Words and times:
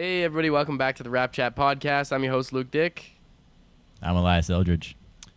Hey, 0.00 0.24
everybody, 0.24 0.48
welcome 0.48 0.78
back 0.78 0.96
to 0.96 1.02
the 1.02 1.10
Rap 1.10 1.30
Chat 1.30 1.54
Podcast. 1.54 2.10
I'm 2.10 2.24
your 2.24 2.32
host, 2.32 2.54
Luke 2.54 2.70
Dick. 2.70 3.18
I'm 4.00 4.16
Elias 4.16 4.48
Eldridge. 4.48 4.96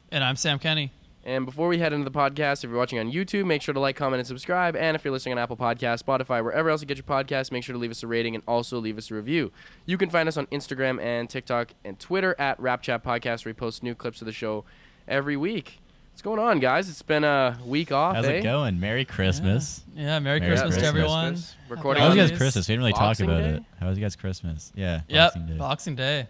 And 0.10 0.24
I'm 0.24 0.38
Sam 0.38 0.58
Kenny. 0.58 0.94
And 1.26 1.46
before 1.46 1.68
we 1.68 1.80
head 1.80 1.92
into 1.92 2.10
the 2.10 2.18
podcast, 2.18 2.64
if 2.64 2.70
you're 2.70 2.80
watching 2.80 2.98
on 2.98 3.12
YouTube, 3.12 3.46
make 3.46 3.62
sure 3.62 3.74
to 3.74 3.80
like, 3.82 3.98
comment, 3.98 4.22
and 4.22 4.28
subscribe. 4.28 4.78
And 4.78 4.96
if 4.96 5.04
you're 5.04 5.12
listening 5.12 5.34
on 5.34 5.40
Apple 5.40 5.58
Podcasts, 5.58 6.02
Spotify, 6.02 6.42
wherever 6.42 6.70
else 6.70 6.80
you 6.80 6.88
get 6.88 6.96
your 6.96 7.04
podcasts, 7.04 7.52
make 7.52 7.66
sure 7.66 7.74
to 7.74 7.78
leave 7.78 7.92
us 7.92 8.04
a 8.04 8.08
rating 8.08 8.36
and 8.36 8.44
also 8.48 8.80
leave 8.80 8.98
us 8.98 9.12
a 9.12 9.16
review. 9.16 9.52
You 9.86 9.98
can 9.98 10.10
find 10.10 10.30
us 10.30 10.38
on 10.38 10.46
Instagram 10.48 10.98
and 11.02 11.30
TikTok 11.30 11.74
and 11.84 12.00
Twitter 12.00 12.34
at 12.40 12.58
Rap 12.58 12.84
Chat 12.84 13.04
Podcast, 13.04 13.44
where 13.44 13.50
we 13.50 13.56
post 13.56 13.84
new 13.84 13.96
clips 13.96 14.22
of 14.22 14.28
the 14.28 14.32
show 14.32 14.64
every 15.10 15.36
week. 15.36 15.82
What's 16.14 16.22
going 16.22 16.38
on, 16.38 16.60
guys? 16.60 16.90
It's 16.90 17.02
been 17.02 17.24
a 17.24 17.58
week 17.66 17.92
off. 17.92 18.16
How's 18.16 18.26
eh? 18.26 18.34
it 18.34 18.44
going? 18.44 18.80
Merry 18.80 19.04
Christmas. 19.04 19.82
Yeah, 19.96 20.04
yeah 20.04 20.20
Merry, 20.20 20.40
Merry 20.40 20.52
Christmas, 20.52 20.78
to 20.78 20.86
everyone. 20.86 21.32
Christmas. 21.34 21.56
Recording 21.70 22.04
How 22.04 22.10
was 22.10 22.12
on 22.14 22.18
you 22.24 22.30
guys 22.30 22.38
Christmas? 22.38 22.68
We 22.68 22.74
didn't 22.74 22.82
really 22.82 22.92
Boxing 22.94 23.26
talk 23.28 23.36
about 23.36 23.50
Day? 23.50 23.56
it. 23.58 23.64
How 23.80 23.88
was 23.90 23.98
you 23.98 24.06
guys 24.06 24.16
Christmas? 24.16 24.72
Yeah. 24.76 25.02
Yep, 25.08 25.34
Boxing 25.34 25.46
Day. 25.48 25.58
Boxing 25.58 25.96
Day. 25.96 26.28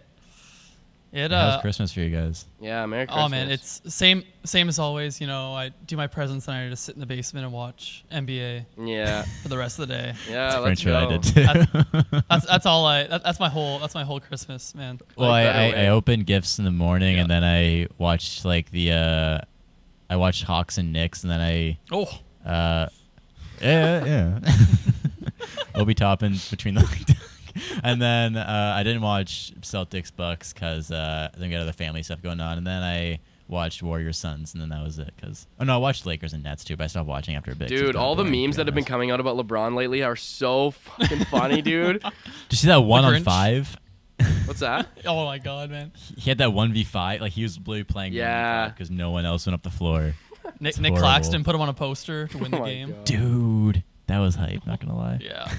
It 1.11 1.31
How 1.31 1.47
was 1.47 1.55
uh 1.55 1.61
Christmas 1.61 1.91
for 1.91 1.99
you 1.99 2.15
guys? 2.15 2.45
Yeah, 2.61 2.85
Merry 2.85 3.07
Christmas. 3.07 3.25
oh 3.25 3.27
man, 3.29 3.51
it's 3.51 3.81
same 3.93 4.23
same 4.45 4.69
as 4.69 4.79
always. 4.79 5.19
You 5.19 5.27
know, 5.27 5.53
I 5.53 5.71
do 5.85 5.97
my 5.97 6.07
presents 6.07 6.47
and 6.47 6.55
I 6.55 6.69
just 6.69 6.85
sit 6.85 6.95
in 6.95 7.01
the 7.01 7.05
basement 7.05 7.43
and 7.43 7.53
watch 7.53 8.05
NBA 8.09 8.65
Yeah, 8.79 9.25
for 9.41 9.49
the 9.49 9.57
rest 9.57 9.79
of 9.79 9.89
the 9.89 9.93
day. 9.95 10.13
yeah, 10.29 10.61
Pretty 10.61 10.69
let's 10.69 10.81
sure 10.81 10.93
go. 10.93 11.07
I 11.07 11.17
did 11.17 11.23
too. 11.23 12.21
That's 12.29 12.45
that's 12.47 12.65
all 12.65 12.85
I. 12.85 13.03
That, 13.07 13.21
that's 13.21 13.39
my 13.41 13.49
whole. 13.49 13.79
That's 13.79 13.95
my 13.95 14.05
whole 14.05 14.21
Christmas, 14.21 14.73
man. 14.73 14.99
well, 15.17 15.29
Like 15.29 15.45
I, 15.47 15.71
I. 15.73 15.83
I 15.83 15.87
opened 15.89 16.25
gifts 16.25 16.57
in 16.57 16.63
the 16.63 16.71
morning 16.71 17.19
and 17.19 17.29
then 17.29 17.43
I 17.43 17.87
watched 17.97 18.45
like 18.45 18.71
the 18.71 18.93
uh, 18.93 19.39
I 20.09 20.15
watched 20.15 20.43
Hawks 20.43 20.77
and 20.77 20.93
Knicks 20.93 21.23
and 21.23 21.31
then 21.31 21.41
I 21.41 21.77
Oh, 21.91 22.09
uh, 22.45 22.87
yeah 23.61 24.05
yeah. 24.05 24.39
Obi 25.75 25.93
Toppin 25.93 26.35
between 26.49 26.75
the 26.75 27.15
and 27.83 28.01
then 28.01 28.35
uh, 28.35 28.73
I 28.75 28.83
didn't 28.83 29.01
watch 29.01 29.53
Celtics 29.61 30.11
Bucks 30.15 30.53
because 30.53 30.91
uh, 30.91 31.29
I 31.33 31.37
think 31.37 31.53
I 31.53 31.57
other 31.57 31.71
family 31.71 32.03
stuff 32.03 32.21
going 32.21 32.39
on 32.39 32.57
and 32.57 32.65
then 32.67 32.83
I 32.83 33.19
watched 33.47 33.83
Warriors 33.83 34.17
Suns 34.17 34.53
and 34.53 34.61
then 34.61 34.69
that 34.69 34.83
was 34.83 34.99
it 34.99 35.13
because 35.15 35.47
oh 35.59 35.63
no 35.63 35.75
I 35.75 35.77
watched 35.77 36.05
Lakers 36.05 36.33
and 36.33 36.43
Nets 36.43 36.63
too 36.63 36.75
but 36.77 36.85
I 36.85 36.87
stopped 36.87 37.07
watching 37.07 37.35
after 37.35 37.51
a 37.51 37.55
bit. 37.55 37.67
Dude, 37.69 37.95
all 37.95 38.15
the 38.15 38.23
memes 38.23 38.55
that 38.55 38.67
have 38.67 38.75
been 38.75 38.85
coming 38.85 39.11
out 39.11 39.19
about 39.19 39.37
LeBron 39.37 39.75
lately 39.75 40.01
are 40.03 40.15
so 40.15 40.71
fucking 40.71 41.25
funny, 41.25 41.61
dude. 41.61 42.01
Did 42.01 42.13
you 42.51 42.57
see 42.57 42.67
that 42.67 42.81
one 42.81 43.05
on 43.05 43.23
five? 43.23 43.77
What's 44.45 44.59
that? 44.59 44.87
oh 45.05 45.25
my 45.25 45.37
God, 45.39 45.69
man. 45.69 45.91
He 46.17 46.29
had 46.29 46.37
that 46.39 46.53
one 46.53 46.73
v 46.73 46.83
five. 46.83 47.21
Like 47.21 47.31
he 47.31 47.43
was 47.43 47.57
literally 47.57 47.83
playing 47.83 48.13
Yeah. 48.13 48.69
because 48.69 48.91
no 48.91 49.11
one 49.11 49.25
else 49.25 49.45
went 49.45 49.53
up 49.55 49.63
the 49.63 49.69
floor. 49.69 50.13
Nick, 50.59 50.79
Nick. 50.79 50.95
Claxton 50.95 51.43
put 51.43 51.55
him 51.55 51.61
on 51.61 51.69
a 51.69 51.73
poster 51.73 52.27
to 52.27 52.37
win 52.37 52.53
Oh 52.55 52.59
the 52.59 52.65
game. 52.65 52.89
God. 52.91 53.05
Dude, 53.05 53.83
that 54.07 54.19
was 54.19 54.35
hype. 54.35 54.65
Not 54.67 54.79
gonna 54.79 54.97
lie. 54.97 55.19
Yeah. 55.21 55.51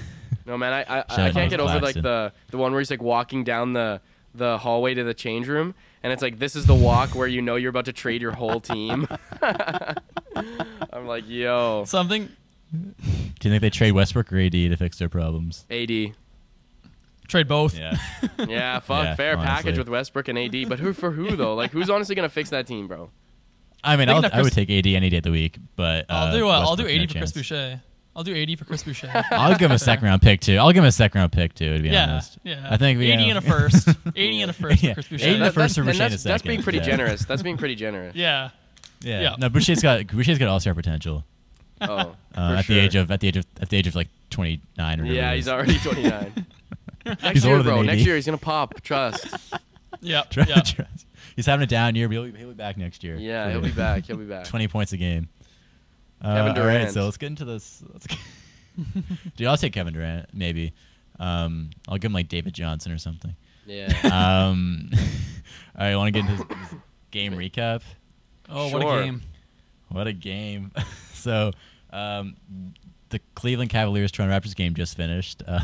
No 0.45 0.57
man, 0.57 0.73
I 0.73 0.81
I, 0.81 1.03
Shout 1.09 1.19
I 1.19 1.31
can't 1.31 1.49
get 1.49 1.59
over 1.59 1.79
like 1.79 1.95
the 1.95 2.31
the 2.51 2.57
one 2.57 2.71
where 2.71 2.79
he's 2.81 2.91
like 2.91 3.01
walking 3.01 3.43
down 3.43 3.73
the 3.73 3.99
the 4.35 4.57
hallway 4.57 4.93
to 4.93 5.03
the 5.03 5.13
change 5.13 5.47
room, 5.47 5.73
and 6.03 6.11
it's 6.13 6.21
like 6.21 6.37
this 6.39 6.55
is 6.55 6.65
the 6.65 6.75
walk 6.75 7.15
where 7.15 7.27
you 7.27 7.41
know 7.41 7.55
you're 7.55 7.69
about 7.69 7.85
to 7.85 7.93
trade 7.93 8.21
your 8.21 8.33
whole 8.33 8.59
team. 8.59 9.07
I'm 9.41 11.07
like, 11.07 11.23
yo, 11.27 11.83
Something. 11.85 12.29
Do 12.71 12.79
you 13.47 13.51
think 13.51 13.61
they 13.61 13.69
trade 13.69 13.93
Westbrook 13.93 14.31
or 14.33 14.39
AD 14.39 14.51
to 14.51 14.75
fix 14.75 14.97
their 14.97 15.07
problems? 15.09 15.65
AD. 15.69 16.13
Trade 17.27 17.47
both. 17.47 17.77
Yeah. 17.77 17.97
Yeah, 18.47 18.79
fuck, 18.79 19.03
Yeah, 19.03 19.15
fair 19.15 19.33
honestly. 19.37 19.47
package 19.47 19.77
with 19.77 19.89
Westbrook 19.89 20.27
and 20.27 20.37
AD, 20.37 20.69
but 20.69 20.77
who 20.79 20.93
for 20.93 21.09
who 21.11 21.35
though? 21.35 21.55
Like, 21.55 21.71
who's 21.71 21.89
honestly 21.89 22.15
gonna 22.15 22.29
fix 22.29 22.49
that 22.51 22.67
team, 22.67 22.87
bro? 22.87 23.09
I 23.83 23.95
mean, 23.95 24.09
I'll, 24.09 24.25
of 24.25 24.31
I 24.33 24.41
would 24.41 24.51
take 24.53 24.69
AD 24.69 24.85
any 24.87 25.09
day 25.09 25.17
of 25.17 25.23
the 25.23 25.31
week, 25.31 25.57
but 25.75 26.05
uh, 26.09 26.13
I'll 26.13 26.31
do. 26.37 26.47
Uh, 26.47 26.51
I'll 26.51 26.75
do 26.75 26.83
Westbrook, 26.83 26.91
AD 26.91 26.97
no 27.01 27.07
for 27.07 27.11
Chris 27.19 27.31
chance. 27.31 27.49
Boucher. 27.49 27.81
I'll 28.15 28.23
do 28.23 28.35
AD 28.35 28.57
for 28.59 28.65
Chris 28.65 28.83
Boucher. 28.83 29.11
I'll 29.31 29.51
give 29.57 29.69
him 29.69 29.75
a 29.75 29.79
second 29.79 30.05
round 30.05 30.21
pick 30.21 30.41
too. 30.41 30.57
I'll 30.57 30.71
give 30.71 30.83
him 30.83 30.87
a 30.87 30.91
second 30.91 31.19
round 31.19 31.31
pick 31.31 31.53
too. 31.53 31.77
To 31.77 31.83
be 31.83 31.89
yeah, 31.89 32.03
honest. 32.11 32.37
yeah. 32.43 32.67
I 32.69 32.77
think 32.77 32.97
we 32.99 33.11
AD 33.11 33.19
uh, 33.19 33.23
and 33.23 33.37
a 33.37 33.41
first. 33.41 33.87
AD 34.05 34.17
and 34.17 34.49
a 34.49 34.53
first 34.53 34.83
Yeah, 34.83 34.93
for 34.93 35.01
Chris 35.03 35.07
AD 35.07 35.11
Boucher. 35.19 35.29
and 35.33 35.43
a 35.43 35.45
first 35.51 35.55
that's, 35.55 35.73
for 35.75 35.81
and 35.81 35.87
Boucher 35.89 36.09
that's, 36.09 36.23
that's 36.23 36.43
being 36.43 36.61
pretty 36.63 36.77
yeah. 36.79 36.83
generous. 36.85 37.25
That's 37.25 37.41
being 37.41 37.57
pretty 37.57 37.75
generous. 37.75 38.15
Yeah. 38.15 38.49
Yeah. 39.01 39.21
Yeah. 39.21 39.35
No, 39.39 39.49
Boucher's 39.49 39.81
got 39.81 40.05
Boucher's 40.07 40.37
got 40.39 40.47
all 40.49 40.59
star 40.59 40.73
potential. 40.73 41.23
Oh, 41.81 41.87
Uh, 41.87 42.15
for 42.33 42.39
at 42.57 42.65
sure. 42.65 42.75
the 42.75 42.81
age 42.81 42.95
of 42.95 43.11
at 43.11 43.19
the 43.19 43.27
age 43.27 43.37
of 43.37 43.45
at 43.61 43.69
the 43.69 43.77
age 43.77 43.87
of 43.87 43.95
like 43.95 44.07
29 44.29 45.01
or 45.01 45.05
yeah, 45.05 45.33
he's 45.35 45.47
already 45.49 45.77
29. 45.79 46.45
Next 47.05 47.23
He's 47.33 47.45
year, 47.45 47.57
older 47.57 47.69
bro. 47.69 47.79
AD. 47.81 47.85
Next 47.85 48.05
year 48.05 48.15
he's 48.15 48.25
gonna 48.25 48.37
pop. 48.37 48.81
Trust. 48.81 49.27
Yeah. 50.01 50.23
Try- 50.29 50.45
yeah. 50.47 50.59
try- 50.61 50.87
He's 51.35 51.45
having 51.45 51.63
a 51.63 51.67
down 51.67 51.95
year, 51.95 52.07
but 52.07 52.13
he'll, 52.13 52.23
he'll 52.25 52.47
be 52.49 52.53
back 52.53 52.77
next 52.77 53.03
year. 53.03 53.15
Yeah, 53.15 53.49
he'll 53.49 53.61
be 53.61 53.71
back. 53.71 54.05
He'll 54.05 54.17
be 54.17 54.25
back. 54.25 54.45
20 54.45 54.67
points 54.67 54.91
a 54.91 54.97
game. 54.97 55.29
Uh, 56.21 56.35
Kevin 56.35 56.41
All 56.41 56.67
right, 56.67 56.73
Durant. 56.79 56.91
so 56.91 57.05
let's 57.05 57.17
get 57.17 57.27
into 57.27 57.45
this. 57.45 57.81
Let's 57.91 58.05
get 58.05 58.19
Dude, 59.37 59.47
I'll 59.47 59.57
take 59.57 59.73
Kevin 59.73 59.93
Durant, 59.93 60.27
maybe. 60.33 60.73
Um, 61.19 61.69
I'll 61.87 61.97
give 61.97 62.09
him 62.09 62.13
like 62.13 62.27
David 62.27 62.53
Johnson 62.53 62.91
or 62.91 62.97
something. 62.97 63.35
Yeah. 63.65 63.87
Um, 64.03 64.89
all 64.93 64.99
right, 65.85 65.91
I 65.91 65.95
want 65.95 66.13
to 66.13 66.21
get 66.21 66.29
into 66.29 66.43
his, 66.45 66.57
his 66.69 66.79
game 67.11 67.33
recap? 67.33 67.81
Oh, 68.49 68.69
what 68.69 68.81
a 68.99 69.03
game. 69.05 69.21
What 69.89 70.07
a 70.07 70.13
game! 70.13 70.71
so, 71.13 71.51
um, 71.91 72.35
the 73.09 73.19
Cleveland 73.33 73.69
Cavaliers 73.71 74.11
Toronto 74.11 74.37
Raptors 74.37 74.55
game 74.55 74.75
just 74.75 74.95
finished. 74.97 75.41
Uh, 75.47 75.61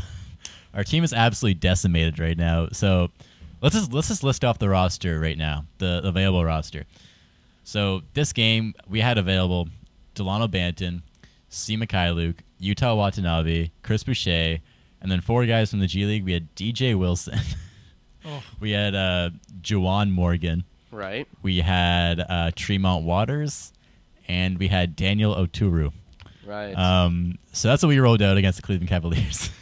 our 0.74 0.84
team 0.84 1.04
is 1.04 1.12
absolutely 1.12 1.54
decimated 1.54 2.18
right 2.18 2.36
now. 2.36 2.68
So, 2.72 3.10
let's 3.60 3.74
just 3.74 3.92
let's 3.92 4.08
just 4.08 4.22
list 4.24 4.44
off 4.44 4.58
the 4.58 4.68
roster 4.68 5.18
right 5.20 5.38
now, 5.38 5.64
the 5.78 6.00
available 6.04 6.44
roster. 6.44 6.84
So 7.64 8.02
this 8.14 8.32
game 8.32 8.74
we 8.88 9.00
had 9.00 9.18
available 9.18 9.68
Delano 10.14 10.48
Banton, 10.48 11.02
C. 11.48 11.76
Luke, 11.76 12.42
Yuta 12.60 12.96
Watanabe, 12.96 13.70
Chris 13.82 14.02
Boucher, 14.04 14.58
and 15.00 15.10
then 15.10 15.20
four 15.20 15.46
guys 15.46 15.70
from 15.70 15.80
the 15.80 15.86
G 15.86 16.04
League. 16.04 16.24
We 16.24 16.32
had 16.32 16.54
DJ 16.54 16.98
Wilson. 16.98 17.38
Oh, 18.24 18.40
we 18.60 18.70
had 18.70 18.94
uh, 18.94 19.30
Juwan 19.62 20.12
Morgan. 20.12 20.62
right. 20.92 21.26
We 21.42 21.58
had 21.58 22.20
uh, 22.20 22.52
Tremont 22.54 23.04
Waters, 23.04 23.72
and 24.28 24.58
we 24.58 24.68
had 24.68 24.94
Daniel 24.94 25.34
Oturu. 25.34 25.92
Right. 26.46 26.72
Um, 26.72 27.36
so 27.52 27.66
that's 27.66 27.82
what 27.82 27.88
we 27.88 27.98
rolled 27.98 28.22
out 28.22 28.36
against 28.36 28.58
the 28.58 28.62
Cleveland 28.62 28.88
Cavaliers, 28.88 29.50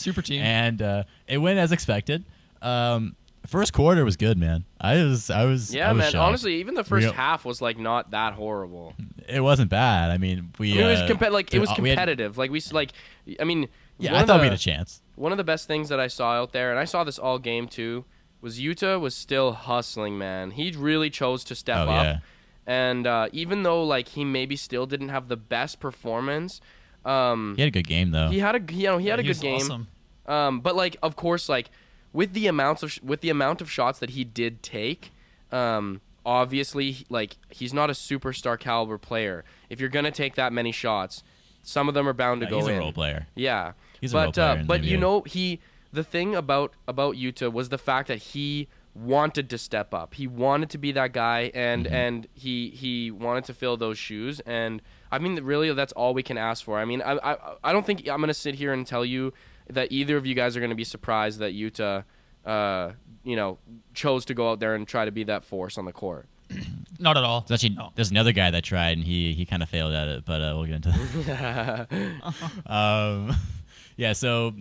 super 0.00 0.22
team. 0.22 0.42
and 0.42 0.80
uh, 0.82 1.04
it 1.28 1.38
went 1.38 1.58
as 1.58 1.72
expected. 1.72 2.24
Um, 2.62 3.16
first 3.46 3.72
quarter 3.72 4.04
was 4.04 4.16
good, 4.16 4.36
man. 4.38 4.64
I 4.80 4.96
was, 5.02 5.30
I 5.30 5.44
was, 5.44 5.74
yeah, 5.74 5.88
I 5.88 5.92
was 5.92 5.98
man. 6.00 6.12
shocked. 6.12 6.26
Honestly, 6.28 6.54
even 6.56 6.74
the 6.74 6.84
first 6.84 7.04
Real- 7.04 7.12
half 7.12 7.44
was 7.44 7.60
like 7.62 7.78
not 7.78 8.10
that 8.12 8.34
horrible. 8.34 8.94
it 9.28 9.40
wasn't 9.40 9.70
bad. 9.70 10.10
I 10.10 10.18
mean, 10.18 10.52
we. 10.58 10.72
I 10.72 10.76
mean, 10.76 10.84
it 10.86 11.10
was 11.10 11.22
uh, 11.22 11.30
like 11.30 11.54
it 11.54 11.58
was 11.58 11.70
uh, 11.70 11.74
we 11.80 11.88
had- 11.90 11.96
competitive. 11.96 12.36
like 12.38 12.50
we 12.50 12.58
s- 12.58 12.72
like, 12.72 12.92
I 13.38 13.44
mean, 13.44 13.68
yeah, 13.98 14.12
one 14.12 14.18
I 14.18 14.22
of 14.22 14.26
thought 14.26 14.36
the, 14.38 14.40
we 14.42 14.46
had 14.46 14.54
a 14.54 14.58
chance. 14.58 15.00
One 15.16 15.32
of 15.32 15.38
the 15.38 15.44
best 15.44 15.66
things 15.66 15.88
that 15.90 16.00
I 16.00 16.06
saw 16.08 16.32
out 16.32 16.52
there, 16.52 16.70
and 16.70 16.78
I 16.78 16.84
saw 16.84 17.04
this 17.04 17.18
all 17.18 17.38
game 17.38 17.68
too, 17.68 18.04
was 18.40 18.58
Yuta 18.58 18.98
was 19.00 19.14
still 19.14 19.52
hustling. 19.52 20.16
Man, 20.18 20.52
he 20.52 20.70
really 20.72 21.10
chose 21.10 21.44
to 21.44 21.54
step 21.54 21.76
Oh, 21.86 21.90
up. 21.90 22.04
yeah. 22.04 22.18
And 22.66 23.06
uh, 23.06 23.28
even 23.32 23.62
though 23.62 23.82
like 23.82 24.08
he 24.08 24.24
maybe 24.24 24.54
still 24.56 24.86
didn't 24.86 25.08
have 25.08 25.28
the 25.28 25.36
best 25.36 25.80
performance, 25.80 26.60
um, 27.04 27.54
He 27.56 27.62
had 27.62 27.68
a 27.68 27.70
good 27.70 27.86
game 27.88 28.10
though. 28.10 28.28
he 28.28 28.38
had 28.40 28.54
a 28.56 28.72
you 28.74 28.84
know 28.84 28.98
he 28.98 29.08
had 29.08 29.18
a 29.18 29.22
He 29.22 29.26
good 29.28 29.36
was 29.36 29.40
game. 29.40 29.56
Awesome. 29.56 29.88
Um, 30.26 30.60
but 30.60 30.76
like, 30.76 30.96
of 31.02 31.16
course, 31.16 31.48
like 31.48 31.70
with 32.12 32.32
the 32.34 32.46
amounts 32.46 32.82
of 32.82 32.92
sh- 32.92 33.00
with 33.02 33.20
the 33.20 33.30
amount 33.30 33.60
of 33.60 33.70
shots 33.70 33.98
that 34.00 34.10
he 34.10 34.22
did 34.24 34.62
take, 34.62 35.10
um, 35.50 36.00
obviously, 36.24 36.98
like 37.08 37.36
he's 37.50 37.72
not 37.74 37.90
a 37.90 37.94
superstar 37.94 38.58
caliber 38.58 38.98
player. 38.98 39.44
If 39.68 39.80
you're 39.80 39.88
gonna 39.88 40.10
take 40.10 40.34
that 40.36 40.52
many 40.52 40.72
shots, 40.72 41.22
some 41.62 41.88
of 41.88 41.94
them 41.94 42.06
are 42.08 42.12
bound 42.12 42.40
to 42.42 42.46
Uh, 42.46 42.50
go 42.50 42.56
he's 42.58 42.68
a 42.68 42.72
in. 42.72 42.78
role 42.78 42.92
player. 42.92 43.26
Yeah, 43.34 43.72
He's 44.00 44.12
a 44.12 44.14
but 44.14 44.22
role 44.24 44.32
player 44.32 44.46
uh, 44.48 44.52
in 44.54 44.58
the 44.60 44.64
but 44.66 44.84
you 44.84 44.96
NBA. 44.98 45.00
know 45.00 45.22
he 45.22 45.60
the 45.92 46.04
thing 46.04 46.34
about 46.36 46.72
about 46.86 47.16
Yuta 47.16 47.52
was 47.52 47.68
the 47.70 47.78
fact 47.78 48.08
that 48.08 48.18
he 48.18 48.68
wanted 48.94 49.48
to 49.50 49.58
step 49.58 49.94
up. 49.94 50.14
He 50.14 50.26
wanted 50.26 50.70
to 50.70 50.78
be 50.78 50.92
that 50.92 51.12
guy, 51.12 51.50
and 51.54 51.86
Mm-hmm. 51.86 51.94
and 51.94 52.26
he 52.34 52.70
he 52.70 53.10
wanted 53.10 53.44
to 53.44 53.54
fill 53.54 53.76
those 53.76 53.98
shoes. 53.98 54.40
And 54.40 54.82
I 55.12 55.18
mean, 55.18 55.36
really, 55.42 55.72
that's 55.74 55.92
all 55.92 56.14
we 56.14 56.22
can 56.22 56.38
ask 56.38 56.64
for. 56.64 56.78
I 56.78 56.84
mean, 56.84 57.02
I 57.02 57.12
I, 57.32 57.36
I 57.64 57.72
don't 57.72 57.84
think 57.84 58.08
I'm 58.08 58.20
gonna 58.20 58.34
sit 58.34 58.54
here 58.54 58.72
and 58.72 58.86
tell 58.86 59.04
you 59.04 59.32
that 59.68 59.90
either 59.92 60.16
of 60.16 60.26
you 60.26 60.34
guys 60.34 60.56
are 60.56 60.60
gonna 60.60 60.74
be 60.74 60.84
surprised 60.84 61.38
that 61.40 61.52
Yuta, 61.54 62.04
uh, 62.44 62.92
you 63.24 63.36
know, 63.36 63.58
chose 63.94 64.24
to 64.26 64.34
go 64.34 64.50
out 64.50 64.60
there 64.60 64.74
and 64.74 64.86
try 64.86 65.04
to 65.04 65.10
be 65.10 65.24
that 65.24 65.44
force 65.44 65.78
on 65.78 65.84
the 65.84 65.92
court. 65.92 66.26
Not 66.98 67.16
at 67.16 67.24
all. 67.24 67.42
There's 67.46 67.62
actually 67.64 67.76
No. 67.76 67.92
there's 67.94 68.10
another 68.10 68.32
guy 68.32 68.50
that 68.50 68.62
tried 68.64 68.98
and 68.98 69.04
he 69.04 69.32
he 69.32 69.44
kind 69.46 69.62
of 69.62 69.68
failed 69.68 69.94
at 69.94 70.08
it, 70.08 70.24
but 70.24 70.40
uh, 70.42 70.54
we'll 70.56 70.66
get 70.66 70.76
into 70.76 70.90
that. 71.26 71.88
um, 72.66 73.34
yeah, 73.96 74.12
so 74.12 74.54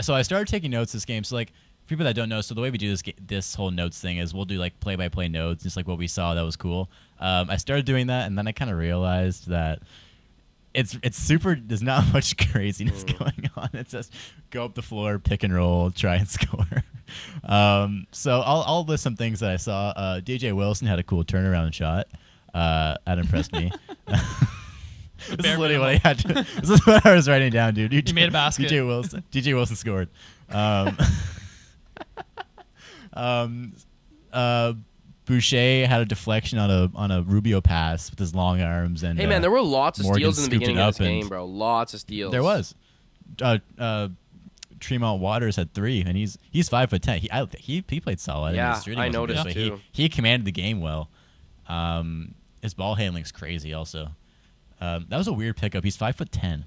so 0.00 0.14
I 0.14 0.22
started 0.22 0.48
taking 0.48 0.70
notes 0.70 0.92
this 0.92 1.04
game. 1.04 1.24
So 1.24 1.36
like 1.36 1.52
for 1.84 1.88
people 1.88 2.04
that 2.06 2.14
don't 2.14 2.30
know, 2.30 2.40
so 2.40 2.54
the 2.54 2.62
way 2.62 2.70
we 2.70 2.78
do 2.78 2.88
this 2.88 3.02
this 3.26 3.54
whole 3.54 3.70
notes 3.70 4.00
thing 4.00 4.16
is 4.16 4.32
we'll 4.32 4.46
do 4.46 4.58
like 4.58 4.78
play 4.80 4.96
by 4.96 5.08
play 5.08 5.28
notes, 5.28 5.62
just 5.62 5.76
like 5.76 5.86
what 5.86 5.98
we 5.98 6.06
saw 6.06 6.34
that 6.34 6.42
was 6.42 6.56
cool. 6.56 6.88
Um, 7.20 7.50
I 7.50 7.58
started 7.58 7.84
doing 7.84 8.06
that, 8.06 8.26
and 8.26 8.38
then 8.38 8.48
I 8.48 8.52
kind 8.52 8.70
of 8.70 8.78
realized 8.78 9.48
that 9.48 9.80
it's 10.72 10.96
it's 11.02 11.18
super. 11.18 11.54
There's 11.60 11.82
not 11.82 12.04
much 12.12 12.36
craziness 12.50 13.04
going 13.04 13.50
on. 13.56 13.68
It's 13.74 13.90
just 13.90 14.14
go 14.50 14.64
up 14.64 14.74
the 14.74 14.82
floor, 14.82 15.18
pick 15.18 15.42
and 15.42 15.54
roll, 15.54 15.90
try 15.90 16.16
and 16.16 16.28
score. 16.28 16.66
um, 17.44 18.06
so 18.12 18.40
I'll 18.40 18.64
I'll 18.66 18.84
list 18.84 19.02
some 19.02 19.16
things 19.16 19.40
that 19.40 19.50
I 19.50 19.56
saw. 19.56 19.90
Uh, 19.90 20.20
DJ 20.20 20.54
Wilson 20.54 20.86
had 20.86 20.98
a 20.98 21.02
cool 21.02 21.22
turnaround 21.22 21.74
shot. 21.74 22.08
Uh, 22.54 22.96
that 23.04 23.18
impressed 23.18 23.52
me. 23.52 23.70
this 24.06 24.20
is 25.28 25.58
literally 25.58 25.78
what 25.78 25.88
I 25.88 25.96
had. 25.96 26.18
To, 26.20 26.32
this 26.32 26.70
is 26.70 26.86
what 26.86 27.04
I 27.04 27.14
was 27.14 27.28
writing 27.28 27.50
down, 27.50 27.74
dude. 27.74 27.90
DJ, 27.90 28.14
made 28.14 28.28
a 28.28 28.32
basket. 28.32 28.70
DJ 28.70 28.86
Wilson. 28.86 29.22
DJ 29.32 29.54
Wilson 29.54 29.76
scored. 29.76 30.08
Um, 30.50 30.96
Um, 33.16 33.74
uh, 34.32 34.72
Boucher 35.24 35.86
had 35.86 36.00
a 36.00 36.04
deflection 36.04 36.58
on 36.58 36.70
a 36.70 36.90
on 36.94 37.10
a 37.10 37.22
Rubio 37.22 37.60
pass 37.60 38.10
with 38.10 38.18
his 38.18 38.34
long 38.34 38.60
arms, 38.60 39.02
and 39.04 39.18
Hey 39.18 39.24
uh, 39.26 39.28
man, 39.28 39.40
there 39.40 39.50
were 39.50 39.62
lots 39.62 39.98
of 40.00 40.04
Morgan 40.06 40.20
steals 40.32 40.38
in 40.38 40.44
the 40.44 40.50
beginning 40.50 40.78
of 40.78 40.88
up 40.88 40.94
this 40.94 40.98
game, 40.98 41.28
bro. 41.28 41.46
Lots 41.46 41.94
of 41.94 42.00
steals. 42.00 42.32
There 42.32 42.42
was. 42.42 42.74
Uh, 43.40 43.58
uh, 43.78 44.08
Tremont 44.80 45.20
Waters 45.20 45.56
had 45.56 45.72
three, 45.72 46.02
and 46.06 46.16
he's 46.16 46.36
he's 46.50 46.68
five 46.68 46.90
foot 46.90 47.02
ten. 47.02 47.20
He 47.20 47.30
I, 47.30 47.46
he 47.58 47.84
he 47.88 48.00
played 48.00 48.20
solid. 48.20 48.54
Yeah, 48.54 48.74
his 48.74 48.86
I 48.88 48.90
wasn't 48.90 49.12
good, 49.12 49.12
noticed 49.36 49.50
too. 49.52 49.80
He 49.92 50.02
he 50.02 50.08
commanded 50.08 50.44
the 50.44 50.52
game 50.52 50.80
well. 50.80 51.08
Um, 51.68 52.34
his 52.60 52.74
ball 52.74 52.94
handling's 52.94 53.32
crazy. 53.32 53.72
Also, 53.72 54.08
um, 54.80 55.06
that 55.08 55.16
was 55.16 55.28
a 55.28 55.32
weird 55.32 55.56
pickup. 55.56 55.84
He's 55.84 55.96
five 55.96 56.16
foot 56.16 56.32
ten, 56.32 56.66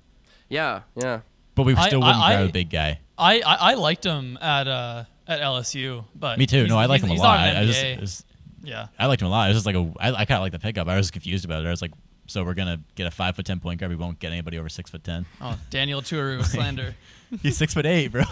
Yeah, 0.50 0.82
yeah. 0.96 1.20
but 1.54 1.64
we 1.64 1.76
still 1.76 2.04
I- 2.04 2.08
wouldn't 2.08 2.26
grab 2.26 2.40
I- 2.40 2.50
a 2.50 2.52
big 2.52 2.70
guy. 2.72 3.00
I, 3.20 3.42
I, 3.42 3.56
I 3.56 3.74
liked 3.76 4.04
him 4.06 4.38
at 4.42 4.68
uh 4.68 5.04
at 5.28 5.42
LSU, 5.42 6.06
but 6.16 6.38
Me 6.40 6.46
too. 6.46 6.68
No, 6.68 6.78
I 6.78 6.86
like 6.86 7.02
him 7.02 7.12
a 7.12 7.16
lot. 7.16 7.40
I, 7.40 7.62
I 7.62 7.66
just, 7.66 8.00
was- 8.02 8.26
yeah. 8.64 8.88
I 8.98 9.06
liked 9.08 9.22
him 9.22 9.28
a 9.28 9.32
lot. 9.32 9.46
It 9.50 9.54
was 9.54 9.64
just 9.64 9.66
like 9.66 9.76
a 9.76 9.94
I, 10.00 10.12
I 10.22 10.26
kind 10.26 10.38
of 10.38 10.42
like 10.42 10.52
the 10.52 10.60
pickup. 10.60 10.88
I 10.88 10.98
was 10.98 11.12
confused 11.12 11.46
about 11.46 11.64
it. 11.64 11.68
I 11.68 11.72
was 11.72 11.82
like, 11.82 11.92
so 12.28 12.44
we're 12.44 12.54
gonna 12.54 12.80
get 12.96 13.08
a 13.08 13.12
five 13.12 13.36
foot 13.36 13.46
ten 13.46 13.60
point 13.60 13.80
guard. 13.80 13.90
We 13.90 13.96
won't 13.96 14.20
get 14.20 14.32
anybody 14.32 14.60
over 14.60 14.70
six 14.70 14.90
foot 14.90 15.04
ten. 15.04 15.26
Oh, 15.42 15.58
Daniel 15.70 16.02
Turu 16.04 16.44
slander. 16.44 16.96
He's 17.42 17.58
six 17.58 17.74
foot 17.74 17.86
eight, 17.86 18.10
bro. 18.10 18.24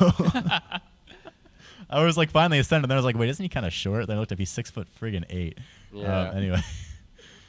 I 1.90 2.04
was 2.04 2.18
like 2.18 2.32
finally 2.32 2.60
ascended. 2.60 2.90
Then 2.90 2.96
I 2.96 3.00
was 3.00 3.06
like, 3.06 3.18
wait, 3.18 3.30
isn't 3.30 3.44
he 3.44 3.50
kind 3.50 3.66
of 3.66 3.74
short? 3.74 4.08
Then 4.08 4.18
I 4.18 4.20
looked 4.20 4.32
up, 4.32 4.40
he's 4.40 4.50
six 4.50 4.72
foot 4.72 4.88
friggin' 5.00 5.24
eight. 5.30 5.60
Yeah. 5.94 6.30
Um, 6.30 6.38
anyway, 6.38 6.62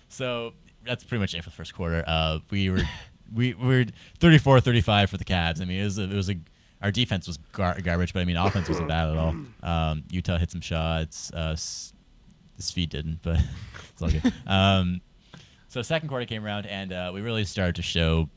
so 0.08 0.52
that's 0.84 1.04
pretty 1.04 1.20
much 1.20 1.34
it 1.34 1.42
for 1.42 1.50
the 1.50 1.56
first 1.56 1.74
quarter. 1.74 2.04
Uh, 2.06 2.40
we 2.50 2.68
were 2.70 2.82
we, 3.34 3.54
we 3.54 3.66
were 3.66 3.84
34-35 4.20 5.08
for 5.08 5.16
the 5.16 5.24
Cavs. 5.24 5.60
I 5.60 5.64
mean, 5.64 5.80
it 5.80 5.84
was 5.84 5.98
a, 5.98 6.02
it 6.04 6.12
was 6.14 6.30
a 6.30 6.34
our 6.82 6.90
defense 6.90 7.26
was 7.26 7.38
gar- 7.52 7.80
garbage, 7.80 8.12
but 8.12 8.20
I 8.20 8.24
mean, 8.24 8.36
offense 8.36 8.68
wasn't 8.68 8.88
bad 8.88 9.08
at 9.10 9.16
all. 9.16 9.34
Um, 9.62 10.04
Yuta 10.12 10.38
hit 10.38 10.50
some 10.52 10.60
shots. 10.60 11.32
Uh, 11.34 11.50
S- 11.52 11.92
Svi 12.60 12.88
didn't, 12.88 13.18
but 13.22 13.38
it's 13.90 14.00
all 14.02 14.08
good. 14.10 14.32
Um, 14.46 15.00
so 15.68 15.82
second 15.82 16.08
quarter 16.08 16.24
came 16.24 16.44
around, 16.44 16.66
and 16.66 16.92
uh, 16.92 17.10
we 17.12 17.20
really 17.20 17.44
started 17.44 17.74
to 17.76 17.82
show 17.82 18.28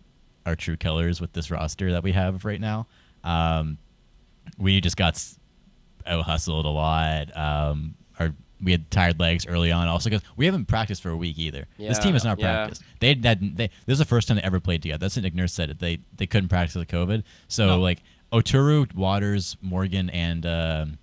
our 0.45 0.55
true 0.55 0.75
colors 0.75 1.21
with 1.21 1.31
this 1.33 1.51
roster 1.51 1.91
that 1.91 2.01
we 2.03 2.11
have 2.13 2.43
right 2.45 2.59
now. 2.59 2.87
Um, 3.23 3.77
we 4.57 4.81
just 4.81 4.97
got 4.97 5.23
out 6.07 6.23
hustled 6.23 6.65
a 6.65 6.69
lot. 6.69 7.35
Um, 7.37 7.95
our 8.19 8.33
we 8.61 8.71
had 8.71 8.89
tired 8.91 9.19
legs 9.19 9.45
early 9.47 9.71
on, 9.71 9.87
also 9.87 10.09
because 10.09 10.25
we 10.35 10.45
haven't 10.45 10.65
practiced 10.65 11.01
for 11.01 11.09
a 11.09 11.15
week 11.15 11.37
either. 11.37 11.65
this 11.77 11.99
team 11.99 12.13
has 12.13 12.23
not 12.25 12.39
yeah. 12.39 12.65
practiced. 12.65 12.83
They 12.99 13.09
had 13.09 13.21
they 13.55 13.67
this 13.85 13.93
is 13.93 13.99
the 13.99 14.05
first 14.05 14.27
time 14.27 14.37
they 14.37 14.43
ever 14.43 14.59
played 14.59 14.81
together. 14.81 14.97
That's 14.99 15.15
what 15.15 15.23
Nick 15.23 15.35
Nurse 15.35 15.53
said. 15.53 15.69
It. 15.69 15.79
They 15.79 15.99
they 16.17 16.25
couldn't 16.25 16.49
practice 16.49 16.75
with 16.75 16.87
COVID. 16.87 17.23
So 17.47 17.67
No. 17.67 17.79
like 17.79 18.01
Oturu, 18.31 18.93
Waters, 18.95 19.57
Morgan, 19.61 20.09
and 20.09 20.45
um 20.45 20.97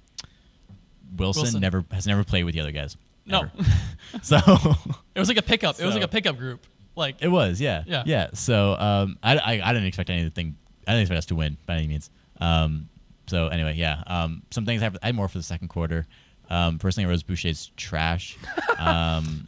Wilson, 1.16 1.42
Wilson. 1.42 1.60
never 1.60 1.84
has 1.92 2.06
never 2.06 2.24
played 2.24 2.44
with 2.44 2.54
the 2.54 2.60
other 2.60 2.72
guys. 2.72 2.96
No. 3.24 3.48
so 4.22 4.36
It 5.14 5.18
was 5.18 5.28
like 5.28 5.38
a 5.38 5.42
pickup. 5.42 5.80
It 5.80 5.84
was 5.84 5.94
like 5.94 6.04
a 6.04 6.08
pickup 6.08 6.36
group. 6.36 6.66
Like 6.94 7.16
It 7.20 7.28
was, 7.28 7.60
yeah, 7.60 7.82
Yeah. 7.86 8.02
yeah. 8.06 8.28
So 8.34 8.74
um, 8.78 9.18
I, 9.22 9.36
I, 9.36 9.52
I 9.64 9.72
didn't 9.72 9.86
expect 9.88 10.10
anything. 10.10 10.56
I 10.86 10.92
didn't 10.92 11.02
expect 11.02 11.18
us 11.18 11.26
to 11.26 11.34
win 11.34 11.56
by 11.66 11.74
any 11.76 11.88
means. 11.88 12.10
Um, 12.40 12.88
so 13.26 13.48
anyway, 13.48 13.74
yeah. 13.74 14.02
Um, 14.06 14.42
some 14.50 14.64
things 14.64 14.80
I 14.82 14.84
have, 14.84 14.96
I 15.02 15.06
had 15.06 15.14
more 15.14 15.28
for 15.28 15.38
the 15.38 15.44
second 15.44 15.68
quarter. 15.68 16.06
Um, 16.48 16.78
first 16.78 16.94
thing 16.96 17.04
I 17.04 17.08
wrote 17.08 17.14
was 17.14 17.22
Boucher's 17.24 17.70
trash. 17.76 18.36
Um, 18.78 19.44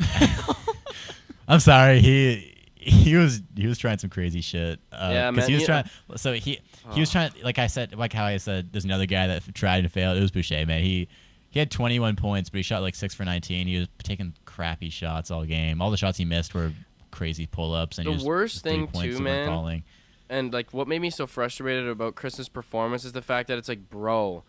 I'm 1.46 1.60
sorry. 1.60 2.00
He 2.00 2.56
he 2.78 3.16
was 3.16 3.42
he 3.56 3.66
was 3.66 3.78
trying 3.78 3.98
some 3.98 4.10
crazy 4.10 4.40
shit. 4.40 4.80
Uh, 4.92 5.10
Yeah, 5.12 5.30
man, 5.30 5.48
He 5.48 5.54
was 5.54 5.64
trying. 5.64 5.84
So 6.16 6.32
he 6.32 6.60
he 6.92 7.00
was 7.00 7.10
trying. 7.10 7.30
Like 7.42 7.58
I 7.58 7.66
said, 7.66 7.94
like 7.96 8.12
how 8.12 8.24
I 8.24 8.36
said, 8.36 8.72
there's 8.72 8.84
another 8.84 9.06
guy 9.06 9.26
that 9.26 9.54
tried 9.54 9.84
and 9.84 9.92
failed. 9.92 10.16
It 10.16 10.20
was 10.20 10.30
Boucher, 10.30 10.64
man. 10.66 10.82
He 10.82 11.08
he 11.50 11.58
had 11.58 11.70
21 11.70 12.16
points, 12.16 12.50
but 12.50 12.58
he 12.58 12.62
shot 12.62 12.82
like 12.82 12.94
six 12.94 13.14
for 13.14 13.24
19. 13.24 13.66
He 13.66 13.78
was 13.78 13.88
taking 14.02 14.34
crappy 14.44 14.90
shots 14.90 15.30
all 15.30 15.44
game. 15.44 15.80
All 15.80 15.90
the 15.90 15.96
shots 15.96 16.18
he 16.18 16.24
missed 16.24 16.54
were 16.54 16.72
crazy 17.10 17.46
pull 17.46 17.72
ups. 17.74 17.98
And 17.98 18.06
The 18.06 18.24
worst 18.24 18.62
thing 18.62 18.86
too, 18.88 19.18
man, 19.18 19.48
Falling. 19.48 19.84
And 20.28 20.52
like 20.52 20.72
what 20.74 20.86
made 20.88 21.00
me 21.00 21.10
so 21.10 21.26
frustrated 21.26 21.88
about 21.88 22.14
Chris's 22.14 22.48
performance 22.48 23.04
is 23.04 23.12
the 23.12 23.22
fact 23.22 23.48
that 23.48 23.58
it's 23.58 23.68
like, 23.68 23.88
bro, 23.88 24.44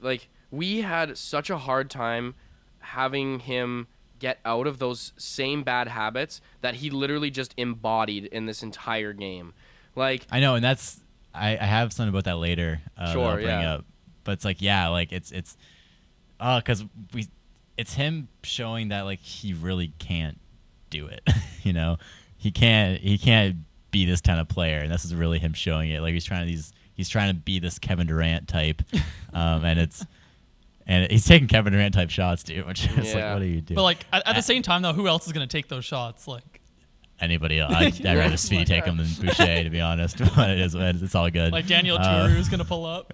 like 0.00 0.28
we 0.50 0.82
had 0.82 1.18
such 1.18 1.50
a 1.50 1.58
hard 1.58 1.90
time 1.90 2.34
having 2.78 3.40
him 3.40 3.88
get 4.20 4.38
out 4.44 4.68
of 4.68 4.78
those 4.78 5.12
same 5.16 5.64
bad 5.64 5.88
habits 5.88 6.40
that 6.60 6.76
he 6.76 6.90
literally 6.90 7.30
just 7.30 7.52
embodied 7.56 8.26
in 8.26 8.46
this 8.46 8.62
entire 8.62 9.12
game. 9.12 9.52
Like 9.96 10.26
I 10.30 10.38
know, 10.38 10.54
and 10.54 10.64
that's 10.64 11.00
I, 11.34 11.58
I 11.58 11.64
have 11.64 11.92
something 11.92 12.10
about 12.10 12.24
that 12.24 12.38
later. 12.38 12.80
Uh, 12.96 13.12
Sure, 13.12 13.34
bring 13.34 13.48
yeah. 13.48 13.74
up. 13.74 13.84
But 14.22 14.32
it's 14.32 14.44
like 14.44 14.62
yeah, 14.62 14.88
like 14.88 15.10
it's 15.10 15.32
it's 15.32 15.56
uh 16.38 16.60
because 16.60 16.84
we 17.12 17.26
it's 17.76 17.94
him 17.94 18.28
showing 18.44 18.88
that 18.88 19.02
like 19.02 19.20
he 19.20 19.54
really 19.54 19.92
can't 19.98 20.38
do 20.90 21.06
it. 21.06 21.28
you 21.62 21.72
know, 21.72 21.96
he 22.36 22.50
can't 22.50 23.00
he 23.00 23.18
can't 23.18 23.56
be 23.90 24.04
this 24.04 24.20
kind 24.20 24.38
of 24.38 24.48
player, 24.48 24.78
and 24.78 24.92
this 24.92 25.04
is 25.04 25.14
really 25.14 25.38
him 25.38 25.52
showing 25.54 25.90
it. 25.90 26.00
Like 26.00 26.12
he's 26.12 26.24
trying 26.24 26.46
to 26.46 26.50
he's 26.50 26.72
he's 26.94 27.08
trying 27.08 27.34
to 27.34 27.40
be 27.40 27.58
this 27.58 27.78
Kevin 27.78 28.06
Durant 28.06 28.48
type, 28.48 28.82
um, 29.34 29.64
and 29.64 29.80
it's 29.80 30.04
and 30.90 31.10
he's 31.10 31.24
taking 31.24 31.48
Kevin 31.48 31.72
Durant 31.72 31.94
type 31.94 32.10
shots, 32.10 32.42
dude. 32.42 32.66
Which 32.66 32.84
is 32.86 33.14
like, 33.14 33.32
what 33.32 33.40
are 33.40 33.44
you 33.46 33.60
doing? 33.62 33.76
but 33.76 33.82
like 33.82 34.04
at, 34.12 34.26
at 34.26 34.36
the 34.36 34.42
same 34.42 34.62
time 34.62 34.82
though, 34.82 34.92
who 34.92 35.06
else 35.08 35.26
is 35.26 35.32
gonna 35.32 35.46
take 35.46 35.68
those 35.68 35.84
shots? 35.84 36.28
Like 36.28 36.60
anybody 37.20 37.60
else, 37.60 37.72
I'd, 37.76 38.04
I'd 38.06 38.18
rather 38.18 38.36
Speedy 38.36 38.64
take 38.64 38.84
him 38.84 38.96
than 38.96 39.06
Boucher, 39.20 39.64
to 39.64 39.70
be 39.70 39.80
honest. 39.80 40.18
But 40.36 40.50
it 40.50 40.58
is, 40.58 40.74
it's 40.74 41.14
all 41.14 41.30
good. 41.30 41.52
like 41.52 41.66
Daniel 41.66 41.96
Uh, 41.98 42.28
Turu 42.28 42.36
is 42.36 42.48
gonna 42.48 42.64
pull 42.64 42.84
up. 42.86 43.12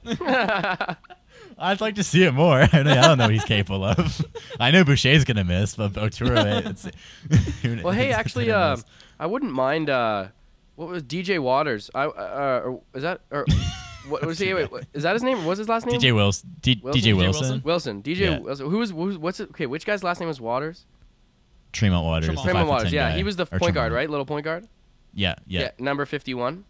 I'd 1.58 1.81
like 1.81 1.94
to 1.94 2.05
see 2.05 2.25
it 2.25 2.32
more. 2.32 2.61
I 2.62 2.67
don't, 2.67 2.87
I 2.88 2.94
don't 3.08 3.19
know 3.19 3.25
what 3.25 3.32
he's 3.34 3.44
capable 3.44 3.84
of. 3.84 4.20
I 4.61 4.70
know 4.70 4.84
Boucher's 4.84 5.25
gonna 5.25 5.44
miss, 5.44 5.75
but 5.76 5.93
Oturu, 5.93 6.67
it's. 6.67 7.82
Well, 7.84 7.93
hey, 7.94 8.12
actually, 8.12 8.50
uh. 8.50 8.76
I 9.19 9.26
wouldn't 9.26 9.52
mind. 9.52 9.88
Uh, 9.90 10.29
what 10.76 10.88
was 10.88 11.02
DJ 11.02 11.38
Waters? 11.40 11.90
I 11.94 12.05
uh, 12.05 12.61
or 12.64 12.81
is 12.94 13.02
that 13.02 13.20
or 13.31 13.44
what 14.08 14.25
was 14.25 14.38
he? 14.38 14.55
Wait, 14.55 14.70
what- 14.70 14.84
is 14.94 15.02
that 15.02 15.14
his 15.14 15.23
name? 15.23 15.44
What's 15.44 15.58
his 15.58 15.69
last 15.69 15.87
name? 15.87 16.00
DJ 16.00 16.14
Wilson, 16.14 16.56
D- 16.61 16.81
Wilson? 16.82 17.02
DJ 17.02 17.05
DJ 17.12 17.17
Wilson, 17.17 17.40
Wilson? 17.43 17.62
Wilson. 17.64 18.02
DJ. 18.02 18.17
Yeah. 18.19 18.38
Wilson. 18.38 18.70
Who 18.70 18.78
was? 18.78 18.90
Who's? 18.90 19.19
What's 19.19 19.40
it? 19.40 19.50
Okay, 19.50 19.67
which 19.67 19.84
guy's 19.84 20.05
last 20.05 20.20
name 20.20 20.28
was 20.28 20.40
Waters? 20.40 20.87
Tremont 21.73 22.05
Waters, 22.06 22.26
Tremont. 22.26 22.44
Tremont 22.44 22.69
Waters. 22.69 22.93
Yeah, 22.93 23.11
guy. 23.11 23.17
he 23.17 23.23
was 23.25 23.37
the 23.37 23.46
Or 23.52 23.58
point 23.58 23.75
guard, 23.75 23.93
right? 23.93 24.08
Little 24.08 24.25
point 24.26 24.44
guard. 24.44 24.67
Yeah, 25.12 25.34
yeah, 25.46 25.70
Number 25.78 26.05
fifty-one. 26.06 26.64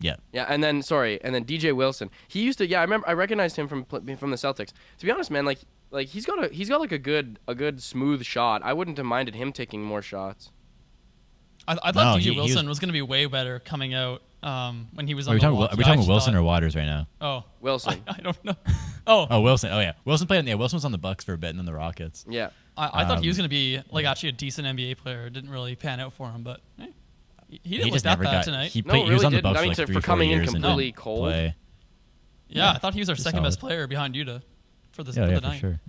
yeah. 0.00 0.16
Yeah, 0.32 0.44
and 0.48 0.62
then 0.62 0.82
sorry, 0.82 1.22
and 1.22 1.34
then 1.34 1.44
DJ 1.44 1.74
Wilson. 1.74 2.10
He 2.28 2.40
used 2.42 2.58
to. 2.58 2.66
Yeah, 2.66 2.80
I 2.80 2.82
remember. 2.82 3.08
I 3.08 3.12
recognized 3.14 3.56
him 3.56 3.66
from 3.68 3.84
from 3.84 4.30
the 4.30 4.36
Celtics. 4.36 4.72
To 4.98 5.06
be 5.06 5.10
honest, 5.10 5.30
man, 5.30 5.44
like 5.44 5.58
like 5.90 6.08
he's 6.08 6.26
got 6.26 6.44
a 6.44 6.48
he's 6.48 6.68
got 6.68 6.80
like 6.80 6.92
a 6.92 6.98
good 6.98 7.38
a 7.48 7.54
good 7.54 7.82
smooth 7.82 8.22
shot. 8.24 8.62
I 8.64 8.72
wouldn't 8.72 8.96
have 8.98 9.06
minded 9.06 9.34
him 9.34 9.52
taking 9.52 9.82
more 9.82 10.02
shots. 10.02 10.50
I, 11.68 11.76
I 11.82 11.92
thought 11.92 12.14
No, 12.14 12.16
DJ 12.16 12.20
he- 12.20 12.22
he 12.24 12.30
was- 12.30 12.50
Wilson 12.50 12.68
was, 12.68 12.78
gonna 12.78 12.92
be 12.92 13.02
way 13.02 13.26
better 13.26 13.58
coming 13.58 13.92
out 13.94 14.22
um, 14.42 14.88
when 14.94 15.06
he 15.06 15.14
was 15.14 15.26
Are 15.26 15.30
on 15.30 15.34
we 15.34 15.38
the 15.40 15.42
talking? 15.46 15.54
Milwaukee 15.54 15.74
Are 15.74 15.76
we 15.78 15.84
talking 15.84 16.06
Wilson 16.06 16.32
Thought- 16.34 16.38
or 16.40 16.42
Waters 16.44 16.76
right 16.76 16.84
now? 16.86 17.08
Oh, 17.20 17.44
Wilson. 17.60 18.02
I, 18.08 18.14
I 18.18 18.20
don't 18.20 18.44
know. 18.44 18.54
Oh, 19.08 19.24
Oh, 19.30 19.40
Wilson. 19.40 19.70
Oh 19.72 19.78
yeah, 19.78 19.92
Wilson 20.04 20.26
played. 20.26 20.44
Yeah, 20.48 20.54
Wilson 20.54 20.76
was 20.78 20.84
on 20.84 20.90
the 20.90 20.98
Bucks 20.98 21.24
for 21.24 21.32
a 21.32 21.38
bit 21.38 21.50
and 21.50 21.58
then 21.60 21.64
the 21.66 21.72
Rockets. 21.72 22.24
Yeah. 22.28 22.50
I, 22.76 23.02
I 23.02 23.04
thought 23.04 23.20
he 23.20 23.28
was 23.28 23.38
Um, 23.38 23.42
gonna 23.42 23.48
be 23.50 23.80
like 23.92 24.04
actually 24.04 24.30
a 24.30 24.32
decent 24.32 24.66
NBA 24.66 24.96
player. 24.98 25.26
It 25.26 25.32
didn't 25.32 25.50
really 25.50 25.76
pan 25.76 26.00
out 26.00 26.12
for 26.12 26.28
him, 26.28 26.42
but 26.42 26.60
eh, 26.80 26.86
he, 27.48 27.60
he 27.62 27.70
didn't 27.76 27.84
look 27.86 27.92
just 27.94 28.02
that 28.04 28.10
never 28.10 28.24
bad 28.24 28.32
got. 28.32 28.44
tonight. 28.46 28.72
He, 28.72 28.82
No, 28.82 28.90
played, 28.90 29.04
he 29.04 29.10
was 29.12 29.22
really 29.22 29.26
on 29.26 29.32
the 29.32 29.36
didn't. 29.36 29.42
Bucks 29.44 29.56
I 29.56 29.60
for 29.60 29.62
mean, 29.62 29.68
like 29.68 29.86
three, 29.86 29.94
for 29.94 30.00
coming 30.00 30.30
in 30.30 30.36
years 30.38 30.48
and 30.48 30.56
completely 30.56 30.84
didn't 30.86 30.96
cold. 30.96 31.20
Play. 31.20 31.54
yeah, 32.48 32.64
yeah, 32.64 32.70
I 32.72 32.78
thought 32.78 32.94
he 32.94 33.00
was 33.00 33.08
our 33.08 33.14
he's 33.14 33.22
second 33.22 33.44
best 33.44 33.60
player 33.60 33.86
behind 33.86 34.16
Yuta 34.16 34.42
for 34.90 35.04
this 35.04 35.16
Yeah, 35.16 35.26
for 35.26 35.32
yeah, 35.34 35.38
the 35.40 35.50
for 35.52 35.56
sure. 35.56 35.80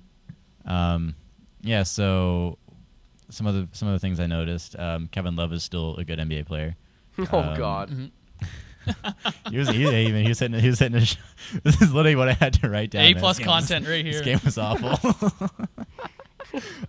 Um, 0.66 1.16
yeah. 1.62 1.82
So 1.84 2.60
some 3.30 3.46
of 3.48 3.54
the 3.56 3.68
some 3.72 3.88
of 3.88 3.94
the 3.94 4.00
things 4.00 4.20
I 4.20 4.28
noticed. 4.28 4.78
Um, 4.78 5.08
Kevin 5.10 5.36
Love 5.36 5.54
is 5.54 5.64
still 5.64 5.96
a 5.98 6.04
good 6.04 6.20
NBA 6.20 6.46
player. 6.46 6.76
Oh 7.32 7.40
Um, 7.40 7.58
God. 7.58 7.90
Mhm. 7.90 8.12
He 9.52 9.58
was 9.58 9.68
he, 9.70 9.86
even 9.86 10.24
he 10.24 10.30
was 10.30 10.40
hitting 10.40 10.60
he 10.60 10.68
was 10.70 10.80
hitting. 10.80 10.98
A 10.98 11.06
sh- 11.06 11.18
this 11.64 11.82
is 11.82 11.94
literally 11.94 12.16
what 12.16 12.30
I 12.30 12.34
had 12.34 12.54
to 12.62 12.70
write 12.70 12.92
down. 12.92 13.04
A 13.06 13.14
plus 13.16 13.38
This 13.38 13.46
game 13.46 13.54
was- 13.54 13.68
content 13.68 13.88
right 13.88 14.06
here. 14.06 14.14
This 14.14 14.22
game 14.22 14.40
was 14.46 14.58
awful. 14.58 14.98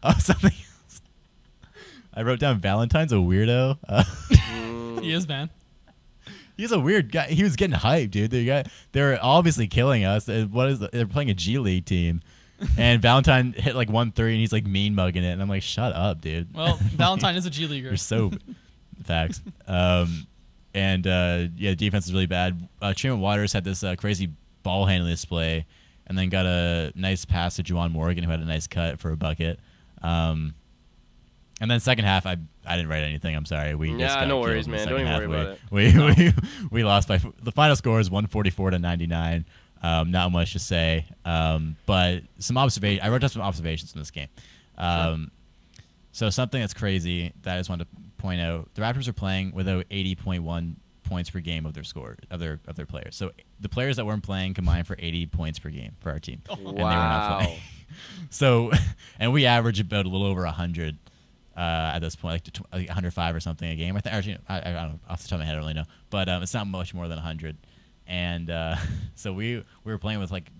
oh, 0.02 0.14
something. 0.18 0.52
Else. 0.52 1.00
I 2.14 2.22
wrote 2.22 2.38
down 2.40 2.60
Valentine's 2.60 3.12
a 3.12 3.16
weirdo. 3.16 3.78
Uh, 3.88 4.04
Mm. 4.30 5.02
He 5.02 5.12
is 5.12 5.28
man. 5.28 5.48
he's 6.56 6.72
a 6.72 6.78
weird 6.80 7.12
guy. 7.12 7.26
He 7.28 7.42
was 7.44 7.54
getting 7.56 7.76
hyped, 7.76 8.10
dude. 8.10 8.30
They 8.32 8.44
got 8.44 8.66
they're 8.92 9.18
obviously 9.22 9.66
killing 9.68 10.04
us. 10.04 10.28
Uh, 10.28 10.46
What 10.50 10.68
is 10.70 10.78
the, 10.80 10.88
they're 10.92 11.06
playing 11.06 11.30
a 11.30 11.34
G 11.34 11.58
League 11.58 11.84
team, 11.84 12.20
and 12.78 13.00
Valentine 13.00 13.52
hit 13.52 13.74
like 13.76 13.88
one 13.90 14.12
three, 14.12 14.32
and 14.32 14.40
he's 14.40 14.52
like 14.52 14.66
mean 14.66 14.94
mugging 14.94 15.22
it, 15.24 15.30
and 15.30 15.40
I'm 15.42 15.48
like, 15.48 15.62
shut 15.62 15.92
up, 15.94 16.20
dude. 16.20 16.54
Well, 16.54 16.76
Valentine 16.82 17.36
is 17.36 17.46
a 17.46 17.50
G 17.50 17.66
leaguer. 17.66 17.88
You're 17.88 17.96
so 17.96 18.32
facts. 19.04 19.40
Um, 19.66 20.26
and 20.74 21.06
uh, 21.06 21.44
yeah, 21.56 21.74
defense 21.74 22.06
is 22.06 22.12
really 22.12 22.26
bad. 22.26 22.68
Uh, 22.82 22.92
Tremont 22.94 23.22
Waters 23.22 23.52
had 23.52 23.64
this 23.64 23.82
uh, 23.84 23.94
crazy 23.96 24.30
ball 24.62 24.86
handling 24.86 25.12
display, 25.12 25.66
and 26.06 26.16
then 26.18 26.28
got 26.28 26.46
a 26.46 26.92
nice 26.94 27.24
pass 27.24 27.56
to 27.56 27.62
Juwan 27.62 27.90
Morgan, 27.92 28.24
who 28.24 28.30
had 28.30 28.40
a 28.40 28.44
nice 28.44 28.66
cut 28.66 28.98
for 28.98 29.10
a 29.12 29.16
bucket. 29.16 29.58
Um, 30.02 30.54
and 31.60 31.68
then 31.70 31.80
second 31.80 32.04
half, 32.04 32.26
I 32.26 32.36
I 32.66 32.76
didn't 32.76 32.88
write 32.88 33.02
anything. 33.02 33.34
I'm 33.34 33.46
sorry. 33.46 33.74
We 33.74 33.88
just 33.88 34.00
Yeah, 34.00 34.20
got 34.20 34.28
no 34.28 34.38
worries, 34.40 34.68
man. 34.68 34.86
Don't 34.86 34.98
second 34.98 35.00
even 35.22 35.28
worry 35.28 35.46
half. 35.46 35.58
about 35.58 35.72
we, 35.72 35.92
We, 35.98 36.14
we 36.30 36.32
we 36.70 36.84
lost 36.84 37.08
by 37.08 37.16
f- 37.16 37.26
the 37.42 37.50
final 37.52 37.74
score 37.76 37.98
is 37.98 38.10
144 38.10 38.70
to 38.72 38.78
99. 38.78 39.44
Um, 39.82 40.10
not 40.10 40.32
much 40.32 40.52
to 40.54 40.58
say, 40.58 41.06
um, 41.24 41.76
but 41.86 42.22
some 42.40 42.58
observation. 42.58 43.04
I 43.04 43.08
wrote 43.10 43.20
down 43.20 43.30
some 43.30 43.42
observations 43.42 43.92
from 43.92 44.00
this 44.00 44.10
game. 44.10 44.28
Um, 44.76 45.30
So 46.12 46.30
something 46.30 46.60
that's 46.60 46.74
crazy 46.74 47.32
that 47.42 47.54
I 47.54 47.58
just 47.60 47.70
wanted 47.70 47.84
to 47.90 47.96
point 48.18 48.40
out: 48.40 48.68
the 48.74 48.82
Raptors 48.82 49.06
are 49.06 49.12
playing 49.12 49.52
without 49.54 49.88
80.1 49.88 50.74
points 51.04 51.30
per 51.30 51.38
game 51.40 51.64
of 51.64 51.74
their 51.74 51.84
score 51.84 52.16
of 52.30 52.40
their 52.40 52.58
of 52.66 52.74
their 52.76 52.86
players. 52.86 53.14
So 53.16 53.30
the 53.60 53.68
players 53.68 53.96
that 53.96 54.04
weren't 54.04 54.22
playing 54.24 54.54
combined 54.54 54.86
for 54.86 54.96
80 54.98 55.26
points 55.26 55.58
per 55.60 55.70
game 55.70 55.92
for 56.00 56.10
our 56.10 56.18
team, 56.18 56.42
and 56.50 56.76
they 56.90 56.98
were 56.98 57.06
not 57.06 57.28
Wow. 57.30 57.36
playing. 57.38 57.60
So, 58.30 58.70
and 59.18 59.32
we 59.32 59.46
average 59.46 59.80
about 59.80 60.04
a 60.04 60.08
little 60.10 60.26
over 60.26 60.42
100 60.44 60.96
uh, 61.56 61.60
at 61.60 62.00
this 62.00 62.14
point, 62.14 62.46
like, 62.46 62.70
like 62.72 62.88
105 62.88 63.34
or 63.34 63.40
something 63.40 63.68
a 63.70 63.74
game. 63.76 63.96
I 63.96 64.00
think 64.00 64.14
actually, 64.14 64.36
I, 64.48 64.58
I 64.58 64.60
don't 64.60 64.74
know 64.92 65.00
off 65.08 65.22
the 65.22 65.28
top 65.28 65.36
of 65.36 65.40
my 65.40 65.44
head, 65.46 65.52
I 65.52 65.56
don't 65.56 65.62
really 65.64 65.74
know, 65.74 65.84
but 66.10 66.28
um, 66.28 66.42
it's 66.42 66.52
not 66.52 66.66
much 66.66 66.92
more 66.92 67.08
than 67.08 67.16
100. 67.16 67.56
And 68.08 68.50
uh, 68.50 68.76
so 69.14 69.32
we 69.32 69.56
we 69.84 69.92
were 69.92 69.98
playing 69.98 70.18
with 70.18 70.32
like 70.32 70.50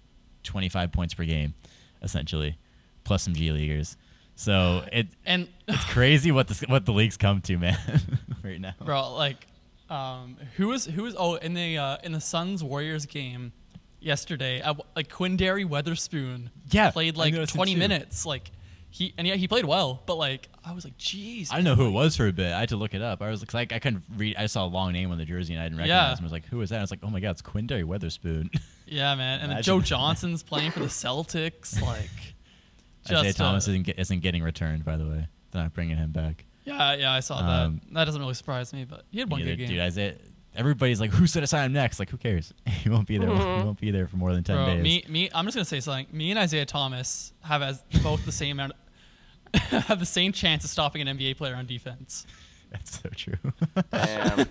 25 0.45 0.93
points 0.93 1.15
per 1.15 1.25
game, 1.25 1.55
essentially, 2.03 2.57
plus 3.05 3.23
some 3.23 3.35
G 3.35 3.51
leaguers. 3.51 3.97
So 4.37 4.85
it 4.93 5.09
And 5.27 5.49
it's 5.67 5.85
crazy 5.93 6.31
what 6.31 6.47
this 6.47 6.61
what 6.63 6.87
the 6.87 6.93
league's 6.93 7.17
come 7.17 7.41
to, 7.43 7.57
man, 7.57 7.79
right 8.45 8.61
now. 8.61 8.75
bro, 8.85 9.15
like, 9.15 9.47
um, 9.91 10.37
who 10.57 10.69
was 10.69 10.85
who 10.85 11.03
was 11.03 11.15
oh 11.19 11.37
in 11.37 11.55
the 11.55 11.79
uh, 11.79 11.97
in 12.05 12.13
the 12.13 12.21
Suns 12.21 12.63
Warriors 12.63 13.07
game 13.07 13.53
yesterday? 14.01 14.61
Uh, 14.61 14.75
like 14.95 15.09
Quinndary 15.09 15.65
Weatherspoon, 15.67 16.51
Yeah, 16.71 16.91
played 16.91 17.17
like 17.17 17.35
20 17.49 17.75
minutes, 17.75 18.25
like. 18.27 18.51
He, 18.91 19.13
and 19.19 19.27
yeah, 19.27 19.35
he 19.35 19.47
played 19.47 19.67
well, 19.67 20.03
but 20.07 20.17
like 20.17 20.49
I 20.65 20.73
was 20.73 20.85
like, 20.85 20.97
jeez. 20.99 21.53
I 21.53 21.57
didn't 21.57 21.67
know 21.67 21.75
who 21.75 21.87
it 21.89 21.93
was 21.93 22.17
for 22.17 22.27
a 22.27 22.33
bit. 22.33 22.53
I 22.53 22.61
had 22.61 22.71
to 22.71 22.77
look 22.77 22.95
it 22.95 23.03
up. 23.03 23.21
I 23.23 23.29
was 23.29 23.53
like, 23.53 23.73
I 23.73 23.79
couldn't 23.79 24.03
read. 24.17 24.37
I 24.37 24.47
saw 24.47 24.65
a 24.65 24.67
long 24.67 24.93
name 24.93 25.11
on 25.13 25.19
the 25.19 25.25
jersey 25.27 25.53
and 25.55 25.63
I 25.63 25.67
didn't 25.67 25.79
recognize 25.79 25.97
Yeah. 26.11 26.13
him. 26.15 26.19
I 26.21 26.23
was 26.25 26.33
like, 26.33 26.47
who 26.47 26.61
is 26.63 26.71
that? 26.71 26.79
I 26.79 26.81
was 26.81 26.91
like, 26.91 27.01
oh 27.03 27.11
my 27.11 27.21
god, 27.21 27.31
it's 27.33 27.43
Quinndary 27.43 27.85
Weatherspoon. 27.85 28.49
Yeah, 28.91 29.15
man. 29.17 29.41
And 29.41 29.53
then. 29.53 29.63
Joe 29.63 29.83
Johnson's 29.83 30.43
playing 30.43 30.71
for 30.71 30.81
the 30.81 30.87
Celtics. 30.87 31.79
Like, 31.83 32.09
Isaiah 33.07 33.23
just 33.25 33.37
Thomas 33.37 33.69
uh, 33.69 33.73
isn't, 33.73 33.83
get, 33.83 33.99
isn't 33.99 34.21
getting 34.21 34.43
returned, 34.43 34.83
by 34.85 34.97
the 34.97 35.05
way. 35.05 35.27
They're 35.51 35.63
not 35.63 35.75
bringing 35.75 35.99
him 35.99 36.11
back. 36.11 36.47
yeah, 36.65 36.95
yeah, 36.95 37.13
I 37.13 37.21
saw 37.21 37.37
Um, 37.39 37.81
that. 37.89 37.95
That 37.95 38.05
doesn't 38.07 38.21
really 38.21 38.33
surprise 38.33 38.73
me, 38.73 38.85
but 38.85 39.05
he 39.11 39.19
had 39.19 39.31
one 39.31 39.43
good 39.43 39.59
game. 39.59 39.69
Dude, 39.69 39.81
Isaiah. 39.81 40.15
Everybody's 40.57 41.01
like, 41.01 41.11
who's 41.11 41.35
gonna 41.35 41.47
sign 41.47 41.67
him 41.67 41.73
next? 41.73 41.99
Like, 41.99 42.11
who 42.11 42.17
cares? 42.17 42.53
he 42.67 42.89
won't 42.91 43.07
be 43.07 43.17
there. 43.19 43.29
he 43.29 43.35
won't 43.35 43.81
be 43.81 43.91
there 43.91 44.09
for 44.09 44.17
more 44.17 44.33
than 44.33 44.43
ten 44.43 44.57
Bro, 44.57 44.67
days. 44.75 44.83
me, 44.83 45.05
me, 45.09 45.31
I'm 45.35 45.45
just 45.45 45.57
gonna 45.57 45.65
say 45.65 45.81
something. 45.81 46.07
Me 46.11 46.31
and 46.31 46.39
Isaiah 46.39 46.67
Thomas 46.67 47.33
have 47.43 47.63
as 47.63 47.83
both 48.03 48.25
the 48.27 48.33
same 48.33 48.59
amount, 48.59 48.73
have 49.55 50.01
the 50.01 50.07
same 50.07 50.33
chance 50.33 50.65
of 50.65 50.71
stopping 50.71 51.07
an 51.07 51.17
NBA 51.17 51.37
player 51.37 51.55
on 51.55 51.67
defense. 51.67 52.27
That's 52.71 53.01
so 53.01 53.09
true. 53.17 53.35
Damn. 53.93 54.47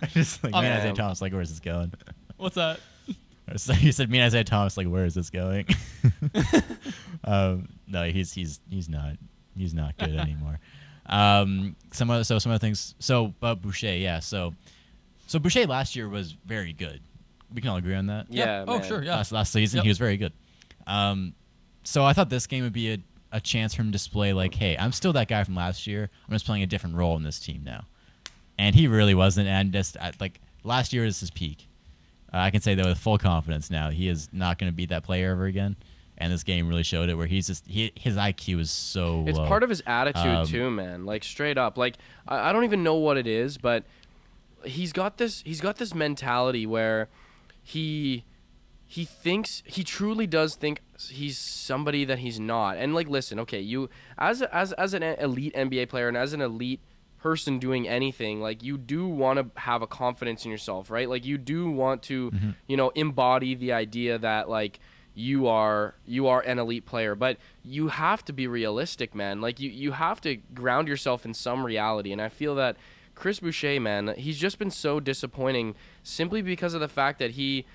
I 0.00 0.06
just 0.06 0.44
like 0.44 0.54
Oh, 0.54 0.60
me 0.60 0.66
and 0.66 0.74
man. 0.74 0.80
Isaiah 0.80 0.92
Thomas. 0.94 1.20
Like, 1.20 1.32
where's 1.32 1.48
this 1.50 1.58
going? 1.60 1.92
What's 2.36 2.54
that? 2.54 2.78
So 3.56 3.72
you 3.72 3.90
said 3.92 4.10
me 4.10 4.18
and 4.18 4.26
Isaiah 4.26 4.44
Thomas. 4.44 4.76
Like, 4.76 4.86
where 4.86 5.04
is 5.06 5.14
this 5.14 5.30
going? 5.30 5.66
um, 7.24 7.68
no, 7.86 8.04
he's 8.04 8.32
he's 8.32 8.60
he's 8.70 8.88
not 8.88 9.14
he's 9.56 9.74
not 9.74 9.96
good 9.96 10.14
anymore. 10.16 10.60
Um, 11.06 11.74
some 11.92 12.10
other 12.10 12.24
so 12.24 12.38
some 12.38 12.52
other 12.52 12.58
things. 12.58 12.94
So 12.98 13.32
uh, 13.42 13.54
Boucher, 13.54 13.94
yeah. 13.96 14.20
So 14.20 14.54
so 15.28 15.38
Boucher 15.38 15.66
last 15.66 15.94
year 15.94 16.08
was 16.08 16.32
very 16.44 16.72
good. 16.72 17.00
We 17.54 17.60
can 17.60 17.70
all 17.70 17.76
agree 17.76 17.94
on 17.94 18.06
that. 18.06 18.26
Yeah. 18.28 18.64
Oh, 18.66 18.82
sure. 18.82 19.02
Yeah. 19.04 19.14
last 19.16 19.30
last 19.30 19.52
season. 19.52 19.78
Yep. 19.78 19.84
He 19.84 19.88
was 19.90 19.98
very 19.98 20.16
good. 20.16 20.32
Um, 20.86 21.34
so 21.84 22.04
I 22.04 22.12
thought 22.12 22.28
this 22.28 22.46
game 22.46 22.64
would 22.64 22.72
be 22.72 22.92
a, 22.94 22.98
a 23.32 23.40
chance 23.40 23.74
for 23.74 23.82
him 23.82 23.88
to 23.88 23.92
display 23.92 24.32
like, 24.32 24.52
hey, 24.54 24.76
I'm 24.76 24.92
still 24.92 25.12
that 25.14 25.28
guy 25.28 25.44
from 25.44 25.54
last 25.54 25.86
year. 25.86 26.10
I'm 26.26 26.32
just 26.34 26.44
playing 26.44 26.62
a 26.64 26.66
different 26.66 26.96
role 26.96 27.16
in 27.16 27.22
this 27.22 27.38
team 27.38 27.62
now, 27.64 27.84
and 28.58 28.74
he 28.74 28.88
really 28.88 29.14
wasn't. 29.14 29.48
And 29.48 29.72
just 29.72 29.96
at, 29.96 30.20
like 30.20 30.40
last 30.64 30.92
year 30.92 31.04
is 31.04 31.20
his 31.20 31.30
peak. 31.30 31.68
Uh, 32.32 32.38
I 32.38 32.50
can 32.50 32.60
say 32.60 32.74
that 32.74 32.84
with 32.84 32.98
full 32.98 33.16
confidence 33.16 33.70
now. 33.70 33.88
He 33.90 34.08
is 34.08 34.28
not 34.32 34.58
going 34.58 34.70
to 34.70 34.76
be 34.76 34.84
that 34.86 35.04
player 35.04 35.30
ever 35.32 35.46
again. 35.46 35.76
And 36.18 36.32
this 36.32 36.42
game 36.42 36.68
really 36.68 36.82
showed 36.82 37.08
it, 37.08 37.14
where 37.14 37.28
he's 37.28 37.46
just 37.46 37.64
he, 37.66 37.92
his 37.94 38.16
IQ 38.16 38.58
is 38.60 38.70
so 38.72 39.24
It's 39.26 39.38
low. 39.38 39.46
part 39.46 39.62
of 39.62 39.70
his 39.70 39.82
attitude 39.86 40.26
Um, 40.26 40.46
too, 40.46 40.68
man. 40.70 41.06
Like 41.06 41.22
straight 41.24 41.56
up. 41.56 41.78
Like 41.78 41.96
I, 42.26 42.50
I 42.50 42.52
don't 42.52 42.64
even 42.64 42.82
know 42.82 42.96
what 42.96 43.16
it 43.16 43.26
is, 43.28 43.56
but 43.56 43.84
he's 44.64 44.92
got 44.92 45.18
this 45.18 45.42
he's 45.42 45.60
got 45.60 45.76
this 45.76 45.94
mentality 45.94 46.66
where 46.66 47.08
he 47.62 48.24
he 48.90 49.04
thinks 49.04 49.62
he 49.66 49.84
truly 49.84 50.26
does 50.26 50.54
think 50.54 50.80
he's 51.10 51.36
somebody 51.38 52.06
that 52.06 52.20
he's 52.20 52.40
not. 52.40 52.78
And 52.78 52.94
like 52.94 53.06
listen, 53.06 53.38
okay, 53.40 53.60
you 53.60 53.90
as 54.16 54.40
a, 54.40 54.54
as 54.54 54.72
as 54.72 54.94
an 54.94 55.02
elite 55.02 55.54
NBA 55.54 55.90
player 55.90 56.08
and 56.08 56.16
as 56.16 56.32
an 56.32 56.40
elite 56.40 56.80
person 57.18 57.58
doing 57.58 57.86
anything, 57.86 58.40
like 58.40 58.62
you 58.62 58.78
do 58.78 59.06
want 59.06 59.38
to 59.38 59.60
have 59.60 59.82
a 59.82 59.86
confidence 59.86 60.46
in 60.46 60.50
yourself, 60.50 60.90
right? 60.90 61.08
Like 61.08 61.26
you 61.26 61.36
do 61.36 61.70
want 61.70 62.02
to, 62.04 62.30
mm-hmm. 62.30 62.50
you 62.66 62.78
know, 62.78 62.88
embody 62.90 63.54
the 63.54 63.72
idea 63.72 64.18
that 64.18 64.48
like 64.48 64.80
you 65.14 65.48
are 65.48 65.94
you 66.06 66.28
are 66.28 66.40
an 66.42 66.60
elite 66.60 66.86
player 66.86 67.16
but 67.16 67.38
you 67.64 67.88
have 67.88 68.24
to 68.24 68.32
be 68.32 68.46
realistic 68.46 69.16
man 69.16 69.40
like 69.40 69.58
you 69.58 69.68
you 69.68 69.90
have 69.90 70.20
to 70.20 70.36
ground 70.54 70.86
yourself 70.86 71.24
in 71.24 71.34
some 71.34 71.66
reality 71.66 72.12
and 72.12 72.22
i 72.22 72.28
feel 72.28 72.54
that 72.54 72.76
chris 73.18 73.40
boucher 73.40 73.80
man 73.80 74.14
he's 74.16 74.38
just 74.38 74.58
been 74.58 74.70
so 74.70 75.00
disappointing 75.00 75.74
simply 76.02 76.40
because 76.40 76.74
of 76.74 76.80
the 76.80 76.88
fact 76.88 77.18
that 77.18 77.32
he 77.32 77.66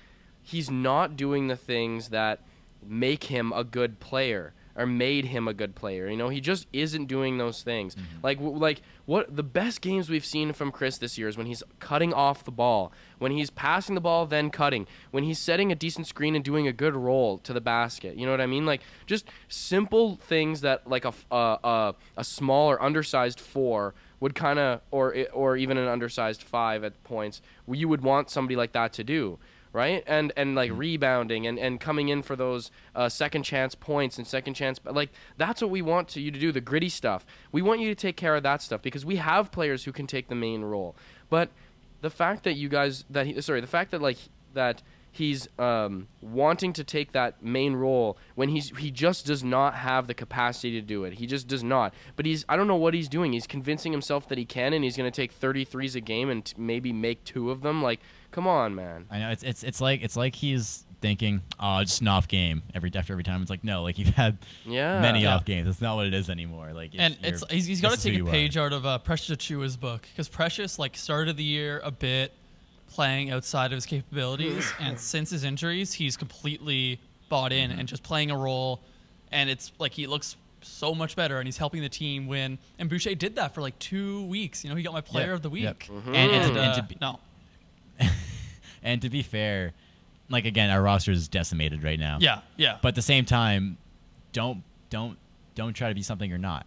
he's 0.42 0.70
not 0.70 1.16
doing 1.16 1.48
the 1.48 1.56
things 1.56 2.08
that 2.08 2.40
make 2.86 3.24
him 3.24 3.52
a 3.52 3.64
good 3.64 4.00
player 4.00 4.54
or 4.76 4.86
made 4.86 5.26
him 5.26 5.46
a 5.46 5.54
good 5.54 5.74
player. 5.74 6.08
You 6.08 6.16
know, 6.16 6.28
he 6.28 6.40
just 6.40 6.66
isn't 6.72 7.06
doing 7.06 7.38
those 7.38 7.62
things. 7.62 7.94
Mm-hmm. 7.94 8.18
Like 8.22 8.38
w- 8.38 8.56
like 8.56 8.82
what 9.06 9.34
the 9.34 9.42
best 9.42 9.80
games 9.80 10.08
we've 10.08 10.24
seen 10.24 10.52
from 10.52 10.72
Chris 10.72 10.98
this 10.98 11.16
year 11.16 11.28
is 11.28 11.36
when 11.36 11.46
he's 11.46 11.62
cutting 11.78 12.12
off 12.12 12.44
the 12.44 12.50
ball, 12.50 12.92
when 13.18 13.32
he's 13.32 13.50
passing 13.50 13.94
the 13.94 14.00
ball 14.00 14.26
then 14.26 14.50
cutting, 14.50 14.86
when 15.10 15.24
he's 15.24 15.38
setting 15.38 15.70
a 15.70 15.74
decent 15.74 16.06
screen 16.06 16.34
and 16.34 16.44
doing 16.44 16.66
a 16.66 16.72
good 16.72 16.96
roll 16.96 17.38
to 17.38 17.52
the 17.52 17.60
basket. 17.60 18.16
You 18.16 18.26
know 18.26 18.32
what 18.32 18.40
I 18.40 18.46
mean? 18.46 18.66
Like 18.66 18.82
just 19.06 19.26
simple 19.48 20.16
things 20.16 20.60
that 20.62 20.88
like 20.88 21.04
a 21.04 21.14
a 21.30 21.94
a 22.16 22.24
small 22.24 22.70
or 22.70 22.82
undersized 22.82 23.40
4 23.40 23.94
would 24.24 24.34
kind 24.34 24.58
of 24.58 24.80
or 24.90 25.14
or 25.34 25.54
even 25.54 25.76
an 25.76 25.86
undersized 25.86 26.42
5 26.42 26.82
at 26.82 27.04
points, 27.04 27.42
you 27.68 27.88
would 27.88 28.00
want 28.00 28.30
somebody 28.30 28.56
like 28.56 28.72
that 28.72 28.94
to 28.94 29.04
do 29.04 29.38
right? 29.74 30.04
And 30.06 30.32
and 30.36 30.54
like 30.54 30.70
rebounding 30.72 31.46
and, 31.48 31.58
and 31.58 31.80
coming 31.80 32.08
in 32.08 32.22
for 32.22 32.36
those 32.36 32.70
uh, 32.94 33.08
second 33.08 33.42
chance 33.42 33.74
points 33.74 34.16
and 34.18 34.26
second 34.26 34.54
chance, 34.54 34.78
but 34.78 34.94
like 34.94 35.10
that's 35.36 35.60
what 35.60 35.70
we 35.70 35.82
want 35.82 36.08
to 36.10 36.20
you 36.20 36.30
to 36.30 36.38
do 36.38 36.52
the 36.52 36.60
gritty 36.60 36.88
stuff. 36.88 37.26
We 37.52 37.60
want 37.60 37.80
you 37.80 37.88
to 37.88 37.94
take 37.94 38.16
care 38.16 38.36
of 38.36 38.44
that 38.44 38.62
stuff 38.62 38.80
because 38.80 39.04
we 39.04 39.16
have 39.16 39.50
players 39.50 39.84
who 39.84 39.92
can 39.92 40.06
take 40.06 40.28
the 40.28 40.36
main 40.36 40.62
role. 40.62 40.94
But 41.28 41.50
the 42.00 42.08
fact 42.08 42.44
that 42.44 42.54
you 42.54 42.68
guys 42.68 43.04
that 43.10 43.26
he, 43.26 43.40
sorry, 43.42 43.60
the 43.60 43.66
fact 43.66 43.90
that 43.90 44.00
like 44.00 44.18
that 44.54 44.80
he's 45.14 45.48
um, 45.58 46.08
wanting 46.20 46.72
to 46.74 46.84
take 46.84 47.12
that 47.12 47.42
main 47.42 47.74
role 47.74 48.18
when 48.34 48.48
he's 48.48 48.76
he 48.78 48.90
just 48.90 49.26
does 49.26 49.42
not 49.44 49.74
have 49.74 50.06
the 50.06 50.14
capacity 50.14 50.72
to 50.72 50.80
do 50.80 51.04
it. 51.04 51.14
He 51.14 51.26
just 51.26 51.46
does 51.48 51.62
not. 51.64 51.94
But 52.16 52.26
he's 52.26 52.44
I 52.48 52.56
don't 52.56 52.66
know 52.66 52.76
what 52.76 52.94
he's 52.94 53.08
doing. 53.08 53.32
He's 53.32 53.46
convincing 53.46 53.92
himself 53.92 54.28
that 54.28 54.38
he 54.38 54.44
can 54.44 54.72
and 54.72 54.82
he's 54.84 54.96
going 54.96 55.10
to 55.10 55.14
take 55.14 55.38
33s 55.38 55.94
a 55.94 56.00
game 56.00 56.30
and 56.30 56.44
t- 56.44 56.54
maybe 56.58 56.92
make 56.92 57.24
two 57.24 57.50
of 57.50 57.62
them. 57.62 57.82
Like, 57.82 58.00
come 58.32 58.46
on, 58.46 58.74
man. 58.74 59.06
I 59.10 59.18
know 59.20 59.30
it's 59.30 59.42
it's 59.42 59.62
it's 59.62 59.80
like 59.80 60.02
it's 60.02 60.16
like 60.16 60.34
he's 60.34 60.84
thinking, 61.00 61.42
oh, 61.60 61.80
just 61.82 62.00
an 62.00 62.08
off 62.08 62.26
game 62.28 62.62
every 62.74 62.90
after 62.94 63.12
every 63.12 63.24
time. 63.24 63.40
It's 63.42 63.50
like 63.50 63.62
no, 63.62 63.82
like 63.82 63.98
you've 64.00 64.08
had 64.08 64.38
Yeah. 64.64 65.00
many 65.00 65.22
Yeah. 65.22 65.36
off 65.36 65.44
games. 65.44 65.66
That's 65.66 65.80
not 65.80 65.96
what 65.96 66.06
it 66.06 66.14
is 66.14 66.28
anymore. 66.30 66.72
Like 66.72 66.92
and 66.96 67.16
it's 67.22 67.44
he's, 67.50 67.66
he's 67.66 67.80
got 67.80 67.90
to 67.90 67.96
this 67.96 68.00
is 68.00 68.04
who 68.04 68.10
take 68.10 68.20
a 68.20 68.24
you 68.24 68.28
are. 68.28 68.32
page 68.32 68.56
out 68.56 68.72
of 68.72 68.84
uh, 68.84 68.98
Precious 68.98 69.36
Achiuwa's 69.36 69.76
book 69.76 70.06
because 70.12 70.28
Precious 70.28 70.78
like 70.78 70.96
started 70.96 71.36
the 71.36 71.44
year 71.44 71.80
a 71.84 71.90
bit 71.90 72.32
playing 72.94 73.30
outside 73.30 73.66
of 73.72 73.76
his 73.76 73.86
capabilities, 73.86 74.72
and 74.80 74.98
since 74.98 75.30
his 75.30 75.44
injuries, 75.44 75.92
he's 75.92 76.16
completely 76.16 77.00
bought 77.28 77.52
in 77.52 77.70
Mm-hmm. 77.70 77.80
and 77.80 77.88
just 77.88 78.02
playing 78.02 78.30
a 78.30 78.36
role, 78.36 78.80
and 79.32 79.50
it's 79.50 79.72
like 79.78 79.92
he 79.92 80.06
looks 80.06 80.36
so 80.62 80.94
much 80.94 81.16
better, 81.16 81.38
and 81.38 81.46
he's 81.46 81.58
helping 81.58 81.82
the 81.82 81.88
team 81.88 82.26
win. 82.26 82.56
And 82.78 82.88
Boucher 82.88 83.14
did 83.14 83.36
that 83.36 83.54
for 83.54 83.60
like 83.60 83.78
two 83.78 84.24
weeks. 84.26 84.62
You 84.64 84.70
know, 84.70 84.76
he 84.76 84.82
got 84.82 84.92
my 84.92 85.00
Player 85.00 85.28
Yeah, 85.28 85.32
of 85.34 85.42
the 85.42 85.50
Week. 85.50 85.64
yep. 85.64 85.78
Mhm. 85.80 86.06
And, 86.06 86.16
and, 86.16 86.32
And, 86.32 86.54
to, 86.54 86.60
and, 86.62 86.74
to 86.74 86.80
uh, 86.82 86.86
be, 86.86 86.96
no, 87.00 87.20
and 88.82 89.02
to 89.02 89.10
be 89.10 89.22
fair, 89.22 89.72
like 90.28 90.44
again, 90.44 90.70
our 90.70 90.82
roster 90.82 91.10
is 91.12 91.28
decimated 91.28 91.82
right 91.82 91.98
now. 91.98 92.18
yeah, 92.20 92.40
yeah, 92.56 92.78
But 92.82 92.88
at 92.88 92.94
the 92.94 93.02
same 93.02 93.24
time, 93.24 93.76
don't 94.32 94.62
don't 94.90 95.18
don't 95.54 95.72
try 95.74 95.88
to 95.88 95.94
be 95.94 96.02
something 96.02 96.28
you're 96.28 96.38
not. 96.38 96.66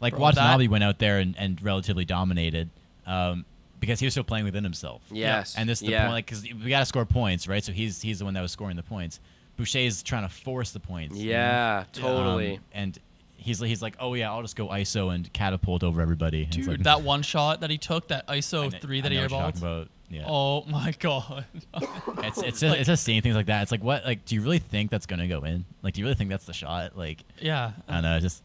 Like 0.00 0.12
Bro, 0.14 0.22
Watanabe 0.22 0.64
that- 0.66 0.70
went 0.70 0.84
out 0.84 0.98
there 0.98 1.18
and, 1.18 1.34
and 1.38 1.60
relatively 1.62 2.04
dominated, 2.04 2.70
um, 3.06 3.44
because 3.80 4.00
he 4.00 4.06
was 4.06 4.14
still 4.14 4.24
playing 4.24 4.44
within 4.44 4.64
himself. 4.64 5.02
Yes. 5.10 5.54
And 5.56 5.68
this 5.68 5.80
is 5.80 5.86
the 5.86 5.92
yeah. 5.92 6.02
point, 6.02 6.12
like, 6.12 6.26
because 6.26 6.42
we 6.42 6.70
got 6.70 6.80
to 6.80 6.86
score 6.86 7.04
points, 7.04 7.48
right? 7.48 7.62
So 7.62 7.72
he's 7.72 8.00
he's 8.02 8.18
the 8.18 8.24
one 8.24 8.34
that 8.34 8.42
was 8.42 8.52
scoring 8.52 8.76
the 8.76 8.82
points. 8.82 9.20
Boucher's 9.56 10.02
trying 10.02 10.22
to 10.22 10.28
force 10.28 10.70
the 10.70 10.80
points. 10.80 11.16
you 11.16 11.26
know? 11.26 11.38
Yeah, 11.38 11.84
totally. 11.92 12.54
Um, 12.56 12.62
and 12.72 12.98
he's 13.36 13.60
he's 13.60 13.82
like, 13.82 13.96
oh 13.98 14.14
yeah, 14.14 14.30
I'll 14.30 14.42
just 14.42 14.56
go 14.56 14.68
ISO 14.68 15.14
and 15.14 15.32
catapult 15.32 15.82
over 15.82 16.00
everybody. 16.00 16.44
And 16.44 16.52
dude, 16.52 16.68
like, 16.68 16.82
that 16.82 17.02
one 17.02 17.22
shot 17.22 17.60
that 17.60 17.70
he 17.70 17.78
took, 17.78 18.08
that 18.08 18.26
ISO 18.28 18.70
kn- 18.70 18.80
three 18.80 18.98
I 18.98 19.02
that 19.02 19.12
he 19.12 19.18
know 19.18 19.24
what 19.24 19.30
you're 19.30 19.70
airballed. 19.70 19.88
Yeah. 20.10 20.24
Oh 20.26 20.64
my 20.64 20.94
god. 20.98 21.44
It's 22.24 22.38
it's 22.38 22.60
just, 22.60 22.76
it's 22.76 22.86
just 22.86 23.04
seeing 23.04 23.20
things 23.22 23.36
like 23.36 23.46
that. 23.46 23.62
It's 23.62 23.70
like 23.70 23.82
what 23.82 24.04
like 24.04 24.24
do 24.24 24.34
you 24.34 24.40
really 24.42 24.58
think 24.58 24.90
that's 24.90 25.06
gonna 25.06 25.28
go 25.28 25.44
in? 25.44 25.64
Like 25.82 25.94
do 25.94 26.00
you 26.00 26.06
really 26.06 26.16
think 26.16 26.30
that's 26.30 26.46
the 26.46 26.52
shot? 26.52 26.96
Like 26.96 27.24
yeah. 27.40 27.72
I 27.86 27.94
don't 27.94 28.02
know, 28.02 28.16
it's 28.16 28.24
just 28.24 28.42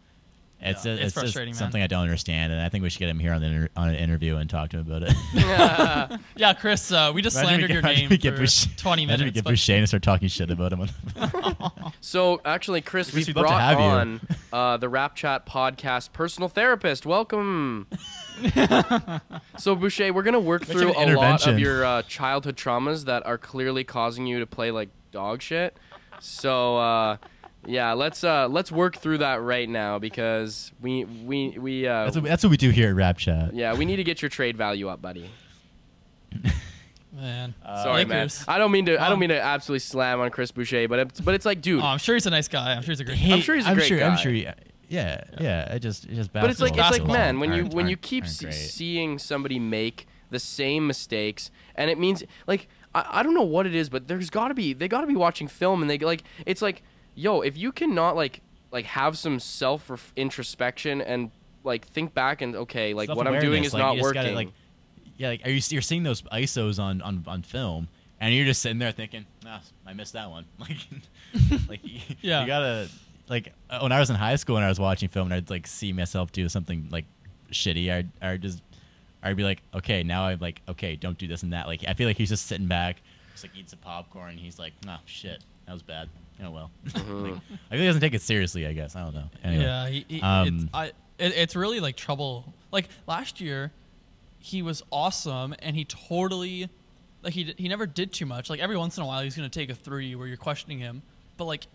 It's 0.66 0.86
Yeah, 0.86 0.92
a, 0.92 0.96
it's 0.96 1.04
it's, 1.06 1.14
just 1.14 1.16
frustrating, 1.26 1.54
man. 1.54 1.60
something 1.60 1.82
I 1.82 1.88
don't 1.88 2.02
understand, 2.04 2.54
and 2.54 2.62
I 2.62 2.70
think 2.70 2.84
we 2.84 2.90
should 2.90 3.00
get 3.00 3.10
him 3.10 3.20
here 3.20 3.34
on 3.34 3.42
the 3.42 3.48
inter- 3.48 3.70
on 3.76 3.90
an 3.90 3.96
interview 3.96 4.38
and 4.38 4.50
talk 4.50 4.70
to 4.72 4.78
him 4.80 4.88
about 4.92 5.04
it. 5.04 5.14
Yeah, 5.34 6.18
yeah, 6.36 6.54
Chris, 6.54 6.92
uh, 6.92 7.12
we 7.14 7.22
just 7.22 7.36
Imagine 7.38 7.62
we 7.62 7.68
slandered 7.68 7.70
get- 7.70 7.74
your 7.74 7.82
name 8.02 8.10
we 8.10 8.18
get 8.18 8.34
for 8.36 8.42
Bush- 8.42 8.68
20 8.78 9.04
Imagine 9.04 9.20
we 9.20 9.24
minutes. 9.26 9.36
get 9.36 9.44
but- 9.44 9.50
Boucher 9.52 9.74
and 9.76 9.88
start 9.88 10.04
talking 10.04 10.28
shit 10.30 10.50
about 10.52 10.72
him. 10.74 10.90
So 12.02 12.42
actually, 12.46 12.82
Chris, 12.82 13.08
we 13.14 13.20
Chris, 13.24 13.28
we'd 13.28 13.36
love 13.36 13.46
to 13.46 13.50
brought 13.50 13.62
have 13.62 13.80
on 13.80 14.22
uh, 14.52 14.78
the 14.78 14.90
Rap 14.90 15.16
Chat 15.16 15.46
podcast 15.46 16.12
personal 16.14 16.50
therapist. 16.50 17.06
Welcome. 17.06 17.88
so 19.58 19.76
Boucher, 19.76 20.12
we're 20.14 20.24
gonna 20.24 20.40
work 20.40 20.68
Much 20.68 20.78
through 20.78 20.92
a 20.92 21.16
lot 21.16 21.48
of 21.48 21.60
your 21.60 21.86
uh, 21.86 22.02
childhood 22.04 22.56
traumas 22.58 23.06
that 23.06 23.26
are 23.26 23.38
clearly 23.38 23.84
causing 23.84 24.26
you 24.28 24.40
to 24.40 24.46
play 24.48 24.72
like 24.72 24.90
dog 25.12 25.42
shit. 25.42 25.78
So 26.20 26.78
uh, 26.78 27.18
yeah, 27.66 27.94
let's 27.94 28.24
uh, 28.24 28.48
let's 28.48 28.72
work 28.72 28.98
through 28.98 29.20
that 29.20 29.42
right 29.42 29.68
now 29.70 30.00
because 30.00 30.72
we 30.82 31.06
we 31.06 31.50
we 31.58 31.88
uh, 31.88 32.06
that's, 32.06 32.16
what, 32.18 32.26
that's 32.26 32.44
what 32.44 32.50
we 32.50 32.58
do 32.58 32.70
here 32.70 32.90
at 32.90 32.96
Rap 32.96 33.18
Chat. 33.18 33.54
yeah 33.54 33.74
we 33.76 33.86
need 33.86 33.98
to 33.98 34.04
get 34.04 34.22
your 34.22 34.30
trade 34.30 34.58
value 34.58 34.88
up, 34.90 35.02
buddy. 35.02 35.30
Man. 37.16 37.54
Sorry, 37.64 38.06
Lakers. 38.06 38.10
man. 38.10 38.56
I 38.56 38.58
don't 38.58 38.72
mean 38.72 38.88
to. 38.88 38.94
I 39.00 39.04
don't 39.06 39.14
Um, 39.14 39.20
mean 39.20 39.30
to 39.30 39.40
absolutely 39.40 39.80
slam 39.80 40.20
on 40.20 40.32
Chris 40.32 40.52
Boucher, 40.52 40.88
but 40.88 40.98
it's 41.00 41.22
but 41.22 41.36
it's 41.36 41.46
like, 41.46 41.62
dude. 41.62 41.80
Oh, 41.82 41.86
I'm 41.86 42.00
sure 42.00 42.16
he's 42.16 42.26
a 42.26 42.32
nice 42.32 42.48
guy. 42.48 42.74
I'm 42.74 42.82
sure 42.82 42.92
he's 42.92 43.02
a 43.02 43.04
great 43.04 43.18
Hey, 43.20 43.34
I'm 43.34 43.42
sure 43.42 43.54
he's 43.56 43.66
a 43.66 43.70
I'm 43.70 43.76
great 43.76 43.88
sure, 43.88 44.00
guy. 44.00 44.08
I'm 44.08 44.18
sure. 44.18 44.32
He, 44.32 44.48
yeah, 44.90 45.24
yeah. 45.40 45.70
I 45.72 45.78
just, 45.78 46.06
it's 46.06 46.16
just 46.16 46.34
but 46.34 46.50
it's 46.50 46.60
like 46.60 46.72
it's 46.72 46.78
like 46.80 46.90
basketball 46.90 47.14
man 47.16 47.40
when 47.40 47.52
you 47.54 47.62
aren't- 47.64 47.74
when 47.76 47.86
you 47.88 47.92
aren't- 47.94 48.02
keep 48.02 48.24
aren't 48.24 48.34
see- 48.34 48.52
seeing 48.52 49.20
somebody 49.20 49.60
make 49.60 50.08
the 50.32 50.40
same 50.40 50.88
mistakes 50.88 51.52
and 51.76 51.90
it 51.92 52.00
means 52.00 52.24
like 52.48 52.68
I, 52.96 53.06
I 53.20 53.24
don't 53.24 53.34
know 53.36 53.44
what 53.44 53.66
it 53.68 53.76
is 53.76 53.90
but 53.90 54.08
there's 54.08 54.30
got 54.32 54.48
to 54.50 54.54
be 54.56 54.74
they 54.74 54.88
got 54.88 55.02
to 55.02 55.08
be 55.08 55.16
watching 55.16 55.48
film 55.48 55.82
and 55.82 55.90
they 55.90 55.98
like 56.00 56.24
it's 56.48 56.62
like 56.62 56.82
yo 57.16 57.42
if 57.42 57.58
you 57.58 57.72
cannot 57.72 58.16
like 58.16 58.42
like 58.72 58.86
have 58.86 59.18
some 59.18 59.40
self 59.40 60.12
introspection 60.16 61.02
and 61.02 61.32
like 61.64 61.86
think 61.88 62.14
back 62.14 62.42
and 62.42 62.56
okay 62.56 62.94
like 62.94 63.10
what 63.10 63.28
I'm 63.28 63.40
doing 63.40 63.64
is 63.64 63.74
like, 63.74 63.82
not 63.82 63.96
you 63.96 64.02
just 64.02 64.14
gotta, 64.14 64.28
working 64.28 64.36
like, 64.36 64.50
yeah, 65.18 65.30
like 65.30 65.46
are 65.46 65.50
you 65.50 65.62
you're 65.70 65.82
seeing 65.82 66.04
those 66.04 66.22
ISOs 66.24 66.80
on, 66.80 67.02
on, 67.02 67.24
on 67.28 67.44
film, 67.44 67.88
and 68.20 68.34
you're 68.34 68.46
just 68.46 68.62
sitting 68.62 68.80
there 68.80 68.92
thinking, 68.92 69.26
"Nah, 69.44 69.60
I 69.86 69.94
missed 69.94 70.14
that 70.14 70.30
one." 70.30 70.46
Like, 70.60 70.78
like 71.70 71.80
you, 71.84 72.00
Yeah. 72.22 72.42
you 72.42 72.48
gotta 72.48 72.90
like 73.30 73.54
uh, 73.70 73.80
when 73.80 73.92
I 73.92 74.00
was 74.00 74.10
in 74.10 74.16
high 74.16 74.36
school 74.36 74.58
and 74.58 74.66
I 74.66 74.70
was 74.70 74.80
watching 74.80 75.10
film 75.10 75.28
and 75.28 75.36
I'd 75.36 75.50
like 75.50 75.68
see 75.68 75.94
myself 75.94 76.32
do 76.32 76.48
something 76.50 76.88
like 76.92 77.06
shitty, 77.52 77.92
I'd, 77.92 78.10
I'd 78.22 78.42
just 78.42 78.62
I'd 79.22 79.38
be 79.38 79.44
like, 79.44 79.62
okay, 79.74 80.04
now 80.04 80.26
I'm 80.26 80.40
like, 80.40 80.62
okay, 80.68 80.96
don't 80.96 81.18
do 81.18 81.28
this 81.28 81.44
and 81.44 81.54
that. 81.54 81.68
Like 81.68 81.86
I 81.88 81.94
feel 81.94 82.08
like 82.08 82.18
he's 82.18 82.30
just 82.30 82.48
sitting 82.48 82.68
back, 82.68 83.02
just 83.32 83.44
like 83.44 83.56
eats 83.56 83.74
a 83.74 83.78
popcorn. 83.78 84.32
And 84.32 84.40
he's 84.40 84.60
like, 84.60 84.74
nah, 84.86 84.98
shit, 85.06 85.44
that 85.68 85.74
was 85.74 85.82
bad. 85.82 86.10
Oh 86.44 86.52
well. 86.52 86.72
Mm-hmm. 86.90 87.24
like, 87.24 87.34
I 87.34 87.70
think 87.70 87.82
he 87.82 87.86
doesn't 87.86 88.02
take 88.02 88.14
it 88.14 88.22
seriously. 88.22 88.66
I 88.68 88.74
guess 88.74 88.96
I 88.96 89.04
don't 89.04 89.14
know. 89.14 89.30
Anyway. 89.44 89.64
Yeah, 89.64 89.88
he, 89.88 90.06
he, 90.08 90.16
it's, 90.18 90.24
Um, 90.24 90.70
I, 90.74 90.86
it, 90.88 90.94
it's 91.36 91.56
really 91.56 91.80
like 91.80 91.96
trouble. 91.96 92.54
Like 92.72 92.88
last 93.08 93.40
year, 93.42 93.72
he 94.40 94.62
was 94.62 94.84
awesome, 94.92 95.54
and 95.60 95.76
he 95.76 95.86
totally, 95.86 96.70
like 97.22 97.34
he 97.34 97.54
he 97.58 97.68
never 97.68 97.86
did 97.86 98.12
too 98.12 98.26
much. 98.26 98.50
Like 98.50 98.60
every 98.60 98.78
once 98.78 98.98
in 98.98 99.04
a 99.04 99.06
while, 99.06 99.22
he's 99.24 99.36
gonna 99.36 99.50
take 99.50 99.70
a 99.70 99.76
three 99.76 100.16
where 100.16 100.28
you're 100.28 100.38
questioning 100.38 100.80
him, 100.80 101.02
but 101.38 101.46
like 101.46 101.68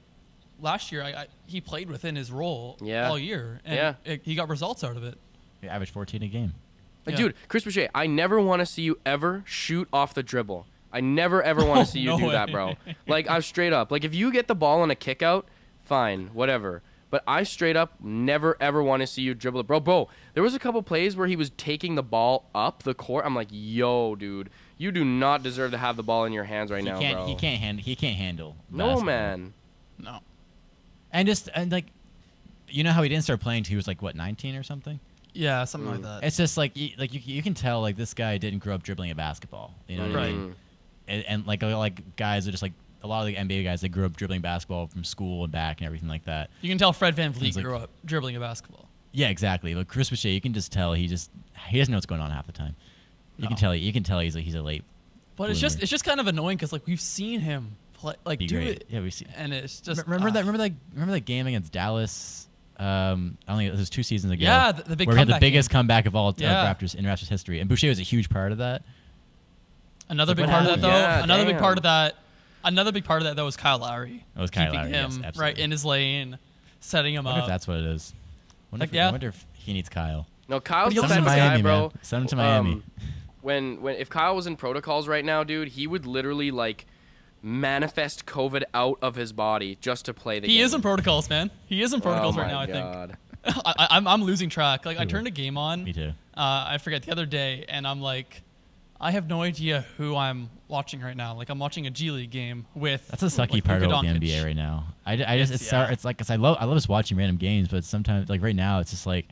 last 0.61 0.91
year, 0.93 1.03
I, 1.03 1.09
I 1.12 1.27
he 1.47 1.61
played 1.61 1.88
within 1.91 2.17
his 2.17 2.31
role 2.33 2.77
Yeah. 2.81 3.09
all 3.09 3.19
year, 3.19 3.61
and 3.65 3.75
Yeah. 3.77 3.95
it, 4.12 4.23
he 4.25 4.35
got 4.35 4.49
results 4.49 4.83
out 4.85 4.97
of 4.97 5.05
it. 5.05 5.17
He 5.61 5.69
averaged 5.69 5.93
14 5.93 6.23
a 6.23 6.29
game. 6.29 6.55
yeah. 7.07 7.17
dude 7.17 7.35
Chris 7.49 7.65
Boucher 7.65 7.88
I 7.95 8.07
never 8.07 8.38
want 8.41 8.61
to 8.61 8.67
see 8.67 8.83
you 8.83 8.99
ever 9.07 9.43
shoot 9.47 9.88
off 9.93 10.15
the 10.15 10.23
dribble 10.23 10.67
I 10.92 11.00
never 11.00 11.42
ever 11.42 11.64
want 11.64 11.80
Oh, 11.80 11.85
to 11.85 11.90
see 11.90 12.00
you 12.00 12.11
no 12.11 12.18
do 12.18 12.30
that 12.30 12.50
bro 12.50 12.75
like 13.07 13.28
I'm 13.28 13.42
straight 13.42 13.73
up 13.73 13.90
like 13.90 14.04
if 14.04 14.14
you 14.14 14.33
get 14.33 14.47
the 14.49 14.54
ball 14.54 14.80
on 14.83 14.90
a 14.90 14.95
kick 14.95 15.23
out 15.23 15.47
fine 15.83 16.28
whatever 16.33 16.83
but 17.11 17.23
I 17.26 17.42
straight 17.42 17.76
up 17.76 17.95
never 18.00 18.57
ever 18.61 18.83
want 18.83 19.00
to 19.02 19.07
see 19.07 19.23
you 19.23 19.35
dribble 19.35 19.61
it 19.61 19.66
bro 19.66 19.80
bro 19.80 20.09
there 20.35 20.42
was 20.42 20.54
a 20.54 20.59
couple 20.59 20.83
plays 20.83 21.16
where 21.16 21.26
he 21.26 21.37
was 21.37 21.50
taking 21.50 21.95
the 21.95 22.02
ball 22.02 22.49
up 22.54 22.83
the 22.85 22.95
court 22.95 23.25
I'm 23.26 23.35
like 23.35 23.49
yo 23.50 24.14
dude 24.14 24.50
you 24.76 24.92
do 24.92 25.04
not 25.04 25.42
deserve 25.42 25.71
to 25.73 25.78
have 25.78 25.97
the 25.97 26.02
ball 26.02 26.25
in 26.25 26.33
your 26.33 26.45
hands 26.45 26.71
right 26.71 26.83
he 26.83 26.88
now 26.88 26.99
can't. 27.00 27.16
bro 27.16 27.26
He 27.26 27.35
can't 27.35 27.61
handle. 27.61 27.85
He 27.85 27.97
can't 27.97 28.16
handle. 28.16 28.57
no 28.71 28.87
basketball. 28.88 29.04
man 29.07 29.54
No. 29.99 30.18
And 31.12 31.26
just 31.26 31.49
and 31.54 31.73
like, 31.73 31.87
you 32.68 32.85
know 32.85 32.92
how 32.92 33.02
he 33.02 33.09
didn't 33.09 33.25
start 33.25 33.40
playing 33.40 33.62
till 33.64 33.71
he 33.71 33.76
was 33.76 33.87
like 33.88 34.02
what 34.02 34.14
19 34.14 34.54
or 34.57 34.62
something. 34.62 35.01
Yeah, 35.33 35.64
something 35.64 35.88
Mm. 35.90 35.94
like 35.94 36.03
that. 36.03 36.24
It's 36.27 36.37
just 36.37 36.57
like 36.59 36.77
you, 36.77 36.90
like 36.98 37.14
you, 37.14 37.20
you 37.24 37.42
can 37.42 37.55
tell 37.55 37.81
like 37.81 37.96
this 37.96 38.12
guy 38.12 38.37
didn't 38.38 38.59
grow 38.61 38.74
up 38.74 38.83
dribbling 38.83 39.11
a 39.11 39.14
basketball. 39.14 39.74
You 39.88 39.96
know 39.98 40.09
what 40.09 40.16
I 40.16 40.27
mean? 40.33 40.46
Right. 40.48 40.57
Mean? 41.09 41.16
And, 41.18 41.25
and 41.27 41.47
like 41.47 41.62
like 41.62 42.16
guys 42.16 42.47
are 42.47 42.51
just 42.51 42.62
like 42.62 42.73
a 43.03 43.07
lot 43.07 43.21
of 43.21 43.27
the 43.27 43.35
NBA 43.37 43.64
guys 43.64 43.81
they 43.81 43.88
grew 43.88 44.05
up 44.07 44.16
dribbling 44.16 44.40
basketball 44.40 44.87
from 44.88 45.05
school 45.05 45.44
and 45.44 45.53
back 45.53 45.79
and 45.81 45.87
everything 45.87 46.09
like 46.09 46.25
that. 46.25 46.51
you 46.62 46.68
can 46.68 46.79
tell 46.79 46.92
Fred 46.92 47.16
VanVleet 47.16 47.37
He's 47.42 47.57
like- 47.57 47.64
grew 47.64 47.77
up 47.77 47.90
dribbling 48.05 48.37
a 48.37 48.40
basketball. 48.40 48.88
Yeah, 49.12 49.29
exactly. 49.29 49.75
But 49.75 49.88
Chris 49.88 50.11
Boucher, 50.11 50.29
you 50.29 50.40
can 50.40 50.53
just 50.53 50.71
tell 50.71 50.92
he 50.92 51.07
just 51.09 51.31
he 51.68 51.79
doesn't 51.79 51.90
know 51.90 51.97
what's 51.97 52.07
going 52.07 52.21
on 52.21 52.31
half 52.31 52.47
the 52.47 52.53
time. 52.53 52.77
You 53.38 53.49
can 53.49 53.57
tell 53.57 53.75
you 53.75 53.92
can 53.92 54.03
tell 54.03 54.18
he's 54.21 54.35
like 54.35 54.44
he's 54.44 54.55
a 54.55 54.62
late. 54.62 54.85
But 55.37 55.51
it's 55.51 55.61
just 55.61 55.81
it's 55.81 55.90
just 55.90 56.05
kind 56.05 56.21
of 56.21 56.27
annoying 56.27 56.57
because 56.57 56.73
like 56.73 56.87
we've 56.87 57.01
seen 57.01 57.40
him 57.40 57.77
play 57.94 58.14
like 58.27 58.38
Be 58.40 58.47
do 58.49 58.57
great. 58.57 58.68
it, 58.79 58.85
Yeah, 58.90 59.01
we 59.01 59.11
see. 59.11 59.27
and 59.37 59.53
it's 59.55 59.81
just 59.81 60.05
remember 60.05 60.29
ah. 60.29 60.33
that? 60.33 60.40
Remember 60.40 60.59
that? 60.59 60.73
Remember 60.92 61.12
that 61.12 61.25
game 61.25 61.47
against 61.47 61.73
Dallas? 61.73 62.49
Um, 62.77 63.38
I 63.47 63.53
don't 63.53 63.59
think 63.59 63.73
it 63.73 63.77
was 63.79 63.90
two 63.90 64.03
seasons 64.05 64.33
ago. 64.33 64.42
Yeah, 64.42 64.71
the- 64.73 64.83
the 64.83 64.97
big 64.97 65.09
where 65.09 65.14
we 65.14 65.18
had 65.18 65.27
the 65.29 65.33
comeback 65.33 65.40
biggest 65.40 65.68
game. 65.71 65.79
comeback 65.79 66.07
of 66.07 66.14
all 66.14 66.29
uh, 66.29 66.35
Yeah. 66.37 66.73
Raptors 66.73 66.94
in 66.94 67.05
Raptors 67.05 67.29
history, 67.29 67.59
and 67.61 67.68
Boucher 67.68 67.88
was 67.88 67.99
a 67.99 68.03
huge 68.05 68.29
part 68.31 68.53
of 68.53 68.59
that. 68.59 68.83
Another 70.09 70.35
big 70.35 70.47
part 70.47 70.62
of 70.64 70.68
that 70.71 70.81
though. 70.81 70.88
Yeah, 70.88 71.23
another 71.23 71.44
big 71.44 71.59
part 71.59 71.77
of 71.79 71.83
that. 71.85 72.16
Another 72.64 72.92
big 72.92 73.05
part 73.05 73.23
of 73.23 73.27
that 73.29 73.37
though 73.37 73.44
was 73.44 73.57
Kyle 73.57 73.79
Lowry. 73.79 74.25
It 74.37 74.40
was 74.40 74.51
Kyle 74.51 74.66
keeping 74.66 74.81
Lowry, 74.81 74.92
yes, 74.92 75.16
him 75.16 75.25
right 75.37 75.57
in 75.59 75.71
his 75.71 75.85
lane, 75.85 76.38
setting 76.81 77.14
him 77.14 77.27
I 77.27 77.31
wonder 77.31 77.42
up. 77.42 77.49
if 77.49 77.53
that's 77.53 77.68
what 77.68 77.79
it 77.79 77.87
is. 77.87 78.12
Wonder 78.71 78.83
Like, 78.83 78.90
if, 78.90 78.94
yeah. 78.94 79.09
I 79.09 79.11
wonder 79.12 79.29
if 79.29 79.47
he 79.55 79.73
needs 79.73 79.88
Kyle. 79.88 80.27
no 80.49 80.61
Kyle's 80.61 80.94
the 80.94 81.01
Send 81.01 81.11
type 81.11 81.18
him 81.18 81.25
of 81.27 81.33
to 81.33 81.37
guy 81.37 81.49
Miami, 81.49 81.62
bro 81.62 81.81
man. 81.81 81.90
Send 82.03 82.23
him 82.23 82.29
to 82.29 82.37
Miami. 82.37 82.73
um, 82.73 82.83
when 83.42 83.81
when 83.81 83.94
if 83.97 84.09
Kyle 84.11 84.35
was 84.35 84.47
in 84.47 84.57
protocols 84.57 85.07
right 85.09 85.25
now, 85.25 85.44
dude, 85.44 85.68
he 85.68 85.87
would 85.87 86.05
literally 86.07 86.51
like 86.51 86.87
manifest 87.42 88.27
COVID 88.27 88.64
out 88.75 88.99
of 89.01 89.14
his 89.14 89.33
body 89.33 89.77
just 89.81 90.07
to 90.07 90.14
play 90.14 90.40
the 90.40 90.47
he 90.47 90.55
game. 90.55 90.59
He 90.59 90.62
is 90.64 90.75
in 90.75 90.83
protocols, 90.83 91.31
man. 91.31 91.51
He 91.66 91.83
is 91.83 91.92
in 91.92 92.01
protocols 92.01 92.37
oh 92.37 92.40
right 92.40 92.47
my 92.53 92.53
now. 92.53 92.61
I 92.61 92.66
think. 92.66 92.85
God. 92.92 93.16
I, 93.44 93.75
I, 93.79 93.87
I'm 93.90 94.09
I'm 94.09 94.23
losing 94.23 94.49
track. 94.51 94.85
Like 94.85 94.99
I 94.99 95.05
turned 95.05 95.27
a 95.27 95.31
game 95.31 95.57
on. 95.57 95.85
Me 95.85 95.92
too. 95.92 96.11
Uh, 96.37 96.66
I 96.68 96.79
forget 96.79 97.03
the 97.05 97.12
other 97.12 97.27
day, 97.27 97.64
and 97.68 97.87
I'm 97.87 98.01
like, 98.01 98.42
I 99.01 99.13
have 99.13 99.29
no 99.29 99.43
idea 99.43 99.85
who 99.97 100.17
I'm 100.17 100.51
watching 100.67 101.01
right 101.01 101.17
now. 101.17 101.35
Like 101.35 101.49
I'm 101.51 101.59
watching 101.59 101.87
a 101.87 101.91
G 101.91 102.11
League 102.11 102.31
game 102.31 102.67
with. 102.75 103.07
That's 103.09 103.23
a 103.23 103.27
sucky 103.27 103.53
like, 103.55 103.65
part 103.65 103.83
of 103.83 103.89
the 103.91 103.95
Doncic. 103.95 104.21
NBA 104.21 104.45
right 104.45 104.57
now. 104.57 104.87
I, 105.07 105.13
I 105.13 105.17
just 105.17 105.27
It's- 105.27 105.51
it's, 105.51 105.63
it's, 105.63 105.73
yeah. 105.73 105.91
it's 105.93 106.05
like 106.05 106.19
'cause 106.19 106.31
I 106.31 106.37
love 106.37 106.57
I 106.61 106.65
love 106.65 106.77
just 106.77 106.89
watching 106.89 107.17
random 107.17 107.37
games, 107.37 107.69
but 107.69 107.85
sometimes 107.85 108.29
like 108.29 108.43
right 108.43 108.57
now 108.57 108.81
it's 108.81 108.91
just 108.91 109.07
like 109.07 109.27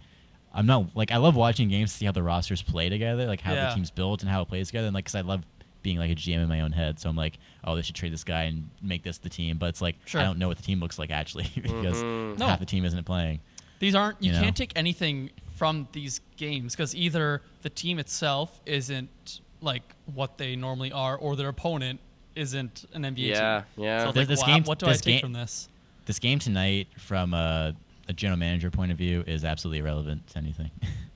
I'm 0.54 0.66
not 0.66 0.94
like 0.96 1.10
I 1.10 1.16
love 1.16 1.34
watching 1.36 1.68
games 1.68 1.90
to 1.92 1.98
see 1.98 2.06
how 2.06 2.12
the 2.12 2.22
rosters 2.22 2.62
play 2.62 2.88
together, 2.88 3.26
like 3.26 3.40
how 3.40 3.54
Yeah. 3.54 3.68
the 3.70 3.74
team's 3.74 3.90
built 3.90 4.22
and 4.22 4.30
how 4.30 4.42
it 4.42 4.48
plays 4.48 4.68
together, 4.68 4.86
and 4.86 4.94
like 4.94 5.04
because 5.04 5.16
I 5.16 5.22
love 5.22 5.42
being 5.82 5.98
like 5.98 6.10
a 6.10 6.14
GM 6.14 6.42
in 6.42 6.48
my 6.48 6.60
own 6.62 6.72
head. 6.72 6.98
So 6.98 7.08
I'm 7.08 7.16
like, 7.16 7.38
oh, 7.64 7.76
they 7.76 7.82
should 7.82 7.94
trade 7.94 8.12
this 8.12 8.24
guy 8.24 8.44
and 8.44 8.68
make 8.82 9.02
this 9.02 9.18
the 9.18 9.28
team, 9.28 9.56
but 9.58 9.66
it's 9.66 9.80
like 9.82 9.96
Sure. 10.04 10.20
I 10.20 10.24
don't 10.24 10.38
know 10.38 10.48
what 10.48 10.56
the 10.56 10.62
team 10.62 10.80
looks 10.80 10.98
like 10.98 11.10
actually 11.10 11.48
because 11.54 11.96
Mhm. 12.02 12.38
No. 12.38 12.46
half 12.46 12.60
the 12.60 12.66
team 12.66 12.84
isn't 12.84 13.04
playing. 13.04 13.40
These 13.80 13.94
aren't. 13.96 14.22
You, 14.22 14.30
You 14.30 14.38
know? 14.38 14.42
can't 14.44 14.56
take 14.56 14.72
anything 14.76 15.30
from 15.56 15.86
these 15.92 16.20
games 16.36 16.74
because 16.74 16.94
either 16.94 17.42
the 17.62 17.70
team 17.70 17.98
itself 17.98 18.60
isn't 18.64 19.40
like 19.60 19.82
what 20.14 20.38
they 20.38 20.56
normally 20.56 20.92
are, 20.92 21.16
or 21.16 21.36
their 21.36 21.48
opponent 21.48 22.00
isn't 22.34 22.84
an 22.92 23.02
NBA 23.04 23.28
Yeah, 23.28 23.62
team. 23.76 23.84
yeah. 23.84 24.02
So 24.02 24.08
it's 24.10 24.14
This- 24.14 24.20
like, 24.20 24.28
this 24.28 24.40
wow, 24.40 24.46
game- 24.46 24.64
what 24.64 24.78
do 24.78 24.86
this 24.86 24.98
I 24.98 25.00
take 25.00 25.04
game- 25.14 25.20
from 25.20 25.32
this? 25.32 25.68
This 26.04 26.18
game 26.18 26.38
tonight, 26.38 26.88
from 26.98 27.34
a, 27.34 27.74
a 28.08 28.12
general 28.12 28.38
manager 28.38 28.70
point 28.70 28.92
of 28.92 28.98
view, 28.98 29.24
is 29.26 29.44
absolutely 29.44 29.78
irrelevant 29.80 30.26
to 30.28 30.38
anything. 30.38 30.70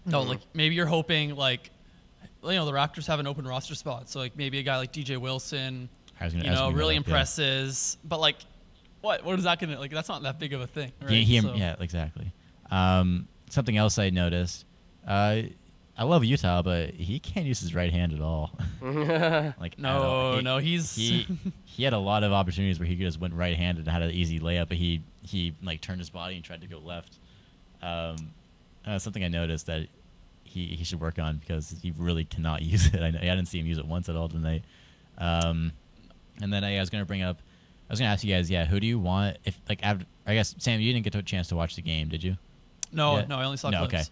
No, 0.06 0.22
like 0.32 0.40
maybe 0.54 0.74
you're 0.74 0.86
hoping 0.86 1.36
like, 1.36 1.70
you 2.42 2.52
know, 2.52 2.64
the 2.64 2.72
Raptors 2.72 3.06
have 3.06 3.20
an 3.20 3.26
open 3.26 3.46
roster 3.46 3.74
spot, 3.74 4.08
so 4.08 4.18
like 4.18 4.36
maybe 4.36 4.58
a 4.58 4.62
guy 4.62 4.78
like 4.78 4.92
DJ 4.92 5.16
Wilson, 5.18 5.88
I 6.20 6.28
gonna- 6.28 6.42
you 6.44 6.50
know, 6.50 6.56
gonna 6.56 6.76
really 6.76 6.96
up, 6.96 7.04
yeah. 7.06 7.10
impresses. 7.10 7.98
But 8.04 8.18
like, 8.20 8.36
what 9.02 9.24
what 9.24 9.38
is 9.38 9.44
that 9.44 9.60
gonna 9.60 9.78
like? 9.78 9.90
That's 9.92 10.08
not 10.08 10.22
that 10.22 10.38
big 10.38 10.52
of 10.54 10.60
a 10.62 10.66
thing, 10.66 10.90
right? 11.02 11.10
He, 11.10 11.22
he, 11.24 11.40
So- 11.40 11.54
yeah, 11.54 11.76
exactly. 11.78 12.32
Um, 12.70 13.28
something 13.50 13.76
else 13.76 13.98
I 13.98 14.10
noticed. 14.10 14.64
Uh, 15.06 15.42
I 16.00 16.04
love 16.04 16.22
Yuta, 16.22 16.64
but 16.64 16.94
he 16.94 17.20
can't 17.20 17.44
use 17.44 17.60
his 17.60 17.74
right 17.74 17.92
hand 17.92 18.14
at 18.14 18.22
all. 18.22 18.58
like 18.80 19.78
at 19.78 19.84
all. 19.84 20.30
No, 20.32 20.36
He- 20.36 20.42
no, 20.42 20.56
he's 20.58 20.96
he 20.96 21.26
he 21.66 21.84
had 21.84 21.92
a 21.92 21.98
lot 21.98 22.24
of 22.24 22.32
opportunities 22.32 22.80
where 22.80 22.88
he 22.88 22.96
just 22.96 23.20
went 23.20 23.34
right 23.34 23.54
handed 23.54 23.84
and 23.84 23.92
had 23.92 24.00
an 24.00 24.10
easy 24.10 24.40
layup, 24.40 24.68
but 24.68 24.78
he 24.78 25.02
he 25.22 25.52
like 25.62 25.82
turned 25.82 25.98
his 26.00 26.08
body 26.08 26.36
and 26.36 26.44
tried 26.44 26.62
to 26.62 26.66
go 26.66 26.78
left. 26.78 27.18
Um, 27.82 28.16
uh, 28.86 28.98
something 28.98 29.22
I 29.22 29.28
noticed 29.28 29.66
that 29.66 29.88
he 30.42 30.66
he 30.68 30.84
should 30.84 31.00
work 31.02 31.18
on 31.18 31.36
because 31.36 31.74
he 31.82 31.92
really 31.98 32.24
cannot 32.24 32.62
use 32.74 32.86
it. 32.86 33.02
I, 33.02 33.08
I 33.08 33.10
didn't 33.10 33.46
see 33.46 33.60
him 33.60 33.66
use 33.66 33.76
it 33.78 33.86
once 33.86 34.08
at 34.08 34.16
all 34.16 34.30
tonight. 34.30 34.64
Um, 35.18 35.70
and 36.40 36.50
then 36.50 36.64
I, 36.64 36.80
was 36.80 36.88
gonna 36.88 37.04
bring 37.04 37.20
up. 37.20 37.36
I 37.90 37.92
was 37.92 37.98
gonna 38.00 38.10
ask 38.10 38.24
you 38.24 38.34
guys, 38.34 38.50
yeah, 38.50 38.64
who 38.64 38.80
do 38.80 38.86
you 38.86 38.98
want? 38.98 39.36
If 39.44 39.60
like, 39.68 39.84
I 39.84 39.98
guess 40.34 40.54
Sam, 40.56 40.80
you 40.80 40.94
didn't 40.94 41.04
get 41.04 41.14
a 41.14 41.22
chance 41.22 41.48
to 41.48 41.56
watch 41.56 41.76
the 41.76 41.82
game, 41.82 42.08
did 42.08 42.24
you? 42.24 42.38
no, 42.90 43.18
Yeah. 43.18 43.26
no, 43.26 43.36
I 43.36 43.44
only 43.44 43.58
saw 43.58 43.68
no, 43.68 43.86
clips. 43.86 44.08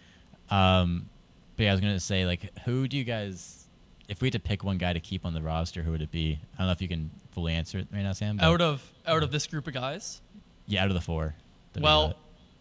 okay. 0.51 0.55
Um, 0.55 1.09
but 1.59 1.65
yeah, 1.65 1.71
I 1.71 1.73
was 1.73 1.81
gonna 1.81 1.99
say 1.99 2.25
like, 2.25 2.57
who 2.59 2.87
do 2.87 2.95
you 2.95 3.03
guys? 3.03 3.65
If 4.07 4.21
we 4.21 4.27
had 4.27 4.33
to 4.33 4.39
pick 4.39 4.63
one 4.63 4.77
guy 4.77 4.93
to 4.93 4.99
keep 5.01 5.25
on 5.25 5.33
the 5.33 5.41
roster, 5.41 5.83
who 5.83 5.91
would 5.91 6.01
it 6.01 6.09
be? 6.09 6.39
I 6.55 6.57
don't 6.59 6.67
know 6.67 6.71
if 6.71 6.81
you 6.81 6.87
can 6.87 7.11
fully 7.33 7.51
answer 7.53 7.79
it 7.79 7.87
right 7.91 8.01
now, 8.01 8.13
Sam. 8.13 8.37
but- 8.37 8.45
Out 8.45 8.61
of 8.61 8.81
out 9.05 9.23
of 9.23 9.31
this 9.31 9.45
group 9.45 9.67
of 9.67 9.73
guys, 9.73 10.21
yeah, 10.67 10.81
out 10.83 10.87
of 10.87 10.93
the 10.93 11.01
four. 11.01 11.35
that 11.73 11.81
we 11.81 11.83
well, 11.83 12.15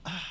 got. 0.04 0.14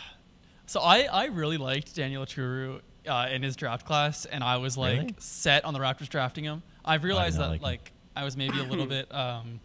So 0.66 0.82
I, 0.82 1.04
I 1.04 1.26
really 1.28 1.56
liked 1.56 1.96
Daniel 1.96 2.26
Churu 2.26 2.82
uh, 3.08 3.28
in 3.32 3.42
his 3.42 3.56
draft 3.56 3.86
class, 3.86 4.26
and 4.26 4.44
I 4.44 4.58
was 4.58 4.78
like 4.78 4.98
Really? 5.00 5.16
set 5.18 5.64
on 5.64 5.74
the 5.74 5.80
Raptors 5.80 6.10
drafting 6.10 6.44
him. 6.44 6.62
I've 6.84 7.06
realized 7.06 7.38
not 7.40 7.44
that 7.46 7.50
like 7.52 7.60
him. 7.62 7.64
like 7.64 7.92
I 8.18 8.26
was 8.26 8.36
maybe 8.36 8.60
a 8.60 8.64
little 8.64 8.86
bit 8.98 9.10
um, 9.16 9.62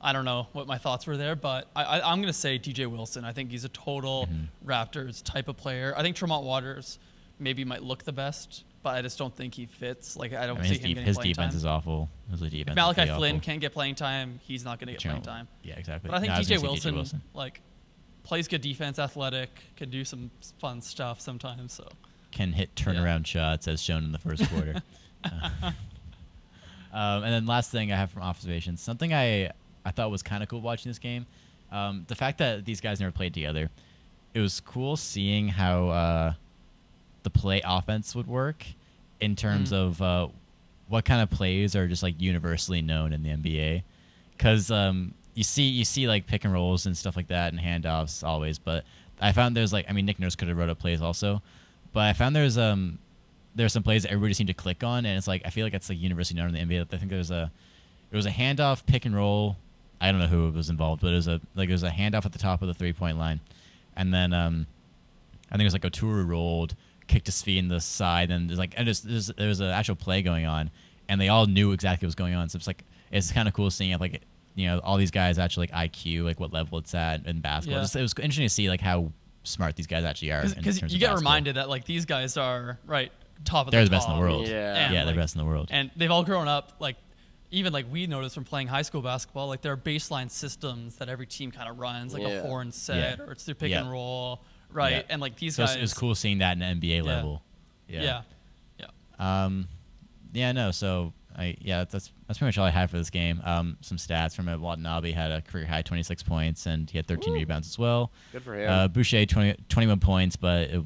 I 0.00 0.14
don't 0.14 0.24
know 0.24 0.46
what 0.54 0.66
my 0.66 0.78
thoughts 0.78 1.06
were 1.06 1.18
there, 1.18 1.36
but 1.36 1.68
I, 1.76 1.84
I, 1.84 2.10
I'm 2.10 2.22
gonna 2.22 2.32
say 2.32 2.58
DJ 2.58 2.86
Wilson. 2.86 3.22
I 3.22 3.32
think 3.34 3.50
he's 3.50 3.64
a 3.66 3.68
total 3.68 4.26
Mm-hmm. 4.32 4.70
Raptors 4.70 5.22
type 5.22 5.48
of 5.48 5.58
player. 5.58 5.92
I 5.94 6.00
think 6.02 6.16
Tremont 6.16 6.44
Waters 6.46 6.98
maybe 7.40 7.64
might 7.64 7.82
look 7.82 8.04
the 8.04 8.12
best, 8.12 8.64
but 8.82 8.90
I 8.90 9.02
just 9.02 9.18
don't 9.18 9.34
think 9.34 9.54
he 9.54 9.66
fits. 9.66 10.16
Like 10.16 10.32
I 10.32 10.46
don't 10.46 10.58
I 10.58 10.62
mean, 10.62 10.68
see 10.68 10.68
his, 10.68 10.78
him 10.78 10.82
deep, 10.82 10.94
getting 10.96 11.06
his 11.06 11.16
playing 11.16 11.32
defense 11.32 11.52
time. 11.52 11.58
is 11.58 11.66
awful. 11.66 12.08
His 12.30 12.40
defense 12.40 12.68
if 12.68 12.74
Malachi 12.74 13.06
Flynn 13.06 13.36
awful. 13.36 13.40
can't 13.40 13.60
get 13.60 13.72
playing 13.72 13.94
time, 13.94 14.40
he's 14.42 14.64
not 14.64 14.78
gonna 14.78 14.92
get 14.92 15.00
playing 15.00 15.22
time. 15.22 15.48
Yeah, 15.62 15.74
exactly. 15.76 16.08
But 16.10 16.16
I 16.16 16.20
think 16.20 16.32
No, 16.32 16.38
DJ, 16.38 16.44
say 16.44 16.58
Wilson, 16.58 16.94
Wilson. 16.94 17.22
like 17.34 17.60
plays 18.22 18.48
good 18.48 18.60
defense, 18.60 18.98
athletic, 18.98 19.50
can 19.76 19.90
do 19.90 20.04
some 20.04 20.30
fun 20.58 20.80
stuff 20.80 21.20
sometimes. 21.20 21.72
So 21.72 21.88
can 22.30 22.52
hit 22.52 22.74
turnaround 22.74 23.26
shots 23.26 23.66
as 23.66 23.82
shown 23.82 24.04
in 24.04 24.12
the 24.12 24.18
first 24.18 24.48
quarter. 24.50 24.82
Uh, 25.22 25.50
um, 26.94 27.24
and 27.24 27.30
then 27.30 27.44
last 27.44 27.70
thing 27.70 27.92
I 27.92 27.96
have 27.96 28.10
from 28.10 28.22
observations, 28.22 28.80
something 28.80 29.12
I 29.12 29.50
I 29.84 29.90
thought 29.90 30.10
was 30.10 30.22
kind 30.22 30.42
of 30.42 30.48
cool 30.48 30.62
watching 30.62 30.88
this 30.88 30.98
game, 30.98 31.26
um, 31.70 32.06
the 32.08 32.14
fact 32.14 32.38
that 32.38 32.64
these 32.64 32.80
guys 32.80 33.00
never 33.00 33.12
played 33.12 33.34
together. 33.34 33.68
It 34.32 34.40
was 34.40 34.60
cool 34.60 34.96
seeing 34.96 35.48
how 35.48 35.88
uh, 35.90 36.32
the 37.22 37.30
play 37.30 37.60
offense 37.64 38.14
would 38.14 38.26
work 38.26 38.64
in 39.20 39.36
terms 39.36 39.70
Mm. 39.72 39.76
of 39.76 40.02
uh, 40.02 40.28
what 40.88 41.04
kind 41.04 41.20
of 41.22 41.30
plays 41.30 41.76
are 41.76 41.86
just 41.86 42.02
like 42.02 42.14
universally 42.20 42.82
known 42.82 43.12
in 43.12 43.22
the 43.22 43.30
NBA. 43.30 43.82
Because 44.36 44.70
um, 44.70 45.12
you 45.34 45.44
see 45.44 45.64
you 45.64 45.84
see 45.84 46.08
like 46.08 46.26
pick 46.26 46.44
and 46.44 46.52
rolls 46.52 46.86
and 46.86 46.96
stuff 46.96 47.16
like 47.16 47.28
that 47.28 47.52
and 47.52 47.60
handoffs 47.60 48.24
always, 48.24 48.58
but 48.58 48.84
I 49.20 49.32
found 49.32 49.54
there's 49.56 49.72
like 49.72 49.86
I 49.88 49.92
mean 49.92 50.06
Nick 50.06 50.18
Nurse 50.18 50.34
could 50.34 50.48
have 50.48 50.56
wrote 50.56 50.70
up 50.70 50.78
plays 50.78 51.02
also, 51.02 51.42
but 51.92 52.00
I 52.04 52.12
found 52.14 52.34
there's 52.34 52.56
um 52.58 52.98
there's 53.54 53.72
some 53.72 53.82
plays 53.82 54.02
that 54.04 54.10
everybody 54.12 54.32
seemed 54.32 54.48
to 54.48 54.54
click 54.54 54.82
on, 54.82 55.04
and 55.04 55.18
it's 55.18 55.28
like 55.28 55.42
I 55.44 55.50
feel 55.50 55.66
like 55.66 55.74
it's 55.74 55.88
like 55.90 56.00
universally 56.00 56.40
known 56.40 56.54
in 56.54 56.68
the 56.68 56.74
NBA. 56.74 56.86
I 56.92 56.96
think 56.96 57.10
there's 57.10 57.30
a 57.30 57.50
it 58.10 58.16
was 58.16 58.26
a 58.26 58.30
handoff 58.30 58.84
pick 58.86 59.04
and 59.04 59.14
roll. 59.14 59.56
I 60.00 60.10
don't 60.10 60.20
know 60.20 60.26
who 60.26 60.50
was 60.50 60.70
involved, 60.70 61.02
but 61.02 61.08
it 61.12 61.16
was 61.16 61.28
a 61.28 61.40
like 61.54 61.68
it 61.68 61.72
was 61.72 61.82
a 61.82 61.90
handoff 61.90 62.24
at 62.24 62.32
the 62.32 62.38
top 62.38 62.62
of 62.62 62.68
the 62.68 62.74
three 62.74 62.94
point 62.94 63.18
line, 63.18 63.40
and 63.96 64.12
then 64.14 64.32
um 64.32 64.66
I 65.50 65.56
think 65.56 65.62
it 65.62 65.64
was 65.64 65.72
like 65.74 65.82
Oturu 65.82 66.26
rolled, 66.26 66.74
kicked 67.10 67.26
his 67.26 67.42
feet 67.42 67.58
in 67.58 67.68
the 67.68 67.80
side, 67.80 68.30
and 68.30 68.48
there's 68.48 68.58
like 68.58 68.74
and 68.76 68.86
just 68.86 69.06
there's, 69.08 69.26
there 69.36 69.48
was 69.48 69.60
an 69.60 69.68
actual 69.68 69.96
play 69.96 70.22
going 70.22 70.46
on, 70.46 70.70
and 71.08 71.20
they 71.20 71.28
all 71.28 71.46
knew 71.46 71.72
exactly 71.72 72.06
what 72.06 72.08
was 72.08 72.14
going 72.14 72.34
on. 72.34 72.48
So 72.48 72.56
it's 72.56 72.66
like 72.66 72.84
it's 73.10 73.32
kind 73.32 73.48
of 73.48 73.54
cool 73.54 73.70
seeing 73.70 73.90
it 73.90 74.00
like 74.00 74.22
you 74.54 74.66
know 74.66 74.78
all 74.80 74.96
these 74.96 75.10
guys 75.10 75.38
actually 75.38 75.68
like 75.72 75.92
IQ 75.92 76.24
like 76.24 76.40
what 76.40 76.52
level 76.52 76.78
it's 76.78 76.94
at 76.94 77.26
in 77.26 77.40
basketball. 77.40 77.78
Yeah. 77.78 77.82
Just, 77.84 77.96
it 77.96 78.02
was 78.02 78.14
interesting 78.18 78.46
to 78.46 78.48
see 78.48 78.68
like 78.68 78.80
how 78.80 79.10
smart 79.44 79.74
these 79.76 79.86
guys 79.86 80.04
actually 80.04 80.32
are. 80.32 80.42
because 80.42 80.56
you 80.56 80.66
of 80.66 80.90
get 80.90 80.90
basketball. 81.00 81.16
reminded 81.16 81.56
that 81.56 81.68
like 81.68 81.84
these 81.84 82.04
guys 82.04 82.36
are 82.36 82.78
right 82.86 83.10
top 83.44 83.66
of 83.66 83.70
They're 83.72 83.80
the 83.82 83.90
the 83.90 83.96
best 83.96 84.08
in 84.08 84.14
the 84.14 84.20
world. 84.20 84.46
Yeah. 84.48 84.74
And, 84.84 84.92
yeah, 84.94 85.00
they're 85.00 85.14
like, 85.14 85.22
best 85.22 85.34
in 85.34 85.40
the 85.40 85.46
world. 85.46 85.68
and 85.70 85.90
they've 85.96 86.10
all 86.10 86.24
grown 86.24 86.46
up 86.46 86.72
like 86.78 86.96
even 87.50 87.72
like 87.72 87.86
we 87.90 88.06
noticed 88.06 88.34
from 88.34 88.44
playing 88.44 88.68
high 88.68 88.82
school 88.82 89.02
basketball 89.02 89.48
like 89.48 89.60
there 89.62 89.72
are 89.72 89.76
baseline 89.76 90.30
systems 90.30 90.96
that 90.96 91.08
every 91.08 91.26
team 91.26 91.50
kind 91.50 91.68
of 91.68 91.78
runs 91.78 92.12
like 92.14 92.22
Yeah. 92.22 92.28
a 92.28 92.42
horn 92.42 92.70
set 92.70 93.18
Yeah. 93.18 93.24
or 93.24 93.32
it's 93.32 93.44
their 93.44 93.54
pick 93.54 93.70
Yeah. 93.70 93.80
and 93.80 93.90
roll 93.90 94.42
right 94.72 94.92
Yeah. 94.92 95.02
and 95.10 95.20
like 95.20 95.36
these 95.36 95.56
so 95.56 95.62
guys 95.64 95.70
it's, 95.72 95.78
it 95.78 95.82
was 95.82 95.94
cool 95.94 96.14
seeing 96.14 96.38
that 96.38 96.52
in 96.52 96.58
the 96.80 96.88
NBA 96.88 96.96
Yeah. 96.96 97.02
level. 97.02 97.42
yeah 97.88 98.22
yeah, 98.78 98.86
Um, 99.18 99.68
yeah, 100.32 100.52
no. 100.52 100.70
So 100.70 101.12
I 101.36 101.56
yeah, 101.60 101.84
that's 101.84 102.10
that's 102.26 102.38
pretty 102.38 102.46
much 102.48 102.58
all 102.58 102.64
I 102.66 102.70
had 102.70 102.88
for 102.90 102.96
this 102.98 103.10
game. 103.10 103.40
Um, 103.44 103.76
some 103.80 103.98
stats 103.98 104.34
from 104.34 104.48
it. 104.48 104.58
Watanabe 104.58 105.10
had 105.12 105.30
a 105.30 105.42
career 105.42 105.66
high 105.66 105.82
26 105.82 106.22
points 106.22 106.66
and 106.66 106.88
he 106.88 106.96
had 106.98 107.06
13 107.06 107.34
rebounds 107.34 107.68
as 107.68 107.78
well. 107.78 108.12
Good 108.32 108.42
for 108.42 108.54
him. 108.54 108.70
Uh, 108.70 108.88
Boucher 108.88 109.26
20, 109.26 109.56
21 109.68 110.00
points, 110.00 110.36
but 110.36 110.70
it, 110.70 110.82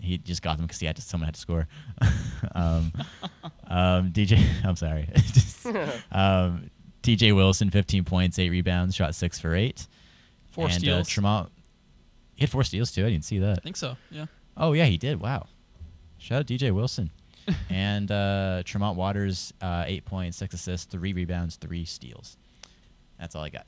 he 0.00 0.18
just 0.18 0.42
got 0.42 0.56
them 0.58 0.66
because 0.66 0.78
he 0.80 0.86
had 0.86 0.96
to 0.96 1.02
someone 1.02 1.26
had 1.26 1.34
to 1.34 1.40
score. 1.40 1.66
um, 2.54 2.92
um, 3.68 4.12
DJ, 4.12 4.42
I'm 4.64 4.76
sorry. 4.76 5.08
Just, 5.14 5.66
um, 6.12 6.70
TJ 7.02 7.34
Wilson 7.34 7.70
15 7.70 8.04
points, 8.04 8.38
eight 8.38 8.50
rebounds, 8.50 8.94
shot 8.94 9.14
six 9.14 9.38
for 9.40 9.54
eight. 9.54 9.86
four 10.52 10.66
and, 10.66 10.74
steals 10.74 11.06
Uh, 11.08 11.10
Tremont, 11.10 11.52
he 12.34 12.42
had 12.42 12.50
four 12.50 12.64
steals 12.64 12.90
too. 12.92 13.06
I 13.06 13.10
didn't 13.10 13.24
see 13.24 13.38
that. 13.38 13.58
i 13.58 13.60
think 13.60 13.76
so 13.76 13.96
yeah 14.10 14.26
Oh 14.56 14.72
yeah, 14.72 14.84
he 14.84 14.96
did. 14.96 15.20
Wow. 15.20 15.46
Shout 16.18 16.40
out 16.40 16.46
DJ 16.46 16.72
Wilson. 16.72 17.10
and 17.70 18.10
uh, 18.10 18.62
Tremont 18.64 18.96
Waters, 18.96 19.52
uh, 19.60 19.84
eight 19.86 20.04
points, 20.04 20.38
six 20.38 20.54
assists, 20.54 20.86
three 20.86 21.12
rebounds, 21.12 21.56
three 21.56 21.84
steals. 21.84 22.36
That's 23.18 23.34
all 23.34 23.42
I 23.42 23.50
got. 23.50 23.66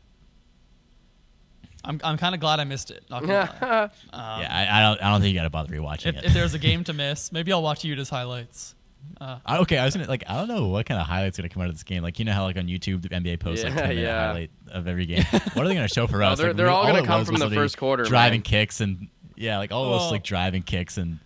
i'm, 1.85 2.01
I'm 2.03 2.17
kind 2.17 2.35
of 2.35 2.41
glad 2.41 2.59
i 2.61 2.65
missed 2.65 2.91
it 2.91 3.05
not 3.11 3.23
gonna 3.23 3.55
lie. 3.61 3.91
Um, 4.13 4.41
yeah, 4.43 4.49
I, 4.51 4.79
I 4.79 4.83
don't. 4.83 5.03
I 5.03 5.11
don't 5.11 5.21
think 5.21 5.35
you 5.35 5.39
got 5.39 5.45
to 5.45 5.51
bother 5.51 5.75
rewatching 5.77 6.07
if, 6.07 6.17
it. 6.17 6.25
if 6.25 6.33
there's 6.33 6.55
a 6.55 6.59
game 6.59 6.85
to 6.91 6.93
miss 6.93 7.33
maybe 7.33 7.53
i'll 7.53 7.63
watch 7.63 7.83
Yuta's 7.83 8.09
highlights 8.09 8.76
uh, 9.21 9.39
I- 9.47 9.59
okay, 9.59 9.79
I 9.79 9.85
was 9.85 9.95
gonna 9.97 10.09
like. 10.09 10.25
I 10.29 10.35
don't 10.37 10.49
know 10.49 10.69
what 10.69 10.87
kind 10.87 11.01
of 11.01 11.07
highlights 11.07 11.37
gonna 11.39 11.49
come 11.49 11.63
out 11.63 11.69
of 11.69 11.75
this 11.75 11.83
game. 11.83 12.03
Like 12.03 12.19
you 12.19 12.25
know 12.25 12.33
how 12.33 12.45
like 12.45 12.57
on 12.57 12.67
YouTube 12.67 13.03
the 13.03 13.09
NBA 13.09 13.41
posts 13.41 13.65
like 13.65 13.75
10 13.75 13.89
minute 13.89 14.03
yeah. 14.03 14.27
highlight 14.29 14.51
of 14.71 14.87
every 14.89 15.07
game. 15.07 15.25
what 15.31 15.59
are 15.65 15.69
they 15.69 15.75
gonna 15.75 15.89
show 15.89 16.07
for 16.07 16.19
No, 16.21 16.27
us? 16.29 16.39
they're- 16.39 16.49
Like, 16.49 16.57
they're 16.57 16.67
we- 16.67 16.73
all 16.73 16.87
gonna 16.87 16.99
it 17.03 17.07
come 17.07 17.25
from 17.25 17.37
the 17.37 17.51
first 17.51 17.77
quarter, 17.79 18.05
driving 18.05 18.39
man. 18.41 18.43
kicks 18.45 18.81
and 18.81 19.09
yeah, 19.37 19.59
like 19.59 19.73
all 19.73 19.87
of 19.87 19.93
us 20.01 20.09
Oh. 20.09 20.11
like 20.11 20.23
driving 20.25 20.63
kicks 20.63 20.97
and 20.99 21.19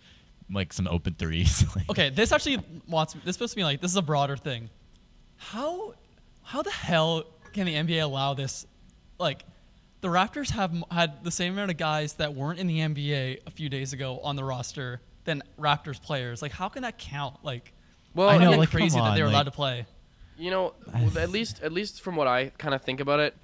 like 0.53 0.73
some 0.73 0.87
open 0.87 1.13
threes. 1.15 1.63
Like, 1.75 1.89
okay 1.89 2.09
this 2.09 2.31
actually 2.31 2.59
wants 2.87 3.15
this 3.25 3.35
supposed 3.35 3.51
to 3.53 3.55
be 3.57 3.63
like 3.63 3.79
this 3.81 3.91
is 3.91 3.97
a 3.97 4.01
broader 4.01 4.35
thing 4.37 4.69
how 5.37 5.93
how 6.43 6.61
the 6.61 6.71
hell 6.71 7.23
can 7.53 7.65
the 7.65 7.73
nba 7.75 8.03
allow 8.03 8.33
this 8.33 8.65
like 9.19 9.43
the 10.01 10.07
raptors 10.07 10.49
have 10.49 10.73
had 10.91 11.23
the 11.23 11.31
same 11.31 11.53
amount 11.53 11.71
of 11.71 11.77
guys 11.77 12.13
that 12.13 12.33
weren't 12.33 12.59
in 12.59 12.67
the 12.67 12.79
nba 12.79 13.39
a 13.45 13.51
few 13.51 13.69
days 13.69 13.93
ago 13.93 14.19
on 14.23 14.35
the 14.35 14.43
roster 14.43 15.01
than 15.25 15.41
raptors 15.59 16.01
players 16.01 16.41
like 16.41 16.51
how 16.51 16.67
can 16.69 16.81
that 16.83 16.97
count 16.97 17.35
like 17.43 17.73
well, 18.13 18.27
I 18.27 18.37
know, 18.37 18.51
like, 18.51 18.69
crazy 18.69 18.97
come 18.97 19.05
that 19.07 19.15
they 19.15 19.21
on, 19.21 19.27
were 19.27 19.27
like- 19.27 19.33
allowed 19.35 19.43
to 19.43 19.51
play 19.51 19.85
you 20.37 20.49
know, 20.49 20.73
at 21.15 21.29
least 21.29 21.61
at 21.61 21.71
least 21.71 22.01
from 22.01 22.15
what 22.15 22.27
I 22.27 22.49
kind 22.57 22.73
of 22.73 22.81
think 22.81 22.99
about 22.99 23.19
it, 23.19 23.35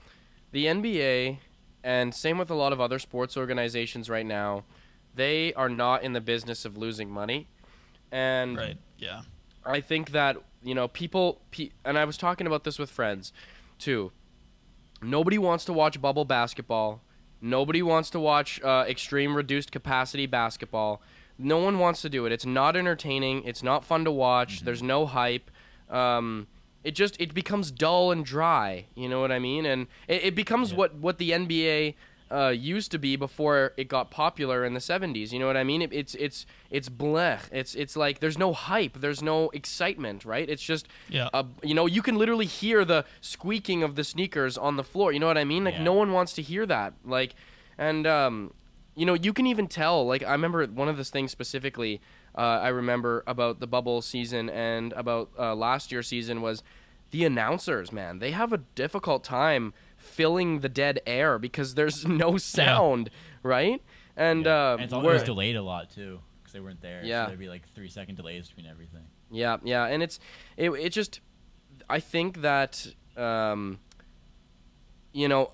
the 0.52 0.66
NBA 0.66 1.38
and 1.84 2.14
same 2.16 2.40
with 2.40 2.50
a 2.50 2.56
lot 2.56 2.74
of 2.74 2.82
other 2.82 2.98
sports 2.98 3.38
organizations 3.38 4.10
right 4.10 4.26
now, 4.26 4.64
they 5.14 5.54
are 5.54 5.70
not 5.70 6.02
in 6.02 6.14
the 6.14 6.22
business 6.22 6.66
of 6.66 6.76
losing 6.76 7.12
money, 7.12 7.48
and 8.12 8.58
right, 8.58 8.78
yeah 8.98 9.22
I 9.64 9.80
think 9.80 10.10
that 10.12 10.38
you 10.64 10.74
know 10.74 10.88
people, 10.88 11.40
pe- 11.52 11.70
and 11.86 12.00
I 12.00 12.06
was 12.06 12.18
talking 12.18 12.48
about 12.48 12.64
this 12.64 12.80
with 12.80 12.90
friends, 12.90 13.32
too. 13.78 14.12
Nobody 15.02 15.38
wants 15.38 15.66
to 15.66 15.74
watch 15.74 16.02
bubble 16.02 16.26
basketball. 16.26 17.02
Nobody 17.42 17.84
wants 17.84 18.10
to 18.12 18.20
watch 18.20 18.60
uh, 18.64 18.86
extreme 18.88 19.36
reduced 19.36 19.72
capacity 19.72 20.26
basketball. 20.26 21.02
No 21.40 21.58
one 21.60 21.80
wants 21.80 22.02
to 22.02 22.10
do 22.10 22.26
it. 22.26 22.32
It's 22.32 22.46
not 22.46 22.76
entertaining. 22.76 23.44
It's 23.44 23.62
not 23.64 23.86
fun 23.86 24.04
to 24.06 24.12
watch. 24.12 24.62
There's 24.62 24.82
no 24.84 25.06
hype. 25.06 25.52
Um, 25.90 26.48
it 26.84 26.92
just 26.96 27.20
it 27.20 27.34
becomes 27.34 27.72
dull 27.72 28.12
and 28.12 28.26
dry. 28.26 28.86
You 28.96 29.10
know 29.10 29.20
what 29.22 29.32
I 29.32 29.40
mean? 29.40 29.66
And 29.66 29.88
it, 30.08 30.24
it 30.26 30.36
becomes 30.36 30.74
what 30.74 30.96
what 30.96 31.18
the 31.18 31.32
NBA 31.32 31.96
uh, 32.30 32.50
used 32.50 32.92
to 32.92 32.98
be 33.00 33.16
before 33.16 33.74
it 33.78 33.88
got 33.88 34.12
popular 34.12 34.66
in 34.66 34.74
the 34.74 34.80
70s. 34.82 35.32
You 35.32 35.40
know 35.40 35.48
what 35.48 35.56
I 35.58 35.64
mean? 35.64 35.82
It, 35.82 35.94
it's 35.94 36.16
it's 36.16 36.46
it's 36.70 36.90
blech. 36.90 37.42
It's 37.52 37.74
it's 37.76 37.96
like 37.96 38.20
there's 38.20 38.38
no 38.38 38.52
hype. 38.54 39.00
There's 39.00 39.22
no 39.22 39.50
excitement, 39.52 40.26
right? 40.26 40.50
It's 40.50 40.64
just 40.64 40.88
Yeah. 41.10 41.30
you 41.64 41.74
know, 41.74 41.86
you 41.86 42.02
can 42.02 42.16
literally 42.18 42.46
hear 42.46 42.84
the 42.84 43.06
squeaking 43.22 43.84
of 43.84 43.96
the 43.96 44.04
sneakers 44.04 44.58
on 44.58 44.76
the 44.76 44.84
floor. 44.84 45.12
You 45.12 45.20
know 45.20 45.28
what 45.28 45.38
I 45.38 45.46
mean? 45.46 45.64
Like 45.66 45.76
Yeah. 45.76 45.84
no 45.84 45.94
one 45.94 46.12
wants 46.12 46.34
to 46.34 46.42
hear 46.42 46.66
that. 46.66 46.94
Like 47.06 47.36
and 47.78 48.06
um 48.08 48.54
you 48.98 49.06
know, 49.06 49.14
you 49.14 49.32
can 49.32 49.46
even 49.48 49.68
tell 49.68 50.06
like 50.06 50.24
I 50.24 50.32
remember 50.32 50.66
one 50.66 50.90
of 50.90 50.98
the 50.98 51.04
things 51.06 51.32
specifically 51.32 52.02
uh, 52.36 52.42
I 52.42 52.70
remember 52.70 53.24
about 53.28 53.60
the 53.60 53.68
bubble 53.68 54.02
season 54.02 54.50
and 54.50 54.92
about 54.94 55.30
uh, 55.40 55.56
last 55.56 55.92
year's 55.92 56.08
season 56.08 56.42
was 56.42 56.64
the 57.12 57.24
announcers, 57.24 57.92
man. 57.92 58.20
They 58.20 58.32
have 58.32 58.52
a 58.52 58.58
difficult 58.76 59.24
time 59.24 59.74
filling 59.98 60.60
the 60.60 60.68
dead 60.70 61.00
air 61.06 61.40
because 61.40 61.76
there's 61.76 62.06
no 62.24 62.38
sound, 62.38 63.10
right? 63.44 63.82
And 64.16 64.46
Yeah. 64.46 64.72
uh 64.72 64.74
and 64.74 64.84
it's 64.86 64.94
was 64.94 65.24
delayed 65.24 65.56
a 65.56 65.62
lot 65.62 65.90
too 65.92 66.20
because 66.40 66.54
they 66.54 66.60
weren't 66.60 66.82
there. 66.82 67.02
Yeah. 67.04 67.26
so 67.26 67.28
there'd 67.30 67.40
be 67.40 67.50
like 67.50 67.72
three 67.76 67.90
second 67.90 68.16
delays 68.16 68.48
between 68.50 68.66
everything. 68.66 69.04
Yeah, 69.32 69.58
yeah, 69.64 69.86
and 69.86 70.02
it's 70.02 70.20
it, 70.58 70.72
it 70.72 70.90
just 70.90 71.22
I 71.90 72.00
think 72.00 72.42
that 72.42 72.88
um 73.16 73.80
you 75.14 75.28
know, 75.28 75.52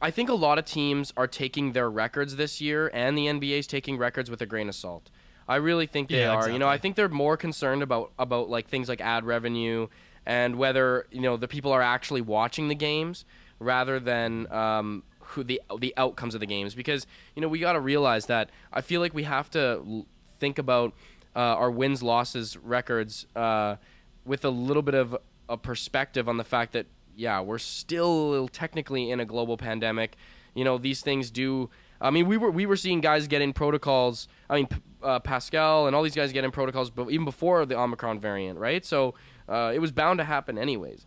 I 0.00 0.10
think 0.10 0.28
a 0.28 0.34
lot 0.34 0.58
of 0.58 0.64
teams 0.64 1.12
are 1.16 1.26
taking 1.26 1.72
their 1.72 1.90
records 1.90 2.36
this 2.36 2.60
year 2.60 2.90
and 2.94 3.18
the 3.18 3.26
NBA 3.26 3.58
is 3.58 3.66
taking 3.66 3.98
records 3.98 4.30
with 4.30 4.40
a 4.40 4.46
grain 4.46 4.68
of 4.68 4.74
salt. 4.74 5.10
I 5.48 5.56
really 5.56 5.86
think 5.86 6.10
they 6.10 6.18
Yeah, 6.18 6.32
are. 6.34 6.48
You 6.48 6.58
know, 6.58 6.68
I 6.68 6.78
think 6.78 6.94
they're 6.96 7.08
more 7.08 7.36
concerned 7.36 7.82
about 7.82 8.12
about 8.18 8.48
like 8.48 8.68
things 8.68 8.88
like 8.88 9.00
ad 9.00 9.24
revenue 9.24 9.88
and 10.26 10.56
whether, 10.56 11.06
you 11.10 11.20
know, 11.22 11.36
the 11.36 11.48
people 11.48 11.72
are 11.72 11.82
actually 11.82 12.20
watching 12.20 12.68
the 12.68 12.74
games 12.74 13.24
rather 13.58 13.98
than 13.98 14.50
um 14.52 15.02
who 15.20 15.42
the 15.42 15.60
the 15.78 15.92
outcomes 15.96 16.34
of 16.34 16.40
the 16.40 16.46
games 16.46 16.74
because, 16.74 17.06
you 17.34 17.42
know, 17.42 17.48
we 17.48 17.58
got 17.58 17.72
to 17.72 17.80
realize 17.80 18.26
that 18.26 18.50
I 18.72 18.82
feel 18.82 19.00
like 19.00 19.14
we 19.14 19.24
have 19.24 19.50
to 19.50 20.06
think 20.38 20.58
about 20.58 20.94
uh, 21.34 21.40
our 21.40 21.70
wins 21.70 22.02
losses 22.02 22.56
records 22.56 23.26
uh, 23.36 23.76
with 24.24 24.44
a 24.44 24.50
little 24.50 24.82
bit 24.82 24.94
of 24.94 25.16
a 25.48 25.56
perspective 25.56 26.28
on 26.28 26.36
the 26.36 26.44
fact 26.44 26.72
that 26.72 26.86
yeah 27.18 27.40
we're 27.40 27.58
still 27.58 28.48
technically 28.48 29.10
in 29.10 29.20
a 29.20 29.24
global 29.26 29.58
pandemic 29.58 30.16
you 30.54 30.64
know 30.64 30.78
these 30.78 31.02
things 31.02 31.30
do 31.30 31.68
I 32.00 32.10
mean, 32.10 32.26
we 32.26 32.36
were 32.36 32.50
we 32.50 32.66
were 32.66 32.76
seeing 32.76 33.00
guys 33.00 33.26
get 33.26 33.42
in 33.42 33.52
protocols. 33.52 34.28
I 34.48 34.56
mean, 34.56 34.66
P- 34.66 34.76
uh, 35.02 35.18
Pascal 35.20 35.86
and 35.86 35.96
all 35.96 36.02
these 36.02 36.14
guys 36.14 36.32
get 36.32 36.44
in 36.44 36.50
protocols, 36.50 36.90
but 36.90 37.10
even 37.10 37.24
before 37.24 37.66
the 37.66 37.76
Omicron 37.76 38.20
variant, 38.20 38.58
right? 38.58 38.84
So 38.84 39.14
uh, 39.48 39.72
it 39.74 39.80
was 39.80 39.90
bound 39.92 40.18
to 40.18 40.24
happen 40.24 40.58
anyways. 40.58 41.06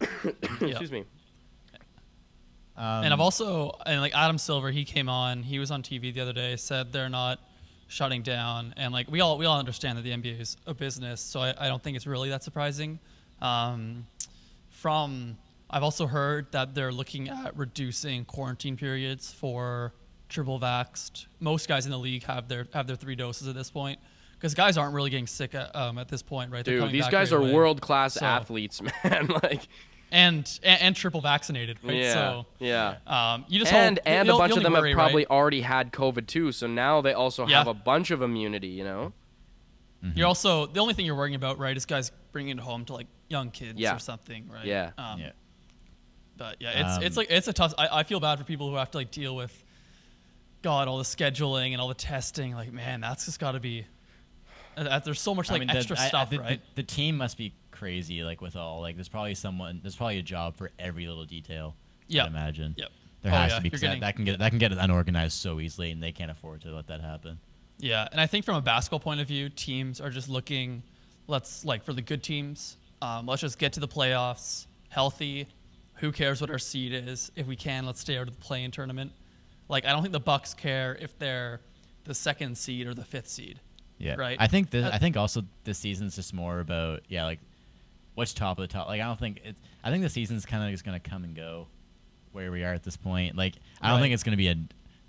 Excuse 0.60 0.92
me. 0.92 1.04
Um, 2.76 3.04
and 3.04 3.12
I've 3.12 3.20
also 3.20 3.72
and 3.86 4.00
like 4.00 4.14
Adam 4.14 4.38
Silver, 4.38 4.70
he 4.70 4.84
came 4.84 5.08
on. 5.08 5.42
He 5.42 5.58
was 5.58 5.70
on 5.70 5.82
TV 5.82 6.12
the 6.12 6.20
other 6.20 6.32
day. 6.32 6.56
Said 6.56 6.92
they're 6.92 7.08
not 7.08 7.40
shutting 7.88 8.22
down, 8.22 8.74
and 8.76 8.92
like 8.92 9.10
we 9.10 9.20
all 9.20 9.38
we 9.38 9.46
all 9.46 9.58
understand 9.58 9.96
that 9.98 10.02
the 10.02 10.10
NBA 10.10 10.40
is 10.40 10.56
a 10.66 10.74
business, 10.74 11.20
so 11.20 11.40
I, 11.40 11.54
I 11.58 11.68
don't 11.68 11.82
think 11.82 11.96
it's 11.96 12.06
really 12.06 12.28
that 12.28 12.42
surprising. 12.42 12.98
Um, 13.40 14.06
from 14.80 15.36
I've 15.68 15.82
also 15.82 16.06
heard 16.06 16.50
that 16.52 16.74
they're 16.74 16.90
looking 16.92 17.28
at 17.28 17.56
reducing 17.56 18.24
quarantine 18.24 18.76
periods 18.76 19.32
for 19.32 19.92
triple 20.28 20.58
vaxxed. 20.58 21.26
Most 21.38 21.68
guys 21.68 21.84
in 21.86 21.92
the 21.92 21.98
league 21.98 22.24
have 22.24 22.48
their 22.48 22.66
have 22.72 22.86
their 22.86 22.96
three 22.96 23.14
doses 23.14 23.46
at 23.48 23.54
this 23.54 23.70
point 23.70 23.98
because 24.34 24.54
guys 24.54 24.76
aren't 24.78 24.94
really 24.94 25.10
getting 25.10 25.26
sick 25.26 25.54
at, 25.54 25.74
um, 25.76 25.98
at 25.98 26.08
this 26.08 26.22
point, 26.22 26.50
right? 26.50 26.64
Dude, 26.64 26.90
these 26.90 27.08
guys 27.08 27.30
right 27.32 27.40
are 27.50 27.52
world 27.52 27.80
class 27.80 28.14
So- 28.14 28.24
athletes, 28.26 28.80
man. 29.04 29.28
like, 29.42 29.68
and, 30.12 30.58
and 30.64 30.80
and 30.82 30.96
triple 30.96 31.20
vaccinated, 31.20 31.78
right? 31.84 31.94
yeah, 31.96 32.12
So 32.14 32.46
yeah. 32.58 32.96
um, 33.06 33.44
you 33.48 33.60
just 33.60 33.72
And 33.72 33.98
hope, 33.98 34.02
and 34.08 34.28
a 34.30 34.36
bunch 34.36 34.56
of 34.56 34.62
them 34.64 34.72
worry, 34.72 34.90
have 34.90 34.96
right? 34.98 35.02
probably 35.04 35.26
already 35.26 35.60
had 35.60 35.92
COVID 35.92 36.26
too, 36.26 36.50
so 36.52 36.66
now 36.66 37.00
they 37.00 37.12
also 37.12 37.46
Yeah. 37.46 37.58
have 37.58 37.68
a 37.68 37.74
bunch 37.74 38.10
of 38.10 38.22
immunity. 38.22 38.68
You 38.68 38.84
know. 38.84 39.12
You're 40.14 40.26
also 40.26 40.66
the 40.66 40.80
only 40.80 40.94
thing 40.94 41.04
you're 41.04 41.14
worrying 41.14 41.34
about, 41.34 41.58
right, 41.58 41.76
is 41.76 41.84
guys 41.84 42.10
bringing 42.32 42.56
it 42.56 42.60
home 42.60 42.84
to 42.86 42.94
like 42.94 43.06
young 43.28 43.50
kids 43.50 43.78
Yeah. 43.78 43.94
or 43.94 43.98
something, 43.98 44.48
right? 44.48 44.64
Yeah. 44.64 44.92
Um, 44.96 45.20
yeah. 45.20 45.32
But 46.36 46.56
yeah, 46.58 46.70
it's 46.96 47.04
it's 47.04 47.16
Um, 47.16 47.20
like 47.20 47.30
it's 47.30 47.48
a 47.48 47.52
tough. 47.52 47.74
I, 47.76 47.88
I 48.00 48.02
feel 48.02 48.18
bad 48.18 48.38
for 48.38 48.44
people 48.44 48.70
who 48.70 48.76
have 48.76 48.90
to 48.92 48.98
like 48.98 49.10
deal 49.10 49.36
with, 49.36 49.52
God, 50.62 50.88
all 50.88 50.96
the 50.98 51.04
scheduling 51.04 51.72
and 51.72 51.80
all 51.80 51.88
the 51.88 51.94
testing. 51.94 52.54
Like, 52.54 52.72
man, 52.72 53.02
that's 53.02 53.26
just 53.26 53.38
got 53.40 53.52
to 53.52 53.60
be. 53.60 53.84
uh, 54.76 54.98
There's 55.00 55.20
so 55.20 55.34
much 55.34 55.50
I 55.50 55.54
like 55.54 55.60
mean, 55.60 55.70
extra 55.70 55.98
I- 55.98 56.04
I- 56.04 56.08
stuff, 56.08 56.30
the, 56.30 56.36
the- 56.38 56.42
right? 56.42 56.60
The, 56.76 56.82
team 56.82 57.16
must 57.18 57.36
be 57.36 57.52
crazy, 57.70 58.22
like 58.24 58.40
with 58.40 58.56
all 58.56 58.80
like. 58.80 58.96
There's 58.96 59.08
probably 59.08 59.34
someone. 59.34 59.80
There's 59.82 59.96
probably 59.96 60.18
a 60.18 60.22
job 60.22 60.56
for 60.56 60.70
every 60.78 61.06
little 61.06 61.26
detail. 61.26 61.74
Yeah. 62.08 62.24
I'd 62.24 62.28
imagine. 62.28 62.74
Yep. 62.78 62.88
There 63.22 63.32
Oh, 63.32 63.36
has 63.36 63.50
yeah, 63.50 63.56
to 63.56 63.62
be 63.62 63.68
you're 63.68 63.70
'cause 63.72 63.80
that, 63.82 64.00
that 64.00 64.16
can 64.16 64.24
get 64.24 64.38
that 64.38 64.48
can 64.48 64.58
get 64.58 64.72
unorganized 64.72 65.36
so 65.38 65.60
easily, 65.60 65.90
and 65.90 66.02
they 66.02 66.10
can't 66.12 66.30
afford 66.30 66.62
to 66.62 66.70
let 66.74 66.86
that 66.86 67.02
happen. 67.02 67.38
Yeah, 67.82 68.06
and 68.12 68.20
I 68.20 68.26
think 68.26 68.44
from 68.44 68.56
a 68.56 68.60
basketball 68.60 69.00
point 69.00 69.20
of 69.20 69.28
view, 69.28 69.48
teams 69.48 70.00
are 70.00 70.10
just 70.10 70.28
looking. 70.28 70.82
Let's 71.26 71.64
like 71.64 71.84
for 71.84 71.92
the 71.92 72.02
good 72.02 72.22
teams. 72.22 72.76
Um, 73.02 73.26
let's 73.26 73.40
just 73.40 73.58
get 73.58 73.72
to 73.74 73.80
the 73.80 73.88
playoffs 73.88 74.66
healthy. 74.88 75.46
Who 75.94 76.10
cares 76.12 76.40
what 76.40 76.50
our 76.50 76.58
seed 76.58 76.92
is? 76.92 77.30
If 77.36 77.46
we 77.46 77.56
can, 77.56 77.86
let's 77.86 78.00
stay 78.00 78.16
out 78.16 78.28
of 78.28 78.34
the 78.34 78.40
play-in 78.44 78.70
tournament. 78.70 79.12
Like 79.68 79.84
I 79.86 79.90
don't 79.92 80.02
think 80.02 80.12
the 80.12 80.20
Bucks 80.20 80.54
care 80.54 80.96
if 81.00 81.18
they're 81.18 81.60
the 82.04 82.14
second 82.14 82.56
seed 82.56 82.86
or 82.86 82.94
the 82.94 83.04
fifth 83.04 83.28
seed. 83.28 83.60
Yeah. 83.98 84.14
Right. 84.16 84.36
I 84.40 84.46
think 84.46 84.70
this. 84.70 84.84
Uh, 84.84 84.90
I 84.92 84.98
think 84.98 85.16
also 85.16 85.42
this 85.64 85.78
season's 85.78 86.16
just 86.16 86.32
more 86.34 86.60
about 86.60 87.02
yeah, 87.08 87.24
like 87.24 87.38
what's 88.14 88.32
top 88.32 88.58
of 88.58 88.62
the 88.62 88.72
top. 88.72 88.88
Like 88.88 89.00
I 89.00 89.04
don't 89.04 89.18
think 89.18 89.40
it's. 89.44 89.60
I 89.84 89.90
think 89.90 90.02
the 90.02 90.08
season's 90.08 90.44
kind 90.46 90.64
of 90.64 90.70
just 90.70 90.84
gonna 90.84 90.98
come 91.00 91.22
and 91.24 91.36
go, 91.36 91.66
where 92.32 92.50
we 92.50 92.64
are 92.64 92.72
at 92.74 92.82
this 92.82 92.96
point. 92.96 93.36
Like 93.36 93.54
I 93.80 93.88
don't 93.88 93.96
Right. 93.96 94.02
think 94.04 94.14
it's 94.14 94.22
gonna 94.22 94.36
be 94.38 94.48
a, 94.48 94.56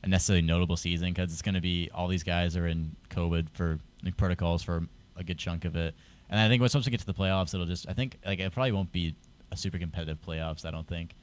a 0.03 0.07
necessarily 0.07 0.41
notable 0.41 0.77
season 0.77 1.09
because 1.09 1.31
it's 1.31 1.41
gonna 1.41 1.61
be 1.61 1.89
all 1.93 2.07
these 2.07 2.23
guys 2.23 2.57
are 2.57 2.67
in 2.67 2.95
COVID 3.09 3.49
for 3.53 3.79
like, 4.03 4.17
protocols 4.17 4.63
for 4.63 4.85
a 5.17 5.23
good 5.23 5.37
chunk 5.37 5.65
of 5.65 5.75
it. 5.75 5.93
And 6.29 6.39
I 6.39 6.47
think 6.47 6.61
once 6.61 6.73
we 6.73 6.81
get 6.83 6.99
to 7.01 7.05
the 7.05 7.13
playoffs, 7.13 7.53
it'll 7.53 7.65
just. 7.65 7.87
I 7.89 7.93
think 7.93 8.17
like 8.25 8.39
it 8.39 8.51
probably 8.53 8.71
won't 8.71 8.91
be 8.91 9.13
a 9.51 9.57
super 9.57 9.77
competitive 9.77 10.17
playoffs. 10.25 10.65
I 10.65 10.71
don't 10.71 10.87
think. 10.87 11.13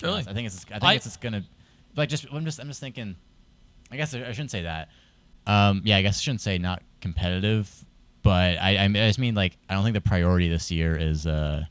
Really? 0.00 0.20
I 0.20 0.32
think 0.32 0.46
it's. 0.46 0.64
I 0.66 0.74
think 0.74 0.84
I- 0.84 0.94
it's 0.94 1.04
just 1.04 1.20
gonna. 1.20 1.42
Like 1.96 2.08
just 2.08 2.26
I'm 2.32 2.44
just 2.44 2.60
I'm 2.60 2.68
just 2.68 2.80
thinking. 2.80 3.16
I 3.90 3.96
guess 3.96 4.14
I, 4.14 4.20
I 4.20 4.32
shouldn't 4.32 4.50
say 4.52 4.62
that. 4.62 4.88
Um, 5.46 5.82
yeah, 5.84 5.96
I 5.96 6.02
guess 6.02 6.18
I 6.18 6.20
shouldn't 6.22 6.40
say 6.40 6.56
not 6.56 6.82
competitive, 7.00 7.68
but 8.22 8.56
I, 8.58 8.76
I, 8.76 8.84
I 8.84 8.88
just 9.08 9.18
mean 9.18 9.34
like 9.34 9.58
I 9.68 9.74
don't 9.74 9.82
think 9.82 9.94
the 9.94 10.00
priority 10.00 10.48
this 10.48 10.70
year 10.70 10.96
is 10.96 11.26
uh, 11.26 11.64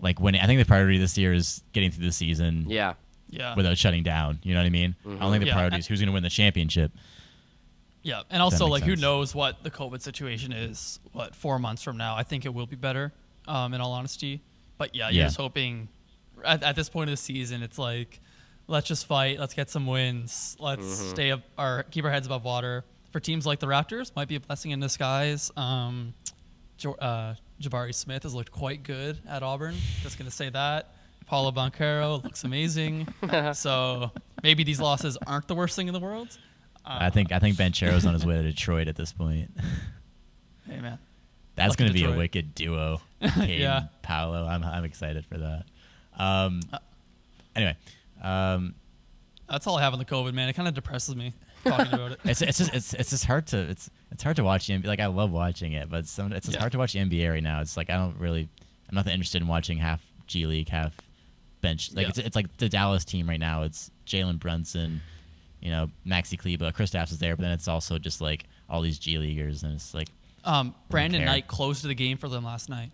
like 0.00 0.20
winning. 0.20 0.40
I 0.40 0.46
think 0.46 0.58
the 0.60 0.66
priority 0.66 0.98
this 0.98 1.16
year 1.16 1.32
is 1.32 1.62
getting 1.72 1.90
through 1.90 2.04
the 2.06 2.12
season 2.12 2.64
Yeah. 2.68 2.94
Yeah. 3.30 3.54
without 3.56 3.76
shutting 3.78 4.02
down. 4.02 4.38
You 4.42 4.54
know 4.54 4.60
what 4.60 4.66
I 4.66 4.70
mean? 4.70 4.94
I 5.06 5.10
don't 5.16 5.30
think 5.30 5.40
the 5.42 5.46
Yeah. 5.48 5.52
priority 5.54 5.78
is 5.78 5.86
who's 5.86 6.00
going 6.00 6.06
to 6.08 6.12
win 6.12 6.22
the 6.22 6.30
championship. 6.30 6.92
Yeah, 8.02 8.22
and 8.30 8.40
also 8.40 8.64
make 8.66 8.72
like 8.72 8.82
who 8.84 8.96
knows 8.96 9.34
what 9.34 9.62
the 9.62 9.70
COVID 9.70 10.00
situation 10.00 10.52
is? 10.52 10.98
What 11.12 11.34
four 11.34 11.58
months 11.58 11.82
from 11.82 11.96
now? 11.96 12.16
I 12.16 12.22
think 12.22 12.44
it 12.46 12.54
will 12.54 12.66
be 12.66 12.76
better. 12.76 13.12
Um, 13.46 13.72
in 13.74 13.80
all 13.80 13.92
honesty, 13.92 14.42
but 14.76 14.94
yeah, 14.94 15.08
you're 15.08 15.20
Yeah. 15.22 15.26
just 15.26 15.38
hoping. 15.38 15.88
At, 16.44 16.62
at 16.62 16.76
this 16.76 16.88
point 16.90 17.08
of 17.08 17.12
the 17.14 17.16
season, 17.16 17.62
it's 17.62 17.78
like, 17.78 18.20
let's 18.66 18.86
just 18.86 19.06
fight. 19.06 19.40
Let's 19.40 19.54
get 19.54 19.70
some 19.70 19.86
wins. 19.86 20.54
Let's 20.60 20.86
stay 20.86 21.30
up 21.32 21.40
or 21.58 21.84
keep 21.90 22.04
our 22.04 22.10
heads 22.10 22.26
above 22.26 22.44
water. 22.44 22.84
For 23.10 23.20
teams 23.20 23.46
like 23.46 23.58
the 23.58 23.66
Raptors, 23.66 24.14
might 24.14 24.28
be 24.28 24.34
a 24.36 24.40
blessing 24.40 24.70
in 24.72 24.80
disguise. 24.80 25.50
Um, 25.56 26.12
Jo- 26.76 26.92
uh, 26.94 27.34
Jabari 27.60 27.94
Smith 27.94 28.22
has 28.22 28.34
looked 28.34 28.52
quite 28.52 28.82
good 28.82 29.18
at 29.26 29.42
Auburn. 29.42 29.74
Just 30.02 30.18
gonna 30.18 30.30
say 30.30 30.50
that. 30.50 30.94
Paolo 31.28 31.52
Banchero 31.52 32.22
looks 32.24 32.44
amazing. 32.44 33.06
so 33.54 34.10
maybe 34.42 34.64
these 34.64 34.80
losses 34.80 35.16
aren't 35.26 35.46
the 35.46 35.54
worst 35.54 35.76
thing 35.76 35.86
in 35.88 35.94
the 35.94 36.00
world. 36.00 36.36
Uh, 36.84 36.96
I 37.00 37.10
think 37.10 37.32
I 37.32 37.38
think 37.38 37.56
Banchero's 37.56 38.06
on 38.06 38.14
his 38.14 38.24
way 38.24 38.34
to 38.36 38.42
Detroit 38.42 38.88
at 38.88 38.96
this 38.96 39.12
point. 39.12 39.50
Hey 40.66 40.80
man. 40.80 40.98
That's 41.54 41.70
Lucky 41.70 41.84
going 41.84 41.88
to 41.88 41.94
be 41.94 42.04
a 42.04 42.14
wicked 42.16 42.54
duo. 42.54 43.00
Cade 43.34 43.60
Yeah. 43.60 43.84
Paolo. 44.02 44.46
I'm 44.46 44.62
I'm 44.62 44.84
excited 44.84 45.24
for 45.24 45.38
that. 45.38 45.64
Um, 46.18 46.60
Uh, 46.72 46.78
anyway, 47.56 47.76
um, 48.22 48.74
That's 49.48 49.66
all 49.66 49.76
I 49.78 49.82
have 49.82 49.94
on 49.94 49.98
the 49.98 50.04
COVID, 50.04 50.34
man. 50.34 50.48
It 50.50 50.52
kind 50.52 50.68
of 50.68 50.74
depresses 50.74 51.16
me 51.16 51.32
talking 51.64 51.92
about 51.94 52.12
it. 52.12 52.20
it's 52.24 52.42
it's 52.42 52.58
just 52.58 52.74
it's 52.74 52.92
it's 52.94 53.10
just 53.10 53.24
hard 53.24 53.46
to 53.48 53.58
it's 53.58 53.88
it's 54.12 54.22
hard 54.22 54.36
to 54.36 54.44
watch 54.44 54.66
the 54.66 54.74
NBA. 54.74 54.84
Like 54.86 55.00
I 55.00 55.06
love 55.06 55.30
watching 55.30 55.72
it, 55.72 55.88
but 55.88 56.06
some 56.06 56.32
it's 56.32 56.44
just 56.46 56.56
Yeah. 56.56 56.60
hard 56.60 56.72
to 56.72 56.78
watch 56.78 56.92
the 56.92 56.98
NBA 57.00 57.30
right 57.30 57.42
now. 57.42 57.60
It's 57.62 57.76
like 57.78 57.88
I 57.88 57.96
don't 57.96 58.18
really 58.18 58.46
I'm 58.90 58.94
not 58.94 59.06
that 59.06 59.12
interested 59.12 59.40
in 59.40 59.48
watching 59.48 59.78
half 59.78 60.02
G 60.26 60.44
League, 60.44 60.68
half 60.68 60.94
bench. 61.60 61.92
Like 61.92 62.04
Yeah. 62.04 62.08
it's 62.10 62.18
it's 62.18 62.36
like 62.36 62.56
the 62.58 62.68
Dallas 62.68 63.04
team 63.04 63.28
right 63.28 63.40
now. 63.40 63.62
It's 63.62 63.90
Jalen 64.06 64.38
Brunson, 64.38 65.00
you 65.60 65.70
know, 65.70 65.90
Maxi 66.06 66.38
Kleber, 66.38 66.70
Kristaps 66.72 67.12
is 67.12 67.18
there, 67.18 67.36
but 67.36 67.42
then 67.42 67.52
it's 67.52 67.68
also 67.68 67.98
just 67.98 68.20
like 68.20 68.44
all 68.68 68.80
these 68.82 68.98
G 68.98 69.18
leaguers, 69.18 69.62
and 69.62 69.74
it's 69.74 69.94
like 69.94 70.08
Um, 70.44 70.74
Brandon. 70.88 71.24
Knight 71.24 71.46
closed 71.48 71.84
the 71.84 71.94
game 71.94 72.16
for 72.18 72.28
them 72.28 72.44
last 72.44 72.68
night. 72.68 72.90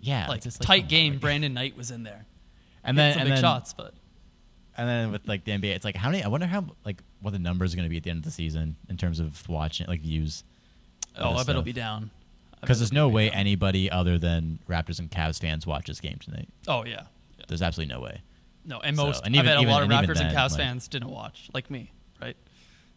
yeah, 0.00 0.26
Like 0.28 0.38
it's 0.38 0.44
just 0.46 0.60
like, 0.60 0.66
tight 0.66 0.88
game. 0.88 1.14
like- 1.14 1.20
Brandon 1.20 1.52
Knight 1.54 1.76
was 1.76 1.90
in 1.90 2.02
there. 2.02 2.24
and 2.84 2.96
then 2.98 3.12
some 3.14 3.20
and 3.22 3.28
big 3.28 3.34
then, 3.36 3.42
shots, 3.42 3.72
but 3.72 3.94
And 4.76 4.88
then 4.88 5.12
with 5.12 5.26
like 5.28 5.44
the 5.44 5.52
NBA, 5.52 5.74
it's 5.74 5.84
like 5.84 5.96
how 5.96 6.10
many? 6.10 6.22
I 6.22 6.28
wonder 6.28 6.46
how 6.46 6.66
like 6.84 7.02
what 7.20 7.32
the 7.32 7.38
numbers 7.38 7.72
are 7.72 7.76
going 7.76 7.86
to 7.86 7.90
be 7.90 7.96
at 7.96 8.02
the 8.02 8.10
end 8.10 8.18
of 8.18 8.24
the 8.24 8.30
season 8.30 8.76
in 8.88 8.96
terms 8.96 9.18
of 9.20 9.48
watching 9.48 9.86
like 9.86 10.00
views. 10.02 10.44
oh, 11.16 11.30
I 11.34 11.38
bet 11.38 11.50
it'll 11.50 11.62
be 11.62 11.72
down. 11.72 12.10
Because 12.60 12.78
there's 12.80 12.92
no 12.92 13.08
be 13.08 13.14
way 13.14 13.28
down. 13.28 13.38
anybody 13.38 13.90
other 13.90 14.18
than 14.18 14.58
Raptors 14.68 14.98
and 14.98 15.10
Cavs 15.10 15.38
fans 15.40 15.66
watch 15.66 15.86
this 15.86 16.00
game 16.00 16.18
tonight. 16.18 16.48
Oh 16.68 16.84
yeah. 16.84 17.02
Yeah. 17.44 17.48
There's 17.48 17.62
absolutely 17.62 17.94
no 17.94 18.00
way. 18.00 18.20
No, 18.64 18.80
and 18.80 18.96
So- 18.96 19.06
most. 19.06 19.24
and 19.24 19.34
I 19.34 19.38
even- 19.38 19.46
bet 19.46 19.56
a 19.64 19.68
lot 19.68 19.82
of 19.82 19.90
and 19.90 20.06
Raptors 20.08 20.20
and 20.20 20.30
then, 20.30 20.34
Cavs 20.34 20.50
like- 20.52 20.60
fans 20.60 20.88
didn't 20.88 21.10
watch, 21.10 21.48
like 21.52 21.70
me, 21.70 21.92
right? 22.20 22.36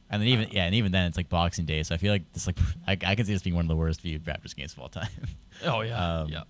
And 0.09 0.21
then 0.21 0.29
even 0.29 0.47
yeah, 0.51 0.63
and 0.65 0.73
even 0.75 0.93
then 0.93 1.07
it's 1.07 1.17
like 1.17 1.27
Boxing 1.27 1.65
Day, 1.65 1.83
so 1.83 1.93
I 1.93 1.97
feel 1.97 2.13
like 2.13 2.31
this 2.31 2.47
like 2.47 2.57
I, 2.87 2.93
I 2.93 3.15
can 3.15 3.25
see 3.25 3.33
this 3.33 3.43
being 3.43 3.55
one 3.55 3.65
of 3.65 3.69
the 3.69 3.75
worst 3.75 3.99
viewed 4.01 4.23
Raptors 4.23 4.55
games 4.55 4.73
of 4.73 4.79
all 4.79 4.89
time. 4.89 5.09
Oh 5.65 5.81
yeah. 5.81 6.19
Um, 6.21 6.29
yeah. 6.29 6.43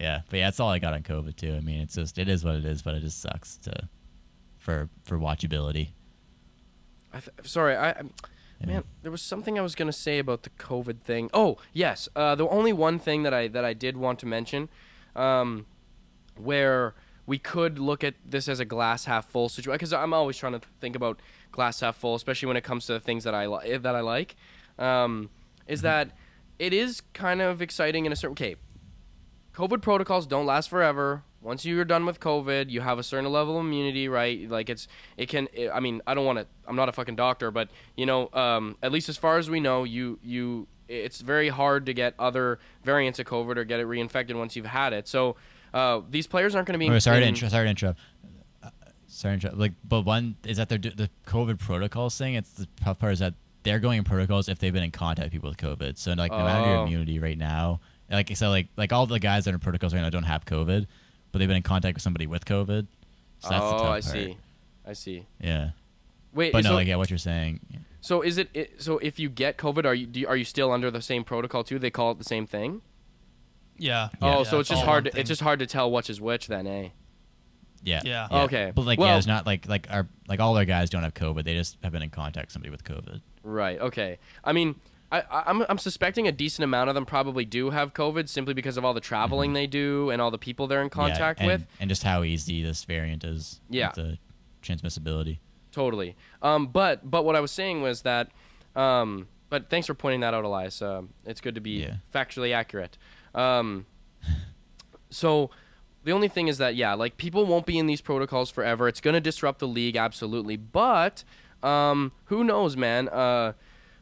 yeah, 0.00 0.22
but 0.30 0.38
yeah, 0.38 0.46
that's 0.46 0.58
all 0.58 0.70
I 0.70 0.78
got 0.78 0.94
on 0.94 1.02
COVID 1.02 1.36
too. 1.36 1.54
I 1.54 1.60
mean, 1.60 1.80
it's 1.82 1.94
just 1.94 2.18
it 2.18 2.28
is 2.28 2.44
what 2.44 2.54
it 2.56 2.64
is, 2.64 2.82
but 2.82 2.94
it 2.94 3.00
just 3.00 3.20
sucks 3.20 3.56
to 3.58 3.88
for 4.58 4.88
for 5.04 5.18
watchability. 5.18 5.90
I 7.12 7.20
th- 7.20 7.30
sorry, 7.48 7.76
I, 7.76 7.90
I 7.90 8.02
Yeah. 8.60 8.66
man, 8.66 8.84
there 9.02 9.10
was 9.12 9.22
something 9.22 9.58
I 9.58 9.62
was 9.62 9.74
gonna 9.74 9.92
say 9.92 10.18
about 10.18 10.42
the 10.44 10.50
COVID 10.50 11.00
thing. 11.02 11.30
Oh 11.34 11.58
yes, 11.72 12.08
uh, 12.16 12.34
the 12.34 12.48
only 12.48 12.72
one 12.72 12.98
thing 12.98 13.22
that 13.24 13.34
I 13.34 13.48
that 13.48 13.64
I 13.64 13.74
did 13.74 13.96
want 13.96 14.18
to 14.20 14.26
mention, 14.26 14.68
um, 15.14 15.66
where 16.44 16.94
we 17.26 17.38
could 17.38 17.78
look 17.78 18.02
at 18.02 18.14
this 18.24 18.48
as 18.48 18.58
a 18.58 18.64
glass 18.64 19.04
half 19.04 19.28
full 19.28 19.48
situation, 19.48 19.76
because 19.76 19.92
I'm 19.92 20.12
always 20.12 20.36
trying 20.36 20.54
to 20.54 20.60
think 20.80 20.96
about 20.96 21.20
glass 21.52 21.80
half 21.80 21.96
full, 21.96 22.14
especially 22.14 22.48
when 22.48 22.56
it 22.56 22.64
comes 22.64 22.86
to 22.86 22.94
the 22.94 23.00
things 23.00 23.24
that 23.24 23.34
I 23.34 23.46
li- 23.46 23.76
that 23.76 23.94
I 23.94 24.00
like. 24.00 24.36
Um, 24.78 25.30
is 25.66 25.82
that 25.82 26.10
it 26.58 26.72
is 26.72 27.02
kind 27.14 27.40
of 27.40 27.62
exciting 27.62 28.04
in 28.06 28.12
a 28.12 28.16
certain. 28.16 28.32
Okay, 28.32 28.56
COVID 29.54 29.82
protocols 29.82 30.26
don't 30.26 30.46
last 30.46 30.68
forever. 30.68 31.22
Once 31.42 31.64
you're 31.64 31.84
done 31.84 32.04
with 32.04 32.20
COVID, 32.20 32.68
you 32.68 32.82
have 32.82 32.98
a 32.98 33.02
certain 33.02 33.30
level 33.30 33.58
of 33.58 33.64
immunity, 33.64 34.08
right? 34.08 34.48
Like 34.50 34.68
it's, 34.68 34.88
it 35.16 35.28
can. 35.28 35.48
It, 35.52 35.70
I 35.72 35.80
mean, 35.80 36.02
I 36.06 36.14
don't 36.14 36.26
want 36.26 36.38
to. 36.38 36.46
I'm 36.66 36.76
not 36.76 36.88
a 36.88 36.92
fucking 36.92 37.16
doctor, 37.16 37.50
but 37.50 37.70
you 37.96 38.06
know, 38.06 38.28
um, 38.32 38.76
at 38.82 38.92
least 38.92 39.08
as 39.08 39.16
far 39.16 39.38
as 39.38 39.48
we 39.48 39.60
know, 39.60 39.84
you 39.84 40.18
you, 40.22 40.66
it's 40.88 41.20
very 41.20 41.48
hard 41.48 41.86
to 41.86 41.94
get 41.94 42.14
other 42.18 42.58
variants 42.84 43.18
of 43.18 43.26
COVID 43.26 43.56
or 43.56 43.64
get 43.64 43.80
it 43.80 43.86
reinfected 43.86 44.36
once 44.36 44.56
you've 44.56 44.66
had 44.66 44.92
it. 44.92 45.08
So 45.08 45.36
uh, 45.74 46.00
these 46.10 46.26
players 46.26 46.54
aren't 46.54 46.66
going 46.66 46.78
to 46.78 46.84
be. 46.84 46.90
Oh, 46.90 46.98
sorry 46.98 47.18
to 47.20 47.22
in- 47.22 47.28
intro, 47.30 47.48
sorry 47.48 47.66
to 47.66 47.70
interrupt. 47.70 47.98
Uh, 48.62 48.70
sorry 49.08 49.32
to 49.38 49.46
interrupt. 49.48 49.58
Like, 49.58 49.72
but 49.88 50.02
one 50.02 50.36
is 50.44 50.56
that 50.56 50.68
they're 50.68 50.78
do- 50.78 50.90
the 50.90 51.10
COVID 51.26 51.58
protocols 51.58 52.16
thing. 52.16 52.34
It's 52.34 52.50
the 52.52 52.66
tough 52.82 52.98
part 52.98 53.12
is 53.14 53.18
that 53.20 53.34
they're 53.62 53.78
going 53.78 53.98
in 53.98 54.04
protocols 54.04 54.48
if 54.48 54.58
they've 54.58 54.72
been 54.72 54.82
in 54.82 54.90
contact 54.90 55.26
with 55.26 55.32
people 55.32 55.48
with 55.50 55.58
COVID. 55.58 55.98
So 55.98 56.12
like, 56.12 56.30
no 56.32 56.38
matter 56.38 56.66
your 56.66 56.76
Oh. 56.78 56.84
immunity 56.84 57.18
right 57.18 57.36
now, 57.38 57.80
like 58.10 58.34
so, 58.36 58.48
like 58.50 58.68
like 58.76 58.92
all 58.92 59.06
the 59.06 59.20
guys 59.20 59.44
that 59.44 59.52
are 59.52 59.54
in 59.54 59.60
protocols 59.60 59.94
right 59.94 60.00
now 60.00 60.10
don't 60.10 60.22
have 60.24 60.44
COVID, 60.44 60.86
but 61.30 61.38
they've 61.38 61.46
been 61.48 61.56
in 61.58 61.62
contact 61.62 61.94
with 61.96 62.02
somebody 62.02 62.26
with 62.26 62.44
COVID. 62.44 62.86
So 63.40 63.48
that's 63.50 63.60
the 63.60 63.66
oh, 63.66 63.70
tough 63.78 63.82
I 63.82 63.86
part. 63.86 64.04
see. 64.04 64.36
I 64.86 64.92
see. 64.94 65.26
Yeah. 65.40 65.70
Wait, 66.32 66.52
But 66.52 66.64
so, 66.64 66.70
no, 66.70 66.78
I 66.78 66.84
get 66.84 66.96
what 66.98 67.10
you're 67.10 67.18
saying. 67.18 67.60
so 68.00 68.22
is 68.22 68.38
it, 68.38 68.48
it? 68.54 68.80
So 68.82 68.98
if 68.98 69.18
you 69.18 69.28
get 69.28 69.56
COVID, 69.56 69.84
are 69.84 69.94
you, 69.94 70.06
do 70.06 70.20
you 70.20 70.28
are 70.28 70.36
you 70.36 70.44
still 70.44 70.72
under 70.72 70.90
the 70.90 71.02
same 71.02 71.24
protocol 71.24 71.64
too? 71.64 71.78
They 71.78 71.90
call 71.90 72.12
it 72.12 72.18
the 72.18 72.24
same 72.24 72.46
thing. 72.46 72.82
Yeah. 73.80 74.08
oh, 74.22 74.38
Yeah, 74.38 74.42
so 74.44 74.60
it's 74.60 74.68
just 74.68 74.84
hard. 74.84 75.04
To, 75.06 75.18
it's 75.18 75.28
just 75.28 75.40
hard 75.40 75.58
to 75.60 75.66
tell 75.66 75.90
which 75.90 76.08
is 76.10 76.20
which 76.20 76.46
then, 76.46 76.66
eh? 76.66 76.88
Yeah. 77.82 78.02
Yeah. 78.04 78.28
Okay. 78.44 78.72
But 78.74 78.82
like, 78.84 78.98
Well- 78.98 79.08
yeah, 79.08 79.16
it's 79.18 79.26
not 79.26 79.46
like 79.46 79.66
like 79.66 79.86
our 79.90 80.06
like 80.28 80.38
all 80.38 80.56
our 80.56 80.64
guys 80.66 80.90
don't 80.90 81.02
have 81.02 81.14
COVID. 81.14 81.44
They 81.44 81.54
just 81.54 81.78
have 81.82 81.92
been 81.92 82.02
in 82.02 82.10
contact 82.10 82.46
with 82.48 82.52
somebody 82.52 82.70
with 82.70 82.84
COVID. 82.84 83.20
Right. 83.42 83.80
Okay. 83.80 84.18
I 84.44 84.52
mean, 84.52 84.76
I, 85.10 85.20
I- 85.22 85.42
I'm 85.46 85.64
I'm 85.68 85.78
suspecting 85.78 86.28
a 86.28 86.32
decent 86.32 86.62
amount 86.64 86.90
of 86.90 86.94
them 86.94 87.06
probably 87.06 87.44
do 87.46 87.70
have 87.70 87.94
COVID 87.94 88.28
simply 88.28 88.52
because 88.54 88.76
of 88.76 88.84
all 88.84 88.92
the 88.92 89.00
traveling 89.00 89.54
they 89.54 89.66
do 89.66 90.10
and 90.10 90.20
all 90.20 90.30
the 90.30 90.38
people 90.38 90.66
they're 90.66 90.82
in 90.82 90.90
Mm-hmm. 90.90 91.00
Yeah, 91.00 91.08
contact 91.08 91.40
and, 91.40 91.46
with. 91.48 91.66
and 91.80 91.88
just 91.88 92.02
how 92.02 92.22
easy 92.22 92.62
this 92.62 92.84
variant 92.84 93.24
is. 93.24 93.60
with 93.68 93.76
Yeah. 93.78 93.92
The 93.94 94.18
transmissibility. 94.62 95.38
Totally. 95.72 96.16
Um, 96.42 96.66
but 96.66 97.08
but 97.10 97.24
what 97.24 97.34
I 97.36 97.40
was 97.40 97.50
saying 97.50 97.80
was 97.80 98.02
that, 98.02 98.28
um, 98.76 99.26
but 99.48 99.70
thanks 99.70 99.86
for 99.86 99.94
pointing 99.94 100.20
that 100.20 100.34
out, 100.34 100.44
Elias. 100.44 100.82
Um, 100.82 101.10
it's 101.24 101.40
good 101.40 101.54
to 101.54 101.60
be 101.60 101.80
Yeah. 101.82 101.94
factually 102.14 102.52
accurate. 102.54 102.98
Um, 103.34 103.86
so 105.10 105.50
the 106.04 106.12
only 106.12 106.28
thing 106.28 106.48
is 106.48 106.58
that 106.58 106.74
yeah, 106.74 106.94
like 106.94 107.16
people 107.16 107.46
won't 107.46 107.66
be 107.66 107.78
in 107.78 107.86
these 107.86 108.00
protocols 108.00 108.50
forever. 108.50 108.88
It's 108.88 109.00
going 109.00 109.14
to 109.14 109.20
disrupt 109.20 109.58
the 109.58 109.68
league 109.68 109.96
absolutely. 109.96 110.56
But 110.56 111.24
um, 111.62 112.12
who 112.26 112.44
knows, 112.44 112.76
man? 112.76 113.08
Uh, 113.08 113.52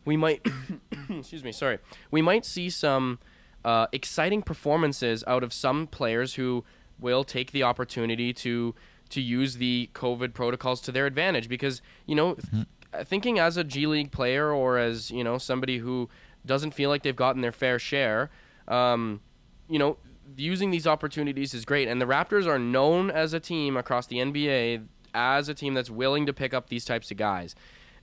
we 0.05 0.17
might. 0.17 0.47
excuse 1.11 1.45
me. 1.45 1.53
Sorry. 1.53 1.79
We 2.11 2.23
might 2.23 2.45
see 2.45 2.71
some 2.71 3.19
uh, 3.64 3.87
exciting 3.93 4.43
performances 4.43 5.25
out 5.27 5.43
of 5.43 5.53
some 5.53 5.87
players 5.87 6.35
who 6.35 6.64
will 7.01 7.25
take 7.25 7.53
the 7.53 7.62
opportunity 7.62 8.33
to 8.35 8.75
to 9.11 9.21
use 9.23 9.57
the 9.57 9.88
COVID 9.95 10.35
protocols 10.35 10.81
to 10.83 10.93
their 10.93 11.07
advantage 11.07 11.49
because 11.49 11.83
you 12.07 12.14
know. 12.14 12.35
th- 12.35 12.67
Thinking 13.05 13.38
as 13.38 13.59
a 13.59 13.64
G 13.64 13.87
League 13.87 14.11
player 14.12 14.51
or 14.51 14.79
as 14.79 15.11
you 15.11 15.23
know 15.23 15.37
somebody 15.37 15.77
who 15.77 16.09
doesn't 16.47 16.71
feel 16.71 16.88
like 16.88 17.03
they've 17.03 17.14
gotten 17.14 17.43
their 17.43 17.53
fair 17.53 17.79
share, 17.79 18.31
um, 18.68 19.20
you 19.68 19.78
know, 19.78 19.96
using 20.37 20.70
these 20.70 20.87
opportunities 20.87 21.54
is 21.54 21.64
great. 21.64 21.88
And 21.88 22.00
the 22.00 22.07
Raptors 22.07 22.46
are 22.46 22.59
known 22.59 23.11
as 23.11 23.33
a 23.33 23.40
team 23.40 23.76
across 23.76 24.07
the 24.07 24.16
NBA 24.18 24.87
as 25.14 25.48
a 25.48 25.54
team 25.54 25.74
that's 25.74 25.90
willing 25.90 26.26
to 26.26 26.33
pick 26.33 26.52
up 26.54 26.68
these 26.68 26.85
types 26.85 27.11
of 27.11 27.16
guys. 27.16 27.54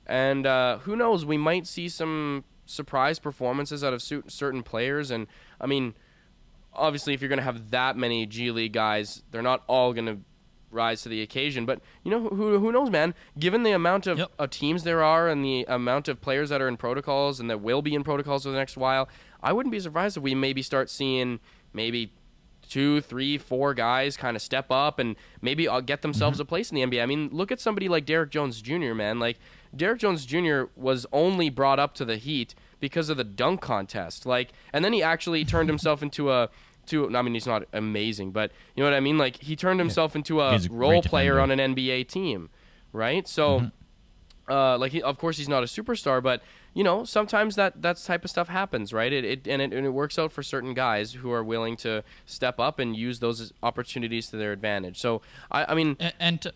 And 0.06 0.46
uh, 0.46 0.80
who 0.80 0.96
knows, 0.96 1.26
we 1.26 1.38
might 1.38 1.66
see 1.68 1.88
some 1.88 2.44
surprise 2.66 3.20
performances 3.20 3.84
out 3.84 3.94
of 3.94 4.02
cer- 4.02 4.24
certain 4.28 4.64
players. 4.64 5.12
And 5.12 5.28
I 5.62 5.68
mean, 5.68 5.94
obviously, 6.74 7.14
if 7.14 7.22
you're 7.22 7.30
going 7.30 7.38
to 7.38 7.44
have 7.44 7.72
that 7.72 7.96
many 7.98 8.26
G 8.26 8.52
League 8.52 8.74
guys, 8.74 9.24
they're 9.32 9.42
not 9.42 9.64
all 9.68 9.94
going 9.94 10.06
to 10.08 10.18
rise 10.72 11.02
to 11.04 11.10
the 11.10 11.22
occasion. 11.22 11.66
But 11.66 11.80
you 12.04 12.12
know, 12.12 12.28
who 12.30 12.60
who 12.60 12.72
knows, 12.72 12.90
man? 12.90 13.14
Given 13.40 13.64
the 13.64 13.72
amount 13.72 14.08
of 14.08 14.18
Yep. 14.18 14.32
uh, 14.38 14.48
teams 14.48 14.84
there 14.84 15.02
are 15.04 15.28
and 15.30 15.44
the 15.44 15.66
amount 15.68 16.08
of 16.08 16.22
players 16.22 16.50
that 16.50 16.62
are 16.62 16.68
in 16.68 16.78
protocols 16.78 17.40
and 17.40 17.50
that 17.50 17.62
will 17.62 17.82
be 17.82 17.96
in 17.96 18.04
protocols 18.04 18.44
for 18.44 18.50
the 18.50 18.58
next 18.58 18.78
while, 18.78 19.08
I 19.46 19.54
wouldn't 19.54 19.72
be 19.72 19.80
surprised 19.80 20.18
if 20.18 20.24
we 20.24 20.34
maybe 20.34 20.62
start 20.64 20.90
seeing 20.90 21.40
maybe 21.72 22.12
two, 22.68 23.00
three, 23.02 23.38
four 23.38 23.76
guys 23.76 24.18
kind 24.18 24.36
of 24.36 24.42
step 24.42 24.72
up 24.72 24.98
and 24.98 25.16
maybe 25.40 25.68
uh, 25.68 25.82
get 25.82 26.02
themselves 26.02 26.40
a 26.40 26.46
place 26.46 26.72
in 26.72 26.76
the 26.76 26.82
NBA. 26.82 27.04
I 27.04 27.06
mean, 27.06 27.30
look 27.32 27.52
at 27.52 27.60
somebody 27.60 27.88
like 27.88 28.06
Derrick 28.06 28.32
Jones 28.32 28.60
Jr. 28.60 28.94
Man, 28.94 29.20
like 29.20 29.38
Derrick 29.76 30.00
Jones 30.00 30.26
Jr. 30.26 30.64
was 30.76 31.06
only 31.14 31.50
brought 31.50 31.80
up 31.80 31.94
to 31.96 32.06
the 32.06 32.18
Heat 32.18 32.56
because 32.80 33.10
of 33.10 33.18
the 33.18 33.24
dunk 33.24 33.62
contest. 33.62 34.26
Like, 34.26 34.52
and 34.74 34.84
then 34.84 34.94
he 34.94 35.04
actually 35.04 35.46
turned 35.46 35.70
himself 35.76 36.02
into 36.02 36.32
a 36.32 36.50
to. 36.88 37.16
I 37.16 37.22
mean, 37.22 37.36
he's 37.36 37.48
not 37.48 37.66
amazing, 37.72 38.32
but 38.32 38.52
you 38.76 38.84
know 38.84 38.90
what 38.90 38.98
I 38.98 39.00
mean. 39.00 39.20
Like, 39.20 39.42
he 39.44 39.56
turned 39.56 39.80
himself 39.80 40.16
into 40.16 40.42
a 40.42 40.56
a 40.56 40.60
role 40.72 41.02
player 41.02 41.40
on 41.40 41.52
an 41.52 41.76
NBA 41.76 42.08
team, 42.08 42.50
right? 42.92 43.28
So. 43.28 43.72
Uh, 44.50 44.78
like 44.78 44.92
he, 44.92 45.02
of 45.02 45.18
course 45.18 45.38
he's 45.38 45.50
not 45.50 45.64
a 45.64 45.66
superstar, 45.66 46.22
but 46.22 46.42
you 46.76 46.84
know 46.84 47.04
sometimes 47.04 47.56
that 47.56 47.82
that 47.82 47.98
type 47.98 48.24
of 48.24 48.30
stuff 48.30 48.48
happens, 48.48 48.94
right? 48.94 49.12
It, 49.12 49.26
it 49.26 49.48
and 49.48 49.62
it 49.62 49.74
and 49.74 49.86
it 49.86 49.90
works 49.90 50.20
out 50.20 50.32
for 50.32 50.44
certain 50.44 50.74
guys 50.76 51.14
who 51.14 51.32
are 51.32 51.44
willing 51.44 51.76
to 51.78 52.04
step 52.28 52.60
up 52.60 52.78
and 52.78 52.96
use 52.96 53.20
those 53.20 53.52
opportunities 53.64 54.28
to 54.30 54.38
their 54.38 54.52
advantage. 54.52 55.00
So 55.00 55.22
I, 55.52 55.66
I 55.72 55.74
mean, 55.76 55.98
And, 56.00 56.14
and 56.20 56.42
to, 56.42 56.54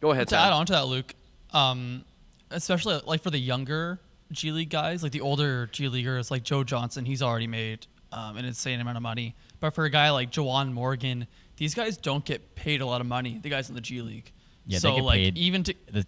go 0.00 0.10
ahead. 0.10 0.28
to 0.28 0.34
Sam. 0.34 0.46
add 0.48 0.52
on 0.52 0.66
to 0.66 0.72
that, 0.72 0.86
Luke, 0.86 1.14
um, 1.52 2.04
especially 2.50 3.00
like 3.06 3.22
for 3.22 3.30
the 3.30 3.38
younger 3.38 4.00
G 4.32 4.50
League 4.50 4.70
guys, 4.70 5.02
like 5.02 5.12
the 5.12 5.20
older 5.20 5.68
G 5.72 5.88
Leaguers, 5.88 6.30
like 6.30 6.42
Joe 6.42 6.64
Johnson, 6.64 7.04
he's 7.04 7.22
already 7.22 7.46
made 7.46 7.86
um, 8.12 8.36
an 8.36 8.44
insane 8.44 8.80
amount 8.80 8.96
of 8.96 9.02
money. 9.02 9.34
But 9.60 9.74
for 9.74 9.84
a 9.84 9.90
guy 9.90 10.10
like 10.10 10.30
Juwan 10.32 10.72
Morgan, 10.72 11.26
these 11.56 11.74
guys 11.74 11.96
don't 11.96 12.24
get 12.24 12.54
paid 12.56 12.80
a 12.80 12.86
lot 12.86 13.00
of 13.00 13.06
money. 13.06 13.38
The 13.42 13.48
guys 13.48 13.68
in 13.68 13.74
the 13.74 13.80
G 13.80 14.02
League. 14.02 14.32
Yeah, 14.66 14.78
so 14.78 14.88
they 14.90 14.96
get 14.96 15.04
like 15.04 15.18
paid. 15.18 15.38
even 15.38 15.62
to 15.64 15.74
the, 15.92 16.06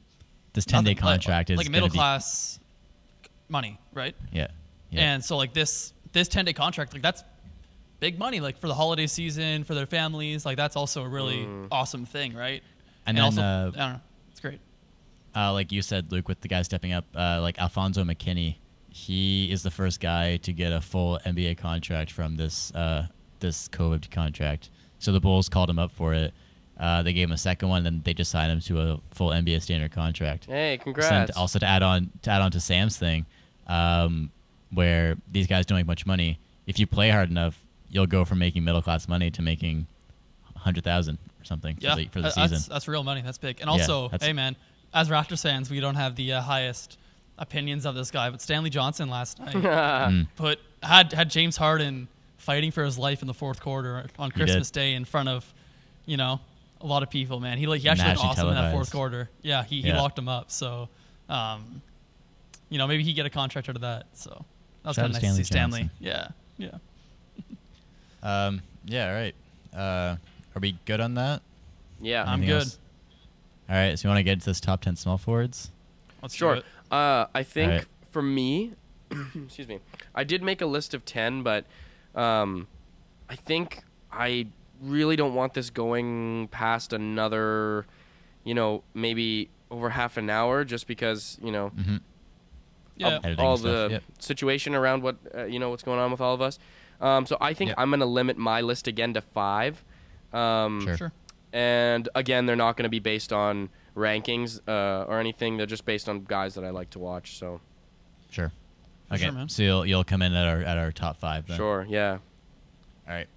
this 0.56 0.64
ten 0.64 0.82
day 0.82 0.90
nothing- 0.94 1.04
like- 1.04 1.12
contract 1.22 1.50
is 1.50 1.56
like 1.58 1.66
gonna 1.66 1.72
middle 1.76 1.88
be- 1.88 1.94
class 1.94 2.58
money, 3.48 3.78
right? 3.94 4.16
Yeah. 4.32 4.48
Yeah. 4.90 5.12
And 5.14 5.24
so 5.24 5.36
like 5.36 5.52
this 5.52 5.92
this 6.12 6.28
10 6.28 6.46
day 6.46 6.52
contract, 6.52 6.92
like 6.94 7.02
that's 7.02 7.22
big 8.00 8.18
money, 8.18 8.40
like 8.40 8.58
for 8.58 8.68
the 8.68 8.74
holiday 8.74 9.06
season, 9.06 9.64
for 9.64 9.74
their 9.74 9.86
families. 9.86 10.44
Like 10.46 10.56
that's 10.56 10.74
also 10.76 11.02
a 11.04 11.08
really 11.08 11.46
awesome 11.70 12.06
thing, 12.06 12.34
right? 12.34 12.62
And 13.06 13.16
then, 13.16 13.24
also, 13.24 13.40
uh, 13.42 13.70
I 13.74 13.78
don't 13.78 13.92
know, 13.94 14.00
it's 14.30 14.40
great. 14.40 14.58
uh, 15.36 15.52
like 15.52 15.70
you 15.70 15.82
said, 15.82 16.10
Luke, 16.10 16.26
with 16.28 16.40
the 16.40 16.48
guy 16.48 16.62
stepping 16.62 16.92
up, 16.92 17.04
uh, 17.14 17.38
like 17.40 17.58
Alfonzo 17.60 18.02
McKinnie, 18.02 18.56
he 18.88 19.52
is 19.52 19.62
the 19.62 19.70
first 19.70 20.00
guy 20.00 20.38
to 20.38 20.52
get 20.52 20.72
a 20.72 20.80
full 20.80 21.18
NBA 21.26 21.58
contract 21.58 22.10
from 22.10 22.36
this 22.36 22.74
uh, 22.74 23.06
this 23.40 23.68
COVID 23.68 24.10
contract. 24.10 24.70
So 24.98 25.12
the 25.12 25.20
Bulls 25.20 25.48
called 25.50 25.68
him 25.68 25.78
up 25.78 25.92
for 25.92 26.14
it. 26.14 26.32
Uh, 26.78 27.02
they 27.02 27.12
gave 27.14 27.28
him 27.28 27.32
a 27.32 27.38
second 27.38 27.68
one, 27.70 27.82
then 27.84 28.02
they 28.04 28.12
just 28.12 28.30
signed 28.30 28.52
him 28.52 28.60
to 28.60 28.80
a 28.80 29.00
full 29.14 29.30
NBA 29.30 29.62
standard 29.62 29.92
contract. 29.92 30.44
Hey, 30.44 30.78
So 30.78 30.84
then 30.92 30.94
congrats. 30.94 31.36
also 31.36 31.58
to 31.58 31.66
add 31.66 31.82
on 31.82 32.10
to 32.22 32.30
add 32.30 32.42
on 32.42 32.50
to 32.50 32.60
Sam's 32.60 32.96
thing, 32.98 33.24
um, 33.66 34.30
where 34.72 35.16
these 35.32 35.46
guys 35.46 35.64
don't 35.66 35.78
make 35.78 35.86
much 35.86 36.04
money. 36.06 36.38
If 36.66 36.78
you 36.78 36.86
play 36.86 37.10
hard 37.10 37.30
enough, 37.30 37.58
you'll 37.88 38.06
go 38.06 38.24
from 38.24 38.38
making 38.40 38.64
middle 38.64 38.82
class 38.82 39.08
money 39.08 39.30
to 39.30 39.42
making 39.42 39.86
hundred 40.54 40.84
thousand 40.84 41.18
or 41.40 41.44
something 41.44 41.78
Yeah, 41.80 41.94
for 41.94 42.00
the, 42.00 42.08
for 42.08 42.20
the 42.22 42.30
season. 42.30 42.50
that's 42.50 42.66
that's 42.66 42.88
real 42.88 43.04
money. 43.04 43.22
That's 43.22 43.38
big. 43.38 43.60
And 43.60 43.70
also, 43.70 44.08
that's- 44.08 44.26
hey 44.26 44.32
man, 44.32 44.56
as 44.92 45.08
Raptors 45.08 45.42
fans, 45.42 45.70
we 45.70 45.80
don't 45.80 45.94
have 45.94 46.16
the 46.16 46.34
uh, 46.34 46.40
highest 46.42 46.98
opinions 47.38 47.86
of 47.86 47.94
this 47.94 48.10
guy, 48.10 48.28
but 48.30 48.40
Stanley 48.42 48.70
Johnson 48.70 49.08
last 49.08 49.38
night 49.40 49.54
Mm. 49.54 50.26
put 50.36 50.58
had 50.82 51.12
had 51.12 51.30
James 51.30 51.56
Harden 51.56 52.08
fighting 52.38 52.70
for 52.70 52.84
his 52.84 52.98
life 52.98 53.22
in 53.22 53.28
the 53.28 53.34
fourth 53.34 53.60
quarter 53.60 54.06
on 54.18 54.30
Christmas 54.30 54.70
Day 54.70 54.94
in 54.94 55.04
front 55.04 55.28
of, 55.28 55.54
you 56.04 56.16
know, 56.16 56.40
a 56.80 56.86
lot 56.86 57.02
of 57.02 57.10
people. 57.10 57.40
Man, 57.40 57.58
he 57.58 57.66
like 57.66 57.80
he 57.80 57.88
actually 57.88 58.08
looked 58.08 58.16
Nationally 58.18 58.30
awesome 58.32 58.48
in 58.48 58.54
that 58.54 58.72
fourth 58.72 58.92
quarter. 58.92 59.28
Yeah, 59.42 59.64
he, 59.64 59.80
he 59.82 59.88
Yeah. 59.88 60.00
locked 60.00 60.18
him 60.18 60.28
up. 60.28 60.50
So, 60.50 60.88
um, 61.28 61.80
you 62.68 62.78
know, 62.78 62.86
maybe 62.86 63.02
he 63.02 63.12
get 63.12 63.26
a 63.26 63.30
contract 63.30 63.68
out 63.68 63.76
of 63.76 63.82
that. 63.82 64.06
So 64.14 64.44
that 64.82 64.88
was 64.90 64.96
kind 64.96 65.06
of 65.06 65.12
nice 65.14 65.30
to 65.30 65.36
see 65.36 65.44
Stanley 65.44 65.88
Stanley. 65.88 65.90
Yeah, 66.00 66.28
yeah. 66.58 66.70
Um, 68.22 68.62
yeah, 68.84 69.08
all 69.08 69.14
right. 69.14 69.34
Uh, 69.74 70.16
are 70.54 70.60
we 70.60 70.76
good 70.84 71.00
on 71.00 71.14
that? 71.14 71.42
yeah. 72.00 72.24
I'm 72.26 72.40
good. 72.40 72.62
else? 72.62 72.78
All 73.68 73.76
right, 73.76 73.98
so 73.98 74.06
you 74.06 74.10
want 74.10 74.18
to 74.18 74.22
get 74.22 74.32
into 74.34 74.46
this 74.46 74.60
top 74.60 74.80
10 74.80 74.96
small 74.96 75.18
forwards? 75.18 75.70
Let's 76.22 76.34
Sure. 76.34 76.60
Uh, 76.90 77.26
I 77.34 77.42
think 77.42 77.70
Alright. 77.72 77.86
for 78.12 78.22
me, 78.22 78.72
excuse 79.44 79.66
me, 79.68 79.80
I 80.14 80.24
did 80.24 80.42
make 80.42 80.60
a 80.60 80.66
list 80.66 80.94
of 80.94 81.04
10, 81.04 81.42
but 81.42 81.64
um, 82.14 82.68
I 83.28 83.34
think 83.36 83.82
I 84.12 84.46
really 84.82 85.16
don't 85.16 85.34
want 85.34 85.54
this 85.54 85.70
going 85.70 86.48
past 86.48 86.92
another, 86.92 87.86
you 88.44 88.54
know, 88.54 88.82
maybe 88.94 89.48
over 89.70 89.90
half 89.90 90.16
an 90.16 90.30
hour 90.30 90.64
just 90.64 90.86
because, 90.86 91.38
you 91.42 91.50
know, 91.52 91.70
Mm-hmm. 91.76 91.96
Yeah. 92.98 93.18
Editing 93.22 93.44
all 93.44 93.58
stuff, 93.58 93.88
the 93.88 93.88
yep. 93.94 94.02
situation 94.20 94.74
around 94.74 95.02
what, 95.02 95.16
uh, 95.34 95.44
you 95.44 95.58
know, 95.58 95.68
what's 95.68 95.82
going 95.82 95.98
on 95.98 96.10
with 96.10 96.22
all 96.22 96.32
of 96.32 96.40
us. 96.40 96.58
Um, 96.98 97.26
so 97.26 97.36
I 97.42 97.52
think 97.52 97.68
Yep. 97.68 97.78
I'm 97.78 97.90
going 97.90 98.00
to 98.00 98.06
limit 98.06 98.38
my 98.38 98.62
list 98.62 98.88
again 98.88 99.12
to 99.14 99.20
five. 99.20 99.84
Um, 100.32 100.80
Sure. 100.82 100.96
Sure. 100.96 101.12
and 101.52 102.08
again, 102.14 102.46
they're 102.46 102.56
not 102.56 102.76
going 102.78 102.84
to 102.84 102.88
be 102.88 102.98
based 103.00 103.34
on 103.34 103.68
rankings 103.94 104.60
uh, 104.66 105.04
or 105.06 105.20
anything. 105.20 105.58
They're 105.58 105.66
just 105.66 105.84
based 105.84 106.08
on 106.08 106.24
guys 106.24 106.54
that 106.54 106.64
I 106.64 106.70
like 106.70 106.88
to 106.90 106.98
watch. 106.98 107.38
So 107.38 107.60
Sure. 108.30 108.50
For 109.08 109.14
Okay, 109.14 109.24
sure, 109.24 109.32
man. 109.32 109.48
so 109.50 109.62
you'll, 109.62 109.84
you'll 109.86 110.04
come 110.04 110.22
in 110.22 110.32
at 110.34 110.46
our 110.46 110.62
at 110.62 110.78
our 110.78 110.90
top 110.90 111.18
five 111.18 111.46
then. 111.46 111.56
sure, 111.58 111.86
yeah. 111.88 112.18
All 113.06 113.14
right. 113.14 113.28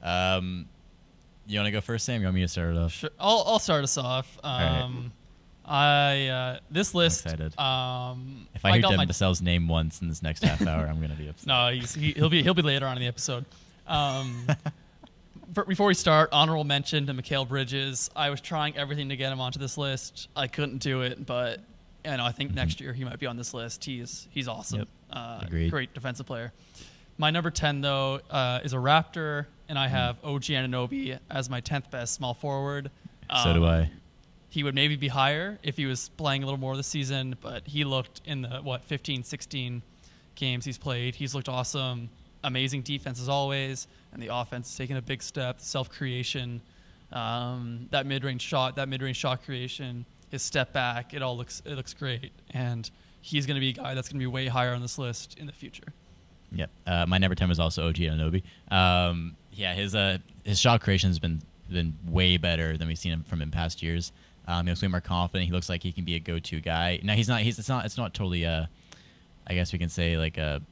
Um, 0.00 0.66
you 1.48 1.58
want 1.58 1.66
to 1.66 1.72
go 1.72 1.80
first, 1.80 2.04
Sam? 2.04 2.20
You 2.20 2.26
want 2.26 2.34
me 2.36 2.42
to 2.42 2.48
start 2.48 2.74
it 2.74 2.78
off? 2.78 2.92
Sure. 2.92 3.10
I'll, 3.18 3.44
I'll 3.46 3.58
start 3.58 3.84
us 3.84 3.96
off. 3.98 4.38
right. 4.44 4.80
Um, 4.82 5.12
I 5.64 6.28
uh, 6.28 6.58
this 6.70 6.94
list. 6.94 7.26
excited. 7.26 7.58
Um, 7.58 8.46
If 8.54 8.64
I 8.64 8.72
hear 8.72 8.82
got 8.82 8.88
Devin 8.90 8.96
my 8.96 9.06
Vassell's 9.06 9.42
name 9.42 9.68
once 9.68 10.00
in 10.00 10.08
this 10.08 10.22
next 10.22 10.42
half 10.42 10.66
hour, 10.66 10.86
I'm 10.86 11.00
gonna 11.00 11.14
be 11.14 11.28
upset. 11.28 11.46
no, 11.46 11.68
he's, 11.70 11.94
he, 11.94 12.12
he'll 12.12 12.30
be 12.30 12.42
he'll 12.42 12.54
be 12.54 12.62
later 12.62 12.86
on 12.86 12.96
in 12.96 13.02
the 13.02 13.06
episode. 13.08 13.44
Um, 13.86 14.46
before 15.66 15.86
we 15.86 15.94
start, 15.94 16.30
honorable 16.32 16.64
mention 16.64 17.06
to 17.06 17.12
Mikal 17.12 17.46
Bridges. 17.46 18.10
I 18.16 18.30
was 18.30 18.40
trying 18.40 18.76
everything 18.78 19.10
to 19.10 19.16
get 19.16 19.30
him 19.30 19.40
onto 19.40 19.58
this 19.58 19.76
list. 19.76 20.28
I 20.34 20.46
couldn't 20.46 20.78
do 20.78 21.02
it, 21.02 21.26
but 21.26 21.60
you 22.04 22.16
know, 22.16 22.24
I 22.24 22.32
think 22.32 22.54
next 22.54 22.80
year 22.80 22.94
he 22.94 23.04
might 23.04 23.18
be 23.18 23.26
on 23.26 23.36
this 23.36 23.52
list. 23.52 23.84
He's 23.84 24.26
he's 24.30 24.48
awesome. 24.48 24.80
Yep. 24.80 24.88
Uh, 25.12 25.40
Agreed. 25.42 25.70
Great 25.70 25.92
defensive 25.92 26.24
player. 26.24 26.52
My 27.18 27.30
number 27.30 27.50
ten 27.50 27.82
though 27.82 28.20
uh, 28.30 28.60
is 28.64 28.72
a 28.72 28.76
Raptor, 28.76 29.46
and 29.68 29.78
I 29.78 29.88
have 29.88 30.16
OG 30.24 30.42
Anunoby 30.44 31.18
as 31.30 31.48
my 31.50 31.60
tenth 31.60 31.90
best 31.90 32.14
small 32.14 32.34
forward. 32.34 32.90
So 33.44 33.52
do 33.52 33.64
Um, 33.64 33.70
I. 33.70 33.90
he 34.50 34.62
would 34.62 34.74
maybe 34.74 34.96
be 34.96 35.08
higher 35.08 35.58
if 35.62 35.76
he 35.76 35.86
was 35.86 36.08
playing 36.16 36.42
a 36.42 36.46
little 36.46 36.58
more 36.60 36.76
this 36.76 36.86
season, 36.86 37.36
but 37.42 37.66
he 37.66 37.84
looked 37.84 38.22
in 38.24 38.42
the 38.42 38.60
what 38.62 38.84
15, 38.84 39.22
16 39.22 39.82
games 40.34 40.64
he's 40.64 40.78
played. 40.78 41.14
He's 41.14 41.34
looked 41.34 41.48
awesome. 41.48 42.08
Amazing 42.44 42.82
defense 42.82 43.20
as 43.20 43.28
always, 43.28 43.88
and 44.12 44.22
the 44.22 44.28
offense 44.34 44.74
taking 44.76 44.96
a 44.96 45.02
big 45.02 45.22
step. 45.22 45.60
Self 45.60 45.90
creation, 45.90 46.60
um, 47.12 47.88
that 47.90 48.06
mid 48.06 48.24
range 48.24 48.42
shot, 48.42 48.76
that 48.76 48.88
mid 48.88 49.02
range 49.02 49.16
shot 49.16 49.44
creation, 49.44 50.04
his 50.30 50.42
step 50.42 50.72
back, 50.72 51.14
it 51.14 51.22
all 51.22 51.36
looks 51.36 51.62
it 51.66 51.74
looks 51.74 51.92
great, 51.94 52.30
and 52.50 52.90
he's 53.20 53.44
going 53.44 53.56
to 53.56 53.60
be 53.60 53.70
a 53.70 53.72
guy 53.72 53.94
that's 53.94 54.08
going 54.08 54.20
to 54.20 54.22
be 54.22 54.26
way 54.26 54.46
higher 54.46 54.72
on 54.72 54.80
this 54.80 54.98
list 54.98 55.36
in 55.38 55.46
the 55.46 55.52
future. 55.52 55.92
Yep. 56.52 56.70
Uh, 56.86 57.04
my 57.06 57.18
number 57.18 57.34
ten 57.34 57.48
was 57.48 57.58
also 57.60 57.88
OG 57.88 57.96
Anunoby. 57.96 58.42
Um, 58.70 59.36
yeah, 59.58 59.74
his 59.74 59.94
uh, 59.94 60.18
his 60.44 60.58
shot 60.58 60.80
creation 60.80 61.10
has 61.10 61.18
been 61.18 61.42
been 61.68 61.94
way 62.06 62.36
better 62.36 62.78
than 62.78 62.88
we've 62.88 62.98
seen 62.98 63.12
him 63.12 63.24
from 63.24 63.42
in 63.42 63.50
past 63.50 63.82
years. 63.82 64.12
Um, 64.46 64.64
he 64.64 64.70
looks 64.70 64.80
way 64.80 64.88
more 64.88 65.00
confident. 65.00 65.46
He 65.46 65.52
looks 65.52 65.68
like 65.68 65.82
he 65.82 65.92
can 65.92 66.04
be 66.04 66.14
a 66.14 66.20
go-to 66.20 66.60
guy. 66.60 67.00
Now 67.02 67.14
he's 67.14 67.28
not. 67.28 67.42
He's 67.42 67.58
it's 67.58 67.68
not. 67.68 67.84
It's 67.84 67.98
not 67.98 68.14
totally. 68.14 68.46
Uh, 68.46 68.66
I 69.48 69.54
guess 69.54 69.72
we 69.72 69.78
can 69.78 69.88
say 69.88 70.16
like 70.16 70.38
a. 70.38 70.62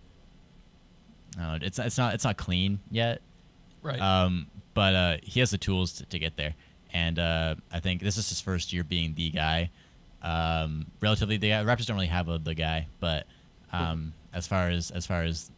Don't 1.36 1.62
it's 1.62 1.78
it's 1.78 1.98
not 1.98 2.14
it's 2.14 2.24
not 2.24 2.36
clean 2.36 2.78
yet. 2.90 3.20
Right. 3.82 4.00
Um, 4.00 4.46
but 4.72 4.94
uh, 4.94 5.16
he 5.22 5.40
has 5.40 5.50
the 5.50 5.58
tools 5.58 5.92
to, 5.94 6.06
to 6.06 6.18
get 6.18 6.36
there, 6.36 6.54
and 6.92 7.18
uh, 7.18 7.56
I 7.72 7.80
think 7.80 8.00
this 8.02 8.16
is 8.16 8.28
his 8.28 8.40
first 8.40 8.72
year 8.72 8.84
being 8.84 9.14
the 9.14 9.30
guy. 9.30 9.68
Um, 10.22 10.86
relatively, 11.00 11.36
the 11.36 11.50
Raptors 11.50 11.86
don't 11.86 11.96
really 11.96 12.06
have 12.06 12.28
a 12.28 12.38
the 12.38 12.54
guy, 12.54 12.86
but 13.00 13.26
um, 13.72 14.12
as 14.32 14.46
far 14.46 14.70
as 14.70 14.92
as 14.92 15.06
far 15.06 15.24
as 15.24 15.50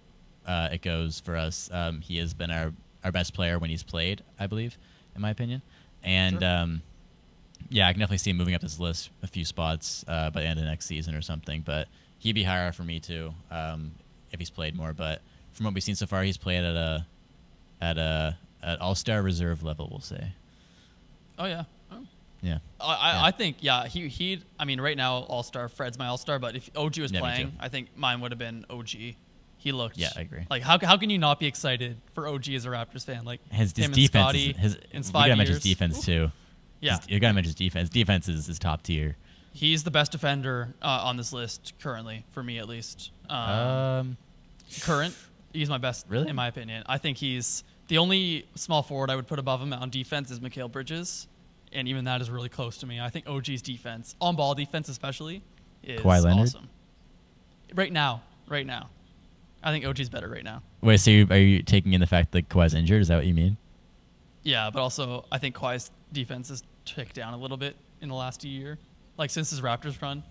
uh, 0.47 0.70
it 0.72 0.81
goes 0.83 1.20
for 1.20 1.37
us, 1.37 1.68
um, 1.72 2.01
he 2.01 2.16
has 2.16 2.33
been 2.33 2.51
our 2.51 2.72
our 3.05 3.12
best 3.12 3.34
player 3.34 3.59
when 3.59 3.70
he's 3.70 3.82
played, 3.82 4.22
I 4.38 4.46
believe, 4.46 4.76
in 5.14 5.20
my 5.22 5.30
opinion. 5.30 5.62
And 6.03 6.40
Sure. 6.40 6.49
um, 6.49 6.82
yeah, 7.70 7.88
I 7.88 7.92
can 7.92 8.01
definitely 8.01 8.18
see 8.18 8.30
him 8.30 8.36
moving 8.36 8.55
up 8.55 8.61
this 8.62 8.78
list 8.78 9.11
a 9.22 9.26
few 9.26 9.44
spots 9.44 10.05
uh, 10.09 10.30
by 10.30 10.40
the 10.42 10.46
end 10.46 10.59
of 10.59 10.64
next 10.64 10.86
season 10.86 11.14
or 11.14 11.22
something. 11.22 11.62
But 11.62 11.88
he'd 12.18 12.32
be 12.34 12.42
higher 12.44 12.72
for 12.72 12.82
me 12.84 13.01
too 13.01 13.32
um, 13.51 13.92
if 14.32 14.38
he's 14.38 14.51
played 14.51 14.74
more. 14.76 14.92
But 14.92 15.22
from 15.53 15.64
what 15.64 15.74
we've 15.74 15.82
seen 15.82 15.94
so 15.96 16.07
far, 16.07 16.22
he's 16.22 16.36
played 16.36 16.64
at 16.64 16.76
a 16.76 17.07
at 17.80 17.99
a 17.99 18.36
at 18.62 18.80
All 18.80 18.94
Star 18.94 19.22
reserve 19.22 19.62
level, 19.62 19.88
we'll 19.90 20.01
say. 20.01 20.32
oh 21.38 21.44
yeah. 21.46 21.64
Oh. 21.92 22.05
Yeah. 22.42 22.59
I, 22.80 22.84
I, 22.94 23.12
Yeah. 23.12 23.22
I 23.24 23.30
think 23.32 23.57
yeah 23.61 23.86
he 23.86 24.09
he 24.09 24.40
I 24.59 24.64
mean 24.64 24.80
right 24.80 24.96
now 24.96 25.18
All 25.18 25.42
Star 25.42 25.68
Fred's 25.68 25.99
my 25.99 26.07
All 26.07 26.16
Star 26.18 26.38
but 26.38 26.55
if 26.57 26.70
OG 26.76 26.99
was 26.99 27.12
Yeah, 27.12 27.20
playing. 27.20 27.53
I 27.61 27.68
think 27.68 27.88
mine 27.96 28.20
would 28.20 28.30
have 28.32 28.38
been 28.38 28.64
OG. 28.70 28.88
He 29.61 29.72
looked 29.72 29.98
Yeah, 29.98 30.09
I 30.16 30.20
agree. 30.20 30.46
Like 30.48 30.62
how 30.62 30.78
how 30.78 30.96
can 30.96 31.11
you 31.11 31.18
not 31.18 31.38
be 31.40 31.46
excited 31.46 31.96
for 32.14 32.26
OG 32.28 32.48
as 32.50 32.64
a 32.64 32.68
Raptors 32.68 33.04
fan? 33.04 33.24
Like 33.24 33.40
His, 33.50 33.72
his 33.76 33.88
defense, 33.90 34.06
Scotty 34.24 34.50
is, 34.50 34.56
his, 34.56 34.74
in 34.92 35.02
you 35.02 35.12
gotta 35.12 35.36
mention 35.36 35.54
his 35.54 35.62
defense 35.62 36.04
too. 36.04 36.30
Yeah, 36.80 36.98
His- 36.98 37.09
you 37.11 37.20
gotta 37.20 37.34
mention 37.34 37.48
his 37.48 37.54
defense. 37.56 37.88
Defense 37.90 38.28
is, 38.28 38.48
is 38.48 38.59
top 38.59 38.82
tier. 38.82 39.16
he's 39.52 39.82
the 39.82 39.90
best 39.90 40.12
defender 40.12 40.72
uh, 40.80 41.00
on 41.04 41.16
this 41.16 41.32
list 41.32 41.72
currently 41.80 42.24
for 42.30 42.42
me 42.42 42.59
at 42.59 42.68
least. 42.68 43.11
Um, 43.28 43.38
Um, 43.38 44.16
current, 44.82 45.14
he's 45.52 45.68
my 45.68 45.78
best 45.78 46.06
Really? 46.09 46.28
in 46.28 46.36
my 46.36 46.46
opinion. 46.48 46.84
I 46.86 46.98
think 46.98 47.16
he's 47.18 47.64
the 47.88 47.98
only 47.98 48.46
small 48.54 48.82
forward 48.82 49.11
I 49.11 49.16
would 49.16 49.26
put 49.26 49.38
above 49.40 49.61
him 49.61 49.72
on 49.72 49.90
defense 49.90 50.30
is 50.30 50.38
Mikal 50.40 50.70
Bridges, 50.70 51.26
and 51.72 51.88
even 51.88 52.04
that 52.04 52.20
is 52.20 52.30
really 52.30 52.48
close 52.48 52.78
to 52.78 52.86
me. 52.86 53.00
I 53.00 53.09
think 53.11 53.28
OG's 53.28 53.61
defense, 53.62 54.14
on 54.20 54.36
ball 54.36 54.54
defense 54.54 54.88
especially, 54.88 55.42
is 55.82 56.00
Kawhi 56.00 56.22
Leonard? 56.22 56.46
awesome. 56.48 56.68
Right 57.74 57.92
now, 57.92 58.22
right 58.48 58.66
now, 58.66 58.88
I 59.62 59.72
think 59.72 59.84
OG's 59.84 60.09
better 60.09 60.28
right 60.28 60.44
now. 60.44 60.62
wait, 60.82 60.98
so 61.00 61.11
you, 61.11 61.26
are 61.30 61.36
you 61.38 61.62
taking 61.62 61.92
in 61.92 62.00
the 62.00 62.06
fact 62.06 62.32
that 62.32 62.48
Kawhi's 62.48 62.74
injured? 62.74 63.02
Is 63.02 63.09
that 63.09 63.16
what 63.16 63.26
you 63.26 63.34
mean? 63.34 63.56
Yeah, 64.44 64.70
but 64.70 64.80
also 64.80 65.24
I 65.32 65.38
think 65.38 65.56
Kawhi's 65.56 65.90
defense 66.12 66.48
has 66.48 66.62
ticked 66.84 67.14
down 67.14 67.34
a 67.34 67.36
little 67.36 67.56
bit 67.56 67.76
in 68.00 68.09
the 68.09 68.14
last 68.14 68.44
year, 68.44 68.78
like 69.16 69.30
since 69.30 69.50
his 69.50 69.61
Raptors 69.61 70.00
run. 70.00 70.22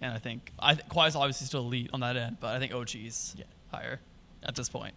And 0.00 0.12
I 0.12 0.18
think 0.18 0.52
I 0.60 0.74
th- 0.74 0.86
Kawhi's 0.88 1.16
obviously 1.16 1.46
still 1.48 1.62
elite 1.62 1.90
on 1.92 2.00
that 2.00 2.16
end, 2.16 2.36
but 2.40 2.54
I 2.54 2.60
think 2.60 2.72
OG's 2.72 3.34
Yeah. 3.36 3.44
higher 3.72 3.98
at 4.44 4.54
this 4.54 4.68
point. 4.68 4.94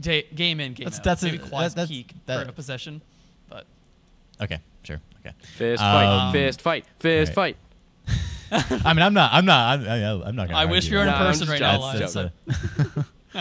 Da- 0.00 0.26
game 0.34 0.58
in, 0.58 0.74
game 0.74 0.84
That's- 0.86 0.98
out. 0.98 1.04
that's 1.04 1.22
a- 1.22 1.26
Maybe 1.26 1.38
that- 1.38 1.50
Kawhi's 1.52 1.74
that's- 1.74 1.88
peak 1.88 2.12
that- 2.26 2.44
for 2.44 2.50
a 2.50 2.52
possession, 2.52 3.00
but 3.48 3.66
Okay, 4.40 4.58
sure. 4.82 5.00
Okay. 5.20 5.32
Fist 5.56 5.80
fight, 5.80 6.06
Um, 6.26 6.32
fist 6.32 6.60
fight, 6.60 6.84
fist 6.98 7.28
right. 7.30 7.34
fight. 7.34 7.56
I 8.84 8.92
mean, 8.92 9.02
I'm 9.02 9.14
not. 9.14 9.32
I'm 9.32 9.44
not. 9.44 9.78
I'm, 9.80 9.88
I'm 9.88 10.22
I'm 10.22 10.36
not 10.36 10.48
gonna. 10.48 10.58
I 10.58 10.64
wish 10.66 10.84
argue 10.86 10.90
we 10.90 10.96
were 10.96 11.02
in 11.02 11.06
that. 11.08 11.18
Person 11.18 11.46
just 11.46 11.50
right 11.50 11.60
now, 11.60 11.92
joking. 11.92 12.00
live. 12.00 12.12
That's- 12.12 13.04
so 13.34 13.40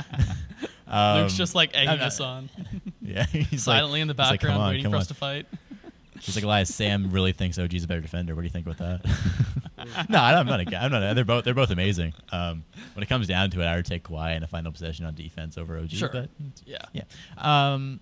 um, 0.87 1.21
Luke's 1.21 1.35
just 1.35 1.55
like 1.55 1.71
egging 1.73 1.87
not- 1.87 2.01
us 2.01 2.19
on, 2.19 2.49
Yeah, 3.01 3.25
he's 3.25 3.67
like- 3.67 3.75
silently 3.77 4.01
in 4.01 4.07
the 4.07 4.13
he's 4.13 4.19
like, 4.19 4.29
background, 4.41 4.55
come 4.55 4.61
on, 4.61 4.69
waiting 4.69 4.83
come 4.83 4.91
for 4.91 4.97
on. 4.97 5.01
us 5.01 5.07
to 5.07 5.13
fight. 5.13 5.45
He's 6.19 6.37
like, 6.37 6.45
Elias, 6.45 6.73
Sam 6.73 7.11
really 7.11 7.33
thinks 7.33 7.59
OG's 7.59 7.83
a 7.83 7.87
better 7.87 7.99
defender. 7.99 8.33
What 8.33 8.41
do 8.41 8.45
you 8.45 8.49
think 8.49 8.65
about 8.65 8.77
that? 8.77 10.07
no, 10.07 10.19
I'm 10.19 10.45
not. 10.45 10.61
A, 10.61 10.77
I'm 10.81 10.89
not. 10.89 11.15
They're 11.15 11.25
both. 11.25 11.43
They're 11.43 11.53
both 11.53 11.69
amazing. 11.69 12.13
Um, 12.31 12.63
when 12.93 13.03
it 13.03 13.07
comes 13.09 13.27
down 13.27 13.49
to 13.51 13.59
it, 13.59 13.65
I 13.65 13.75
would 13.75 13.85
take 13.85 14.03
Kawhi 14.05 14.37
in 14.37 14.41
a 14.43 14.47
final 14.47 14.71
possession 14.71 15.05
on 15.05 15.15
defense 15.15 15.57
over 15.57 15.77
OG. 15.77 15.89
Sure. 15.89 16.07
But 16.13 16.29
Yeah. 16.65 16.77
yeah. 16.93 17.03
Um. 17.37 17.99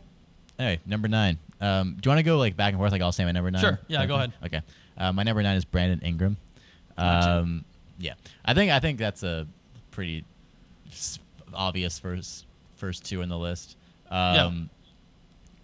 Anyway, 0.60 0.82
number 0.86 1.08
nine. 1.08 1.39
Um. 1.62 1.95
Do 1.99 2.08
you 2.08 2.10
want 2.12 2.20
to 2.20 2.24
go 2.24 2.38
like 2.38 2.56
back 2.56 2.74
and 2.74 2.80
forth? 2.80 2.91
Like 2.91 3.02
I'll 3.02 3.12
say 3.12 3.26
my 3.26 3.32
number 3.32 3.49
nine. 3.49 3.62
Sure. 3.62 3.80
Yeah, 3.88 4.06
go 4.06 4.14
ahead. 4.16 4.34
Okay. 4.45 4.62
Uh, 4.99 5.12
my 5.14 5.24
number 5.24 5.41
nine 5.41 5.58
is 5.58 5.66
Brandon 5.66 5.99
Ingram. 6.06 6.38
Um. 7.02 7.66
Yeah. 7.99 8.14
I 8.43 8.54
think. 8.54 8.72
I 8.72 8.80
think 8.80 8.97
that's 8.97 9.24
a 9.24 9.47
pretty 9.91 10.24
obvious 11.54 11.99
first 11.99 12.45
first 12.78 13.06
two 13.06 13.22
in 13.22 13.30
the 13.30 13.38
list. 13.38 13.78
Um, 14.10 14.70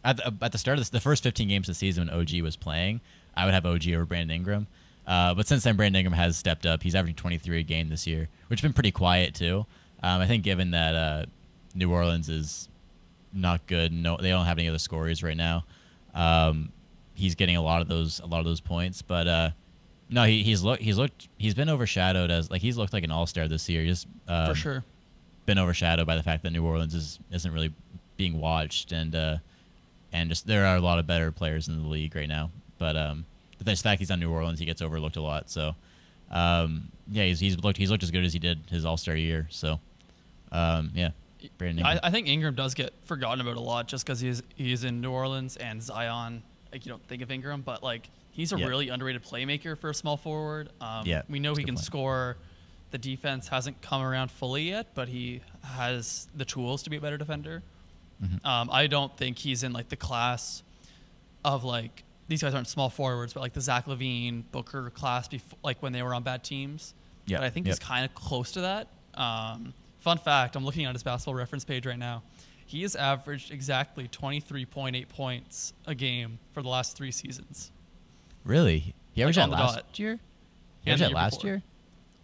at 0.05 0.17
the, 0.17 0.33
at 0.41 0.51
the 0.51 0.57
start 0.57 0.77
of 0.77 0.81
this, 0.81 0.89
the 0.89 0.99
first 1.01 1.23
15 1.23 1.47
games 1.49 1.67
of 1.67 1.75
the 1.75 1.77
season 1.77 2.07
when 2.07 2.17
OG 2.17 2.41
was 2.41 2.55
playing, 2.55 3.01
I 3.35 3.43
would 3.45 3.53
have 3.53 3.65
OG 3.65 3.89
over 3.89 4.05
Brandon 4.05 4.35
Ingram. 4.35 4.67
Uh, 5.05 5.33
but 5.33 5.47
since 5.47 5.63
then, 5.63 5.75
Brandon 5.75 5.99
Ingram 5.99 6.13
has 6.13 6.38
stepped 6.38 6.65
up. 6.65 6.83
He's 6.83 6.95
averaging 6.95 7.15
23 7.15 7.59
a 7.59 7.63
game 7.63 7.89
this 7.89 8.07
year, 8.07 8.29
which 8.47 8.59
has 8.59 8.63
been 8.67 8.73
pretty 8.73 8.91
quiet 8.91 9.33
too. 9.33 9.65
Um, 10.03 10.21
I 10.21 10.27
think 10.27 10.43
given 10.43 10.71
that 10.71 10.95
uh, 10.95 11.25
New 11.75 11.91
Orleans 11.91 12.29
is 12.29 12.69
not 13.33 13.65
good, 13.67 13.91
no, 13.91 14.17
they 14.17 14.29
don't 14.29 14.45
have 14.45 14.59
any 14.59 14.69
other 14.69 14.77
scorers 14.77 15.23
right 15.23 15.38
now. 15.38 15.65
Um, 16.13 16.71
he's 17.15 17.35
getting 17.35 17.57
a 17.57 17.61
lot 17.61 17.81
of 17.81 17.88
those 17.88 18.19
a 18.19 18.25
lot 18.25 18.39
of 18.39 18.45
those 18.45 18.61
points, 18.61 19.01
but 19.01 19.27
uh, 19.27 19.49
no, 20.10 20.24
he, 20.24 20.43
he's 20.43 20.64
looked 20.64 20.82
he's 20.82 20.97
looked 20.97 21.28
he's 21.38 21.53
been 21.53 21.70
overshadowed 21.70 22.32
as 22.32 22.49
like 22.49 22.62
he's 22.62 22.78
looked 22.78 22.93
like 22.93 23.03
an 23.03 23.12
all 23.12 23.26
star 23.26 23.47
this 23.47 23.68
year. 23.70 23.86
Just 23.86 24.08
um, 24.28 24.49
For 24.49 24.55
sure. 24.55 24.84
been 25.45 25.60
overshadowed 25.60 26.08
by 26.08 26.16
the 26.16 26.24
fact 26.24 26.43
that 26.43 26.51
New 26.51 26.66
Orleans 26.66 26.93
is 26.95 27.20
isn't 27.32 27.51
really 27.51 27.74
being 28.16 28.39
watched 28.39 28.91
and 28.91 29.16
uh, 29.16 29.38
and 30.14 30.30
just 30.30 30.47
there 30.47 30.66
are 30.66 30.78
a 30.78 30.82
lot 30.82 30.99
of 30.99 31.08
better 31.08 31.32
players 31.32 31.68
in 31.68 31.82
the 31.82 31.88
league 31.88 32.16
right 32.16 32.30
now. 32.30 32.49
But 32.78 32.95
um, 32.95 33.26
the 33.58 33.76
fact 33.76 33.99
he's 33.99 34.12
on 34.12 34.20
New 34.20 34.32
Orleans, 34.32 34.60
he 34.60 34.66
gets 34.66 34.82
overlooked 34.82 35.18
a 35.18 35.22
lot. 35.22 35.49
So 35.49 35.76
um, 36.32 36.89
yeah, 37.10 37.24
he's, 37.26 37.39
he's 37.39 37.58
looked 37.60 37.78
he's 37.78 37.91
looked 37.91 38.03
as 38.03 38.12
good 38.12 38.24
as 38.24 38.34
he 38.34 38.39
did 38.39 38.60
his 38.70 38.86
All 38.86 38.97
Star 38.97 39.16
year. 39.16 39.47
So 39.49 39.80
um, 40.51 40.91
yeah, 40.93 41.10
Brandon. 41.58 41.86
I, 41.86 41.99
I 42.03 42.12
think 42.12 42.28
Ingram 42.28 42.55
does 42.55 42.74
get 42.74 42.93
forgotten 43.05 43.41
about 43.41 43.58
a 43.58 43.62
lot 43.62 43.88
just 43.88 44.05
because 44.05 44.20
he's 44.20 44.41
he's 44.55 44.84
in 44.84 45.01
New 45.01 45.12
Orleans 45.12 45.58
and 45.58 45.82
Zion. 45.82 46.43
Like 46.78 46.86
you 46.86 46.91
don't 46.91 47.03
think 47.07 47.23
of 47.23 47.32
Ingram, 47.32 47.61
but 47.63 47.82
like 47.82 48.07
he's 48.30 48.53
a 48.53 48.59
Yeah. 48.59 48.67
really 48.67 48.89
underrated 48.89 49.23
playmaker 49.23 49.75
for 49.75 49.89
a 49.89 49.93
small 49.95 50.15
forward. 50.15 50.69
Um, 50.80 51.07
Yeah, 51.07 51.23
we 51.28 51.39
know 51.39 51.55
he 51.55 51.63
can 51.63 51.75
score. 51.75 52.38
The 52.91 52.99
defense 52.99 53.47
hasn't 53.47 53.82
come 53.82 54.03
around 54.03 54.30
fully 54.30 54.69
yet, 54.69 54.93
but 54.93 55.07
he 55.07 55.41
has 55.63 56.28
the 56.36 56.45
tools 56.45 56.84
to 56.84 56.91
be 56.91 56.97
a 56.97 57.01
better 57.01 57.17
defender. 57.17 57.63
Mhm. 58.23 58.45
Um, 58.45 58.69
I 58.71 58.86
don't 58.86 59.15
think 59.17 59.39
he's 59.39 59.63
in 59.63 59.73
like 59.73 59.89
the 59.89 59.95
class 59.95 60.61
of 61.43 61.63
like 61.63 62.03
these 62.28 62.43
guys 62.43 62.53
aren't 62.53 62.67
small 62.67 62.89
forwards, 62.91 63.34
but 63.34 63.39
like 63.39 63.53
the 63.53 63.61
Zach 63.61 63.88
LaVine, 63.88 64.43
Booker 64.51 64.91
class, 64.91 65.28
before, 65.28 65.57
like 65.63 65.82
when 65.82 65.91
they 65.93 66.03
were 66.03 66.13
on 66.13 66.21
bad 66.21 66.43
teams. 66.43 66.93
Yeah, 67.25 67.38
But 67.39 67.45
I 67.45 67.49
think 67.49 67.65
yep. 67.65 67.73
he's 67.73 67.80
kind 67.80 68.05
of 68.05 68.13
close 68.13 68.51
to 68.51 68.61
that. 68.61 68.88
Um, 69.15 69.73
fun 69.99 70.17
fact: 70.19 70.55
I'm 70.55 70.63
looking 70.63 70.86
at 70.86 70.93
his 70.93 71.01
basketball 71.03 71.34
reference 71.36 71.65
page 71.65 71.86
right 71.88 71.97
now. 71.97 72.21
He 72.68 72.82
has 72.84 72.95
averaged 72.95 73.51
exactly 73.51 74.07
23.8 74.09 75.07
points 75.09 75.74
a 75.88 75.95
game 75.95 76.38
for 76.53 76.61
the 76.61 76.68
last 76.70 76.95
three 76.97 77.11
seasons. 77.11 77.72
really 78.43 78.93
he 79.13 79.24
averaged 79.24 79.39
on 79.39 79.49
that 79.49 79.55
last 79.59 79.76
dot. 79.76 79.99
year. 79.99 80.20
He 80.84 80.91
averaged 80.91 81.09
that 81.11 81.15
last 81.15 81.38
before. 81.41 81.49
year. 81.49 81.63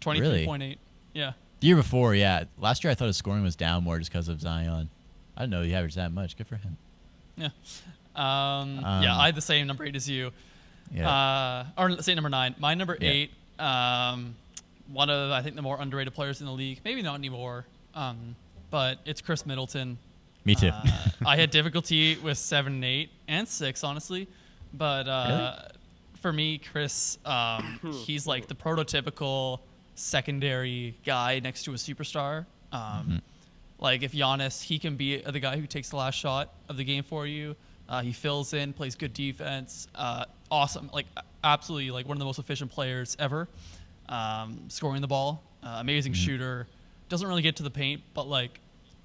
23.8. 0.00 0.76
Yeah. 1.14 1.32
The 1.60 1.66
year 1.66 1.76
before, 1.76 2.14
yeah. 2.14 2.44
Last 2.58 2.84
year 2.84 2.90
I 2.90 2.94
thought 2.94 3.06
his 3.06 3.16
scoring 3.16 3.42
was 3.42 3.56
down 3.56 3.82
more 3.84 3.98
just 3.98 4.10
because 4.12 4.28
of 4.28 4.40
Zion. 4.40 4.90
I 5.36 5.40
didn't 5.42 5.50
know 5.50 5.62
he 5.62 5.74
averaged 5.74 5.96
that 5.96 6.12
much. 6.12 6.36
Good 6.36 6.46
for 6.46 6.56
him. 6.56 6.76
Yeah. 7.36 7.48
Um, 8.14 8.84
Um, 8.84 9.02
yeah, 9.02 9.16
I 9.18 9.26
had 9.26 9.34
the 9.34 9.40
same 9.40 9.66
number 9.66 9.84
eight 9.84 9.96
as 9.96 10.08
you. 10.08 10.30
Yeah. 10.92 11.10
Uh, 11.10 11.66
or 11.78 11.90
let's 11.90 12.04
say 12.04 12.14
number 12.14 12.30
nine. 12.30 12.54
My 12.58 12.74
number 12.74 12.96
Yeah. 13.00 13.10
eight, 13.10 13.30
um, 13.58 14.36
one 14.92 15.08
of 15.10 15.30
I 15.32 15.42
think 15.42 15.56
the 15.56 15.62
more 15.62 15.80
underrated 15.80 16.14
players 16.14 16.40
in 16.40 16.46
the 16.46 16.52
league. 16.52 16.80
Maybe 16.84 17.02
not 17.02 17.14
anymore, 17.16 17.64
um, 17.94 18.36
but 18.70 18.98
it's 19.04 19.20
Khris 19.22 19.46
Middleton. 19.46 19.98
Me 20.44 20.54
too. 20.54 20.68
Uh, 20.68 20.82
I 21.26 21.36
had 21.36 21.50
difficulty 21.50 22.16
with 22.16 22.38
seven, 22.38 22.74
and 22.74 22.84
eight, 22.84 23.10
and 23.28 23.48
six, 23.48 23.82
honestly. 23.82 24.28
But 24.74 25.08
uh, 25.08 25.68
for 26.20 26.32
me, 26.32 26.58
Khris, 26.58 27.18
um, 27.24 27.78
he's 28.06 28.26
like 28.26 28.46
the 28.46 28.54
prototypical 28.54 29.60
secondary 29.94 30.98
guy 31.04 31.40
next 31.40 31.62
to 31.64 31.72
a 31.72 31.76
superstar. 31.76 32.46
Um, 32.72 32.80
Mm-hmm. 32.80 33.16
Like 33.80 34.02
if 34.02 34.12
Giannis, 34.12 34.62
he 34.62 34.78
can 34.78 34.96
be 34.96 35.18
the 35.18 35.40
guy 35.40 35.56
who 35.58 35.66
takes 35.66 35.90
the 35.90 35.96
last 35.96 36.14
shot 36.14 36.54
of 36.68 36.76
the 36.76 36.84
game 36.84 37.02
for 37.02 37.26
you. 37.26 37.54
Uh, 37.88 38.00
he 38.00 38.12
fills 38.12 38.54
in, 38.54 38.72
plays 38.72 38.94
good 38.94 39.12
defense. 39.12 39.88
Uh, 39.94 40.24
awesome, 40.50 40.88
like 40.94 41.06
absolutely 41.42 41.90
like 41.90 42.06
one 42.06 42.16
of 42.16 42.18
the 42.18 42.24
most 42.24 42.38
efficient 42.38 42.70
players 42.70 43.16
ever, 43.18 43.46
um, 44.08 44.60
scoring 44.68 45.02
the 45.02 45.08
ball. 45.08 45.42
Uh, 45.62 45.76
amazing 45.80 46.12
shooter. 46.14 46.66
Doesn't 47.08 47.28
really 47.28 47.42
get 47.42 47.56
to 47.56 47.62
the 47.62 47.70
paint, 47.70 48.00
but 48.14 48.26
like 48.26 48.58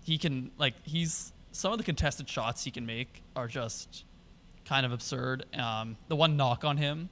he 0.09 0.17
can 0.17 0.49
like 0.57 0.73
he's 0.85 1.31
some 1.51 1.71
of 1.71 1.77
the 1.77 1.83
contested 1.83 2.27
shots 2.27 2.63
he 2.63 2.71
can 2.71 2.83
make 2.85 3.21
are 3.35 3.47
just 3.47 4.05
kind 4.65 4.83
of 4.85 4.91
absurd. 4.91 5.45
Um, 5.53 5.97
the 6.07 6.15
one 6.15 6.35
knock 6.35 6.63
on 6.65 6.77
him 6.77 7.09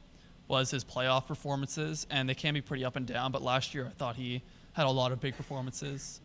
was 0.47 0.71
his 0.71 0.83
playoff 0.83 1.27
performances, 1.27 2.07
and 2.09 2.27
they 2.27 2.33
can 2.33 2.55
be 2.55 2.61
pretty 2.61 2.83
up 2.83 2.95
and 2.95 3.05
down. 3.05 3.31
But 3.31 3.43
last 3.43 3.75
year, 3.75 3.85
I 3.85 3.91
thought 3.91 4.15
he 4.15 4.41
had 4.73 4.87
a 4.87 4.89
lot 4.89 5.11
of 5.11 5.19
big 5.19 5.37
performances. 5.37 6.21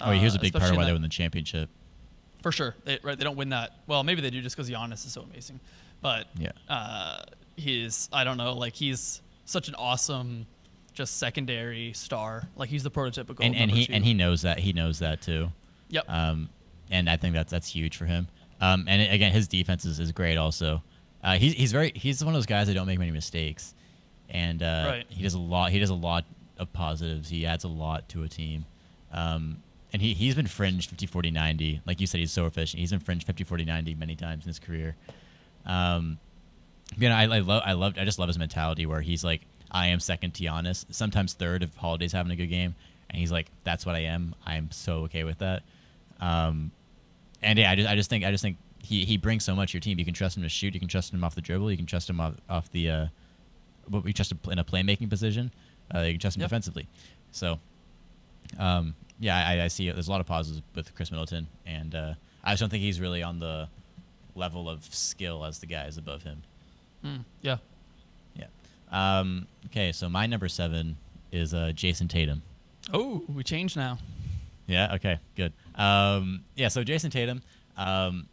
Oh, 0.00 0.06
uh, 0.06 0.12
a 0.12 0.38
big 0.38 0.52
part 0.52 0.70
of 0.70 0.76
why 0.76 0.84
they 0.84 0.92
won 0.92 1.02
the 1.02 1.08
championship. 1.08 1.68
for 2.42 2.52
sure. 2.52 2.74
They, 2.84 2.98
right, 3.02 3.18
they 3.18 3.24
don't 3.24 3.36
win 3.36 3.48
that. 3.50 3.72
Well, 3.88 4.04
maybe 4.04 4.20
they 4.20 4.30
do 4.30 4.40
just 4.40 4.56
because 4.56 4.70
Giannis 4.70 5.04
is 5.06 5.12
so 5.12 5.22
amazing. 5.22 5.58
But 6.00 6.28
Yeah. 6.38 6.52
uh, 6.68 7.22
he's 7.56 8.08
I 8.12 8.22
don't 8.22 8.36
know, 8.36 8.52
like 8.52 8.74
he's 8.74 9.20
such 9.46 9.68
an 9.68 9.74
awesome, 9.76 10.46
just 10.92 11.18
secondary 11.18 11.92
star. 11.92 12.48
Like 12.56 12.68
he's 12.68 12.82
the 12.84 12.90
prototypical. 12.90 13.44
And 13.44 13.56
and 13.56 13.70
he 13.70 13.86
two. 13.86 13.92
and 13.92 14.04
he 14.04 14.14
knows 14.14 14.42
that 14.42 14.60
he 14.60 14.72
knows 14.72 15.00
that 15.00 15.20
too. 15.22 15.50
Yep. 15.94 16.04
Um, 16.08 16.48
and 16.90 17.08
I 17.08 17.16
think 17.16 17.34
that's 17.34 17.50
that's 17.50 17.68
huge 17.68 17.96
for 17.96 18.04
him. 18.04 18.28
Um, 18.60 18.84
and 18.88 19.00
again, 19.12 19.32
his 19.32 19.48
defense 19.48 19.84
is, 19.84 19.98
is 20.00 20.12
great 20.12 20.36
also. 20.36 20.82
Uh, 21.22 21.34
he's 21.38 21.54
he's 21.54 21.72
very 21.72 21.92
he's 21.94 22.22
one 22.24 22.34
of 22.34 22.36
those 22.36 22.46
guys 22.46 22.66
that 22.66 22.74
don't 22.74 22.86
make 22.86 22.98
many 22.98 23.10
mistakes, 23.10 23.74
and 24.28 24.62
uh, 24.62 24.84
Right. 24.86 25.06
he 25.08 25.22
does 25.22 25.34
a 25.34 25.38
lot. 25.38 25.70
He 25.70 25.78
does 25.78 25.90
a 25.90 25.94
lot 25.94 26.24
of 26.58 26.72
positives. 26.72 27.28
He 27.28 27.46
adds 27.46 27.64
a 27.64 27.68
lot 27.68 28.08
to 28.10 28.22
a 28.24 28.28
team. 28.28 28.66
Um, 29.12 29.58
and 29.92 30.02
he 30.02 30.12
he's 30.12 30.34
been 30.34 30.48
fringe 30.48 30.88
50 30.88 31.06
40 31.06 31.30
90 31.30 31.80
like 31.86 32.00
you 32.00 32.06
said 32.08 32.18
he's 32.18 32.32
so 32.32 32.46
efficient 32.46 32.80
he's 32.80 32.90
been 32.90 32.98
fringe 32.98 33.24
50 33.24 33.44
40 33.44 33.64
90 33.64 33.94
many 33.94 34.16
times 34.16 34.44
in 34.44 34.48
his 34.48 34.58
career 34.58 34.96
um 35.66 36.18
you 36.96 37.08
know 37.08 37.14
i, 37.14 37.22
I 37.22 37.38
love 37.38 37.62
i 37.64 37.72
love 37.74 37.94
i 37.96 38.04
just 38.04 38.18
love 38.18 38.28
his 38.28 38.36
mentality 38.36 38.86
where 38.86 39.00
he's 39.00 39.22
like 39.22 39.42
i 39.70 39.86
am 39.86 40.00
second 40.00 40.32
to 40.34 40.42
Giannis 40.44 40.84
sometimes 40.90 41.34
third 41.34 41.62
if 41.62 41.76
holiday's 41.76 42.10
having 42.10 42.32
a 42.32 42.36
good 42.36 42.48
game 42.48 42.74
and 43.08 43.18
he's 43.20 43.30
like 43.30 43.46
that's 43.62 43.86
what 43.86 43.94
i 43.94 44.00
am 44.00 44.34
i'm 44.44 44.68
so 44.72 45.04
okay 45.04 45.22
with 45.22 45.38
that 45.38 45.62
um 46.24 46.70
and 47.42 47.58
yeah 47.58 47.70
i 47.70 47.74
just 47.74 47.88
i 47.88 47.94
just 47.94 48.08
think 48.10 48.24
i 48.24 48.30
just 48.30 48.42
think 48.42 48.56
he 48.82 49.04
he 49.04 49.16
brings 49.16 49.44
so 49.44 49.54
much 49.54 49.72
to 49.72 49.76
your 49.76 49.80
team 49.80 49.98
you 49.98 50.04
can 50.04 50.14
trust 50.14 50.36
him 50.36 50.42
to 50.42 50.48
shoot 50.48 50.72
you 50.74 50.80
can 50.80 50.88
trust 50.88 51.12
him 51.12 51.22
off 51.24 51.34
the 51.34 51.40
dribble 51.40 51.70
you 51.70 51.76
can 51.76 51.86
trust 51.86 52.08
him 52.08 52.20
off, 52.20 52.34
off 52.48 52.70
the 52.72 52.88
uh 52.90 53.06
but 53.88 54.02
we 54.04 54.12
trust 54.12 54.32
him 54.32 54.38
in 54.50 54.58
a 54.58 54.64
playmaking 54.64 55.08
position 55.10 55.50
uh 55.94 56.00
you 56.00 56.12
can 56.12 56.20
trust 56.20 56.36
him 56.36 56.40
Yep. 56.42 56.48
defensively 56.50 56.86
so 57.32 57.58
um, 58.58 58.94
yeah, 59.18 59.36
I, 59.48 59.62
I 59.64 59.68
see 59.68 59.88
it. 59.88 59.94
There's 59.94 60.08
a 60.08 60.10
lot 60.10 60.20
of 60.20 60.26
positives 60.26 60.62
with 60.74 60.94
Khris 60.94 61.10
Middleton, 61.10 61.46
and 61.66 61.94
uh, 61.94 62.14
I 62.44 62.52
just 62.52 62.60
don't 62.60 62.68
think 62.68 62.82
he's 62.82 63.00
really 63.00 63.22
on 63.22 63.38
the 63.38 63.68
level 64.34 64.68
of 64.68 64.84
skill 64.94 65.44
as 65.44 65.58
the 65.58 65.66
guys 65.66 65.96
above 65.96 66.22
him. 66.22 66.42
Mm, 67.04 67.24
yeah. 67.40 67.56
Yeah. 68.36 68.46
Um, 68.92 69.46
okay, 69.66 69.92
so 69.92 70.08
my 70.08 70.26
number 70.26 70.46
seven 70.48 70.96
is 71.32 71.54
uh, 71.54 71.72
Jayson 71.74 72.06
Tatum. 72.08 72.42
Oh, 72.92 73.24
we 73.34 73.42
changed 73.42 73.76
now. 73.76 73.98
Yeah. 74.66 74.94
Okay. 74.94 75.18
Good. 75.36 75.52
Um, 75.74 76.44
yeah. 76.54 76.68
So 76.68 76.82
Jayson 76.82 77.10
Tatum, 77.10 77.42
um, 77.76 78.28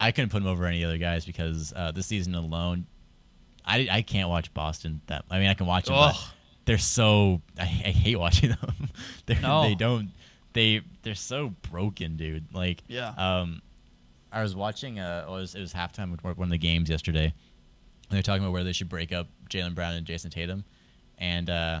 I 0.00 0.12
couldn't 0.12 0.30
put 0.30 0.42
him 0.42 0.48
over 0.48 0.66
any 0.66 0.84
other 0.84 0.98
guys 0.98 1.24
because 1.24 1.72
uh, 1.74 1.92
this 1.92 2.06
season 2.06 2.34
alone, 2.34 2.86
I, 3.64 3.88
I 3.90 4.02
can't 4.02 4.28
watch 4.28 4.52
Boston. 4.52 5.00
That 5.06 5.24
I 5.30 5.38
mean, 5.38 5.48
I 5.48 5.54
can 5.54 5.66
watch 5.66 5.86
them, 5.86 5.94
but 5.94 6.16
they're 6.64 6.78
so 6.78 7.40
I, 7.58 7.62
I 7.62 7.90
hate 7.90 8.16
watching 8.16 8.50
them. 8.60 8.88
they're, 9.26 9.40
No. 9.40 9.62
They 9.62 9.74
don't. 9.74 10.10
They 10.52 10.82
they're 11.02 11.14
so 11.14 11.54
broken, 11.70 12.16
dude. 12.16 12.52
Like 12.54 12.82
Yeah. 12.88 13.14
Um, 13.16 13.62
I 14.32 14.42
was 14.42 14.56
watching. 14.56 14.98
Uh, 14.98 15.24
it 15.26 15.30
was 15.30 15.54
it 15.54 15.60
was 15.60 15.72
halftime 15.72 16.10
with 16.10 16.22
one 16.24 16.46
of 16.46 16.50
the 16.50 16.58
games 16.58 16.88
yesterday, 16.90 17.26
and 17.26 17.32
they're 18.10 18.22
talking 18.22 18.42
about 18.42 18.52
where 18.52 18.64
they 18.64 18.72
should 18.72 18.88
break 18.88 19.12
up 19.12 19.28
Jaylen 19.48 19.74
Brown 19.74 19.94
and 19.94 20.06
Jayson 20.06 20.30
Tatum, 20.30 20.64
and 21.18 21.50
uh, 21.50 21.80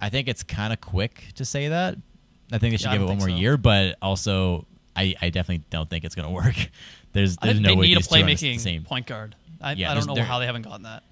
I 0.00 0.08
think 0.08 0.28
it's 0.28 0.42
kind 0.42 0.72
of 0.72 0.80
quick 0.80 1.24
to 1.34 1.44
say 1.44 1.68
that. 1.68 1.96
I 2.52 2.58
think 2.58 2.72
they 2.72 2.76
should 2.78 2.86
Yeah, 2.86 2.92
give 2.94 3.02
it 3.02 3.06
one 3.06 3.18
more 3.18 3.28
so. 3.28 3.34
year, 3.36 3.56
but 3.56 3.96
also 4.02 4.66
I, 4.96 5.14
I 5.22 5.30
definitely 5.30 5.64
don't 5.70 5.88
think 5.88 6.04
it's 6.04 6.14
gonna 6.14 6.30
work. 6.42 6.56
There's 7.12 7.36
there's 7.38 7.60
no 7.60 7.70
they 7.70 7.76
way 7.76 7.86
need 7.88 7.94
a 7.94 8.00
these 8.00 8.08
two 8.08 8.14
the 8.16 8.22
playmaking 8.22 8.60
same 8.60 8.82
point 8.84 9.06
guard. 9.06 9.34
I, 9.60 9.72
Yeah, 9.72 9.90
I 9.90 9.94
don't 9.94 10.06
know 10.06 10.22
how 10.22 10.38
they 10.38 10.46
haven't 10.46 10.62
gotten 10.62 10.82
that. 10.84 11.02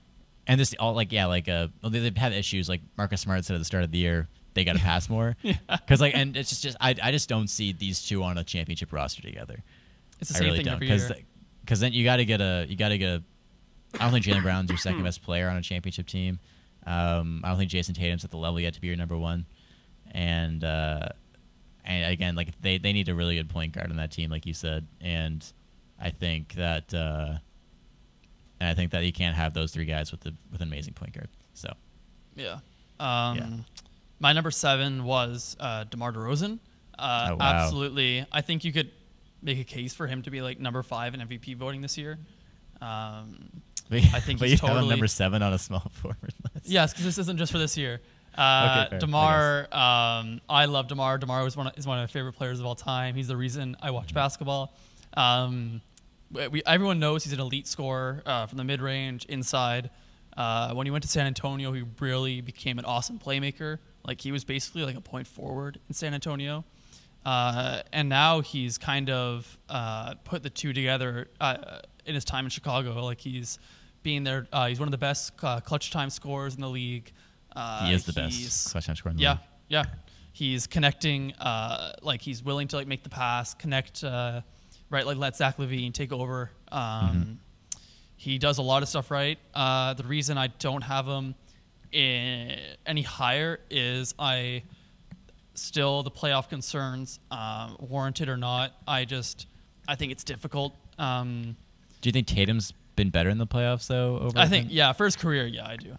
and 0.46 0.58
this 0.60 0.74
all 0.78 0.94
like 0.94 1.12
yeah 1.12 1.26
like 1.26 1.48
uh 1.48 1.68
they, 1.82 1.98
they've 2.00 2.16
had 2.16 2.32
issues 2.32 2.68
like 2.68 2.80
Marcus 2.96 3.20
Smart 3.20 3.44
said 3.44 3.54
at 3.54 3.58
the 3.58 3.64
start 3.64 3.84
of 3.84 3.90
the 3.92 3.98
year 3.98 4.26
they 4.54 4.64
got 4.64 4.74
to 4.76 4.78
pass 4.82 5.08
more 5.08 5.36
because 5.68 6.00
like 6.00 6.14
and 6.16 6.36
it's 6.36 6.48
just, 6.50 6.62
just 6.62 6.76
I, 6.80 6.94
I 7.02 7.12
just 7.12 7.28
don't 7.28 7.48
see 7.48 7.72
these 7.72 8.02
two 8.02 8.22
on 8.24 8.38
a 8.38 8.44
championship 8.44 8.92
roster 8.92 9.22
together. 9.22 9.62
It's 10.20 10.30
the 10.30 10.36
I 10.36 10.38
same 10.38 10.46
really 10.48 10.58
thing 10.64 10.68
every 10.72 10.86
because 10.86 11.08
year. 11.10 11.18
because 11.60 11.78
then 11.80 11.92
you 11.92 12.02
got 12.04 12.16
to 12.16 12.24
get 12.24 12.40
a 12.40 12.66
you 12.68 12.74
got 12.76 12.88
to 12.88 12.98
get 12.98 13.08
a. 13.08 13.22
I 13.94 13.98
don't 14.04 14.10
think 14.12 14.24
Jaylen 14.26 14.42
Brown's 14.42 14.68
your 14.68 14.78
second 14.78 15.02
best 15.04 15.22
player 15.22 15.48
on 15.48 15.56
a 15.56 15.62
championship 15.62 16.06
team. 16.06 16.38
Um, 16.86 17.40
I 17.44 17.48
don't 17.50 17.58
think 17.58 17.70
Jayson 17.70 17.94
Tatum's 17.94 18.24
at 18.24 18.30
the 18.30 18.36
level 18.36 18.58
yet 18.60 18.74
to 18.74 18.80
be 18.80 18.86
your 18.88 18.96
number 18.96 19.16
one, 19.16 19.46
and 20.12 20.64
uh, 20.64 21.08
and 21.88 22.12
again 22.12 22.36
like 22.36 22.48
they 22.60 22.78
they 22.78 22.92
need 22.92 23.08
a 23.08 23.14
really 23.14 23.34
good 23.36 23.48
point 23.48 23.72
guard 23.72 23.90
on 23.90 23.96
that 23.96 24.12
team 24.12 24.30
like 24.30 24.46
you 24.46 24.54
said, 24.54 24.86
and 25.00 25.44
I 26.00 26.10
think 26.10 26.54
that 26.54 26.94
uh, 26.94 27.38
and 28.60 28.70
I 28.70 28.74
think 28.74 28.92
that 28.92 29.04
you 29.04 29.12
can't 29.12 29.34
have 29.34 29.54
those 29.54 29.72
three 29.72 29.84
guys 29.84 30.12
with 30.12 30.20
the 30.20 30.32
with 30.52 30.60
an 30.60 30.68
amazing 30.68 30.94
point 30.94 31.12
guard. 31.14 31.28
So 31.54 31.72
Yeah. 32.36 32.58
Um, 33.00 33.64
My 34.20 34.32
number 34.32 34.50
seven 34.50 35.04
was 35.04 35.56
uh, 35.60 35.84
DeMar 35.90 36.12
DeRozan. 36.12 36.58
Uh, 36.98 37.28
Oh, 37.30 37.36
wow. 37.36 37.52
Absolutely. 37.64 38.24
I 38.32 38.40
think 38.40 38.64
you 38.64 38.72
could 38.72 38.90
make 39.42 39.58
a 39.60 39.64
case 39.64 39.94
for 39.94 40.06
him 40.08 40.22
to 40.22 40.30
be 40.30 40.40
like 40.40 40.58
number 40.58 40.82
five 40.82 41.14
in 41.14 41.20
MVP 41.20 41.56
voting 41.56 41.80
this 41.80 41.96
year. 41.96 42.18
Um, 42.80 43.62
I 43.90 44.20
think 44.20 44.38
but 44.40 44.48
he's 44.48 44.60
you 44.60 44.68
totally- 44.68 44.88
number 44.88 45.06
seven 45.06 45.42
on 45.42 45.52
a 45.52 45.58
small 45.58 45.88
forward 45.92 46.34
list. 46.54 46.66
yes, 46.68 46.92
because 46.92 47.04
this 47.04 47.18
isn't 47.18 47.36
just 47.38 47.52
for 47.52 47.58
this 47.58 47.76
year. 47.76 48.00
Uh, 48.36 48.86
Okay, 48.86 48.90
fair, 48.90 49.00
I 49.72 50.20
um, 50.20 50.40
I 50.48 50.66
love 50.66 50.88
Demar. 50.88 51.18
Demar 51.18 51.42
was 51.42 51.56
one 51.56 51.66
of, 51.66 51.76
is 51.76 51.86
one 51.86 51.98
of 51.98 52.02
my 52.02 52.06
favorite 52.06 52.34
players 52.34 52.60
of 52.60 52.66
all 52.66 52.74
time. 52.74 53.14
He's 53.14 53.28
the 53.28 53.36
reason 53.36 53.76
I 53.82 53.90
watch 53.90 54.14
basketball. 54.14 54.74
Um, 55.14 55.80
we, 56.30 56.62
everyone 56.66 56.98
knows 57.00 57.24
he's 57.24 57.32
an 57.32 57.40
elite 57.40 57.66
scorer 57.66 58.22
uh, 58.26 58.46
from 58.46 58.58
the 58.58 58.64
mid 58.64 58.80
range, 58.80 59.24
inside. 59.26 59.90
Uh, 60.36 60.72
when 60.74 60.86
he 60.86 60.90
went 60.90 61.02
to 61.02 61.08
San 61.08 61.26
Antonio, 61.26 61.72
he 61.72 61.82
really 62.00 62.40
became 62.40 62.78
an 62.78 62.84
awesome 62.84 63.18
playmaker. 63.18 63.78
Like 64.06 64.20
he 64.20 64.30
was 64.30 64.44
basically 64.44 64.84
like 64.84 64.96
a 64.96 65.00
point 65.00 65.26
forward 65.26 65.80
in 65.88 65.94
San 65.94 66.14
Antonio. 66.14 66.64
Uh, 67.26 67.82
and 67.92 68.08
now 68.08 68.40
he's 68.40 68.78
kind 68.78 69.10
of 69.10 69.58
uh, 69.68 70.14
put 70.24 70.42
the 70.42 70.50
two 70.50 70.72
together 70.72 71.28
uh, 71.40 71.80
in 72.06 72.14
his 72.14 72.24
time 72.24 72.44
in 72.44 72.50
Chicago. 72.50 73.04
Like 73.04 73.20
he's 73.20 73.58
being 74.02 74.22
there. 74.22 74.46
Uh, 74.52 74.68
he's 74.68 74.78
one 74.78 74.86
of 74.86 74.92
the 74.92 74.98
best 74.98 75.32
uh, 75.42 75.60
clutch 75.60 75.90
time 75.90 76.08
scorers 76.10 76.54
in 76.54 76.60
the 76.60 76.68
league. 76.70 77.12
Uh, 77.58 77.86
he 77.86 77.92
is 77.92 78.04
the 78.04 78.12
best 78.12 78.68
scorer 78.68 79.14
Yeah, 79.16 79.32
league. 79.32 79.40
yeah. 79.68 79.84
He's 80.32 80.66
connecting. 80.68 81.32
Uh, 81.34 81.92
like 82.02 82.20
he's 82.22 82.42
willing 82.44 82.68
to 82.68 82.76
like 82.76 82.86
make 82.86 83.02
the 83.02 83.08
pass, 83.10 83.54
connect. 83.54 84.04
Uh, 84.04 84.42
right, 84.90 85.04
like 85.04 85.16
let 85.16 85.36
Zach 85.36 85.56
LaVine 85.58 85.92
take 85.92 86.12
over. 86.12 86.50
Um, 86.70 86.80
Mm-hmm. 86.80 87.32
He 88.20 88.36
does 88.38 88.58
a 88.58 88.62
lot 88.62 88.82
of 88.82 88.88
stuff 88.88 89.10
right. 89.12 89.38
Uh, 89.54 89.94
the 89.94 90.02
reason 90.02 90.36
I 90.38 90.48
don't 90.48 90.82
have 90.82 91.06
him 91.06 91.36
in, 91.92 92.58
any 92.84 93.02
higher 93.02 93.60
is 93.70 94.12
I 94.18 94.64
still 95.54 96.02
the 96.02 96.10
playoff 96.10 96.48
concerns, 96.48 97.20
um, 97.30 97.76
warranted 97.78 98.28
or 98.28 98.36
not. 98.36 98.72
I 98.88 99.04
just 99.04 99.46
I 99.86 99.94
think 99.94 100.10
it's 100.12 100.24
difficult. 100.24 100.74
Um, 100.98 101.56
Do 102.00 102.08
you 102.08 102.12
think 102.12 102.26
Tatum's 102.26 102.72
been 102.96 103.10
better 103.10 103.30
in 103.30 103.38
the 103.38 103.46
playoffs 103.46 103.86
though? 103.86 104.18
Over 104.18 104.38
I 104.38 104.46
think 104.48 104.66
him? 104.66 104.72
yeah, 104.72 104.92
for 104.92 105.04
his 105.04 105.14
career, 105.16 105.46
yeah, 105.46 105.66
I 105.68 105.76
do. 105.76 105.96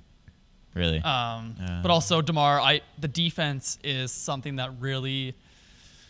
Really. 0.79 0.99
Um, 0.99 1.55
Uh. 1.61 1.81
but 1.83 1.91
also 1.91 2.21
Demar, 2.21 2.59
I 2.59 2.81
the 2.97 3.07
defense 3.07 3.77
is 3.83 4.11
something 4.11 4.55
that 4.55 4.71
really 4.79 5.35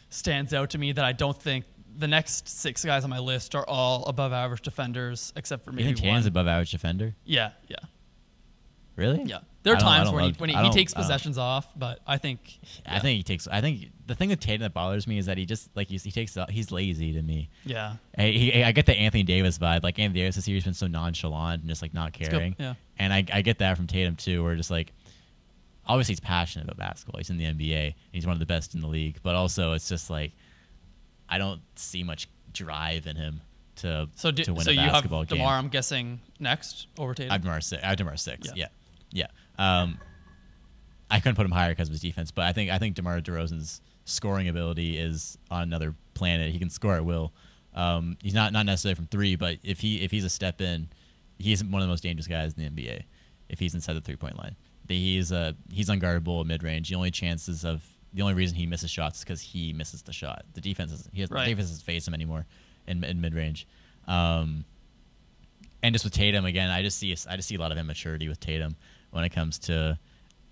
stands 0.09 0.53
out 0.53 0.69
to 0.71 0.77
me 0.77 0.91
that 0.93 1.03
I 1.05 1.11
don't 1.11 1.39
think 1.39 1.65
the 1.97 2.07
next 2.07 2.47
six 2.47 2.85
guys 2.85 3.03
on 3.03 3.09
my 3.09 3.19
list 3.19 3.55
are 3.55 3.67
all 3.67 4.05
above 4.05 4.31
average 4.31 4.61
defenders 4.61 5.33
except 5.35 5.65
for 5.65 5.71
you 5.71 5.75
maybe 5.77 5.87
think 5.87 5.97
one. 5.97 6.05
Tatum's 6.11 6.25
above 6.27 6.47
average 6.47 6.71
defender? 6.71 7.13
yeah, 7.25 7.51
yeah, 7.67 7.75
Really? 8.99 9.23
yeah. 9.23 9.39
There 9.63 9.73
are 9.73 9.77
I 9.77 9.79
I 9.79 9.81
times 9.81 10.11
where 10.11 10.21
he, 10.21 10.27
love- 10.27 10.39
when 10.39 10.49
he, 10.49 10.55
he 10.55 10.69
takes 10.69 10.93
possessions 10.93 11.37
off, 11.37 11.67
but 11.75 11.99
I 12.07 12.17
think 12.17 12.59
I 12.85 12.99
think 12.99 13.17
he 13.17 13.23
takes. 13.23 13.47
I 13.47 13.59
think 13.61 13.89
the 14.07 14.15
thing 14.15 14.29
with 14.29 14.39
Tatum 14.39 14.61
that 14.61 14.73
bothers 14.73 15.05
me 15.05 15.17
is 15.17 15.25
that 15.25 15.37
he 15.37 15.45
just 15.45 15.69
like 15.75 15.87
he's, 15.89 16.03
he 16.03 16.11
takes. 16.11 16.37
He's 16.49 16.71
lazy 16.71 17.11
to 17.13 17.21
me. 17.21 17.49
yeah, 17.65 17.95
Hey, 18.15 18.31
he, 18.37 18.63
I 18.63 18.71
get 18.71 18.85
the 18.85 18.95
Anthony 18.95 19.23
Davis 19.23 19.57
vibe. 19.57 19.83
Like 19.83 19.99
Anthony 19.99 20.21
Davis 20.21 20.35
this 20.37 20.47
year 20.47 20.55
has 20.57 20.63
been 20.63 20.73
so 20.73 20.87
nonchalant 20.87 21.61
and 21.61 21.69
just 21.69 21.81
like 21.81 21.93
not 21.93 22.13
caring. 22.13 22.55
yeah. 22.57 22.75
And 22.97 23.11
I, 23.13 23.25
I 23.33 23.41
get 23.41 23.57
that 23.59 23.75
from 23.75 23.85
Tatum 23.87 24.15
too, 24.15 24.43
where 24.43 24.55
just 24.55 24.71
like 24.71 24.93
obviously 25.85 26.13
he's 26.13 26.19
passionate 26.21 26.63
about 26.65 26.77
basketball. 26.77 27.17
He's 27.19 27.29
in 27.29 27.37
the 27.37 27.45
NBA. 27.45 27.85
And 27.87 27.93
he's 28.13 28.25
one 28.25 28.33
of 28.33 28.39
the 28.39 28.45
best 28.45 28.75
in 28.75 28.81
the 28.81 28.87
league. 28.87 29.17
But 29.23 29.35
also 29.35 29.73
it's 29.73 29.89
just 29.89 30.09
like 30.09 30.31
I 31.27 31.37
don't 31.37 31.61
see 31.75 32.03
much 32.03 32.29
drive 32.53 33.07
in 33.07 33.15
him 33.17 33.41
to 33.77 34.07
So 34.15 34.31
do, 34.31 34.43
to 34.43 34.53
win 34.53 34.63
so 34.63 34.71
a 34.71 34.73
you 34.73 34.79
have 34.81 34.91
basketball 34.93 35.23
game. 35.25 35.39
Demar, 35.39 35.55
I'm 35.57 35.67
guessing 35.69 36.19
next 36.39 36.87
over 36.97 37.13
Tatum. 37.13 37.31
I 37.31 37.33
have 37.35 37.41
Demar 37.41 37.61
six. 37.61 37.83
I 37.83 37.87
have 37.87 37.97
Demar 37.97 38.17
six. 38.17 38.47
Yeah. 38.47 38.53
Yeah, 38.55 38.67
yeah. 39.11 39.27
Um, 39.57 39.99
I 41.11 41.19
couldn't 41.19 41.35
put 41.35 41.45
him 41.45 41.51
higher 41.51 41.69
because 41.71 41.87
of 41.87 41.93
his 41.93 42.01
defense, 42.01 42.31
but 42.31 42.45
I 42.45 42.53
think 42.53 42.69
I 42.71 42.77
think 42.77 42.95
Demar 42.95 43.19
Derozan's 43.19 43.81
scoring 44.05 44.47
ability 44.47 44.97
is 44.97 45.37
on 45.49 45.63
another 45.63 45.95
planet. 46.13 46.51
He 46.51 46.59
can 46.59 46.69
score 46.69 46.95
at 46.95 47.03
will. 47.05 47.33
Um, 47.73 48.17
he's 48.21 48.33
not 48.33 48.53
not 48.53 48.65
necessarily 48.65 48.95
from 48.95 49.07
three, 49.07 49.35
but 49.35 49.57
if 49.63 49.79
he 49.79 50.01
if 50.03 50.11
he's 50.11 50.23
a 50.23 50.29
step 50.29 50.61
in, 50.61 50.87
he's 51.39 51.63
one 51.63 51.81
of 51.81 51.87
the 51.87 51.91
most 51.91 52.03
dangerous 52.03 52.27
guys 52.27 52.53
in 52.57 52.63
the 52.63 52.69
NBA 52.83 53.03
if 53.49 53.59
he's 53.59 53.73
inside 53.73 53.93
the 53.93 54.01
three 54.01 54.15
point 54.15 54.37
line. 54.37 54.55
He's 54.87 55.31
uh 55.31 55.53
he's 55.71 55.89
unguardable 55.89 56.41
at 56.41 56.47
mid 56.47 56.63
range. 56.63 56.89
The 56.89 56.95
only 56.95 57.11
chances 57.11 57.63
of 57.65 57.83
the 58.13 58.21
only 58.23 58.33
reason 58.33 58.55
he 58.57 58.65
misses 58.65 58.89
shots 58.89 59.19
is 59.19 59.23
because 59.23 59.41
he 59.41 59.71
misses 59.73 60.01
the 60.01 60.13
shot. 60.13 60.43
The 60.53 60.61
defense 60.61 60.91
is 60.91 61.09
he 61.13 61.21
has 61.21 61.29
Right. 61.29 61.45
the 61.45 61.51
defense 61.51 61.69
doesn't 61.69 61.85
face 61.85 62.07
him 62.07 62.13
anymore 62.13 62.45
in, 62.87 63.03
in 63.03 63.21
mid 63.21 63.33
range. 63.35 63.67
Um, 64.07 64.65
and 65.83 65.93
just 65.93 66.03
with 66.03 66.13
Tatum 66.13 66.45
again, 66.45 66.69
I 66.69 66.81
just 66.81 66.97
see 66.97 67.11
I 67.29 67.35
just 67.35 67.47
see 67.47 67.55
a 67.55 67.59
lot 67.59 67.71
of 67.71 67.77
immaturity 67.77 68.27
with 68.27 68.39
Tatum 68.39 68.75
when 69.11 69.23
it 69.23 69.29
comes 69.29 69.59
to 69.59 69.97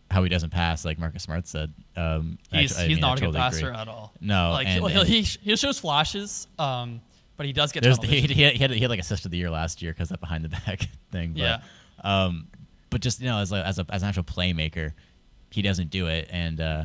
how 0.09 0.23
he 0.23 0.29
doesn't 0.29 0.51
pass, 0.51 0.85
like 0.85 0.97
Marcus 0.99 1.23
Smart 1.23 1.47
said. 1.47 1.73
Um, 1.95 2.37
He's 2.51 2.77
I 2.77 2.87
he's 2.87 2.95
mean, 2.95 3.03
I 3.03 3.07
not 3.09 3.21
a 3.21 3.25
good 3.25 3.35
passer 3.35 3.67
agree. 3.69 3.77
at 3.79 3.87
all. 3.87 4.13
No, 4.21 4.51
like 4.51 4.67
and- 4.67 5.07
he 5.07 5.21
he 5.21 5.55
shows 5.55 5.79
flashes, 5.79 6.47
um, 6.57 7.01
but 7.35 7.45
he 7.45 7.53
does 7.53 7.71
get 7.71 7.83
There's 7.83 7.97
tunnel 7.97 8.11
he, 8.11 8.21
he, 8.21 8.41
had, 8.43 8.53
he, 8.53 8.59
had, 8.59 8.71
he 8.71 8.79
had 8.79 8.89
like 8.89 8.99
assist 8.99 9.25
of 9.25 9.31
the 9.31 9.37
year 9.37 9.49
last 9.49 9.81
year 9.81 9.91
because 9.93 10.09
that 10.09 10.19
behind 10.19 10.43
the 10.45 10.49
back 10.49 10.87
thing. 11.11 11.33
But, 11.33 11.39
Yeah. 11.41 11.59
Um, 12.03 12.47
but 12.89 13.01
just 13.01 13.19
you 13.19 13.27
know, 13.27 13.39
as 13.39 13.51
a, 13.51 13.65
as 13.67 13.79
a 13.79 13.85
as 13.89 14.01
an 14.03 14.07
actual 14.09 14.23
playmaker, 14.23 14.93
he 15.51 15.61
doesn't 15.61 15.89
do 15.89 16.07
it, 16.07 16.29
and 16.31 16.61
uh, 16.61 16.83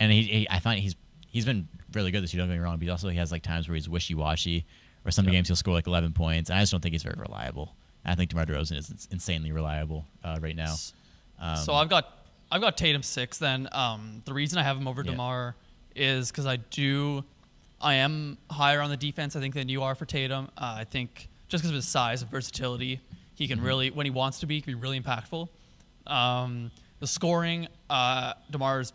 and 0.00 0.10
he, 0.10 0.22
he 0.22 0.48
I 0.50 0.58
find 0.58 0.80
he's 0.80 0.96
he's 1.28 1.44
been 1.44 1.68
really 1.92 2.10
good 2.10 2.22
this 2.24 2.34
year. 2.34 2.40
Don't 2.42 2.48
get 2.48 2.54
me 2.58 2.64
wrong, 2.64 2.76
but 2.76 2.82
he 2.84 2.90
also 2.90 3.08
he 3.08 3.16
has 3.18 3.30
like 3.30 3.42
times 3.42 3.68
where 3.68 3.76
he's 3.76 3.88
wishy 3.88 4.14
washy, 4.16 4.66
or 5.04 5.10
some 5.12 5.26
Yeah. 5.26 5.30
games 5.32 5.46
he'll 5.48 5.56
score 5.56 5.74
like 5.74 5.86
11 5.86 6.12
points. 6.12 6.50
And 6.50 6.58
I 6.58 6.62
just 6.62 6.72
don't 6.72 6.80
think 6.80 6.92
he's 6.94 7.02
very 7.04 7.16
reliable. 7.18 7.76
I 8.10 8.14
think 8.14 8.30
DeMar 8.30 8.46
DeRozan 8.46 8.76
is 8.78 9.08
insanely 9.10 9.52
reliable 9.52 10.04
uh, 10.24 10.38
right 10.40 10.56
now. 10.56 10.74
Um, 11.40 11.56
so 11.56 11.74
I've 11.74 11.88
got 11.88 12.14
I've 12.50 12.60
got 12.60 12.76
Tatum 12.76 13.02
six. 13.02 13.38
Then 13.38 13.68
um, 13.72 14.22
the 14.24 14.32
reason 14.32 14.58
I 14.58 14.62
have 14.62 14.76
him 14.76 14.88
over 14.88 15.02
Yeah. 15.04 15.10
Demar 15.12 15.54
is 15.94 16.30
because 16.30 16.46
I 16.46 16.56
do 16.56 17.24
I 17.80 17.94
am 17.94 18.38
higher 18.50 18.80
on 18.80 18.90
the 18.90 18.96
defense 18.96 19.36
I 19.36 19.40
think 19.40 19.54
than 19.54 19.68
you 19.68 19.82
are 19.82 19.94
for 19.94 20.04
Tatum. 20.06 20.48
Uh, 20.56 20.76
I 20.78 20.84
think 20.84 21.28
just 21.48 21.62
because 21.62 21.70
of 21.70 21.76
his 21.76 21.86
size 21.88 22.22
and 22.22 22.30
versatility, 22.30 23.00
he 23.34 23.44
Mm-hmm. 23.44 23.54
can 23.54 23.62
really 23.62 23.90
when 23.90 24.06
he 24.06 24.10
wants 24.10 24.40
to 24.40 24.46
be, 24.46 24.56
he 24.56 24.60
can 24.60 24.72
be 24.74 24.80
really 24.80 25.00
impactful. 25.00 25.48
Um, 26.06 26.70
the 27.00 27.06
scoring, 27.06 27.68
uh, 27.90 28.32
Demar's 28.50 28.92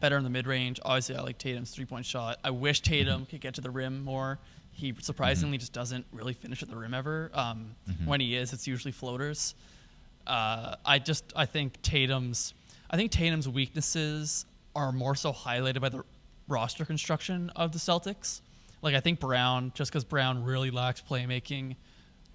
better 0.00 0.18
in 0.18 0.24
the 0.24 0.30
mid 0.30 0.46
range. 0.46 0.78
Obviously, 0.84 1.16
I 1.16 1.22
like 1.22 1.38
Tatum's 1.38 1.70
three 1.70 1.86
point 1.86 2.04
shot. 2.04 2.38
I 2.44 2.50
wish 2.50 2.80
Tatum 2.80 3.22
Mm-hmm. 3.22 3.30
could 3.30 3.40
get 3.40 3.54
to 3.54 3.60
the 3.62 3.70
rim 3.70 4.04
more. 4.04 4.38
He 4.76 4.94
surprisingly 5.00 5.56
just 5.56 5.72
doesn't 5.72 6.04
really 6.12 6.34
finish 6.34 6.62
at 6.62 6.68
the 6.68 6.76
rim 6.76 6.92
ever. 6.94 7.30
Um, 7.32 7.74
Mm-hmm. 7.90 8.06
When 8.06 8.20
he 8.20 8.36
is, 8.36 8.52
it's 8.52 8.66
usually 8.66 8.92
floaters. 8.92 9.54
Uh, 10.26 10.74
I 10.84 10.98
just 10.98 11.32
I 11.34 11.46
think 11.46 11.80
Tatum's 11.82 12.52
I 12.90 12.96
think 12.96 13.10
Tatum's 13.10 13.48
weaknesses 13.48 14.44
are 14.74 14.92
more 14.92 15.14
so 15.14 15.32
highlighted 15.32 15.80
by 15.80 15.88
the 15.88 16.02
roster 16.48 16.84
construction 16.84 17.50
of 17.56 17.72
the 17.72 17.78
Celtics. 17.78 18.40
Like 18.82 18.94
I 18.94 19.00
think 19.00 19.18
Brown, 19.20 19.72
just 19.74 19.90
because 19.90 20.04
Brown 20.04 20.44
really 20.44 20.70
lacks 20.70 21.02
playmaking, 21.08 21.76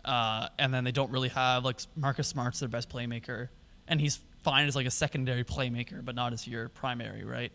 uh, 0.03 0.47
and 0.57 0.73
then 0.73 0.83
they 0.83 0.91
don't 0.91 1.11
really 1.11 1.29
have 1.29 1.63
like 1.63 1.79
Marcus 1.95 2.27
Smart's 2.27 2.59
their 2.59 2.69
best 2.69 2.89
playmaker, 2.89 3.49
and 3.87 4.01
he's 4.01 4.19
fine 4.43 4.67
as 4.67 4.75
like 4.75 4.87
a 4.87 4.91
secondary 4.91 5.43
playmaker, 5.43 6.03
but 6.03 6.15
not 6.15 6.33
as 6.33 6.47
your 6.47 6.69
primary, 6.69 7.23
right? 7.23 7.51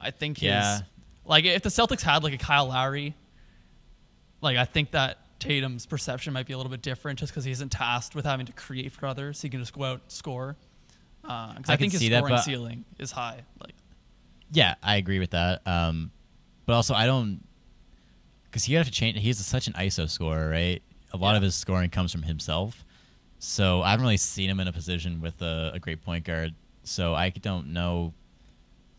I 0.00 0.12
think 0.12 0.38
his 0.38 0.46
Yeah. 0.50 0.80
like 1.24 1.44
if 1.44 1.62
the 1.62 1.70
Celtics 1.70 2.02
had 2.02 2.22
like 2.22 2.34
a 2.34 2.38
Kyle 2.38 2.68
Lowry, 2.68 3.14
like 4.40 4.56
I 4.56 4.64
think 4.64 4.90
that 4.92 5.18
Tatum's 5.38 5.86
perception 5.86 6.32
might 6.32 6.46
be 6.46 6.52
a 6.52 6.56
little 6.56 6.70
bit 6.70 6.82
different 6.82 7.18
just 7.18 7.32
because 7.32 7.44
he 7.44 7.50
isn't 7.52 7.70
tasked 7.70 8.14
with 8.14 8.24
having 8.24 8.46
to 8.46 8.52
create 8.52 8.92
for 8.92 9.06
others. 9.06 9.40
He 9.40 9.48
can 9.48 9.60
just 9.60 9.72
go 9.72 9.84
out 9.84 10.00
and 10.02 10.10
score. 10.10 10.56
Uh 11.24 11.28
I, 11.28 11.56
I 11.68 11.76
think 11.76 11.92
his 11.92 12.00
that, 12.08 12.16
scoring 12.18 12.34
but- 12.34 12.42
ceiling 12.42 12.84
is 12.98 13.10
high. 13.12 13.40
Like 13.60 13.74
Yeah, 14.52 14.74
I 14.82 14.96
agree 14.96 15.18
with 15.18 15.30
that. 15.30 15.66
Um, 15.66 16.10
but 16.66 16.74
also, 16.74 16.94
I 16.94 17.06
don't 17.06 17.40
because 18.44 18.64
he 18.64 18.74
have 18.74 18.86
to 18.86 18.92
change. 18.92 19.18
He's 19.18 19.38
such 19.44 19.66
an 19.66 19.74
ISO 19.74 20.08
scorer, 20.08 20.48
right? 20.50 20.82
A 21.12 21.16
lot 21.16 21.32
Yeah. 21.32 21.36
of 21.38 21.42
his 21.42 21.54
scoring 21.54 21.90
comes 21.90 22.12
from 22.12 22.22
himself. 22.22 22.84
So 23.40 23.82
I 23.82 23.90
haven't 23.90 24.04
really 24.04 24.16
seen 24.16 24.50
him 24.50 24.58
in 24.60 24.68
a 24.68 24.72
position 24.72 25.20
with 25.20 25.40
a, 25.42 25.70
a 25.74 25.78
great 25.78 26.02
point 26.04 26.24
guard. 26.24 26.54
So 26.82 27.14
I 27.14 27.30
don't 27.30 27.68
know. 27.72 28.12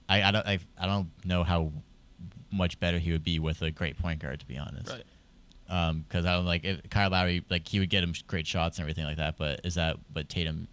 I, 0.08 0.24
I 0.24 0.32
don't 0.32 0.48
I, 0.48 0.60
I 0.80 0.86
don't 0.86 1.10
know 1.26 1.44
how 1.44 1.72
much 2.52 2.80
better 2.80 2.98
he 3.00 3.12
would 3.12 3.24
be 3.24 3.38
with 3.40 3.62
a 3.62 3.70
great 3.72 3.98
point 4.00 4.20
guard, 4.20 4.40
to 4.40 4.46
be 4.46 4.58
honest. 4.58 4.90
right. 4.90 5.04
Because 5.70 6.26
I 6.26 6.34
don't 6.34 6.46
like 6.46 6.66
if 6.66 6.90
Kyle 6.90 7.12
Lowry, 7.12 7.46
like 7.50 7.68
he 7.68 7.80
would 7.80 7.92
get 7.92 8.04
him 8.04 8.14
great 8.28 8.48
shots 8.48 8.78
and 8.80 8.84
everything 8.84 9.06
like 9.06 9.18
that. 9.18 9.38
But 9.38 9.62
is 9.64 9.76
that 9.76 9.98
but 10.12 10.28
Tatum? 10.28 10.68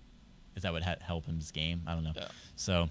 Is 0.57 0.63
that 0.63 0.73
what 0.73 0.83
ha- 0.83 0.97
help 1.01 1.27
him's 1.27 1.51
game? 1.51 1.83
I 1.87 1.95
don't 1.95 2.05
know. 2.05 2.13
Yeah. 2.17 2.29
So. 2.57 2.89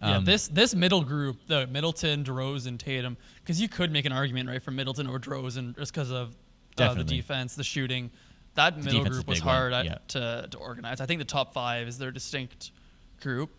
Yeah, 0.00 0.16
um, 0.16 0.24
this 0.24 0.48
this 0.48 0.74
middle 0.74 1.02
group, 1.02 1.46
the 1.46 1.66
Middleton, 1.66 2.24
DeRozan, 2.24 2.78
Tatum, 2.78 3.16
because 3.40 3.60
you 3.60 3.68
could 3.68 3.92
make 3.92 4.06
an 4.06 4.12
argument 4.12 4.48
right 4.48 4.62
for 4.62 4.70
Middleton 4.70 5.06
or 5.06 5.18
DeRozan 5.18 5.76
just 5.76 5.92
because 5.92 6.10
of 6.10 6.34
uh, 6.78 6.94
the 6.94 7.04
defense, 7.04 7.54
the 7.54 7.62
shooting. 7.62 8.10
That 8.54 8.82
middle 8.82 9.04
group 9.04 9.26
was 9.28 9.38
hard 9.38 9.72
yeah. 9.84 9.98
to 10.08 10.48
to 10.50 10.58
organize. 10.58 11.00
I 11.02 11.06
think 11.06 11.18
the 11.18 11.26
top 11.26 11.52
five 11.52 11.88
is 11.88 11.98
their 11.98 12.10
distinct 12.10 12.72
group, 13.20 13.50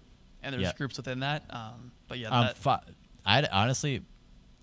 and 0.41 0.53
there's 0.53 0.63
Yeah. 0.63 0.73
groups 0.75 0.97
within 0.97 1.19
that. 1.19 1.43
Um, 1.51 1.91
but 2.07 2.17
yeah, 2.17 2.29
Um, 2.29 2.45
that, 2.47 2.57
fi- 2.57 2.81
I'd 3.25 3.47
honestly, 3.51 4.01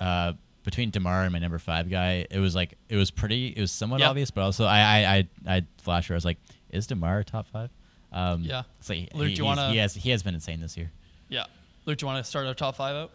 uh, 0.00 0.32
between 0.62 0.90
Demar 0.90 1.22
and 1.22 1.32
my 1.32 1.38
number 1.38 1.58
five 1.58 1.90
guy, 1.90 2.26
it 2.30 2.38
was 2.38 2.54
like 2.54 2.74
it 2.88 2.96
was 2.96 3.10
pretty, 3.10 3.48
it 3.48 3.60
was 3.60 3.70
somewhat 3.72 4.00
Yep. 4.00 4.10
obvious, 4.10 4.30
but 4.30 4.42
also 4.42 4.64
I, 4.64 4.78
I, 4.80 5.16
I, 5.46 5.56
I 5.56 5.62
flash 5.78 6.08
where 6.08 6.14
I 6.14 6.18
was 6.18 6.24
like, 6.24 6.38
is 6.70 6.86
Demar 6.86 7.22
top 7.24 7.46
five? 7.48 7.70
Um, 8.12 8.42
Yeah. 8.42 8.62
It's 8.78 8.88
like 8.88 9.10
Luke, 9.14 9.28
he, 9.28 9.34
do 9.34 9.42
you 9.42 9.44
wanna- 9.46 9.70
he 9.70 9.78
has 9.78 9.94
he 9.94 10.10
has 10.10 10.22
been 10.22 10.34
insane 10.34 10.60
this 10.60 10.76
year. 10.76 10.90
yeah. 11.28 11.44
Luke, 11.86 11.96
do 11.98 12.04
you 12.04 12.08
want 12.08 12.22
to 12.24 12.28
start 12.28 12.46
our 12.46 12.54
top 12.54 12.76
five 12.76 12.94
out? 12.94 13.10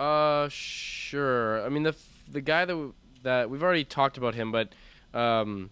Uh, 0.00 0.48
sure. 0.50 1.64
I 1.64 1.68
mean, 1.68 1.82
the 1.82 1.90
f- 1.90 2.08
the 2.30 2.40
guy 2.40 2.64
that 2.64 2.72
w- 2.72 2.94
that 3.22 3.50
we've 3.50 3.62
already 3.62 3.84
talked 3.84 4.16
about 4.18 4.34
him, 4.34 4.52
but 4.52 4.72
um, 5.12 5.70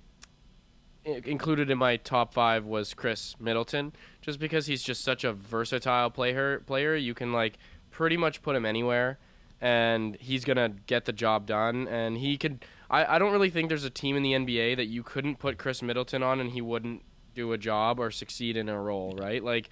i- 1.06 1.22
included 1.24 1.70
in 1.70 1.78
my 1.78 1.96
top 1.96 2.32
five 2.34 2.64
was 2.64 2.94
Khris 2.94 3.36
Middleton, 3.40 3.92
just 4.20 4.38
because 4.38 4.66
he's 4.66 4.82
just 4.82 5.02
such 5.02 5.22
a 5.24 5.32
versatile 5.32 6.10
player. 6.10 6.60
Player, 6.60 6.94
you 6.96 7.14
can 7.14 7.32
like 7.32 7.58
pretty 7.90 8.16
much 8.16 8.42
put 8.42 8.56
him 8.56 8.64
anywhere, 8.66 9.18
and 9.62 10.16
he's 10.20 10.44
gonna 10.44 10.68
get 10.86 11.06
the 11.06 11.12
job 11.12 11.46
done. 11.46 11.88
And 11.88 12.18
he 12.18 12.36
could. 12.36 12.64
I 12.90 13.14
I 13.14 13.18
don't 13.18 13.32
really 13.32 13.48
think 13.48 13.68
there's 13.70 13.84
a 13.84 13.90
team 13.90 14.16
in 14.16 14.22
the 14.22 14.32
NBA 14.32 14.76
that 14.76 14.86
you 14.86 15.02
couldn't 15.02 15.38
put 15.38 15.56
Khris 15.56 15.80
Middleton 15.82 16.22
on 16.22 16.40
and 16.40 16.50
he 16.50 16.60
wouldn't 16.60 17.02
do 17.34 17.52
a 17.52 17.56
job 17.58 17.98
or 17.98 18.10
succeed 18.10 18.56
in 18.58 18.68
a 18.68 18.78
role, 18.78 19.14
right? 19.16 19.42
Like 19.42 19.70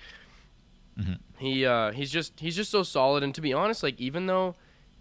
he 1.38 1.64
uh, 1.64 1.92
he's 1.92 2.10
just 2.10 2.38
he's 2.40 2.56
just 2.56 2.70
so 2.70 2.82
solid 2.82 3.22
and 3.22 3.34
to 3.34 3.40
be 3.40 3.52
honest 3.54 3.82
like 3.82 3.98
even 3.98 4.26
though 4.26 4.54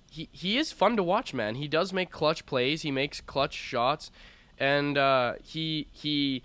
he 0.10 0.30
he 0.32 0.58
is 0.58 0.72
fun 0.72 0.96
to 0.96 1.04
watch 1.04 1.34
man 1.34 1.56
he 1.56 1.68
does 1.68 1.92
make 1.92 2.10
clutch 2.10 2.46
plays 2.46 2.84
he 2.84 2.92
makes 2.92 3.20
clutch 3.20 3.54
shots 3.54 4.10
and 4.58 4.98
uh, 4.98 5.34
he 5.44 5.88
he 5.92 6.42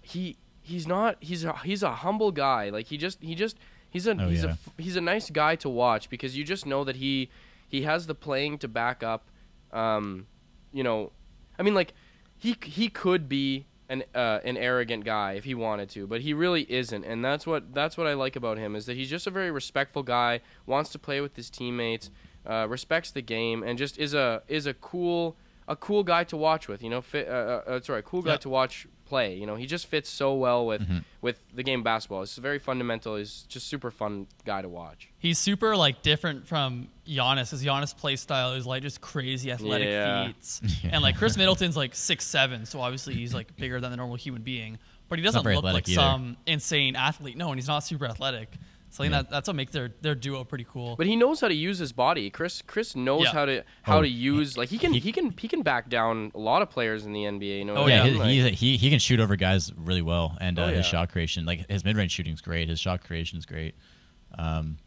he 0.00 0.38
he's 0.62 0.86
not 0.86 1.16
he's 1.20 1.44
a, 1.44 1.52
he's 1.64 1.82
a 1.82 1.92
humble 1.96 2.32
guy 2.32 2.70
like 2.70 2.86
he 2.86 2.96
just 2.96 3.22
he 3.22 3.34
just 3.34 3.58
he's 3.90 4.06
a 4.06 4.12
Oh, 4.18 4.28
he's 4.28 4.42
a 4.42 4.46
yeah. 4.48 4.52
f- 4.52 4.72
he's 4.78 4.96
a 4.96 5.02
nice 5.02 5.28
guy 5.28 5.54
to 5.56 5.68
watch 5.68 6.08
because 6.08 6.34
you 6.34 6.42
just 6.44 6.64
know 6.64 6.82
that 6.84 6.96
he 6.96 7.28
he 7.68 7.82
has 7.82 8.06
the 8.06 8.14
playing 8.14 8.58
to 8.58 8.68
back 8.68 9.02
up 9.02 9.28
um 9.72 10.26
you 10.72 10.82
know 10.82 11.12
I 11.58 11.62
mean 11.62 11.74
like 11.74 11.92
he 12.36 12.56
he 12.64 12.88
could 12.88 13.28
be 13.28 13.66
an 13.88 14.02
uh, 14.14 14.40
an 14.44 14.56
arrogant 14.56 15.04
guy 15.04 15.32
if 15.34 15.44
he 15.44 15.54
wanted 15.54 15.90
to, 15.90 16.06
but 16.06 16.22
he 16.22 16.32
really 16.32 16.62
isn't, 16.72 17.04
and 17.04 17.22
that's 17.22 17.46
what 17.46 17.74
that's 17.74 17.96
what 17.98 18.06
I 18.06 18.14
like 18.14 18.34
about 18.34 18.56
him 18.56 18.74
is 18.74 18.86
that 18.86 18.96
he's 18.96 19.10
just 19.10 19.26
a 19.26 19.30
very 19.30 19.50
respectful 19.50 20.02
guy, 20.02 20.40
wants 20.64 20.88
to 20.92 20.98
play 20.98 21.20
with 21.20 21.36
his 21.36 21.50
teammates, 21.50 22.10
uh, 22.46 22.66
respects 22.68 23.10
the 23.10 23.20
game, 23.20 23.62
and 23.62 23.76
just 23.78 23.98
is 23.98 24.14
a 24.14 24.42
is 24.48 24.66
a 24.66 24.72
cool 24.74 25.36
a 25.68 25.76
cool 25.76 26.02
guy 26.02 26.24
to 26.24 26.36
watch 26.36 26.66
with. 26.66 26.82
You 26.82 26.88
know, 26.90 27.02
fit, 27.02 27.28
uh, 27.28 27.60
uh, 27.66 27.80
sorry, 27.82 28.02
cool 28.04 28.22
guy 28.22 28.32
Yeah. 28.32 28.36
to 28.38 28.48
watch 28.48 28.86
play. 29.04 29.34
You 29.36 29.46
know, 29.46 29.54
he 29.56 29.66
just 29.66 29.86
fits 29.86 30.08
so 30.08 30.32
well 30.34 30.64
with 30.66 30.80
Mm-hmm. 30.80 30.98
with 31.20 31.38
the 31.54 31.62
game 31.62 31.82
basketball. 31.82 32.22
It's 32.22 32.36
very 32.36 32.58
fundamental. 32.58 33.16
He's 33.16 33.42
just 33.48 33.66
super 33.68 33.90
fun 33.90 34.28
guy 34.46 34.62
to 34.62 34.68
watch. 34.68 35.10
He's 35.18 35.38
super 35.38 35.76
like 35.76 36.00
different 36.00 36.46
from 36.48 36.88
Giannis. 37.06 37.50
His 37.50 37.64
Giannis 37.64 37.96
play 37.96 38.16
style 38.16 38.52
is 38.54 38.66
like 38.66 38.82
just 38.82 39.00
crazy 39.00 39.50
athletic 39.52 39.88
Yeah. 39.88 40.26
feats, 40.28 40.60
and 40.90 41.02
like 41.02 41.16
Khris 41.16 41.36
Middleton's 41.36 41.76
like 41.76 41.94
six 41.94 42.24
seven, 42.26 42.64
so 42.66 42.80
obviously 42.80 43.14
he's 43.14 43.34
like 43.34 43.54
bigger 43.58 43.80
than 43.80 43.90
the 43.90 43.96
normal 43.96 44.16
human 44.16 44.42
being. 44.42 44.78
But 45.08 45.18
he 45.18 45.24
doesn't 45.24 45.44
look 45.44 45.62
like 45.64 45.88
either. 45.88 45.94
some 46.00 46.36
insane 46.46 46.96
athlete. 46.96 47.36
No, 47.36 47.50
and 47.50 47.58
he's 47.60 47.68
not 47.68 47.80
super 47.80 48.06
athletic. 48.06 48.52
So 48.90 49.02
I 49.02 49.06
think 49.06 49.12
Yeah. 49.12 49.22
that 49.22 49.30
that's 49.30 49.48
what 49.48 49.56
makes 49.56 49.72
their 49.72 49.90
their 50.02 50.14
duo 50.14 50.44
pretty 50.44 50.64
cool. 50.70 50.94
But 50.96 51.06
he 51.06 51.14
knows 51.16 51.40
how 51.40 51.48
to 51.48 51.54
use 51.54 51.78
his 51.78 51.92
body. 51.92 52.30
Khris 52.30 52.62
Khris 52.62 52.94
knows 52.96 53.24
Yeah. 53.24 53.32
how 53.32 53.44
to 53.44 53.64
how 53.82 53.98
Oh, 53.98 54.02
to 54.02 54.08
use 54.08 54.56
like 54.56 54.68
he 54.68 54.78
can 54.78 54.92
he- 54.94 55.00
he 55.00 55.10
can 55.12 55.34
he 55.36 55.46
can 55.48 55.62
back 55.62 55.88
down 55.90 56.30
a 56.34 56.38
lot 56.38 56.62
of 56.62 56.70
players 56.70 57.04
in 57.04 57.12
the 57.12 57.24
NBA. 57.24 57.58
You 57.58 57.64
know? 57.66 57.74
Oh, 57.74 57.82
what 57.82 57.92
I 57.92 57.96
yeah, 57.96 58.04
yeah. 58.04 58.18
mean? 58.18 58.28
he, 58.28 58.42
Like- 58.44 58.52
he, 58.54 58.70
he 58.72 58.76
he 58.78 58.90
can 58.90 58.98
shoot 59.00 59.18
over 59.20 59.34
guys 59.36 59.72
really 59.76 60.00
well, 60.02 60.38
and 60.40 60.58
uh, 60.58 60.62
Oh, 60.62 60.66
his 60.68 60.76
yeah. 60.76 60.82
shot 60.82 61.10
creation, 61.12 61.44
like 61.44 61.68
his 61.68 61.84
mid 61.84 61.96
range 61.96 62.12
shooting's 62.12 62.40
great. 62.40 62.68
His 62.68 62.78
shot 62.80 63.02
creation's 63.04 63.44
great. 63.44 63.74
Um, 64.38 64.78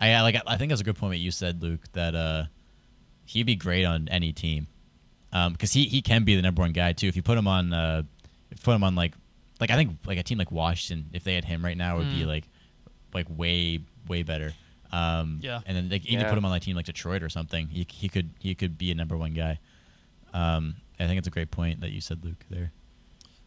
I 0.00 0.12
I 0.14 0.22
like 0.22 0.36
I 0.46 0.56
think 0.56 0.70
that's 0.70 0.80
a 0.80 0.84
good 0.84 0.96
point 0.96 1.12
that 1.12 1.18
you 1.18 1.30
said, 1.30 1.62
Luke, 1.62 1.80
that 1.92 2.14
uh, 2.14 2.44
he'd 3.26 3.44
be 3.44 3.54
great 3.56 3.84
on 3.84 4.08
any 4.08 4.32
team, 4.32 4.66
um, 5.32 5.52
because 5.52 5.72
he 5.72 5.84
he 5.84 6.00
can 6.02 6.24
be 6.24 6.34
the 6.36 6.42
number 6.42 6.62
one 6.62 6.72
guy 6.72 6.92
too. 6.94 7.06
If 7.06 7.14
you 7.16 7.22
put 7.22 7.36
him 7.38 7.46
on, 7.46 7.72
uh, 7.72 8.02
if 8.50 8.58
you 8.58 8.62
put 8.64 8.74
him 8.74 8.82
on 8.82 8.94
like 8.94 9.12
like 9.60 9.70
I 9.70 9.76
think 9.76 9.98
like 10.06 10.18
a 10.18 10.22
team 10.22 10.38
like 10.38 10.50
Washington, 10.50 11.10
if 11.12 11.22
they 11.24 11.34
had 11.34 11.44
him 11.44 11.62
right 11.64 11.76
now, 11.76 11.98
would 11.98 12.08
be 12.10 12.22
Mm. 12.22 12.26
like 12.26 12.44
like 13.12 13.26
way 13.28 13.80
way 14.08 14.22
better. 14.22 14.54
Um, 14.92 15.38
Yeah. 15.42 15.60
and 15.66 15.76
then 15.76 15.88
like, 15.88 16.04
even 16.06 16.20
Yeah. 16.22 16.28
put 16.30 16.38
him 16.38 16.44
on 16.44 16.52
a 16.56 16.58
team 16.58 16.74
like 16.74 16.86
Detroit 16.86 17.22
or 17.22 17.28
something, 17.28 17.68
he 17.68 17.86
he 17.92 18.08
could 18.08 18.30
he 18.40 18.54
could 18.54 18.78
be 18.78 18.90
a 18.90 18.94
number 18.94 19.16
one 19.16 19.34
guy. 19.34 19.58
Um, 20.32 20.76
I 20.98 21.06
think 21.06 21.18
it's 21.18 21.28
a 21.28 21.30
great 21.30 21.50
point 21.50 21.80
that 21.82 21.90
you 21.90 22.00
said, 22.00 22.24
Luke. 22.24 22.44
There. 22.48 22.72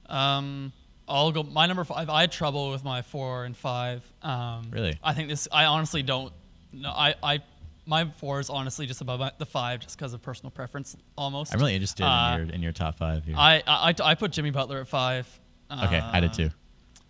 Um, 0.08 0.72
I'll 1.08 1.32
go. 1.32 1.44
My 1.44 1.66
number 1.66 1.84
five. 1.84 2.10
I 2.10 2.22
had 2.22 2.32
trouble 2.32 2.72
with 2.72 2.84
my 2.84 3.02
four 3.02 3.46
and 3.46 3.56
five. 3.58 4.04
Um, 4.22 4.68
Really? 4.72 4.98
I 5.04 5.14
think 5.14 5.30
this. 5.30 5.48
I 5.52 5.66
honestly 5.66 6.04
don't. 6.04 6.32
No, 6.74 6.90
I. 6.90 7.16
I. 7.24 7.40
My 7.86 8.06
four 8.18 8.40
is 8.40 8.50
honestly 8.50 8.86
just 8.86 9.02
above 9.02 9.20
my, 9.20 9.32
the 9.40 9.46
five, 9.46 9.82
just 9.82 9.98
because 9.98 10.14
of 10.14 10.22
personal 10.22 10.52
preference, 10.52 10.96
almost. 11.18 11.54
I'm 11.54 11.60
really 11.60 11.74
interested 11.76 12.04
Uh, 12.06 12.38
in 12.40 12.46
your 12.48 12.56
in 12.56 12.62
your 12.62 12.72
top 12.72 12.98
five 12.98 13.26
here. 13.26 13.36
I, 13.38 13.62
I. 13.68 13.94
I 14.04 14.16
put 14.16 14.32
Jimmy 14.32 14.52
Butler 14.52 14.80
at 14.82 14.88
five. 14.88 15.28
okay, 15.70 16.00
I 16.00 16.20
did 16.22 16.32
Uh, 16.32 16.34
too. 16.34 16.50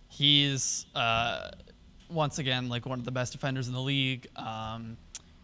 He's 0.08 0.86
uh, 0.94 1.50
once 2.08 2.38
again 2.38 2.68
like 2.68 2.86
one 2.86 2.98
of 2.98 3.04
the 3.04 3.10
best 3.10 3.32
defenders 3.32 3.68
in 3.68 3.74
the 3.74 3.80
league. 3.80 4.26
Um, 4.36 4.96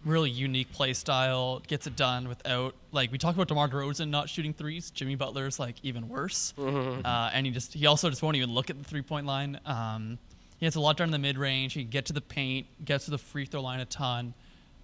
really 0.04 0.30
unique 0.30 0.72
play 0.72 0.94
style, 0.94 1.60
gets 1.66 1.86
it 1.86 1.94
done 1.94 2.26
without 2.28 2.74
like 2.92 3.12
we 3.12 3.18
talked 3.18 3.36
about 3.36 3.48
DeMar 3.48 3.68
DeRozan 3.68 4.08
not 4.10 4.28
shooting 4.28 4.52
threes. 4.54 4.90
Jimmy 4.90 5.14
Butler's 5.14 5.58
like 5.58 5.76
even 5.82 6.08
worse, 6.08 6.54
uh, 6.58 7.30
and 7.32 7.46
he 7.46 7.52
just 7.52 7.72
he 7.74 7.86
also 7.86 8.08
just 8.10 8.22
won't 8.22 8.36
even 8.36 8.50
look 8.50 8.70
at 8.70 8.78
the 8.78 8.84
three 8.84 9.02
point 9.02 9.26
line. 9.26 9.58
Um, 9.66 10.18
he 10.60 10.66
has 10.66 10.76
a 10.76 10.80
lot 10.80 10.96
done 10.96 11.08
in 11.08 11.12
the 11.12 11.18
mid 11.18 11.36
range. 11.38 11.72
He 11.72 11.82
can 11.82 11.90
get 11.90 12.06
to 12.06 12.12
the 12.12 12.20
paint, 12.20 12.66
gets 12.84 13.06
to 13.06 13.10
the 13.10 13.18
free 13.18 13.44
throw 13.46 13.60
line 13.62 13.80
a 13.80 13.84
ton. 13.86 14.32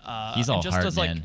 Uh, 0.05 0.35
He's 0.35 0.49
all 0.49 0.61
just 0.61 0.73
heart, 0.75 0.85
does, 0.85 0.97
like, 0.97 1.11
man. 1.11 1.23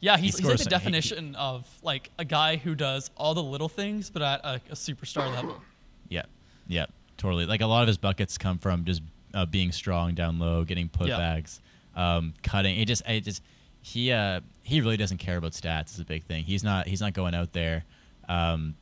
yeah, 0.00 0.16
He 0.16 0.26
he's, 0.26 0.36
he's 0.38 0.46
like 0.46 0.58
the 0.58 0.64
some- 0.64 0.70
he- 0.70 0.76
definition 0.78 1.34
of 1.36 1.66
like 1.82 2.10
a 2.18 2.24
guy 2.24 2.56
who 2.56 2.74
does 2.74 3.10
all 3.16 3.34
the 3.34 3.42
little 3.42 3.68
things, 3.68 4.10
but 4.10 4.22
at 4.22 4.40
a, 4.44 4.60
a 4.70 4.74
superstar 4.74 5.32
level. 5.34 5.60
Yeah, 6.08 6.22
yeah, 6.68 6.86
totally. 7.16 7.46
Like 7.46 7.60
a 7.62 7.66
lot 7.66 7.82
of 7.82 7.88
his 7.88 7.96
buckets 7.98 8.36
come 8.38 8.58
from 8.58 8.84
just 8.84 9.02
uh, 9.34 9.46
being 9.46 9.72
strong 9.72 10.14
down 10.14 10.38
low, 10.38 10.64
getting 10.64 10.88
putbacks, 10.88 11.60
um, 11.94 12.34
cutting. 12.42 12.78
It 12.78 12.86
just, 12.86 13.02
it 13.08 13.22
just, 13.22 13.42
he, 13.82 14.10
uh, 14.12 14.40
he 14.62 14.80
really 14.80 14.96
doesn't 14.96 15.18
care 15.18 15.36
about 15.36 15.52
stats. 15.52 15.94
Is 15.94 16.00
a 16.00 16.04
big 16.04 16.24
thing. 16.24 16.44
He's 16.44 16.64
not, 16.64 16.86
he's 16.88 17.00
not 17.00 17.12
going 17.14 17.34
out 17.34 17.52
there, 17.52 17.84
um, 18.28 18.74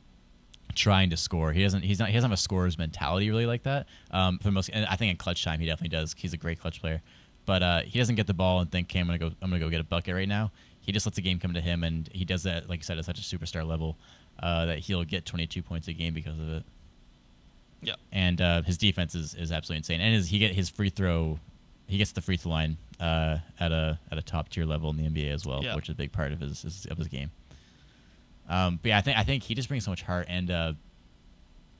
trying 0.75 1.09
to 1.09 1.17
score. 1.17 1.51
He 1.53 1.63
doesn't, 1.63 1.81
he's 1.83 1.99
not, 1.99 2.09
he 2.09 2.13
doesn't 2.15 2.29
have 2.29 2.37
a 2.37 2.41
scorer's 2.41 2.77
mentality 2.77 3.29
really 3.29 3.45
like 3.45 3.63
that. 3.63 3.87
Um, 4.11 4.37
for 4.39 4.51
most, 4.51 4.69
and 4.69 4.85
I 4.85 4.95
think 4.95 5.11
in 5.11 5.17
clutch 5.17 5.43
time 5.43 5.59
he 5.59 5.65
definitely 5.65 5.95
does. 5.97 6.13
He's 6.17 6.33
a 6.33 6.37
great 6.37 6.59
clutch 6.59 6.79
player, 6.81 7.01
but 7.45 7.63
uh, 7.63 7.81
he 7.81 7.97
doesn't 7.99 8.15
get 8.15 8.27
the 8.27 8.33
ball 8.33 8.59
and 8.59 8.71
think, 8.71 8.87
"Okay, 8.91 8.99
I'm 8.99 9.05
gonna 9.07 9.17
go, 9.17 9.31
I'm 9.41 9.49
gonna 9.49 9.59
go 9.59 9.69
get 9.69 9.81
a 9.81 9.85
bucket 9.85 10.13
right 10.15 10.27
now." 10.27 10.51
He 10.81 10.91
just 10.91 11.05
lets 11.05 11.15
the 11.15 11.21
game 11.23 11.39
come 11.39 11.53
to 11.53 11.61
him, 11.61 11.83
and 11.83 12.07
he 12.13 12.25
does 12.25 12.43
that, 12.43 12.69
like 12.69 12.79
you 12.79 12.83
said, 12.83 12.99
at 12.99 13.05
such 13.05 13.17
a 13.19 13.23
superstar 13.23 13.65
level 13.65 13.97
uh, 14.39 14.65
that 14.67 14.79
he'll 14.79 15.03
get 15.03 15.25
22 15.25 15.63
points 15.63 15.87
a 15.87 15.93
game 15.93 16.13
because 16.13 16.37
of 16.39 16.47
it 16.49 16.63
Yeah. 17.81 17.95
and 18.11 18.39
uh, 18.41 18.61
his 18.63 18.77
defense 18.77 19.15
is, 19.15 19.33
is 19.33 19.51
absolutely 19.51 19.77
insane. 19.77 20.01
And 20.01 20.13
his, 20.13 20.27
he 20.27 20.37
get 20.39 20.53
his 20.53 20.69
free 20.69 20.89
throw, 20.89 21.39
he 21.87 21.97
gets 21.97 22.11
the 22.11 22.21
free 22.21 22.37
throw 22.37 22.51
line 22.51 22.77
uh, 22.99 23.37
at 23.59 23.71
a 23.71 23.97
at 24.11 24.17
a 24.17 24.21
top 24.21 24.49
tier 24.49 24.65
level 24.65 24.89
in 24.91 24.97
the 24.97 25.03
NBA 25.09 25.33
as 25.33 25.45
well, 25.45 25.63
Yeah. 25.63 25.75
which 25.75 25.89
is 25.89 25.93
a 25.93 25.97
big 25.97 26.11
part 26.11 26.31
of 26.31 26.39
his, 26.39 26.61
his 26.61 26.85
of 26.87 26.97
his 26.97 27.07
game. 27.07 27.31
Um, 28.49 28.79
but 28.81 28.89
yeah, 28.89 28.97
I 28.97 29.01
think 29.01 29.17
I 29.17 29.23
think 29.23 29.43
he 29.43 29.55
just 29.55 29.67
brings 29.67 29.85
so 29.85 29.91
much 29.91 30.01
heart, 30.03 30.27
and 30.29 30.51
uh, 30.51 30.73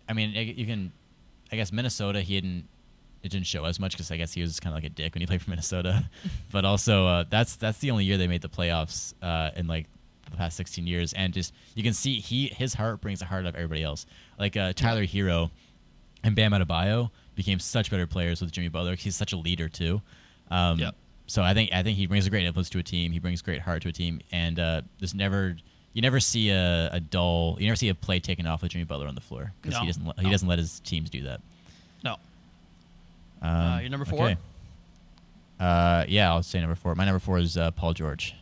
I 0.09 0.13
mean, 0.13 0.31
you 0.31 0.65
can, 0.65 0.91
I 1.51 1.55
guess 1.55 1.71
Minnesota 1.71 2.21
he 2.21 2.39
didn't. 2.39 2.67
It 3.23 3.29
didn't 3.31 3.47
show 3.47 3.65
as 3.65 3.79
much 3.79 3.93
because 3.93 4.11
I 4.11 4.17
guess 4.17 4.33
he 4.33 4.41
was 4.41 4.59
kind 4.59 4.71
of 4.71 4.83
like 4.83 4.91
a 4.91 4.93
dick 4.93 5.15
when 5.15 5.21
he 5.21 5.25
played 5.31 5.41
for 5.41 5.49
Minnesota, 5.49 6.07
but 6.51 6.63
also 6.63 7.07
uh, 7.07 7.25
that's 7.29 7.55
that's 7.55 7.79
the 7.79 7.91
only 7.91 8.05
year 8.05 8.17
they 8.17 8.27
made 8.27 8.41
the 8.41 8.49
playoffs 8.49 9.13
uh, 9.21 9.49
in 9.55 9.67
like 9.67 9.87
the 10.29 10.37
past 10.37 10.57
16 10.57 10.85
years, 10.85 11.13
and 11.13 11.33
just 11.33 11.53
you 11.75 11.83
can 11.83 11.93
see 11.93 12.19
he 12.19 12.47
his 12.47 12.73
heart 12.73 13.01
brings 13.01 13.19
the 13.19 13.25
heart 13.25 13.45
of 13.45 13.55
everybody 13.55 13.83
else. 13.83 14.05
Like 14.37 14.55
uh, 14.57 14.73
Tyler 14.73 15.05
Herro, 15.05 15.49
and 16.23 16.35
Bam 16.35 16.51
Adebayo 16.51 17.09
became 17.35 17.59
such 17.59 17.89
better 17.91 18.07
players 18.07 18.41
with 18.41 18.51
Jimmy 18.51 18.69
Butler. 18.69 18.95
He's 18.95 19.15
such 19.15 19.33
a 19.33 19.37
leader 19.37 19.69
too. 19.69 20.01
Um, 20.51 20.79
Yep. 20.79 20.95
So 21.27 21.41
I 21.41 21.55
think 21.55 21.71
I 21.73 21.81
think 21.81 21.97
he 21.97 22.05
brings 22.05 22.27
a 22.27 22.29
great 22.29 22.45
influence 22.45 22.69
to 22.69 22.79
a 22.79 22.83
team. 22.83 23.11
He 23.11 23.17
brings 23.19 23.41
great 23.41 23.59
heart 23.61 23.81
to 23.83 23.89
a 23.89 23.91
team, 23.91 24.21
and 24.31 24.59
uh, 24.59 24.81
there's 24.99 25.15
never 25.15 25.57
you 25.95 26.01
never 26.03 26.19
see 26.19 26.49
a, 26.51 26.89
a 26.93 26.99
dull 26.99 27.57
you 27.59 27.65
never 27.65 27.75
see 27.75 27.89
a 27.89 27.95
play 27.95 28.19
taken 28.19 28.45
off 28.45 28.61
with 28.61 28.71
Jimmy 28.71 28.83
Butler 28.85 29.07
on 29.07 29.15
the 29.15 29.21
floor 29.21 29.51
because 29.61 29.79
he 29.79 29.87
doesn't 29.87 30.05
let- 30.05 30.17
he 30.19 30.25
No. 30.25 30.29
doesn't 30.31 30.47
let 30.47 30.59
his 30.59 30.79
teams 30.81 31.09
do 31.09 31.23
that. 31.23 31.41
No. 32.03 32.17
Um, 33.41 33.49
Uh, 33.49 33.79
your 33.79 33.89
number 33.89 34.05
four? 34.05 34.25
okay. 34.25 34.37
Uh, 35.59 36.05
yeah, 36.07 36.29
I'll 36.31 36.43
say 36.43 36.59
number 36.59 36.75
four. 36.75 36.93
My 36.95 37.05
number 37.05 37.19
four 37.19 37.37
is 37.39 37.57
uh, 37.57 37.71
Paul 37.71 37.93
George. 37.93 38.35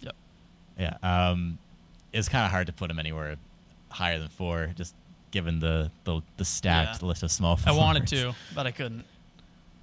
Yep. 0.00 0.14
Yeah. 0.80 0.96
Um, 1.02 1.58
it's 2.12 2.28
kind 2.28 2.44
of 2.46 2.50
hard 2.50 2.66
to 2.68 2.72
put 2.72 2.90
him 2.90 2.98
anywhere 2.98 3.36
higher 3.90 4.18
than 4.18 4.28
four, 4.28 4.70
just 4.76 4.94
given 5.32 5.58
the 5.60 5.90
the, 6.04 6.22
the 6.38 6.44
stacked 6.44 7.02
Yeah. 7.02 7.08
list 7.08 7.22
of 7.22 7.30
small. 7.30 7.58
I 7.66 7.72
wanted 7.72 8.06
to, 8.08 8.34
but 8.54 8.66
I 8.66 8.70
couldn't. 8.70 9.04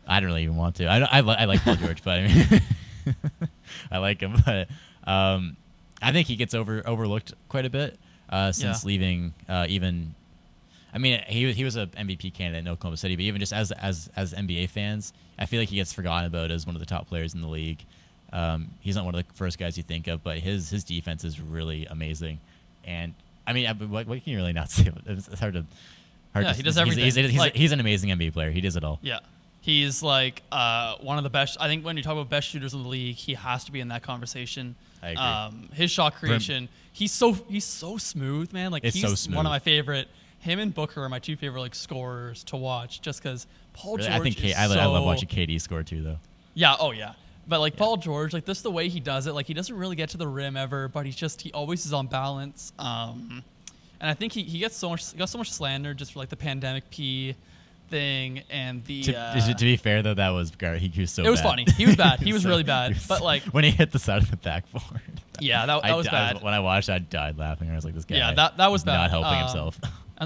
I 0.07 0.19
don't 0.19 0.27
really 0.27 0.43
even 0.43 0.55
want 0.55 0.75
to. 0.77 0.91
I 0.91 0.99
don't, 0.99 1.13
I, 1.13 1.21
li- 1.21 1.35
I 1.37 1.45
like 1.45 1.61
Paul 1.61 1.75
George, 1.83 2.03
but 2.03 2.19
I 2.19 2.27
mean, 2.27 2.61
I 3.91 3.99
like 3.99 4.19
him, 4.19 4.35
but 4.45 4.67
um, 5.05 5.55
I 6.03 6.11
think 6.11 6.27
he 6.27 6.35
gets 6.35 6.53
over 6.53 6.83
overlooked 6.87 7.33
quite 7.49 7.65
a 7.65 7.69
bit 7.69 7.97
uh, 8.29 8.51
since 8.51 8.83
Yeah. 8.83 8.87
leaving. 8.87 9.33
Uh, 9.47 9.65
even, 9.69 10.13
I 10.93 10.97
mean, 10.97 11.21
he 11.27 11.45
was- 11.45 11.55
he 11.55 11.63
was 11.63 11.75
a 11.75 11.87
MVP 11.87 12.33
candidate 12.33 12.65
in 12.65 12.67
Oklahoma 12.67 12.97
City, 12.97 13.15
but 13.15 13.23
even 13.23 13.39
just 13.39 13.53
as 13.53 13.71
as 13.73 14.09
as 14.15 14.33
NBA 14.33 14.69
fans, 14.69 15.13
I 15.39 15.45
feel 15.45 15.59
like 15.59 15.69
he 15.69 15.75
gets 15.77 15.93
forgotten 15.93 16.25
about 16.27 16.51
as 16.51 16.65
one 16.67 16.75
of 16.75 16.79
the 16.79 16.85
top 16.85 17.07
players 17.07 17.33
in 17.33 17.41
the 17.41 17.47
league. 17.47 17.79
Um, 18.31 18.69
he's 18.81 18.95
not 18.95 19.05
one 19.05 19.13
of 19.15 19.25
the 19.27 19.33
first 19.33 19.57
guys 19.59 19.77
you 19.77 19.83
think 19.83 20.07
of, 20.07 20.23
but 20.23 20.39
his 20.39 20.69
his 20.69 20.83
defense 20.83 21.23
is 21.23 21.39
really 21.39 21.85
amazing, 21.87 22.39
and 22.85 23.13
I 23.45 23.53
mean, 23.53 23.67
I- 23.67 23.73
what, 23.73 24.07
what 24.07 24.23
can 24.23 24.31
you 24.33 24.37
really 24.37 24.53
not 24.53 24.69
say? 24.71 24.91
It's, 25.05 25.39
hard 25.39 25.53
to. 25.55 25.65
Hard 26.33 26.45
Yeah, 26.45 26.51
to, 26.51 26.57
he 26.57 26.63
does 26.63 26.75
he's- 26.75 26.87
he's- 26.95 26.97
everything. 26.97 27.03
He's, 27.05 27.31
he's, 27.31 27.39
Like- 27.39 27.55
he's 27.55 27.71
an 27.71 27.79
amazing 27.79 28.09
NBA 28.09 28.33
player. 28.33 28.49
He 28.51 28.61
does 28.61 28.75
it 28.75 28.83
all. 28.83 28.97
Yeah. 29.03 29.19
He's 29.63 30.03
like 30.03 30.43
uh, 30.51 30.97
one 30.97 31.17
of 31.17 31.23
the 31.23 31.29
best. 31.29 31.55
I 31.57 31.69
think 31.69 31.85
when 31.85 31.95
you 31.95 32.03
talk 32.03 32.11
about 32.11 32.29
best 32.29 32.49
shooters 32.49 32.73
in 32.73 32.83
the 32.83 32.89
league, 32.89 33.15
he 33.15 33.33
has 33.33 33.63
to 33.63 33.71
be 33.71 33.79
in 33.79 33.87
that 33.87 34.03
conversation. 34.03 34.75
I 35.01 35.11
agree. 35.11 35.23
Um, 35.23 35.69
his 35.73 35.89
shot 35.89 36.15
creation, 36.15 36.67
he's 36.91 37.13
so 37.13 37.31
he's 37.31 37.63
so 37.63 37.95
smooth, 37.95 38.51
man. 38.51 38.71
Like 38.71 38.83
It's 38.83 38.93
he's 38.93 39.21
so 39.21 39.31
one 39.31 39.45
of 39.45 39.49
my 39.49 39.59
favorite. 39.59 40.09
Him 40.39 40.59
and 40.59 40.75
Booker 40.75 41.01
are 41.01 41.07
my 41.07 41.19
two 41.19 41.37
favorite 41.37 41.61
like 41.61 41.75
scorers 41.75 42.43
to 42.43 42.57
watch, 42.57 42.99
just 43.01 43.23
because 43.23 43.47
Paul 43.71 43.95
Really, 43.95 44.09
George. 44.09 44.19
I 44.19 44.23
think 44.23 44.35
K- 44.35 44.49
is 44.49 44.55
I, 44.57 44.67
li- 44.67 44.79
I 44.79 44.85
love 44.85 45.05
watching 45.05 45.29
KD 45.29 45.61
score 45.61 45.81
too, 45.81 46.03
though. 46.03 46.17
Yeah. 46.55 46.75
Oh 46.77 46.91
yeah. 46.91 47.13
But 47.47 47.61
like 47.61 47.77
Paul 47.77 47.95
George, 47.95 48.33
like 48.33 48.43
this 48.43 48.61
the 48.61 48.69
way 48.69 48.89
he 48.89 48.99
does 48.99 49.27
it. 49.27 49.31
Like 49.31 49.45
he 49.45 49.53
doesn't 49.53 49.77
really 49.77 49.95
get 49.95 50.09
to 50.09 50.17
the 50.17 50.27
rim 50.27 50.57
ever, 50.57 50.89
but 50.89 51.05
he's 51.05 51.15
just 51.15 51.41
he 51.41 51.53
always 51.53 51.85
is 51.85 51.93
on 51.93 52.07
balance. 52.07 52.73
Um, 52.79 53.41
and 54.01 54.09
I 54.09 54.13
think 54.13 54.33
he, 54.33 54.43
he 54.43 54.59
gets 54.59 54.75
so 54.75 54.89
much 54.89 55.09
he 55.13 55.17
got 55.17 55.29
so 55.29 55.37
much 55.37 55.53
slander 55.53 55.93
just 55.93 56.11
for 56.11 56.19
like 56.19 56.27
the 56.27 56.35
pandemic 56.35 56.89
P 56.89 57.33
thing 57.89 58.41
and 58.49 58.83
the. 58.85 59.03
To, 59.03 59.15
uh, 59.17 59.53
to 59.53 59.65
be 59.65 59.77
fair 59.77 60.01
though, 60.01 60.13
that 60.13 60.29
was 60.29 60.51
Gar- 60.51 60.75
he 60.75 60.91
was 61.01 61.11
so. 61.11 61.23
It 61.23 61.29
was 61.29 61.41
bad. 61.41 61.47
funny. 61.49 61.65
He 61.77 61.85
was 61.85 61.95
bad. 61.95 62.19
He 62.19 62.33
was 62.33 62.43
So- 62.43 62.49
really 62.49 62.63
bad. 62.63 62.93
was 62.93 63.05
But, 63.07 63.21
like- 63.21 63.43
when 63.45 63.63
he 63.63 63.69
hit 63.71 63.91
the 63.91 63.99
side 63.99 64.21
of 64.21 64.29
the 64.31 64.37
backboard. 64.37 65.01
yeah, 65.39 65.65
that, 65.65 65.81
that 65.81 65.91
I 65.91 65.95
was 65.95 66.07
bad. 66.07 66.41
when 66.41 66.53
I 66.53 66.59
watched, 66.59 66.89
I 66.89 66.99
died 66.99 67.37
laughing. 67.37 67.69
I 67.69 67.75
was 67.75 67.85
like, 67.85 67.93
"This 67.95 68.05
guy." 68.05 68.17
yeah, 68.17 68.33
that 68.33 68.57
that 68.57 68.71
was 68.71 68.83
bad. 68.83 68.97
Not 68.97 69.09
helping 69.09 69.33
Um, 69.33 69.39
himself. 69.39 69.79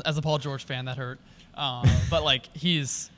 as- 0.06 0.18
a 0.18 0.22
Paul 0.22 0.38
George 0.38 0.64
fan, 0.66 0.86
that 0.86 0.98
hurt. 0.98 1.20
Um, 1.58 1.90
but 2.12 2.24
like 2.24 2.56
he's 2.56 3.10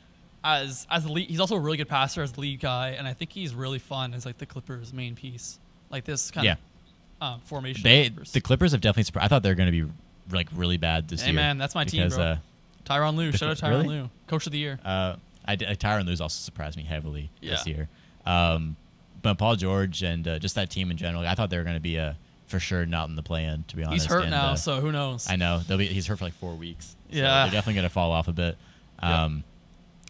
as 0.45 0.87
as 0.89 1.03
the 1.03 1.11
lead, 1.11 1.27
he's 1.29 1.41
also 1.41 1.55
a 1.57 1.59
really 1.59 1.75
good 1.75 1.89
passer 1.89 2.21
as 2.23 2.31
the 2.31 2.39
lead 2.39 2.61
guy, 2.61 2.91
and 2.91 3.05
I 3.05 3.13
think 3.13 3.33
he's 3.33 3.53
really 3.53 3.79
fun 3.79 4.13
as 4.13 4.25
like 4.25 4.37
the 4.37 4.45
Clippers' 4.45 4.93
main 4.93 5.13
piece, 5.13 5.59
like 5.89 6.05
this 6.05 6.31
kind 6.31 6.45
Yeah. 6.45 6.55
of 7.19 7.33
um, 7.33 7.39
formation. 7.41 7.83
They 7.83 8.07
the 8.31 8.39
Clippers 8.39 8.71
have 8.71 8.79
definitely. 8.79 9.19
I 9.21 9.27
thought 9.27 9.43
they 9.43 9.49
were 9.49 9.55
going 9.55 9.69
to 9.73 9.85
be 9.85 9.91
like 10.31 10.47
really 10.55 10.77
bad 10.77 11.09
this 11.09 11.19
Hey, 11.21 11.31
year. 11.31 11.35
man, 11.35 11.57
that's 11.57 11.75
my 11.75 11.83
team, 11.83 12.07
bro. 12.07 12.17
Uh, 12.17 12.37
Tyronn 12.89 13.15
Lue, 13.15 13.31
shout 13.31 13.49
out 13.51 13.57
Tyronn 13.57 13.81
really? 13.83 13.87
Lue, 13.87 14.09
coach 14.27 14.45
of 14.45 14.51
the 14.51 14.57
year. 14.57 14.79
Uh, 14.83 15.15
I 15.45 15.53
uh, 15.53 15.57
Tyronn 15.75 16.05
Lue's 16.05 16.21
also 16.21 16.41
surprised 16.41 16.77
me 16.77 16.83
heavily 16.83 17.29
this 17.41 17.65
year. 17.67 17.87
Um, 18.25 18.75
but 19.21 19.37
Paul 19.37 19.55
George 19.55 20.01
and 20.03 20.27
uh, 20.27 20.39
just 20.39 20.55
that 20.55 20.69
team 20.69 20.91
in 20.91 20.97
general, 20.97 21.25
I 21.25 21.35
thought 21.35 21.49
they 21.49 21.57
were 21.57 21.63
going 21.63 21.75
to 21.75 21.81
be 21.81 21.97
a 21.97 22.17
for 22.47 22.59
sure 22.59 22.85
not 22.85 23.09
in 23.09 23.15
the 23.15 23.21
play-in. 23.23 23.63
To 23.67 23.75
be 23.75 23.83
honest, 23.83 24.05
He's 24.05 24.11
hurt 24.11 24.21
and, 24.23 24.31
now, 24.31 24.51
uh, 24.51 24.55
so 24.55 24.81
who 24.81 24.91
knows? 24.91 25.27
I 25.29 25.35
know 25.35 25.59
they'll 25.67 25.77
be. 25.77 25.85
He's 25.85 26.07
hurt 26.07 26.17
for 26.19 26.25
like 26.25 26.33
four 26.33 26.55
weeks. 26.55 26.95
So 27.11 27.17
Yeah. 27.17 27.43
they're 27.43 27.51
definitely 27.51 27.75
going 27.75 27.83
to 27.83 27.93
fall 27.93 28.11
off 28.11 28.27
a 28.27 28.33
bit. 28.33 28.57
Um, 28.99 29.43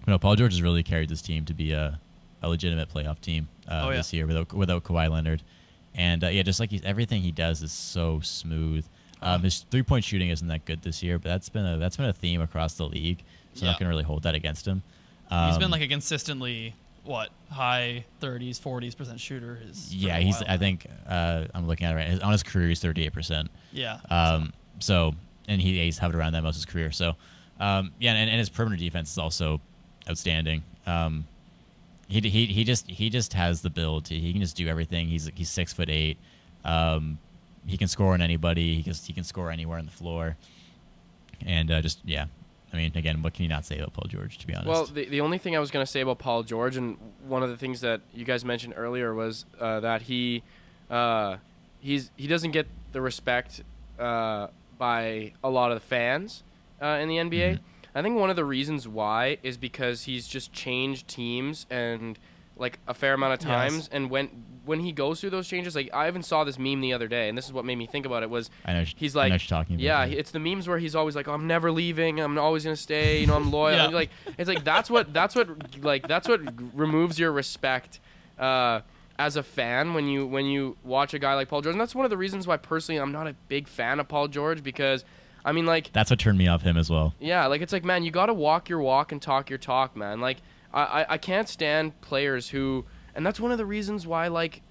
you 0.07 0.11
know, 0.11 0.17
Paul 0.19 0.35
George 0.35 0.53
has 0.53 0.61
really 0.61 0.83
carried 0.83 1.09
this 1.09 1.21
team 1.21 1.45
to 1.45 1.53
be 1.53 1.73
a, 1.73 1.99
a 2.41 2.49
legitimate 2.49 2.89
playoff 2.89 3.19
team 3.19 3.47
uh, 3.67 3.83
Oh, 3.85 3.89
yeah. 3.89 3.97
this 3.97 4.13
year 4.13 4.25
without 4.25 4.53
without 4.53 4.83
Kawhi 4.83 5.09
Leonard, 5.11 5.43
and 5.95 6.23
uh, 6.23 6.27
yeah, 6.27 6.43
just 6.43 6.59
like 6.59 6.71
he's, 6.71 6.81
everything 6.83 7.21
he 7.21 7.31
does 7.31 7.61
is 7.61 7.71
so 7.71 8.19
smooth. 8.21 8.85
Um, 9.21 9.43
his 9.43 9.65
three 9.71 9.83
point 9.83 10.03
shooting 10.05 10.29
isn't 10.29 10.47
that 10.47 10.65
good 10.65 10.81
this 10.81 11.03
year, 11.03 11.19
but 11.19 11.29
that's 11.29 11.49
been 11.49 11.65
a 11.65 11.77
that's 11.77 11.97
been 11.97 12.05
a 12.07 12.13
theme 12.13 12.41
across 12.41 12.75
the 12.75 12.85
league. 12.87 13.23
So 13.53 13.61
I'm 13.61 13.65
Yeah. 13.65 13.71
not 13.71 13.79
going 13.79 13.85
to 13.87 13.89
really 13.89 14.03
hold 14.03 14.23
that 14.23 14.35
against 14.35 14.65
him. 14.67 14.81
He's 15.29 15.57
been 15.57 15.65
Um, 15.65 15.71
like 15.71 15.81
a 15.81 15.87
consistently 15.87 16.73
what 17.03 17.29
high 17.51 18.05
30s, 18.21 18.59
40s 18.59 18.95
percent 18.95 19.19
shooter. 19.19 19.55
His 19.57 19.93
yeah, 19.93 20.19
he's. 20.19 20.41
I 20.43 20.57
think 20.57 20.85
uh, 21.07 21.45
I'm 21.53 21.67
looking 21.67 21.85
at 21.87 21.93
it 21.93 21.95
right. 21.95 22.07
His, 22.07 22.19
on 22.19 22.31
his 22.31 22.43
career, 22.43 22.67
he's 22.69 22.79
38 22.79 23.13
percent. 23.13 23.51
Yeah. 23.71 23.99
Um, 24.09 24.53
so 24.79 25.13
and 25.47 25.59
he, 25.61 25.79
he's 25.83 25.97
hovered 25.97 26.15
around 26.15 26.33
that 26.33 26.43
most 26.43 26.55
of 26.55 26.59
his 26.61 26.65
career. 26.65 26.91
So 26.91 27.15
um, 27.59 27.91
yeah, 27.99 28.13
and, 28.13 28.29
and 28.29 28.39
his 28.39 28.49
perimeter 28.49 28.77
defense 28.79 29.11
is 29.11 29.17
also 29.17 29.59
outstanding. 30.09 30.63
Um, 30.85 31.25
he, 32.07 32.21
he 32.21 32.45
he 32.47 32.63
just 32.63 32.89
he 32.89 33.09
just 33.09 33.33
has 33.33 33.61
the 33.61 33.69
build. 33.69 34.05
To, 34.05 34.15
he 34.15 34.31
can 34.31 34.41
just 34.41 34.55
do 34.55 34.67
everything. 34.67 35.07
He's 35.07 35.29
he's 35.35 35.49
six 35.49 35.73
foot 35.73 35.89
eight. 35.89 36.17
Um, 36.65 37.17
he 37.65 37.77
can 37.77 37.87
score 37.87 38.13
on 38.13 38.21
anybody. 38.21 38.75
He 38.75 38.83
can 38.83 38.93
he 38.93 39.13
can 39.13 39.23
score 39.23 39.51
anywhere 39.51 39.77
on 39.79 39.85
the 39.85 39.91
floor. 39.91 40.37
And 41.45 41.71
uh, 41.71 41.81
just 41.81 41.99
yeah, 42.05 42.25
I 42.73 42.77
mean, 42.77 42.91
again, 42.95 43.21
what 43.21 43.33
can 43.33 43.43
you 43.43 43.49
not 43.49 43.65
say 43.65 43.77
about 43.77 43.93
Paul 43.93 44.07
George? 44.09 44.37
To 44.39 44.47
be 44.47 44.53
honest. 44.53 44.67
Well, 44.67 44.85
the, 44.85 45.05
the 45.05 45.21
only 45.21 45.37
thing 45.37 45.55
I 45.55 45.59
was 45.59 45.71
going 45.71 45.85
to 45.85 45.91
say 45.91 46.01
about 46.01 46.19
Paul 46.19 46.43
George, 46.43 46.75
and 46.77 46.97
one 47.27 47.43
of 47.43 47.49
the 47.49 47.57
things 47.57 47.81
that 47.81 48.01
you 48.13 48.25
guys 48.25 48.43
mentioned 48.45 48.73
earlier 48.77 49.13
was 49.13 49.45
uh, 49.59 49.79
that 49.79 50.03
he 50.03 50.43
uh, 50.89 51.37
he's 51.79 52.11
he 52.15 52.27
doesn't 52.27 52.51
get 52.51 52.67
the 52.91 53.01
respect 53.01 53.63
uh, 53.97 54.47
by 54.77 55.33
a 55.43 55.49
lot 55.49 55.71
of 55.71 55.75
the 55.75 55.85
fans 55.85 56.43
uh, 56.81 56.97
in 57.01 57.07
the 57.07 57.17
NBA. 57.17 57.53
Mhm. 57.53 57.59
I 57.95 58.01
think 58.03 58.17
one 58.19 58.29
of 58.29 58.35
the 58.35 58.45
reasons 58.45 58.87
why 58.87 59.39
is 59.41 59.57
because 59.57 60.03
he's 60.03 60.27
just 60.27 60.53
changed 60.53 61.07
teams 61.07 61.65
and 61.71 62.19
like 62.59 62.77
a 62.87 62.93
fair 62.93 63.13
amount 63.13 63.33
of 63.41 63.47
Yes. 63.47 63.71
times 63.71 63.89
and 63.91 64.09
when 64.09 64.27
when 64.65 64.81
he 64.81 64.91
goes 64.91 65.19
through 65.19 65.31
those 65.31 65.47
changes 65.47 65.75
like 65.75 65.89
I 65.93 66.07
even 66.07 66.21
saw 66.21 66.43
this 66.43 66.59
meme 66.59 66.81
the 66.81 66.93
other 66.93 67.07
day 67.07 67.27
and 67.29 67.35
this 67.37 67.45
is 67.45 67.53
what 67.53 67.65
made 67.65 67.77
me 67.77 67.87
think 67.87 68.05
about 68.05 68.21
it 68.21 68.29
was 68.29 68.51
I 68.65 68.73
know. 68.73 68.83
he's 68.95 69.15
I 69.15 69.29
know 69.29 69.33
like 69.35 69.47
talking 69.47 69.75
about. 69.75 69.83
yeah, 69.83 70.03
it's 70.05 70.29
the 70.31 70.39
memes 70.39 70.67
where 70.67 70.77
he's 70.77 70.93
always 70.95 71.15
like, 71.15 71.27
oh, 71.27 71.33
"I'm 71.33 71.47
never 71.47 71.71
leaving. 71.71 72.19
I'm 72.19 72.37
always 72.37 72.65
gonna 72.65 72.75
stay. 72.75 73.21
You 73.21 73.27
know, 73.27 73.35
I'm 73.35 73.49
loyal." 73.51 73.75
Yeah. 73.91 73.95
Like 73.97 74.09
it's 74.37 74.47
like 74.47 74.63
that's 74.63 74.89
what 74.89 75.11
that's 75.13 75.35
what 75.35 75.47
like 75.83 76.07
that's 76.07 76.27
what 76.27 76.41
removes 76.75 77.17
your 77.17 77.31
respect 77.31 77.99
uh, 78.37 78.81
as 79.17 79.35
a 79.37 79.43
fan 79.43 79.93
when 79.95 80.07
you 80.07 80.27
when 80.27 80.45
you 80.45 80.77
watch 80.83 81.13
a 81.15 81.19
guy 81.19 81.33
like 81.33 81.47
Paul 81.49 81.61
George. 81.61 81.73
And 81.73 81.81
that's 81.81 81.95
one 81.95 82.05
of 82.05 82.11
the 82.11 82.17
reasons 82.17 82.45
why 82.45 82.57
personally 82.57 82.99
I'm 83.01 83.11
not 83.11 83.25
a 83.27 83.33
big 83.47 83.67
fan 83.67 83.99
of 83.99 84.07
Paul 84.07 84.27
George 84.27 84.61
because 84.61 85.03
I 85.43 85.51
mean 85.51 85.65
like 85.65 85.91
That's 85.93 86.09
what 86.11 86.19
turned 86.19 86.37
me 86.37 86.47
off 86.47 86.61
him 86.61 86.77
as 86.77 86.89
well. 86.91 87.15
yeah, 87.19 87.45
like 87.47 87.61
it's 87.61 87.73
like 87.73 87.83
man, 87.85 88.03
you 88.03 88.11
gotta 88.11 88.33
walk 88.33 88.69
your 88.69 88.79
walk 88.81 89.11
and 89.11 89.21
talk 89.21 89.49
your 89.49 89.57
talk, 89.59 89.95
man. 89.95 90.19
Like 90.21 90.37
I, 90.73 91.05
I, 91.09 91.17
can't 91.17 91.49
stand 91.49 91.99
players 92.01 92.49
who, 92.49 92.85
and 93.15 93.25
that's 93.25 93.39
one 93.39 93.51
of 93.51 93.57
the 93.57 93.65
reasons 93.65 94.05
why 94.05 94.27
like 94.27 94.61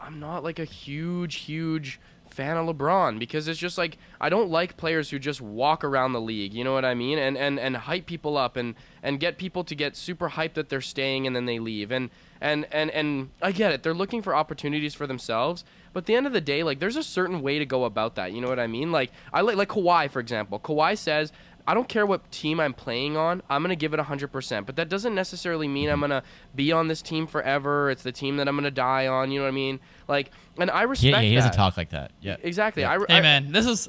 I'm 0.00 0.20
not 0.20 0.44
like 0.44 0.58
a 0.58 0.64
huge, 0.64 1.36
huge 1.36 2.00
fan 2.32 2.56
of 2.56 2.66
LeBron 2.66 3.18
because 3.18 3.46
it's 3.46 3.60
just 3.60 3.78
like 3.78 3.98
I 4.20 4.28
don't 4.28 4.50
like 4.50 4.76
players 4.76 5.10
who 5.10 5.18
just 5.18 5.40
walk 5.40 5.84
around 5.84 6.12
the 6.12 6.20
league. 6.20 6.54
You 6.54 6.64
know 6.64 6.72
what 6.72 6.84
I 6.84 6.94
mean? 6.94 7.18
And 7.18 7.36
and 7.36 7.60
and 7.60 7.76
hype 7.76 8.06
people 8.06 8.36
up 8.36 8.56
and 8.56 8.74
and 9.02 9.20
get 9.20 9.38
people 9.38 9.62
to 9.64 9.74
get 9.74 9.96
super 9.96 10.30
hyped 10.30 10.54
that 10.54 10.68
they're 10.68 10.80
staying 10.80 11.26
and 11.26 11.36
then 11.36 11.44
they 11.44 11.58
leave. 11.58 11.92
And 11.92 12.10
and 12.40 12.66
and 12.72 12.90
and 12.90 13.30
I 13.40 13.52
get 13.52 13.72
it. 13.72 13.82
They're 13.82 13.94
looking 13.94 14.22
for 14.22 14.34
opportunities 14.34 14.94
for 14.94 15.06
themselves. 15.06 15.64
But 15.92 16.04
at 16.04 16.06
the 16.06 16.14
end 16.14 16.26
of 16.26 16.32
the 16.32 16.40
day, 16.40 16.62
like 16.62 16.80
there's 16.80 16.96
a 16.96 17.02
certain 17.02 17.42
way 17.42 17.58
to 17.58 17.66
go 17.66 17.84
about 17.84 18.14
that. 18.16 18.32
You 18.32 18.40
know 18.40 18.48
what 18.48 18.58
I 18.58 18.66
mean? 18.66 18.90
Like 18.90 19.12
I 19.32 19.42
like 19.42 19.56
like 19.56 19.68
Kawhi 19.68 20.10
for 20.10 20.20
example. 20.20 20.58
Kawhi 20.58 20.96
says. 20.98 21.32
I 21.66 21.74
don't 21.74 21.88
care 21.88 22.04
what 22.04 22.30
team 22.32 22.58
I'm 22.58 22.74
playing 22.74 23.16
on. 23.16 23.42
I'm 23.48 23.62
gonna 23.62 23.76
give 23.76 23.94
it 23.94 24.00
100%. 24.00 24.66
But 24.66 24.76
that 24.76 24.88
doesn't 24.88 25.14
necessarily 25.14 25.68
mean 25.68 25.88
I'm 25.88 26.00
gonna 26.00 26.22
be 26.54 26.72
on 26.72 26.88
this 26.88 27.02
team 27.02 27.26
forever. 27.26 27.90
It's 27.90 28.02
the 28.02 28.10
team 28.12 28.36
that 28.38 28.48
I'm 28.48 28.56
gonna 28.56 28.70
die 28.70 29.06
on. 29.06 29.30
You 29.30 29.38
know 29.38 29.44
what 29.44 29.50
I 29.50 29.52
mean? 29.52 29.78
Like, 30.08 30.30
and 30.58 30.70
I 30.70 30.80
He, 30.80 30.86
respect 30.86 31.12
yeah, 31.16 31.20
he 31.20 31.34
doesn't 31.34 31.52
talk 31.52 31.76
like 31.76 31.90
that. 31.90 32.10
Yeah. 32.20 32.36
Exactly. 32.42 32.82
Yeah. 32.82 32.92
I, 32.92 32.98
Hey 33.08 33.18
I- 33.18 33.20
man, 33.20 33.52
this 33.52 33.66
is 33.66 33.88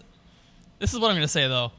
this 0.79 0.93
is 0.93 0.99
what 0.99 1.09
I'm 1.09 1.15
gonna 1.15 1.27
say 1.27 1.47
though. 1.47 1.71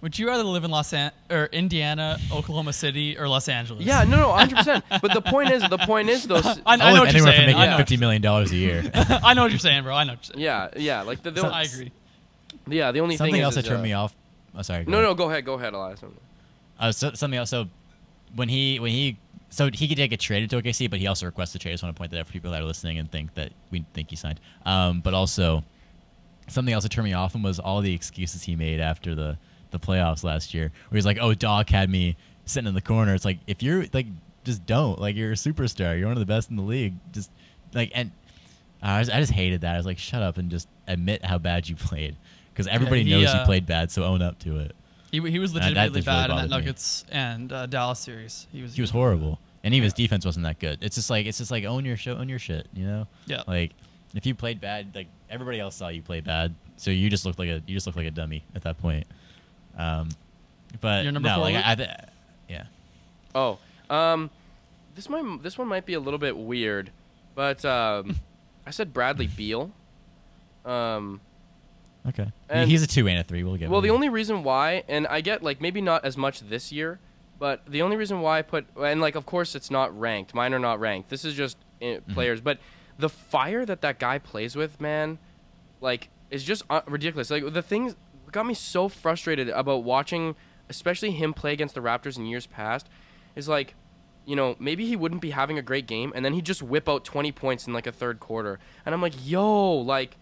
Would 0.00 0.18
you 0.18 0.26
rather 0.28 0.44
live 0.44 0.64
in 0.64 0.70
Los 0.70 0.92
An- 0.92 1.12
or 1.30 1.46
Indiana, 1.46 2.18
Oklahoma 2.30 2.74
City, 2.74 3.16
or 3.18 3.26
Los 3.26 3.48
Angeles? 3.48 3.84
Yeah, 3.86 4.04
no, 4.04 4.18
no, 4.18 4.28
100%. 4.28 4.82
but 5.00 5.14
the 5.14 5.22
point 5.22 5.50
is, 5.50 5.66
the 5.70 5.78
point 5.78 6.10
is, 6.10 6.24
though. 6.24 6.36
s- 6.36 6.44
I, 6.66 6.72
I 6.72 6.72
I'll 6.72 6.78
know 6.78 6.84
live 6.84 7.00
what 7.00 7.14
you're 7.14 7.26
anywhere 7.28 7.52
from 7.52 7.58
making 7.60 7.76
fifty 7.78 7.96
million 7.96 8.20
dollars 8.20 8.52
a 8.52 8.56
year. 8.56 8.82
I 8.94 9.32
know 9.32 9.42
what 9.44 9.50
you're 9.50 9.58
saying, 9.58 9.82
bro. 9.84 9.94
I 9.94 10.04
know 10.04 10.12
what 10.12 10.28
you're 10.28 10.34
saying. 10.34 10.44
yeah, 10.44 10.68
yeah. 10.76 11.02
Like 11.02 11.22
the, 11.22 11.30
the 11.30 11.40
So- 11.40 11.48
I 11.48 11.62
agree. 11.62 11.90
yeah. 12.68 12.92
The 12.92 13.00
only 13.00 13.16
something 13.16 13.32
thing 13.34 13.42
else 13.42 13.56
is, 13.56 13.64
that 13.64 13.68
turned 13.68 13.80
uh, 13.80 13.84
me 13.84 13.92
off. 13.94 14.14
Oh, 14.56 14.62
sorry. 14.62 14.84
No, 14.84 14.98
ahead. 14.98 15.08
no, 15.08 15.14
go 15.14 15.30
ahead, 15.30 15.44
go 15.44 15.54
ahead. 15.54 15.74
I'll 15.74 15.86
ask 15.86 16.00
something. 16.00 16.20
Uh, 16.78 16.92
so, 16.92 17.12
something 17.14 17.38
else. 17.38 17.50
So 17.50 17.68
when 18.34 18.48
he 18.48 18.78
when 18.80 18.90
he 18.90 19.18
so 19.50 19.70
he 19.72 19.86
could 19.88 19.96
get 19.96 20.20
traded 20.20 20.50
to 20.50 20.60
OKC, 20.60 20.90
but 20.90 20.98
he 20.98 21.06
also 21.06 21.26
requested 21.26 21.60
trade. 21.60 21.72
I 21.72 21.74
just 21.74 21.82
want 21.84 21.94
to 21.94 21.98
point 21.98 22.10
that 22.10 22.20
out 22.20 22.26
for 22.26 22.32
people 22.32 22.50
that 22.50 22.60
are 22.60 22.64
listening 22.64 22.98
and 22.98 23.10
think 23.10 23.34
that 23.34 23.52
we 23.70 23.84
think 23.94 24.10
he 24.10 24.16
signed. 24.16 24.40
Um, 24.66 25.00
but 25.00 25.14
also 25.14 25.62
something 26.48 26.74
else 26.74 26.82
that 26.82 26.90
turned 26.90 27.04
me 27.06 27.12
off 27.12 27.34
him 27.34 27.42
was 27.42 27.58
all 27.58 27.80
the 27.80 27.94
excuses 27.94 28.42
he 28.42 28.56
made 28.56 28.80
after 28.80 29.14
the 29.14 29.38
the 29.70 29.78
playoffs 29.78 30.22
last 30.22 30.54
year, 30.54 30.72
where 30.88 30.96
he's 30.96 31.06
like, 31.06 31.18
"Oh, 31.20 31.34
Doc 31.34 31.68
had 31.68 31.90
me 31.90 32.16
sitting 32.44 32.68
in 32.68 32.74
the 32.74 32.80
corner." 32.80 33.14
It's 33.14 33.24
like 33.24 33.38
if 33.46 33.62
you're 33.62 33.84
like, 33.92 34.06
just 34.44 34.66
don't 34.66 35.00
like 35.00 35.16
you're 35.16 35.32
a 35.32 35.36
superstar. 35.36 35.98
You're 35.98 36.08
one 36.08 36.16
of 36.16 36.20
the 36.20 36.26
best 36.26 36.50
in 36.50 36.56
the 36.56 36.62
league. 36.62 36.94
Just 37.12 37.30
like 37.72 37.90
and 37.94 38.10
I 38.82 39.00
just, 39.00 39.16
I 39.16 39.20
just 39.20 39.32
hated 39.32 39.62
that. 39.62 39.74
I 39.74 39.76
was 39.76 39.86
like, 39.86 39.98
shut 39.98 40.22
up 40.22 40.36
and 40.36 40.50
just 40.50 40.68
admit 40.86 41.24
how 41.24 41.38
bad 41.38 41.68
you 41.68 41.74
played. 41.76 42.16
Because 42.54 42.68
everybody 42.68 43.02
he, 43.02 43.10
knows 43.10 43.26
uh, 43.26 43.38
you 43.40 43.44
played 43.44 43.66
bad, 43.66 43.90
so 43.90 44.04
own 44.04 44.22
up 44.22 44.38
to 44.40 44.60
it. 44.60 44.76
He, 45.10 45.20
he 45.28 45.38
was 45.40 45.50
Uh, 45.50 45.58
that 45.58 45.68
legitimately 45.70 46.00
just 46.00 46.06
really 46.06 46.16
bad 46.16 46.30
in 46.30 46.36
that 46.36 46.42
bothered 46.42 46.50
me. 46.50 46.56
Nuggets 46.56 47.04
and 47.10 47.52
uh, 47.52 47.66
Dallas 47.66 47.98
series. 47.98 48.46
He 48.52 48.62
was 48.62 48.74
he 48.74 48.80
was 48.80 48.90
horrible, 48.90 49.40
and 49.64 49.74
even 49.74 49.84
his 49.84 49.92
defense 49.92 50.24
wasn't 50.24 50.44
that 50.44 50.60
good. 50.60 50.78
It's 50.82 50.94
just 50.94 51.10
like 51.10 51.26
it's 51.26 51.38
just 51.38 51.50
like 51.50 51.64
own 51.64 51.84
your 51.84 51.96
show, 51.96 52.16
own 52.16 52.28
your 52.28 52.38
shit, 52.38 52.68
you 52.72 52.86
know. 52.86 53.06
Yeah. 53.26 53.42
Like 53.46 53.72
if 54.14 54.24
you 54.24 54.34
played 54.34 54.60
bad, 54.60 54.94
like 54.94 55.08
everybody 55.28 55.58
else 55.58 55.74
saw 55.74 55.88
you 55.88 56.02
play 56.02 56.20
bad, 56.20 56.54
so 56.76 56.90
you 56.90 57.10
just 57.10 57.26
looked 57.26 57.38
like 57.38 57.48
a 57.48 57.62
you 57.66 57.74
just 57.74 57.86
looked 57.86 57.98
like 57.98 58.06
a 58.06 58.12
dummy 58.12 58.44
at 58.54 58.62
that 58.62 58.78
point. 58.78 59.06
Um, 59.76 60.08
but 60.80 61.02
Your 61.02 61.12
number 61.12 61.28
no, 61.28 61.36
four, 61.36 61.44
like 61.44 61.56
I, 61.56 61.72
I 61.72 61.74
th- 61.74 61.90
yeah. 62.48 62.64
Oh, 63.34 63.58
um, 63.90 64.30
this 64.94 65.08
might 65.08 65.42
this 65.42 65.58
one 65.58 65.68
might 65.68 65.86
be 65.86 65.94
a 65.94 66.00
little 66.00 66.18
bit 66.18 66.36
weird, 66.36 66.90
but 67.34 67.64
um, 67.64 68.16
I 68.66 68.70
said 68.70 68.92
Bradley 68.92 69.26
Beal. 69.26 69.70
Um, 70.64 71.20
Okay. 72.08 72.30
And- 72.48 72.70
he's 72.70 72.82
a 72.82 72.86
two 72.86 73.08
and 73.08 73.18
a 73.18 73.24
three. 73.24 73.42
We'll 73.44 73.56
get. 73.56 73.70
well, 73.70 73.80
the 73.80 73.90
only 73.90 74.08
reason 74.08 74.42
why, 74.42 74.84
and 74.88 75.06
I 75.06 75.20
get 75.20 75.42
like 75.42 75.60
maybe 75.60 75.80
not 75.80 76.04
as 76.04 76.16
much 76.16 76.40
this 76.40 76.70
year, 76.72 76.98
but 77.38 77.64
the 77.66 77.82
only 77.82 77.96
reason 77.96 78.20
why 78.20 78.38
I 78.38 78.42
put 78.42 78.66
and 78.80 79.00
like 79.00 79.14
of 79.14 79.26
course 79.26 79.54
it's 79.54 79.70
not 79.70 79.98
ranked. 79.98 80.34
Mine 80.34 80.52
are 80.54 80.58
not 80.58 80.80
ranked. 80.80 81.08
This 81.08 81.24
is 81.24 81.34
just 81.34 81.56
uh, 81.82 81.96
players, 82.12 82.40
but 82.40 82.58
the 82.98 83.08
fire 83.08 83.64
that 83.66 83.80
that 83.80 83.98
guy 83.98 84.18
plays 84.18 84.54
with, 84.54 84.80
man, 84.80 85.18
like 85.80 86.10
is 86.30 86.44
just 86.44 86.62
uh, 86.70 86.82
ridiculous. 86.86 87.30
Like 87.30 87.52
the 87.52 87.62
things 87.62 87.96
got 88.32 88.46
me 88.46 88.54
so 88.54 88.88
frustrated 88.88 89.48
about 89.48 89.84
watching, 89.84 90.36
especially 90.68 91.12
him 91.12 91.32
play 91.34 91.52
against 91.52 91.74
the 91.74 91.80
Raptors 91.80 92.16
in 92.18 92.26
years 92.26 92.46
past, 92.46 92.88
is 93.36 93.48
like. 93.48 93.74
You 94.26 94.36
know, 94.36 94.56
maybe 94.58 94.86
he 94.86 94.96
wouldn't 94.96 95.20
be 95.20 95.32
having 95.32 95.58
a 95.58 95.62
great 95.62 95.86
game, 95.86 96.10
and 96.16 96.24
then 96.24 96.32
he'd 96.32 96.46
just 96.46 96.62
whip 96.62 96.88
out 96.88 97.04
20 97.04 97.30
points 97.32 97.66
in 97.66 97.74
like 97.74 97.86
a 97.86 97.92
third 97.92 98.20
quarter. 98.20 98.58
And 98.86 98.94
I'm 98.94 99.02
like, 99.02 99.12
yo, 99.22 99.72
like, 99.74 100.16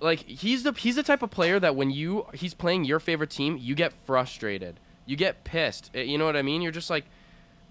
like 0.00 0.20
he's 0.20 0.62
the 0.62 0.72
he's 0.72 0.96
the 0.96 1.02
type 1.02 1.22
of 1.22 1.30
player 1.30 1.58
that 1.60 1.76
when 1.76 1.90
you 1.90 2.26
he's 2.34 2.54
playing 2.54 2.84
your 2.84 3.00
favorite 3.00 3.30
team, 3.30 3.56
you 3.60 3.74
get 3.74 3.92
frustrated. 3.92 4.80
You 5.06 5.16
get 5.16 5.44
pissed. 5.44 5.90
Uh, 5.94 6.00
You 6.00 6.18
know 6.18 6.24
what 6.24 6.36
I 6.36 6.42
mean? 6.42 6.62
You're 6.62 6.72
just 6.72 6.90
like, 6.90 7.04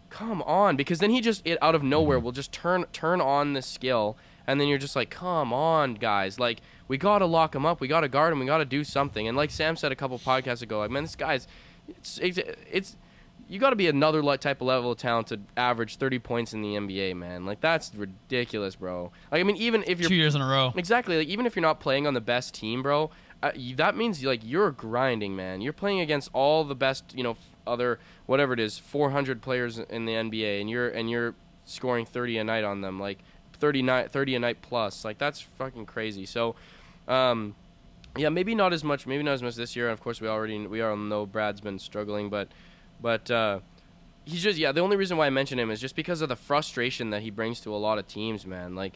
come 0.09 0.41
on, 0.43 0.75
because 0.75 0.99
then 0.99 1.09
he 1.09 1.21
just 1.21 1.45
it 1.45 1.57
out 1.61 1.75
of 1.75 1.83
nowhere 1.83 2.19
will 2.19 2.31
just 2.31 2.51
turn 2.51 2.85
turn 2.93 3.21
on 3.21 3.53
the 3.53 3.61
skill, 3.61 4.17
and 4.47 4.59
then 4.59 4.67
you're 4.67 4.77
just 4.77 4.95
like, 4.95 5.09
come 5.09 5.53
on, 5.53 5.95
guys, 5.95 6.39
like 6.39 6.59
we 6.87 6.97
gotta 6.97 7.25
lock 7.25 7.55
him 7.55 7.65
up, 7.65 7.81
we 7.81 7.87
gotta 7.87 8.07
guard 8.07 8.33
him, 8.33 8.39
we 8.39 8.45
gotta 8.45 8.65
do 8.65 8.83
something. 8.83 9.27
And 9.27 9.35
like 9.37 9.51
Sam 9.51 9.75
said 9.75 9.91
a 9.91 9.95
couple 9.95 10.17
podcasts 10.19 10.61
ago, 10.61 10.79
like 10.79 10.91
man, 10.91 11.03
this 11.03 11.15
guy's 11.15 11.47
it's 11.87 12.17
it's, 12.19 12.39
it's 12.71 12.95
you 13.53 13.59
got 13.59 13.69
to 13.69 13.75
be 13.75 13.87
another 13.87 14.23
type 14.37 14.61
of 14.61 14.67
level 14.67 14.91
of 14.93 14.97
talent 14.97 15.27
to 15.27 15.39
average 15.55 15.97
30 15.97 16.17
points 16.17 16.53
in 16.53 16.63
the 16.63 16.69
NBA, 16.69 17.15
man. 17.15 17.45
Like 17.45 17.61
that's 17.61 17.93
ridiculous, 17.93 18.75
bro. 18.75 19.11
Like 19.31 19.41
I 19.41 19.43
mean, 19.43 19.57
even 19.57 19.83
if 19.85 19.99
you're 19.99 20.09
two 20.09 20.15
years 20.15 20.33
in 20.33 20.41
a 20.41 20.47
row. 20.47 20.73
Exactly. 20.75 21.17
Like 21.17 21.27
even 21.27 21.45
if 21.45 21.55
you're 21.55 21.61
not 21.61 21.79
playing 21.79 22.07
on 22.07 22.15
the 22.15 22.21
best 22.21 22.55
team, 22.55 22.81
bro, 22.81 23.11
uh, 23.43 23.51
that 23.75 23.95
means 23.95 24.23
like 24.23 24.41
you're 24.43 24.71
grinding, 24.71 25.35
man. 25.35 25.61
You're 25.61 25.71
playing 25.71 25.99
against 25.99 26.31
all 26.33 26.63
the 26.63 26.73
best, 26.73 27.13
you 27.15 27.21
know, 27.21 27.31
f- 27.31 27.37
other 27.67 27.99
whatever 28.25 28.53
it 28.53 28.59
is, 28.59 28.79
400 28.79 29.39
players 29.43 29.77
in 29.77 30.05
the 30.05 30.13
NBA, 30.13 30.59
and 30.59 30.67
you're 30.67 30.89
and 30.89 31.07
you're 31.07 31.35
scoring 31.65 32.07
30 32.07 32.39
a 32.39 32.43
night 32.43 32.63
on 32.63 32.81
them, 32.81 32.99
like 32.99 33.19
30 33.59 33.83
night, 33.83 34.11
30 34.11 34.33
a 34.33 34.39
night 34.39 34.63
plus. 34.63 35.05
Like 35.05 35.19
that's 35.19 35.41
fucking 35.41 35.85
crazy. 35.85 36.25
So, 36.25 36.55
um, 37.07 37.53
yeah, 38.17 38.29
maybe 38.29 38.55
not 38.55 38.73
as 38.73 38.83
much. 38.83 39.05
Maybe 39.05 39.21
not 39.21 39.33
as 39.33 39.43
much 39.43 39.53
this 39.53 39.75
year. 39.75 39.89
And 39.89 39.93
Of 39.93 40.01
course, 40.01 40.19
we 40.19 40.27
already 40.27 40.65
we 40.65 40.81
all 40.81 40.97
know 40.97 41.27
Brad's 41.27 41.61
been 41.61 41.77
struggling, 41.77 42.29
but 42.31 42.47
but 43.03 43.29
uh, 43.29 43.59
he's 44.25 44.41
just 44.41 44.57
yeah. 44.57 44.71
The 44.71 44.81
only 44.81 44.97
reason 44.97 45.17
why 45.17 45.27
I 45.27 45.29
mention 45.29 45.59
him 45.59 45.69
is 45.69 45.79
just 45.79 45.95
because 45.95 46.21
of 46.21 46.29
the 46.29 46.35
frustration 46.35 47.11
that 47.11 47.21
he 47.21 47.29
brings 47.29 47.59
to 47.61 47.75
a 47.75 47.77
lot 47.77 47.99
of 47.99 48.07
teams, 48.07 48.47
man. 48.47 48.73
Like 48.73 48.93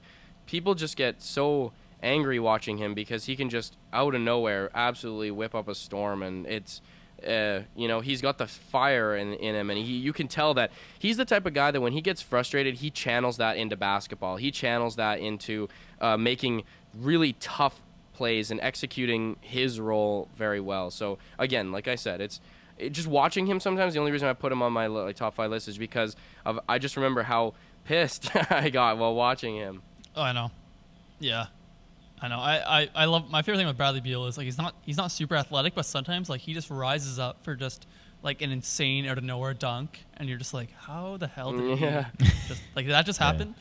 people 0.47 0.73
just 0.73 0.95
get 0.95 1.21
so 1.21 1.73
angry 2.01 2.39
watching 2.39 2.77
him 2.77 2.93
because 2.93 3.25
he 3.25 3.35
can 3.35 3.49
just 3.49 3.75
out 3.91 4.15
of 4.15 4.21
nowhere 4.21 4.71
absolutely 4.73 5.29
whip 5.29 5.53
up 5.53 5.67
a 5.67 5.75
storm, 5.75 6.23
and 6.23 6.47
it's. 6.47 6.81
Uh, 7.27 7.63
you 7.75 7.87
know 7.87 7.99
he's 7.99 8.21
got 8.21 8.37
the 8.37 8.45
fire 8.45 9.15
in, 9.15 9.33
in 9.33 9.55
him 9.55 9.71
and 9.71 9.79
he 9.79 9.93
you 9.93 10.13
can 10.13 10.27
tell 10.27 10.53
that 10.53 10.69
he's 10.99 11.17
the 11.17 11.25
type 11.25 11.47
of 11.47 11.53
guy 11.55 11.71
that 11.71 11.81
when 11.81 11.91
he 11.91 11.99
gets 11.99 12.21
frustrated 12.21 12.75
he 12.75 12.91
channels 12.91 13.37
that 13.37 13.57
into 13.57 13.75
basketball 13.75 14.37
he 14.37 14.51
channels 14.51 14.97
that 14.97 15.19
into 15.19 15.67
uh, 15.99 16.15
making 16.15 16.61
really 16.93 17.33
tough 17.39 17.81
plays 18.17 18.49
and 18.49 18.59
executing 18.61 19.37
his 19.41 19.79
role 19.79 20.27
very 20.35 20.59
well. 20.59 20.89
So 20.89 21.19
again, 21.37 21.71
like 21.71 21.87
I 21.87 21.95
said, 21.95 22.19
it's 22.19 22.41
it, 22.77 22.91
just 22.91 23.07
watching 23.07 23.45
him. 23.47 23.59
Sometimes 23.59 23.93
the 23.93 23.99
only 23.99 24.11
reason 24.11 24.27
I 24.27 24.33
put 24.33 24.51
him 24.51 24.61
on 24.61 24.73
my 24.73 24.87
like, 24.87 25.15
top 25.15 25.35
five 25.35 25.49
list 25.51 25.67
is 25.67 25.77
because 25.77 26.15
of 26.45 26.59
I 26.69 26.77
just 26.79 26.95
remember 26.95 27.23
how 27.23 27.53
pissed 27.85 28.29
I 28.51 28.69
got 28.69 28.97
while 28.97 29.15
watching 29.15 29.55
him. 29.55 29.81
Oh, 30.15 30.21
I 30.21 30.31
know. 30.33 30.51
Yeah, 31.19 31.45
I 32.21 32.27
know. 32.27 32.37
I, 32.39 32.81
I, 32.81 32.89
I 32.95 33.05
love 33.05 33.29
my 33.29 33.41
favorite 33.41 33.57
thing 33.57 33.67
with 33.67 33.77
Bradley 33.77 34.01
Beal 34.01 34.25
is 34.27 34.37
like 34.37 34.45
he's 34.45 34.57
not 34.57 34.75
he's 34.83 34.97
not 34.97 35.11
super 35.11 35.35
athletic, 35.35 35.73
but 35.75 35.85
sometimes 35.85 36.29
like 36.29 36.41
he 36.41 36.53
just 36.53 36.69
rises 36.69 37.19
up 37.19 37.43
for 37.43 37.55
just 37.55 37.87
like 38.23 38.41
an 38.41 38.51
insane 38.51 39.05
out 39.05 39.17
of 39.17 39.23
nowhere 39.23 39.53
dunk, 39.53 39.99
and 40.17 40.27
you're 40.27 40.37
just 40.39 40.53
like, 40.53 40.69
how 40.73 41.17
the 41.17 41.27
hell 41.27 41.53
did 41.53 41.79
Yeah. 41.79 42.05
he 42.19 42.25
just 42.47 42.61
like 42.75 42.85
did 42.85 42.93
that 42.93 43.05
just 43.05 43.19
Yeah. 43.19 43.25
happen? 43.31 43.55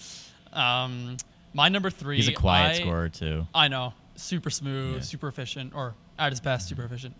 Um, 0.53 1.17
my 1.55 1.69
number 1.69 1.91
three. 1.91 2.17
He's 2.17 2.29
a 2.29 2.33
quiet 2.33 2.77
I- 2.77 2.81
scorer 2.81 3.09
too. 3.09 3.47
I 3.55 3.69
know, 3.69 3.93
super 4.17 4.51
smooth, 4.51 4.97
Yeah. 4.97 5.01
super 5.01 5.29
efficient, 5.29 5.73
or 5.75 5.95
at 6.19 6.33
his 6.33 6.41
best, 6.41 6.69
super 6.69 6.85
efficient. 6.85 7.15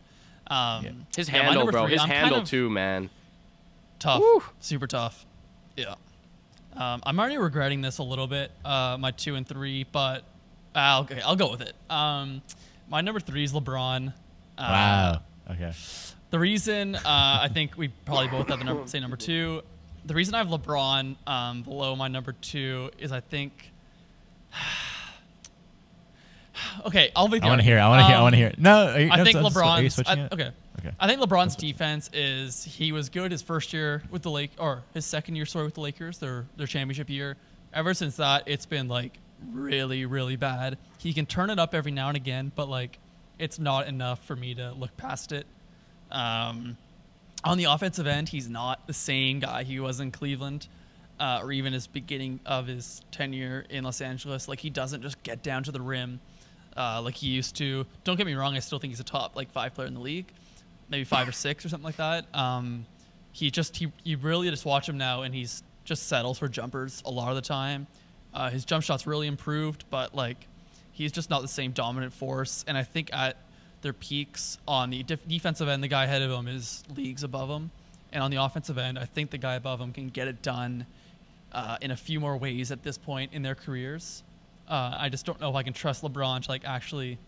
Um, 0.49 0.85
Yeah. 0.85 0.91
His 1.17 1.29
handle, 1.29 1.55
number 1.55 1.73
bro. 1.73 1.85
three, 1.85 1.93
His 1.93 2.03
I'm 2.03 2.09
kind 2.09 2.19
handle 2.21 2.41
of 2.41 2.49
too, 2.49 2.71
man. 2.71 3.11
Tough, 3.99 4.21
Woo. 4.21 4.43
super 4.61 4.87
tough. 4.87 5.25
Yeah. 5.77 5.95
Um, 6.75 7.01
I'm 7.07 7.19
already 7.19 7.39
regretting 7.39 7.81
this 7.81 7.99
a 7.99 8.03
little 8.03 8.27
bit, 8.27 8.51
uh, 8.65 8.97
my 9.01 9.11
two 9.11 9.35
and 9.35 9.47
three, 9.49 9.85
but 9.91 10.25
uh, 10.75 11.01
okay, 11.05 11.21
I'll 11.23 11.37
go 11.37 11.51
with 11.51 11.63
it. 11.63 11.75
Um, 11.89 12.43
my 12.89 13.01
number 13.01 13.19
three 13.21 13.45
is 13.45 13.53
LeBron. 13.53 14.09
Uh, 14.09 14.13
Wow. 14.59 15.23
Okay. 15.51 15.73
The 16.31 16.39
reason 16.39 16.97
uh, 16.97 17.01
I 17.05 17.49
think 17.53 17.79
we 17.79 17.89
probably 17.89 18.29
both 18.29 18.49
have 18.49 18.59
the 18.59 18.65
number, 18.65 18.87
say 18.87 19.01
number 19.01 19.17
two. 19.17 19.63
The 20.05 20.15
reason 20.15 20.35
I 20.35 20.39
have 20.39 20.49
LeBron 20.49 21.17
um, 21.27 21.63
below 21.63 21.97
my 21.97 22.09
number 22.09 22.33
two 22.33 22.91
is 22.99 23.11
I 23.13 23.21
think. 23.21 23.73
okay, 26.87 27.11
I'll 27.17 27.29
make. 27.29 27.43
I 27.43 27.47
want 27.49 27.61
to 27.61 27.65
hear. 27.65 27.79
I 27.79 27.89
want 27.89 28.01
to 28.01 28.07
hear. 28.07 28.17
I 28.17 28.23
want 28.23 28.35
to 28.35 28.43
Um, 28.45 28.51
hear. 28.51 28.55
No, 28.59 28.97
you, 28.97 29.11
I 29.11 29.17
no, 29.17 29.25
think 29.25 29.37
so- 29.37 29.49
so- 29.49 29.61
Are 29.61 29.81
you 29.83 29.89
LeBron's. 29.89 30.03
I, 30.09 30.29
okay. 30.33 30.51
Okay. 30.79 30.91
I 31.01 31.07
think 31.09 31.21
LeBron's 31.21 31.57
defense 31.57 32.11
is 32.13 32.63
he 32.63 32.93
was 32.93 33.09
good 33.09 33.33
his 33.33 33.41
first 33.43 33.73
year 33.73 34.03
with 34.11 34.23
the 34.23 34.31
Lake 34.31 34.53
or 34.59 34.83
his 34.95 35.07
second 35.07 35.35
year 35.37 35.47
sorry 35.47 35.65
with 35.65 35.75
the 35.75 35.81
Lakers 35.81 36.19
their 36.19 36.47
their 36.57 36.67
championship 36.67 37.09
year. 37.09 37.37
Ever 37.73 37.95
since 37.95 38.17
that, 38.17 38.45
it's 38.47 38.67
been 38.67 38.87
like 38.89 39.19
really 39.53 40.05
really 40.07 40.37
bad. 40.37 40.77
He 40.99 41.13
can 41.15 41.27
turn 41.27 41.51
it 41.51 41.59
up 41.59 41.75
every 41.75 41.93
now 41.93 42.09
and 42.09 42.17
again, 42.17 42.53
but 42.55 42.69
like 42.69 42.99
it's 43.39 43.59
not 43.59 43.87
enough 43.89 44.25
for 44.27 44.37
me 44.37 44.55
to 44.55 44.73
look 44.73 44.95
past 44.97 45.33
it. 45.33 45.47
Um, 46.11 46.77
on 47.45 47.59
the 47.59 47.65
offensive 47.65 48.07
end, 48.07 48.29
he's 48.29 48.49
not 48.49 48.87
the 48.87 48.93
same 48.93 49.41
guy 49.41 49.63
he 49.63 49.79
was 49.81 50.01
in 50.01 50.11
Cleveland, 50.11 50.69
uh, 51.21 51.41
or 51.43 51.53
even 51.53 51.73
his 51.73 51.87
beginning 51.87 52.41
of 52.47 52.67
his 52.67 53.03
tenure 53.11 53.65
in 53.71 53.85
Los 53.85 54.01
Angeles. 54.01 54.47
Like 54.49 54.61
he 54.61 54.71
doesn't 54.71 55.03
just 55.03 55.23
get 55.23 55.43
down 55.43 55.63
to 55.65 55.73
the 55.73 55.81
rim 55.81 56.21
uh, 56.77 57.01
like 57.03 57.15
he 57.15 57.29
used 57.29 57.57
to. 57.57 57.87
Don't 58.05 58.17
get 58.17 58.27
me 58.27 58.35
wrong; 58.35 58.57
I 58.57 58.61
still 58.61 58.79
think 58.79 58.93
he's 58.93 59.01
a 59.01 59.05
top 59.05 59.37
like 59.37 59.51
five 59.51 59.75
player 59.75 59.89
in 59.89 59.95
the 59.95 60.01
league, 60.01 60.27
maybe 60.89 61.05
five 61.05 61.29
or 61.29 61.33
six 61.47 61.65
or 61.65 61.69
something 61.69 61.85
like 61.85 61.97
that. 61.97 62.27
Um, 62.35 62.87
he 63.33 63.51
just 63.51 63.77
he 63.77 63.93
you 64.05 64.17
really 64.19 64.49
just 64.51 64.65
watch 64.65 64.89
him 64.89 64.99
now, 64.99 65.23
and 65.23 65.35
he's 65.35 65.63
just 65.85 66.09
settles 66.09 66.39
for 66.39 66.49
jumpers 66.49 67.03
a 67.05 67.11
lot 67.11 67.31
of 67.31 67.37
the 67.37 67.43
time. 67.43 67.87
Uh, 68.35 68.51
his 68.51 68.65
jump 68.65 68.85
shot's 68.85 69.07
really 69.07 69.27
improved, 69.27 69.85
but 69.91 70.15
like 70.15 70.47
he's 70.93 71.13
just 71.13 71.31
not 71.31 71.43
the 71.43 71.49
same 71.49 71.73
dominant 71.73 72.13
force. 72.13 72.65
And 72.67 72.77
I 72.77 72.83
think 72.83 73.13
at 73.13 73.37
their 73.83 73.93
peaks 73.93 74.59
on 74.67 74.91
the 74.91 75.03
def- 75.03 75.27
defensive 75.29 75.69
end, 75.69 75.83
the 75.83 75.89
guy 75.89 76.05
ahead 76.05 76.23
of 76.23 76.31
him 76.31 76.49
is 76.49 76.83
leagues 76.95 77.23
above 77.23 77.49
him, 77.49 77.71
and 78.13 78.23
on 78.23 78.31
the 78.31 78.43
offensive 78.43 78.79
end, 78.79 78.99
I 78.99 79.05
think 79.05 79.31
the 79.31 79.39
guy 79.39 79.55
above 79.55 79.81
him 79.81 79.93
can 79.93 80.09
get 80.09 80.29
it 80.29 80.43
done 80.43 80.87
uh, 81.53 81.79
in 81.81 81.91
a 81.91 81.97
few 81.97 82.21
more 82.21 82.37
ways 82.37 82.73
at 82.73 82.83
this 82.83 82.99
point 82.99 83.33
in 83.33 83.43
their 83.43 83.55
careers. 83.55 84.23
Uh, 84.69 84.97
I 84.99 85.09
just 85.09 85.27
don't 85.27 85.41
know 85.41 85.51
if 85.51 85.57
I 85.57 85.63
can 85.63 85.73
trust 85.73 86.03
LeBron 86.03 86.43
to 86.43 86.51
like 86.51 86.65
actually. 86.65 87.19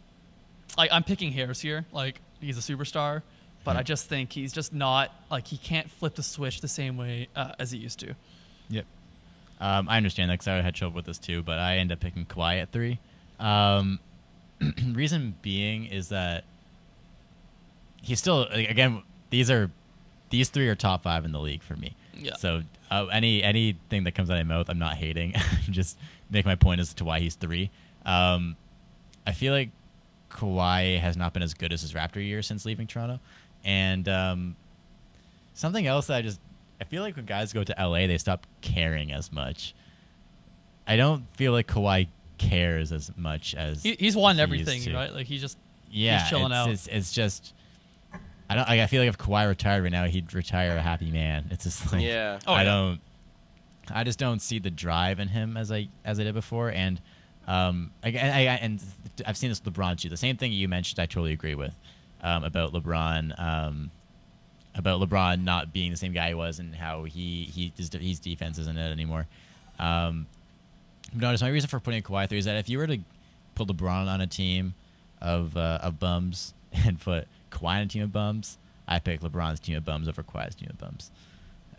Like 0.77 0.91
I'm 0.93 1.03
picking 1.03 1.33
hairs 1.33 1.61
here. 1.61 1.87
Like 1.93 2.21
he's 2.41 2.59
a 2.59 2.61
superstar, 2.61 3.23
but 3.65 3.77
I 3.77 3.83
just 3.83 4.09
think 4.09 4.33
he's 4.33 4.53
just 4.53 4.73
not 4.73 5.11
like 5.31 5.47
he 5.47 5.57
can't 5.57 5.91
flip 5.91 6.15
the 6.15 6.23
switch 6.23 6.61
the 6.61 6.69
same 6.69 6.97
way 6.97 7.29
uh, 7.35 7.53
as 7.59 7.71
he 7.71 7.79
used 7.79 8.01
to. 8.01 8.15
Yep. 8.69 8.85
Um, 9.61 9.89
I 9.89 9.97
understand 9.97 10.31
that 10.31 10.35
because 10.35 10.49
I 10.49 10.61
had 10.61 10.75
trouble 10.75 10.97
with 10.97 11.07
this 11.07 11.19
too, 11.19 11.43
but 11.43 11.59
I 11.59 11.79
end 11.79 11.91
up 11.91 12.01
picking 12.01 12.27
Kawhi 12.27 12.61
at 12.61 12.71
three. 12.71 12.99
Um, 13.41 13.99
reason 14.93 15.35
being 15.43 15.87
is 15.87 16.11
that 16.11 16.45
he's 18.03 18.19
still 18.19 18.47
like, 18.51 18.69
again. 18.69 19.03
These 19.31 19.51
are 19.51 19.71
these 20.31 20.49
three 20.49 20.69
are 20.69 20.75
top 20.75 21.03
five 21.03 21.25
in 21.25 21.33
the 21.33 21.41
league 21.41 21.63
for 21.63 21.75
me. 21.77 21.95
Yeah. 22.15 22.37
So 22.37 22.63
uh, 22.91 23.07
any 23.07 23.43
anything 23.43 24.05
that 24.05 24.13
comes 24.15 24.31
out 24.31 24.39
of 24.39 24.47
my 24.47 24.57
mouth, 24.57 24.69
I'm 24.69 24.79
not 24.79 24.95
hating. 24.97 25.35
Just 25.71 25.99
make 26.31 26.45
my 26.45 26.55
point 26.55 26.81
as 26.81 26.93
to 26.95 27.05
why 27.05 27.21
he's 27.21 27.35
three. 27.35 27.71
Um, 28.05 28.57
I 29.27 29.33
feel 29.33 29.53
like 29.53 29.71
Kawhi 30.31 30.99
has 30.99 31.17
not 31.17 31.33
been 31.33 31.43
as 31.43 31.55
good 31.55 31.73
as 31.73 31.83
his 31.83 31.93
Raptor 31.93 32.25
year 32.25 32.43
since 32.43 32.65
leaving 32.65 32.87
Toronto, 32.87 33.21
and 33.65 34.09
um, 34.09 34.57
something 35.55 35.87
else 35.87 36.07
that 36.09 36.17
I 36.17 36.23
just 36.23 36.41
I 36.81 36.85
feel 36.85 37.03
like 37.03 37.17
when 37.17 37.25
guys 37.25 37.53
go 37.53 37.65
to 37.65 37.75
LA, 37.79 38.07
they 38.07 38.19
stop 38.19 38.47
caring 38.61 39.13
as 39.13 39.33
much. 39.33 39.75
I 40.87 40.97
don't 40.97 41.25
feel 41.37 41.53
like 41.53 41.67
Kawhi 41.67 42.09
cares 42.39 42.93
as 42.93 43.11
much 43.17 43.55
as 43.55 43.83
He, 43.83 43.97
he's 43.99 44.17
won 44.17 44.37
he 44.37 44.43
everything, 44.43 44.95
right? 44.95 45.13
Like 45.13 45.27
he 45.27 45.39
just 45.39 45.59
Yeah, 45.91 46.27
chilling 46.29 46.47
it's, 46.47 46.55
out. 46.55 46.71
It's, 46.71 46.87
it's 46.87 47.13
just 47.13 47.53
I 48.51 48.55
don't. 48.55 48.69
Like, 48.69 48.81
I 48.81 48.87
feel 48.87 49.03
like 49.03 49.09
if 49.09 49.19
Kawhi 49.19 49.47
retired 49.49 49.83
right 49.83 49.93
now, 49.93 50.05
he'd 50.05 50.33
retire 50.33 50.77
a 50.77 50.83
happy 50.83 51.11
man. 51.11 51.47
It's 51.51 51.65
just 51.65 51.93
like 51.93 52.03
Yeah. 52.03 52.39
Oh, 52.47 52.55
I 52.55 52.63
yeah. 52.63 52.65
don't. 52.65 53.01
I 53.91 54.05
just 54.05 54.19
don't 54.19 54.41
see 54.41 54.59
the 54.59 54.71
drive 54.71 55.19
in 55.21 55.29
him 55.29 55.57
as 55.57 55.73
I 55.73 55.89
as 56.05 56.21
I 56.21 56.25
did 56.25 56.35
before, 56.35 56.71
and 56.71 57.01
um, 57.47 57.91
I, 58.05 58.09
I, 58.09 58.13
I 58.13 58.59
and 58.61 58.83
I've 59.27 59.37
seen 59.37 59.51
this 59.51 59.63
with 59.65 59.75
LeBron 59.75 59.99
too. 59.99 60.09
The 60.09 60.17
same 60.17 60.37
thing 60.37 60.53
you 60.53 60.69
mentioned, 60.69 60.99
I 61.01 61.07
totally 61.07 61.33
agree 61.33 61.55
with 61.55 61.75
um, 62.23 62.45
about 62.45 62.73
LeBron. 62.73 63.39
Um, 63.39 63.91
about 64.75 65.01
LeBron 65.01 65.43
not 65.43 65.73
being 65.73 65.91
the 65.91 65.97
same 65.97 66.13
guy 66.13 66.29
he 66.29 66.35
was 66.35 66.59
and 66.61 66.75
how 66.75 67.05
he 67.05 67.45
he 67.45 67.73
his, 67.77 67.91
his 67.93 68.21
defense 68.21 68.59
isn't 68.59 68.77
it 68.79 68.93
anymore. 68.93 69.27
Um, 69.79 70.27
but 71.13 71.23
notice 71.23 71.43
my 71.43 71.49
reason 71.49 71.69
for 71.69 71.81
putting 71.81 72.03
Kawhi 72.03 72.29
three 72.29 72.39
is 72.39 72.45
that 72.45 72.57
if 72.57 72.69
you 72.69 72.79
were 72.79 72.87
to 72.87 72.99
put 73.55 73.67
LeBron 73.69 74.07
on 74.07 74.21
a 74.21 74.27
team 74.27 74.75
of 75.21 75.57
uh, 75.57 75.81
of 75.83 75.99
bums 75.99 76.55
and 76.73 77.01
put 77.01 77.27
Kawhi 77.51 77.77
on 77.77 77.81
a 77.83 77.87
team 77.87 78.03
of 78.03 78.13
bums, 78.13 78.59
I 78.87 78.99
pick 78.99 79.21
LeBron's 79.21 79.61
team 79.61 79.77
of 79.77 79.85
bums 79.85 80.09
over 80.09 80.23
Kawhi's 80.23 80.55
team 80.55 80.69
of 80.71 80.79
bums. 80.79 81.11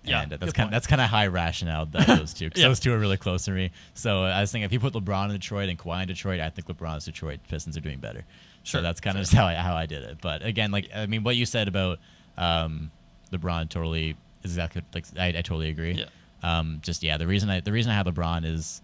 Yeah, 0.05 0.21
and 0.23 0.31
uh, 0.33 0.37
that's 0.37 0.53
kind 0.53 0.71
that's 0.71 0.87
kind 0.87 1.01
of 1.01 1.09
high 1.09 1.27
rationale 1.27 1.85
that 1.87 2.07
those 2.19 2.33
two 2.33 2.49
'cause 2.49 2.61
Yeah. 2.61 2.69
those 2.69 2.79
two 2.79 2.93
are 2.93 2.97
really 2.99 3.17
close 3.17 3.43
to 3.45 3.51
me. 3.51 3.71
So 3.93 4.23
uh, 4.23 4.29
I 4.29 4.41
was 4.41 4.51
thinking 4.51 4.63
if 4.65 4.71
you 4.71 4.79
put 4.79 4.93
LeBron 4.93 5.25
in 5.25 5.31
Detroit 5.31 5.67
and 5.69 5.77
Kawhi 5.77 6.03
in 6.03 6.07
Detroit, 6.07 6.39
I 6.39 6.49
think 6.49 6.67
LeBron's 6.67 7.05
Detroit 7.05 7.39
Pistons 7.49 7.75
are 7.75 7.81
doing 7.81 7.99
better. 7.99 8.23
Sure, 8.63 8.79
So 8.79 8.81
that's 8.81 9.01
kind 9.01 9.17
of 9.17 9.21
just 9.23 9.33
how 9.33 9.45
I 9.45 9.55
how 9.55 9.75
I 9.75 9.85
did 9.85 10.03
it. 10.03 10.17
But 10.21 10.43
again, 10.45 10.71
like 10.71 10.89
I 10.95 11.05
mean, 11.05 11.23
what 11.23 11.35
you 11.35 11.45
said 11.45 11.67
about 11.67 11.99
um, 12.37 12.91
LeBron 13.31 13.67
totally 13.69 14.11
is 14.43 14.51
exactly 14.51 14.81
like 14.93 15.05
I, 15.17 15.27
I 15.27 15.31
totally 15.41 15.69
agree. 15.69 15.93
Yeah. 15.93 16.05
Um, 16.43 16.79
just 16.81 17.03
yeah, 17.03 17.17
the 17.17 17.27
reason 17.27 17.49
I 17.49 17.59
the 17.59 17.71
reason 17.73 17.91
I 17.91 17.95
have 17.95 18.05
LeBron 18.05 18.45
is, 18.45 18.81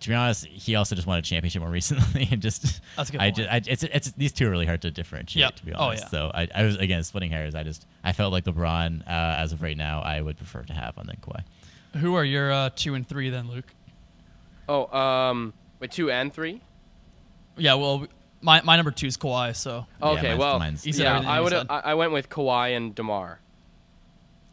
to 0.00 0.08
be 0.08 0.14
honest, 0.14 0.46
he 0.46 0.74
also 0.74 0.94
just 0.94 1.06
won 1.06 1.18
a 1.18 1.22
championship 1.22 1.62
more 1.62 1.70
recently, 1.80 2.28
and 2.30 2.40
just 2.42 2.80
That's 2.96 3.08
a 3.08 3.12
good 3.12 3.20
I 3.20 3.24
point. 3.30 3.36
just 3.36 3.50
I, 3.50 3.56
it's 3.66 3.82
it's 3.82 4.10
these 4.12 4.32
two 4.32 4.46
are 4.46 4.50
really 4.50 4.66
hard 4.66 4.82
to 4.82 4.90
differentiate. 4.90 5.40
Yep. 5.42 5.56
To 5.56 5.66
be 5.66 5.72
Oh, 5.72 5.84
honest, 5.84 6.04
yeah. 6.04 6.08
so 6.10 6.30
I, 6.34 6.48
I 6.54 6.62
was 6.64 6.76
again 6.76 7.02
splitting 7.04 7.30
hairs. 7.30 7.54
I 7.54 7.62
just 7.62 7.86
I 8.04 8.12
felt 8.12 8.32
like 8.32 8.44
LeBron 8.44 9.02
uh, 9.02 9.10
as 9.10 9.52
of 9.52 9.62
right 9.62 9.76
now 9.76 10.00
I 10.02 10.20
would 10.20 10.36
prefer 10.36 10.62
to 10.62 10.72
have 10.72 10.98
on 10.98 11.06
than 11.06 11.16
Kawhi. 11.16 11.42
Who 12.00 12.14
are 12.14 12.24
your 12.24 12.52
uh, 12.52 12.70
two 12.76 12.94
and 12.94 13.08
three 13.08 13.30
then, 13.30 13.48
Luke? 13.50 13.72
Oh, 14.68 14.86
um, 14.98 15.52
wait, 15.80 15.92
two 15.92 16.10
and 16.10 16.32
three. 16.32 16.60
Yeah, 17.56 17.74
well, 17.74 18.06
my 18.42 18.60
my 18.62 18.76
number 18.76 18.90
two 18.90 19.06
is 19.06 19.16
Kawhi. 19.16 19.56
So 19.56 19.86
Yeah, 20.02 20.08
Okay, 20.10 20.22
mine's- 20.28 20.38
well, 20.38 20.58
mine's- 20.58 20.84
He 20.84 20.92
said 20.92 21.04
yeah, 21.04 21.20
I 21.30 21.40
would. 21.40 21.54
I, 21.54 21.64
I 21.70 21.94
went 21.94 22.12
with 22.12 22.28
Kawhi 22.28 22.76
and 22.76 22.94
Demar. 22.94 23.40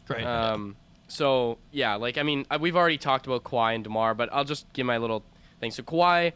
great. 0.06 0.24
Um, 0.24 0.76
so 1.08 1.58
yeah, 1.70 1.96
like 1.96 2.16
I 2.16 2.22
mean, 2.22 2.46
I- 2.50 2.56
we've 2.56 2.76
already 2.76 2.96
talked 2.98 3.26
about 3.26 3.44
Kawhi 3.44 3.74
and 3.74 3.84
Demar, 3.84 4.14
but 4.14 4.30
I'll 4.32 4.44
just 4.44 4.72
give 4.72 4.86
my 4.86 4.96
little 4.98 5.22
thing. 5.64 5.70
So 5.72 5.82
Kawhi, 5.82 6.32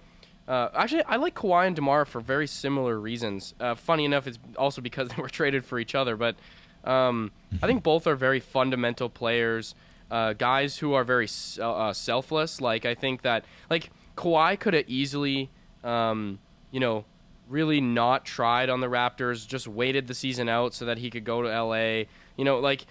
uh, 0.46 0.68
actually, 0.74 1.04
I 1.04 1.16
like 1.16 1.34
Kawhi 1.34 1.66
and 1.66 1.76
Demar 1.76 2.04
for 2.04 2.20
very 2.20 2.46
similar 2.46 2.98
reasons. 2.98 3.54
Uh, 3.60 3.74
funny 3.74 4.04
enough, 4.04 4.26
it's 4.26 4.38
also 4.56 4.80
because 4.80 5.08
they 5.16 5.20
were 5.20 5.28
traded 5.28 5.64
for 5.64 5.78
each 5.78 5.94
other, 5.94 6.16
but 6.16 6.36
um, 6.84 7.30
I 7.62 7.66
think 7.66 7.82
both 7.82 8.06
are 8.06 8.16
very 8.16 8.40
fundamental 8.40 9.08
players. 9.08 9.74
Uh, 10.10 10.32
guys 10.32 10.78
who 10.78 10.94
are 10.94 11.04
very 11.04 11.28
uh, 11.58 11.70
uh, 11.70 11.92
selfless. 11.92 12.62
Like 12.62 12.86
I 12.86 12.94
think 12.94 13.22
that 13.22 13.44
like 13.68 13.90
Kawhi 14.16 14.58
could 14.58 14.72
have 14.72 14.88
easily, 14.88 15.50
um, 15.84 16.38
you 16.70 16.80
know, 16.80 17.04
really 17.46 17.80
not 17.80 18.24
tried 18.24 18.70
on 18.70 18.80
the 18.80 18.86
Raptors. 18.86 19.46
Just 19.46 19.68
waited 19.68 20.06
the 20.06 20.14
season 20.14 20.48
out 20.48 20.72
so 20.72 20.86
that 20.86 20.96
he 20.96 21.10
could 21.10 21.24
go 21.24 21.42
to 21.42 21.48
LA. 21.48 22.04
You 22.38 22.44
know, 22.44 22.58
like 22.58 22.86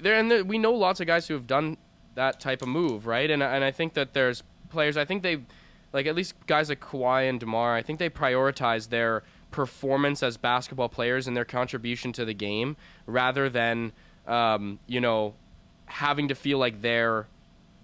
there 0.00 0.18
and 0.18 0.30
there, 0.30 0.44
we 0.44 0.56
know 0.56 0.72
lots 0.72 1.00
of 1.00 1.06
guys 1.06 1.28
who 1.28 1.34
have 1.34 1.46
done 1.46 1.76
that 2.14 2.40
type 2.40 2.62
of 2.62 2.68
move, 2.68 3.06
right? 3.06 3.30
And 3.30 3.42
and 3.42 3.62
I 3.62 3.70
think 3.70 3.92
that 3.92 4.14
there's 4.14 4.42
players. 4.72 4.96
I 4.96 5.04
think 5.04 5.22
they, 5.22 5.42
like 5.92 6.06
at 6.06 6.14
least 6.14 6.34
guys 6.46 6.68
like 6.68 6.80
Kawhi 6.80 7.28
and 7.28 7.38
Demar. 7.38 7.74
I 7.74 7.82
think 7.82 7.98
they 7.98 8.10
prioritize 8.10 8.88
their 8.88 9.22
performance 9.50 10.22
as 10.22 10.36
basketball 10.36 10.88
players 10.88 11.26
and 11.26 11.36
their 11.36 11.44
contribution 11.44 12.12
to 12.12 12.24
the 12.24 12.34
game 12.34 12.76
rather 13.06 13.48
than, 13.48 13.92
um, 14.26 14.78
you 14.86 15.00
know, 15.00 15.34
having 15.86 16.28
to 16.28 16.34
feel 16.34 16.58
like 16.58 16.80
they're 16.80 17.26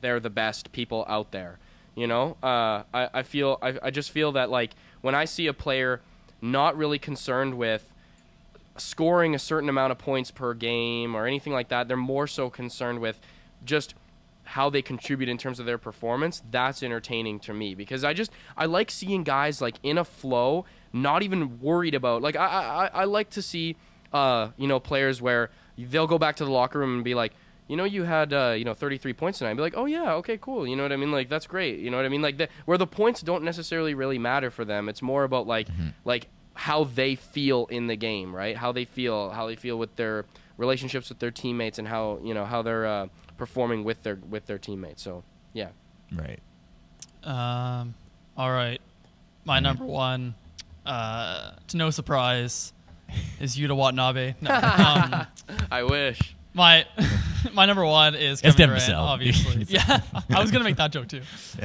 they're 0.01 0.21
the 0.21 0.31
best 0.31 0.73
people 0.73 1.05
out 1.09 1.33
there. 1.33 1.59
You 1.95 2.07
know, 2.07 2.37
uh, 2.43 2.85
I, 2.95 3.09
I 3.13 3.23
feel 3.23 3.59
I, 3.61 3.79
I 3.83 3.91
just 3.91 4.11
feel 4.11 4.33
that 4.33 4.51
like 4.51 4.71
when 5.01 5.15
I 5.15 5.25
see 5.25 5.47
a 5.47 5.53
player 5.53 6.01
not 6.41 6.77
really 6.77 6.99
concerned 6.99 7.55
with 7.55 7.93
scoring 8.77 9.35
a 9.35 9.39
certain 9.39 9.69
amount 9.69 9.91
of 9.91 9.99
points 9.99 10.31
per 10.31 10.55
game 10.55 11.17
or 11.17 11.27
anything 11.27 11.53
like 11.53 11.69
that, 11.69 11.89
they're 11.89 11.97
more 11.97 12.27
so 12.27 12.49
concerned 12.49 13.01
with 13.01 13.21
just 13.65 13.95
how 14.49 14.71
they 14.71 14.81
contribute 14.81 15.29
in 15.29 15.37
terms 15.37 15.61
of 15.61 15.67
their 15.67 15.77
performance. 15.77 16.43
That's 16.51 16.83
entertaining 16.83 17.39
to 17.41 17.53
me 17.53 17.75
because 17.75 18.03
I 18.03 18.15
just 18.15 18.31
I 18.57 18.65
like 18.65 18.91
seeing 18.91 19.23
guys 19.23 19.61
like 19.61 19.77
in 19.83 19.99
a 19.99 20.05
flow, 20.05 20.65
not 20.93 21.23
even 21.23 21.61
worried 21.61 21.95
about 21.95 22.23
like 22.23 22.35
I 22.35 22.47
I, 22.47 23.01
I 23.03 23.05
like 23.05 23.29
to 23.31 23.43
see 23.43 23.77
uh 24.13 24.49
you 24.57 24.67
know 24.67 24.81
players 24.81 25.21
where 25.21 25.51
they'll 25.77 26.07
go 26.07 26.19
back 26.19 26.37
to 26.37 26.47
the 26.47 26.51
locker 26.51 26.79
room 26.79 26.95
and 26.95 27.05
be 27.05 27.15
like 27.15 27.35
you 27.69 27.77
know 27.77 27.85
you 27.85 28.05
had 28.05 28.33
uh, 28.33 28.55
you 28.57 28.65
know 28.65 28.73
33 28.73 29.13
points 29.13 29.39
tonight. 29.39 29.51
I'd 29.51 29.57
be 29.57 29.63
like, 29.63 29.77
oh 29.77 29.85
yeah, 29.85 30.15
okay, 30.15 30.39
cool. 30.39 30.67
You 30.67 30.77
know 30.77 30.83
what 30.83 30.93
I 30.93 30.97
mean? 30.97 31.13
Like 31.13 31.29
that's 31.29 31.47
great. 31.47 31.79
You 31.81 31.91
know 31.91 31.99
what 31.99 32.07
I 32.07 32.09
mean? 32.09 32.23
Like 32.23 32.39
the, 32.39 32.49
where 32.65 32.79
the 32.79 32.87
points 32.87 33.21
don't 33.21 33.45
necessarily 33.45 33.93
really 33.93 34.19
matter 34.19 34.51
for 34.51 34.65
them. 34.65 34.89
It's 34.89 35.03
more 35.03 35.25
about 35.25 35.47
like 35.47 35.69
like 36.07 36.29
how 36.55 36.85
they 36.85 37.15
feel 37.15 37.67
in 37.67 37.87
the 37.87 37.97
game, 37.97 38.35
right? 38.35 38.57
How 38.57 38.73
they 38.73 38.87
feel, 38.87 39.31
how 39.31 39.47
they 39.47 39.57
feel 39.57 39.79
with 39.79 39.95
their 39.97 40.25
relationships 40.57 41.11
with 41.11 41.19
their 41.19 41.31
teammates, 41.31 41.79
and 41.79 41.87
how 41.87 42.19
you 42.25 42.33
know 42.33 42.47
how 42.47 42.63
they're 42.63 42.87
uh, 42.87 43.09
performing 43.39 43.85
with 43.85 44.03
their 44.03 44.17
with 44.17 44.45
their 44.47 44.59
teammates. 44.59 45.03
So 45.03 45.25
yeah, 45.55 45.69
Right. 46.13 46.41
Um, 47.25 47.95
all 48.37 48.51
right. 48.51 48.81
My 49.45 49.61
number 49.61 49.85
one, 49.85 50.35
uh, 50.85 51.53
to 51.69 51.77
no 51.77 51.91
surprise, 51.91 52.73
is 53.41 53.57
Yuta 53.57 53.75
Watanabe. 53.77 54.35
No, 54.43 54.51
um, 54.55 55.27
I 55.71 55.83
wish. 55.85 56.35
my 56.55 56.85
my 57.53 57.67
number 57.67 57.85
one 57.85 58.15
is 58.15 58.41
Kevin 58.43 58.69
Durant. 58.69 58.83
Vassell. 58.83 59.01
Obviously, 59.01 59.65
yeah. 59.69 60.01
I 60.31 60.41
was 60.41 60.51
gonna 60.51 60.65
make 60.65 60.77
that 60.77 60.93
joke 60.93 61.09
too. 61.09 61.23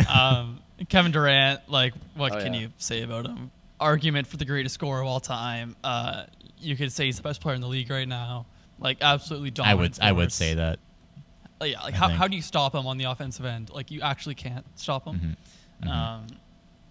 Um, 0.09 0.59
Kevin 0.89 1.11
Durant, 1.11 1.61
like, 1.69 1.93
what 2.15 2.34
Oh, 2.34 2.39
can 2.39 2.53
yeah. 2.53 2.61
you 2.61 2.69
say 2.78 3.03
about 3.03 3.26
him? 3.28 3.51
Argument 3.80 4.28
for 4.28 4.38
the 4.38 4.45
greatest 4.45 4.76
scorer 4.76 5.01
of 5.01 5.07
all 5.07 5.19
time. 5.19 5.76
Uh, 5.84 6.24
you 6.59 6.76
could 6.76 6.91
say 6.91 7.05
he's 7.05 7.17
the 7.17 7.24
best 7.24 7.41
player 7.41 7.55
in 7.55 7.61
the 7.61 7.67
league 7.67 7.89
right 7.89 8.07
now. 8.07 8.45
Like, 8.80 8.97
absolutely 9.01 9.51
dominant. 9.51 9.69
I 9.69 9.76
dominant. 9.76 9.97
would 9.99 10.07
I 10.07 10.11
would 10.13 10.32
say 10.32 10.53
that. 10.55 10.80
Uh, 11.64 11.66
yeah, 11.66 11.82
like 11.82 11.93
I 11.93 11.97
how, 11.97 12.07
think. 12.07 12.20
how 12.20 12.28
do 12.28 12.36
you 12.36 12.41
stop 12.41 12.76
him 12.76 12.86
on 12.88 12.97
the 12.97 13.05
offensive 13.05 13.45
end? 13.45 13.70
Like 13.70 13.91
you 13.91 14.01
actually 14.01 14.36
can't 14.36 14.66
stop 14.76 15.05
him. 15.05 15.38
Mhm. 15.84 15.88
Um, 15.89 16.28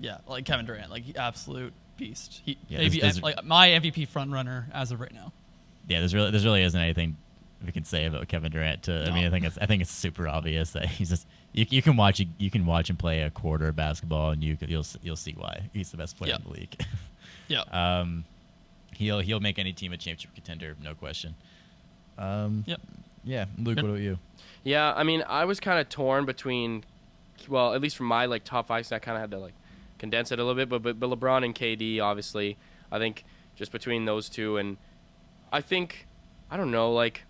yeah, 0.01 0.18
like 0.27 0.45
Kevin 0.45 0.66
Durant, 0.66 0.91
like 0.91 1.05
absolute 1.16 1.73
beast. 1.97 2.41
He 2.45 2.59
Yeah, 2.68 2.79
there's- 2.79 2.97
there's- 3.01 3.23
like 3.23 3.45
my 3.45 3.68
MVP 3.70 4.07
front 4.09 4.31
runner 4.33 4.68
as 4.73 4.91
of 4.93 5.01
right 5.01 5.12
now. 5.14 5.33
Yeah, 5.89 5.99
there's 6.01 6.14
really 6.14 6.31
there's 6.31 6.45
really 6.45 6.62
isn't 6.62 6.81
anything 6.81 7.16
we 7.64 7.70
can 7.73 7.85
say 7.85 8.07
about 8.07 8.27
Kevin 8.29 8.51
Durant. 8.51 8.83
To, 8.85 9.05
I 9.09 9.14
mean, 9.14 9.25
I 9.25 9.31
think 9.31 9.45
it's 9.45 9.59
I 9.59 9.66
think 9.66 9.83
it's 9.83 9.91
super 9.93 10.27
obvious 10.29 10.73
that 10.73 10.87
he's 10.87 11.09
just 11.11 11.27
you, 11.53 11.66
you 11.70 11.83
can 11.83 11.97
watch 11.97 12.20
you 12.39 12.51
can 12.51 12.66
watch 12.66 12.91
him 12.91 12.97
play 12.97 13.23
a 13.23 13.31
quarter 13.31 13.68
of 13.68 13.77
basketball 13.77 14.31
and 14.31 14.43
you 14.43 14.57
you'll 14.66 14.87
you'll 15.03 15.16
see 15.16 15.33
why 15.33 15.62
he's 15.73 15.91
the 15.91 15.97
best 15.97 16.16
player 16.16 16.31
Yeah. 16.31 16.37
in 16.37 16.43
the 16.45 16.51
league. 16.51 16.77
Yeah, 17.49 17.62
um, 17.73 18.25
he'll 18.97 19.18
he'll 19.20 19.41
make 19.41 19.59
any 19.59 19.73
team 19.73 19.93
a 19.93 19.97
championship 19.97 20.35
contender, 20.35 20.75
no 20.83 20.95
question. 20.95 21.35
Um, 22.16 22.64
Yep. 22.66 22.81
Yeah, 23.25 23.45
Luke, 23.59 23.77
Yep. 23.77 23.85
what 23.85 23.91
about 23.91 24.01
you? 24.01 24.18
Yeah, 24.64 24.92
I 24.94 25.02
mean, 25.02 25.24
I 25.28 25.44
was 25.44 25.58
kind 25.60 25.78
of 25.80 25.88
torn 25.88 26.24
between, 26.24 26.84
well, 27.48 27.74
at 27.74 27.80
least 27.80 27.96
for 27.96 28.04
my 28.04 28.26
like 28.26 28.44
top 28.44 28.68
five, 28.68 28.86
so 28.86 28.96
I 28.96 28.98
kind 28.98 29.16
of 29.16 29.20
had 29.20 29.30
to 29.32 29.38
like 29.38 29.54
condense 29.98 30.30
it 30.32 30.38
a 30.38 30.44
little 30.44 30.54
bit. 30.54 30.68
But, 30.68 30.82
but 30.82 31.00
but 31.00 31.10
LeBron 31.10 31.44
and 31.44 31.54
KD, 31.54 32.00
obviously, 32.00 32.56
I 32.90 32.98
think 32.98 33.24
just 33.56 33.72
between 33.72 34.04
those 34.04 34.28
two, 34.28 34.56
and 34.56 34.76
I 35.52 35.60
think 35.60 36.06
I 36.50 36.56
don't 36.56 36.70
know, 36.70 36.92
like 36.92 37.24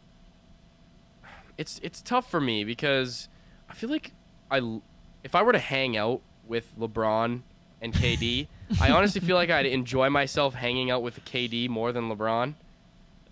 it's 1.58 1.80
it's 1.82 2.00
tough 2.02 2.30
for 2.30 2.40
me 2.40 2.64
because 2.64 3.28
I 3.68 3.74
feel 3.74 3.90
like 3.90 4.12
I 4.50 4.80
if 5.22 5.34
I 5.34 5.42
were 5.42 5.52
to 5.52 5.58
hang 5.58 5.96
out 5.96 6.20
with 6.46 6.72
LeBron 6.78 7.42
and 7.80 7.92
KD, 7.92 8.48
I 8.80 8.90
honestly 8.90 9.20
feel 9.20 9.36
like 9.36 9.50
I'd 9.50 9.66
enjoy 9.66 10.10
myself 10.10 10.54
hanging 10.54 10.90
out 10.90 11.02
with 11.02 11.24
KD 11.24 11.68
more 11.68 11.92
than 11.92 12.10
LeBron. 12.10 12.54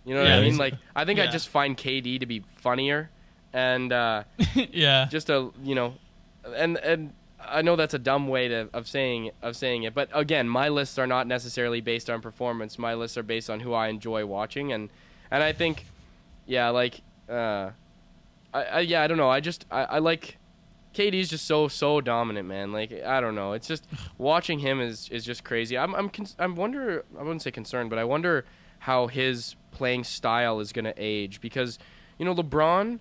You 0.04 0.14
know 0.14 0.22
what 0.22 0.28
Yeah, 0.28 0.38
I 0.38 0.40
mean? 0.42 0.56
Like 0.56 0.74
I 0.96 1.04
think 1.04 1.20
I 1.20 1.26
just 1.26 1.48
find 1.48 1.76
KD 1.76 2.20
to 2.20 2.26
be 2.26 2.44
funnier 2.56 3.10
and 3.52 3.92
uh, 3.92 4.24
yeah, 4.54 5.06
just 5.10 5.30
a 5.30 5.50
you 5.62 5.74
know, 5.74 5.94
and 6.44 6.76
and 6.78 7.12
I 7.42 7.62
know 7.62 7.76
that's 7.76 7.94
a 7.94 7.98
dumb 7.98 8.28
way 8.28 8.48
to 8.48 8.68
of 8.72 8.86
saying 8.86 9.30
of 9.42 9.56
saying 9.56 9.84
it, 9.84 9.94
but 9.94 10.08
again, 10.12 10.48
my 10.48 10.68
lists 10.68 10.98
are 10.98 11.06
not 11.06 11.26
necessarily 11.26 11.80
based 11.80 12.10
on 12.10 12.20
performance. 12.20 12.78
My 12.78 12.94
lists 12.94 13.16
are 13.16 13.22
based 13.22 13.50
on 13.50 13.60
who 13.60 13.72
I 13.72 13.88
enjoy 13.88 14.26
watching, 14.26 14.72
and 14.72 14.90
and 15.30 15.42
I 15.42 15.52
think, 15.52 15.86
yeah, 16.46 16.68
like, 16.70 17.00
uh, 17.28 17.70
I, 18.52 18.62
I 18.64 18.80
yeah, 18.80 19.02
I 19.02 19.06
don't 19.06 19.18
know. 19.18 19.30
I 19.30 19.40
just 19.40 19.66
I, 19.70 19.84
I 19.84 19.98
like. 19.98 20.36
KD's 20.92 21.28
just 21.30 21.46
so 21.46 21.68
so 21.68 22.00
dominant, 22.00 22.48
man. 22.48 22.72
Like 22.72 22.92
I 22.92 23.20
don't 23.20 23.36
know. 23.36 23.52
It's 23.52 23.68
just 23.68 23.86
watching 24.18 24.58
him 24.58 24.80
is 24.80 25.08
is 25.10 25.24
just 25.24 25.44
crazy. 25.44 25.78
I'm 25.78 25.94
I'm 25.94 26.08
con- 26.08 26.26
I'm 26.38 26.56
wonder 26.56 27.04
I 27.16 27.22
wouldn't 27.22 27.42
say 27.42 27.52
concerned, 27.52 27.90
but 27.90 27.98
I 27.98 28.04
wonder 28.04 28.44
how 28.80 29.06
his 29.06 29.54
playing 29.70 30.04
style 30.04 30.58
is 30.58 30.72
gonna 30.72 30.94
age 30.96 31.40
because 31.40 31.78
you 32.18 32.24
know 32.24 32.34
LeBron, 32.34 32.98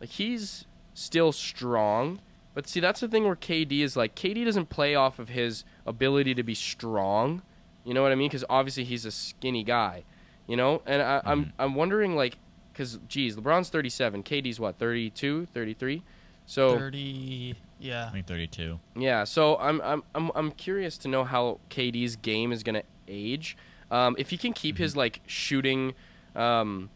like 0.00 0.08
he's 0.10 0.64
still 0.94 1.32
strong, 1.32 2.20
but 2.54 2.66
see 2.68 2.80
that's 2.80 3.00
the 3.00 3.08
thing 3.08 3.24
where 3.24 3.36
KD 3.36 3.80
is 3.80 3.96
like 3.96 4.14
KD 4.14 4.44
doesn't 4.44 4.70
play 4.70 4.94
off 4.94 5.18
of 5.18 5.28
his 5.28 5.64
ability 5.86 6.34
to 6.34 6.42
be 6.42 6.54
strong. 6.54 7.42
You 7.84 7.94
know 7.94 8.02
what 8.02 8.12
I 8.12 8.14
mean? 8.14 8.28
Because 8.28 8.44
obviously 8.50 8.84
he's 8.84 9.04
a 9.04 9.10
skinny 9.10 9.62
guy, 9.62 10.04
you 10.46 10.56
know. 10.56 10.82
And 10.86 11.00
I, 11.02 11.20
I'm 11.24 11.52
I'm 11.58 11.74
wondering 11.74 12.16
like, 12.16 12.36
because 12.72 12.98
geez, 13.08 13.36
LeBron's 13.36 13.68
37, 13.70 14.22
KD's 14.22 14.58
what 14.60 14.78
32, 14.78 15.46
33. 15.46 16.02
So 16.46 16.76
thirty. 16.76 17.54
Yeah, 17.78 18.08
I 18.08 18.10
think 18.10 18.26
32. 18.26 18.78
yeah, 18.96 19.24
so 19.24 19.56
I'm 19.56 19.80
I'm 19.80 20.02
I'm 20.14 20.30
I'm 20.34 20.50
curious 20.52 20.98
to 20.98 21.08
know 21.08 21.24
how 21.24 21.60
KD's 21.70 22.16
game 22.16 22.52
is 22.52 22.62
gonna 22.62 22.82
age. 23.08 23.56
Um, 23.90 24.14
if 24.18 24.30
he 24.30 24.36
can 24.36 24.52
keep 24.52 24.76
his 24.76 24.96
like 24.96 25.20
shooting, 25.26 25.94
um, 26.36 26.90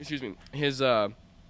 excuse 0.00 0.22
me, 0.22 0.34
his 0.52 0.82
uh, 0.82 1.08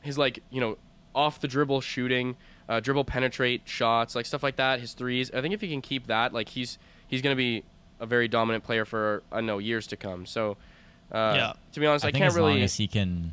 his 0.08 0.18
like 0.18 0.40
you 0.50 0.60
know 0.60 0.76
off 1.14 1.40
the 1.40 1.48
dribble 1.48 1.80
shooting, 1.80 2.36
uh, 2.68 2.80
dribble 2.80 3.04
penetrate 3.04 3.62
shots, 3.64 4.14
like 4.14 4.26
stuff 4.26 4.42
like 4.42 4.56
that. 4.56 4.80
His 4.80 4.92
threes. 4.94 5.30
I 5.32 5.40
think 5.40 5.54
if 5.54 5.60
he 5.60 5.68
can 5.68 5.80
keep 5.80 6.06
that, 6.08 6.32
like 6.32 6.48
he's 6.50 6.78
he's 7.06 7.22
gonna 7.22 7.36
be 7.36 7.62
a 8.00 8.06
very 8.06 8.28
dominant 8.28 8.64
player 8.64 8.84
for 8.84 9.22
I 9.32 9.36
don't 9.36 9.46
know 9.46 9.58
years 9.58 9.86
to 9.88 9.96
come. 9.96 10.26
So 10.26 10.56
uh, 11.12 11.32
Yeah. 11.36 11.52
to 11.72 11.80
be 11.80 11.86
honest, 11.86 12.04
I, 12.04 12.08
I 12.08 12.10
think 12.12 12.22
can't 12.22 12.28
as 12.32 12.36
really. 12.36 12.52
long 12.54 12.62
as 12.62 12.74
he 12.76 12.86
can, 12.88 13.32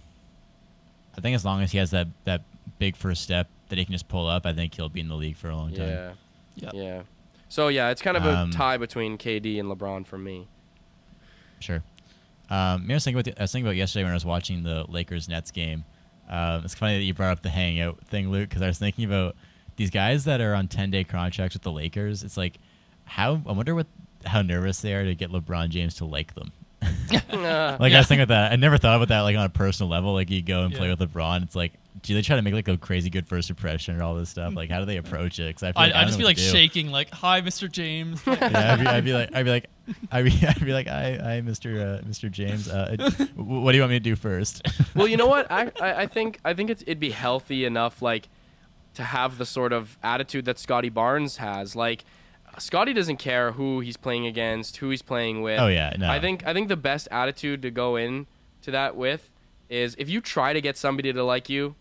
I 1.18 1.22
think 1.22 1.36
as 1.36 1.44
long 1.46 1.62
as 1.62 1.72
he 1.72 1.78
has 1.78 1.92
that 1.92 2.08
that 2.26 2.42
big 2.80 2.96
first 2.96 3.22
step 3.24 3.48
that 3.70 3.78
he 3.78 3.86
can 3.86 3.92
just 3.94 4.08
pull 4.08 4.28
up, 4.28 4.46
I 4.46 4.54
think 4.54 4.74
he'll 4.76 4.90
be 4.90 5.00
in 5.02 5.08
the 5.08 5.16
league 5.16 5.38
for 5.38 5.50
a 5.50 5.56
long 5.56 5.72
time. 5.74 5.88
yeah, 5.90 6.12
yeah, 6.56 6.70
yeah. 6.74 7.02
So 7.50 7.68
yeah, 7.68 7.90
it's 7.90 8.02
kind 8.02 8.18
of 8.18 8.26
a 8.26 8.36
Um, 8.38 8.52
tie 8.52 8.78
between 8.78 9.18
KD 9.18 9.60
and 9.60 9.70
LeBron 9.70 10.06
for 10.06 10.18
me. 10.18 10.48
Sure. 11.60 11.84
Um, 12.50 12.86
I 12.90 12.94
was 12.94 13.04
thinking 13.04 13.20
about 13.20 13.26
the, 13.36 13.40
I 13.40 13.44
was 13.44 13.52
thinking 13.52 13.68
about 13.68 13.76
yesterday 13.76 14.04
when 14.04 14.12
I 14.12 14.16
was 14.16 14.26
watching 14.26 14.64
the 14.64 14.86
Lakers 14.88 15.28
Nets 15.30 15.52
game. 15.52 15.84
Um, 16.30 16.64
it's 16.66 16.76
funny 16.76 16.98
that 16.98 17.04
you 17.04 17.14
brought 17.14 17.32
up 17.32 17.42
the 17.44 17.50
hangout 17.50 18.00
thing, 18.08 18.30
Luke, 18.32 18.50
because 18.50 18.62
I 18.62 18.68
was 18.68 18.80
thinking 18.80 19.06
about 19.06 19.36
these 19.76 19.90
guys 19.90 20.26
that 20.26 20.42
are 20.42 20.54
on 20.56 20.68
ten 20.68 20.90
day 20.92 21.04
contracts 21.04 21.56
with 21.56 21.62
the 21.64 21.72
Lakers. 21.72 22.24
It's 22.24 22.38
like 22.38 22.58
how 23.06 23.42
I 23.46 23.52
wonder 23.52 23.76
what 23.76 23.88
how 24.26 24.42
nervous 24.42 24.82
they 24.82 24.94
are 24.94 25.04
to 25.06 25.14
get 25.14 25.32
LeBron 25.32 25.70
James 25.70 25.96
to 25.96 26.06
like 26.06 26.34
them. 26.36 26.52
Like 27.32 27.94
I 27.94 27.98
was 27.98 28.08
thinking 28.08 28.24
about 28.24 28.34
that. 28.50 28.52
I 28.54 28.56
never 28.56 28.78
thought 28.78 28.96
about 28.96 29.10
that 29.10 29.22
like 29.22 29.36
on 29.38 29.46
a 29.46 29.50
personal 29.50 29.90
level. 29.90 30.14
Like 30.14 30.30
you 30.30 30.42
go 30.42 30.64
and 30.64 30.74
play 30.74 30.88
Yeah. 30.88 30.96
with 30.98 31.14
LeBron. 31.14 31.44
It's 31.44 31.56
like, 31.56 31.74
do 32.06 32.14
they 32.14 32.22
try 32.22 32.36
to 32.36 32.41
make 32.41 32.53
like 32.53 32.68
a 32.68 32.78
crazy 32.78 33.10
good 33.10 33.28
first 33.28 33.49
impression 33.49 33.93
and 33.95 34.03
all 34.03 34.16
this 34.16 34.30
stuff? 34.30 34.56
Like 34.56 34.70
how 34.70 34.80
do 34.80 34.86
they 34.86 34.97
approach 34.97 35.39
it? 35.39 35.47
Because 35.47 35.64
I 35.64 35.72
feel 35.72 35.82
I 35.82 35.86
like 35.88 35.95
I 35.95 36.01
I 36.01 36.06
just 36.06 36.18
know 36.18 36.24
be 36.24 36.26
like 36.26 36.38
shaking, 36.38 36.91
like, 36.91 37.12
"Hi, 37.12 37.41
Mr. 37.41 37.72
James." 37.72 38.26
Like, 38.26 38.39
yeah, 38.41 38.74
I'd 38.74 38.80
be, 38.80 38.88
I'd 38.88 39.06
be 39.06 39.14
like, 39.14 39.30
I'd 39.34 39.43
be 39.43 39.49
like, 39.51 39.70
I'd 40.12 40.26
be, 40.26 40.32
I'd 40.47 40.66
be 40.66 40.74
like, 40.74 40.88
I, 40.88 41.38
I, 41.38 41.41
Mr. 41.41 41.99
Uh, 41.99 42.01
Mr. 42.03 42.30
James, 42.30 42.70
uh, 42.70 42.95
what 43.36 43.72
do 43.72 43.78
you 43.78 43.82
want 43.82 43.91
me 43.91 43.97
to 43.97 43.99
do 43.99 44.16
first? 44.16 44.62
well, 44.95 45.08
you 45.08 45.18
know 45.18 45.28
what? 45.28 45.51
I, 45.51 45.72
I, 45.82 45.93
I 46.03 46.08
think 46.08 46.39
I 46.45 46.53
think 46.53 46.70
it's, 46.70 46.82
it'd 46.84 46.99
be 46.99 47.12
healthy 47.12 47.66
enough, 47.66 48.01
like, 48.01 48.30
to 48.95 49.03
have 49.03 49.38
the 49.38 49.45
sort 49.45 49.74
of 49.74 49.97
attitude 50.03 50.45
that 50.45 50.60
Scottie 50.60 50.89
Barnes 50.89 51.38
has. 51.38 51.76
Like, 51.76 52.06
Scottie 52.58 52.93
doesn't 52.93 53.18
care 53.18 53.51
who 53.51 53.80
he's 53.80 53.97
playing 53.97 54.28
against, 54.28 54.78
who 54.78 54.89
he's 54.89 55.01
playing 55.01 55.41
with. 55.41 55.60
oh 55.60 55.68
yeah, 55.68 55.93
no. 55.97 56.10
I 56.10 56.20
think 56.20 56.45
I 56.45 56.53
think 56.53 56.68
the 56.68 56.78
best 56.78 57.08
attitude 57.12 57.62
to 57.64 57.72
go 57.72 57.95
in 57.95 58.28
to 58.62 58.72
that 58.72 58.95
with 58.95 59.32
is 59.70 59.95
if 59.97 60.10
you 60.10 60.22
try 60.22 60.53
to 60.53 60.62
get 60.62 60.78
somebody 60.78 61.12
to 61.12 61.24
like 61.24 61.49
you, 61.49 61.76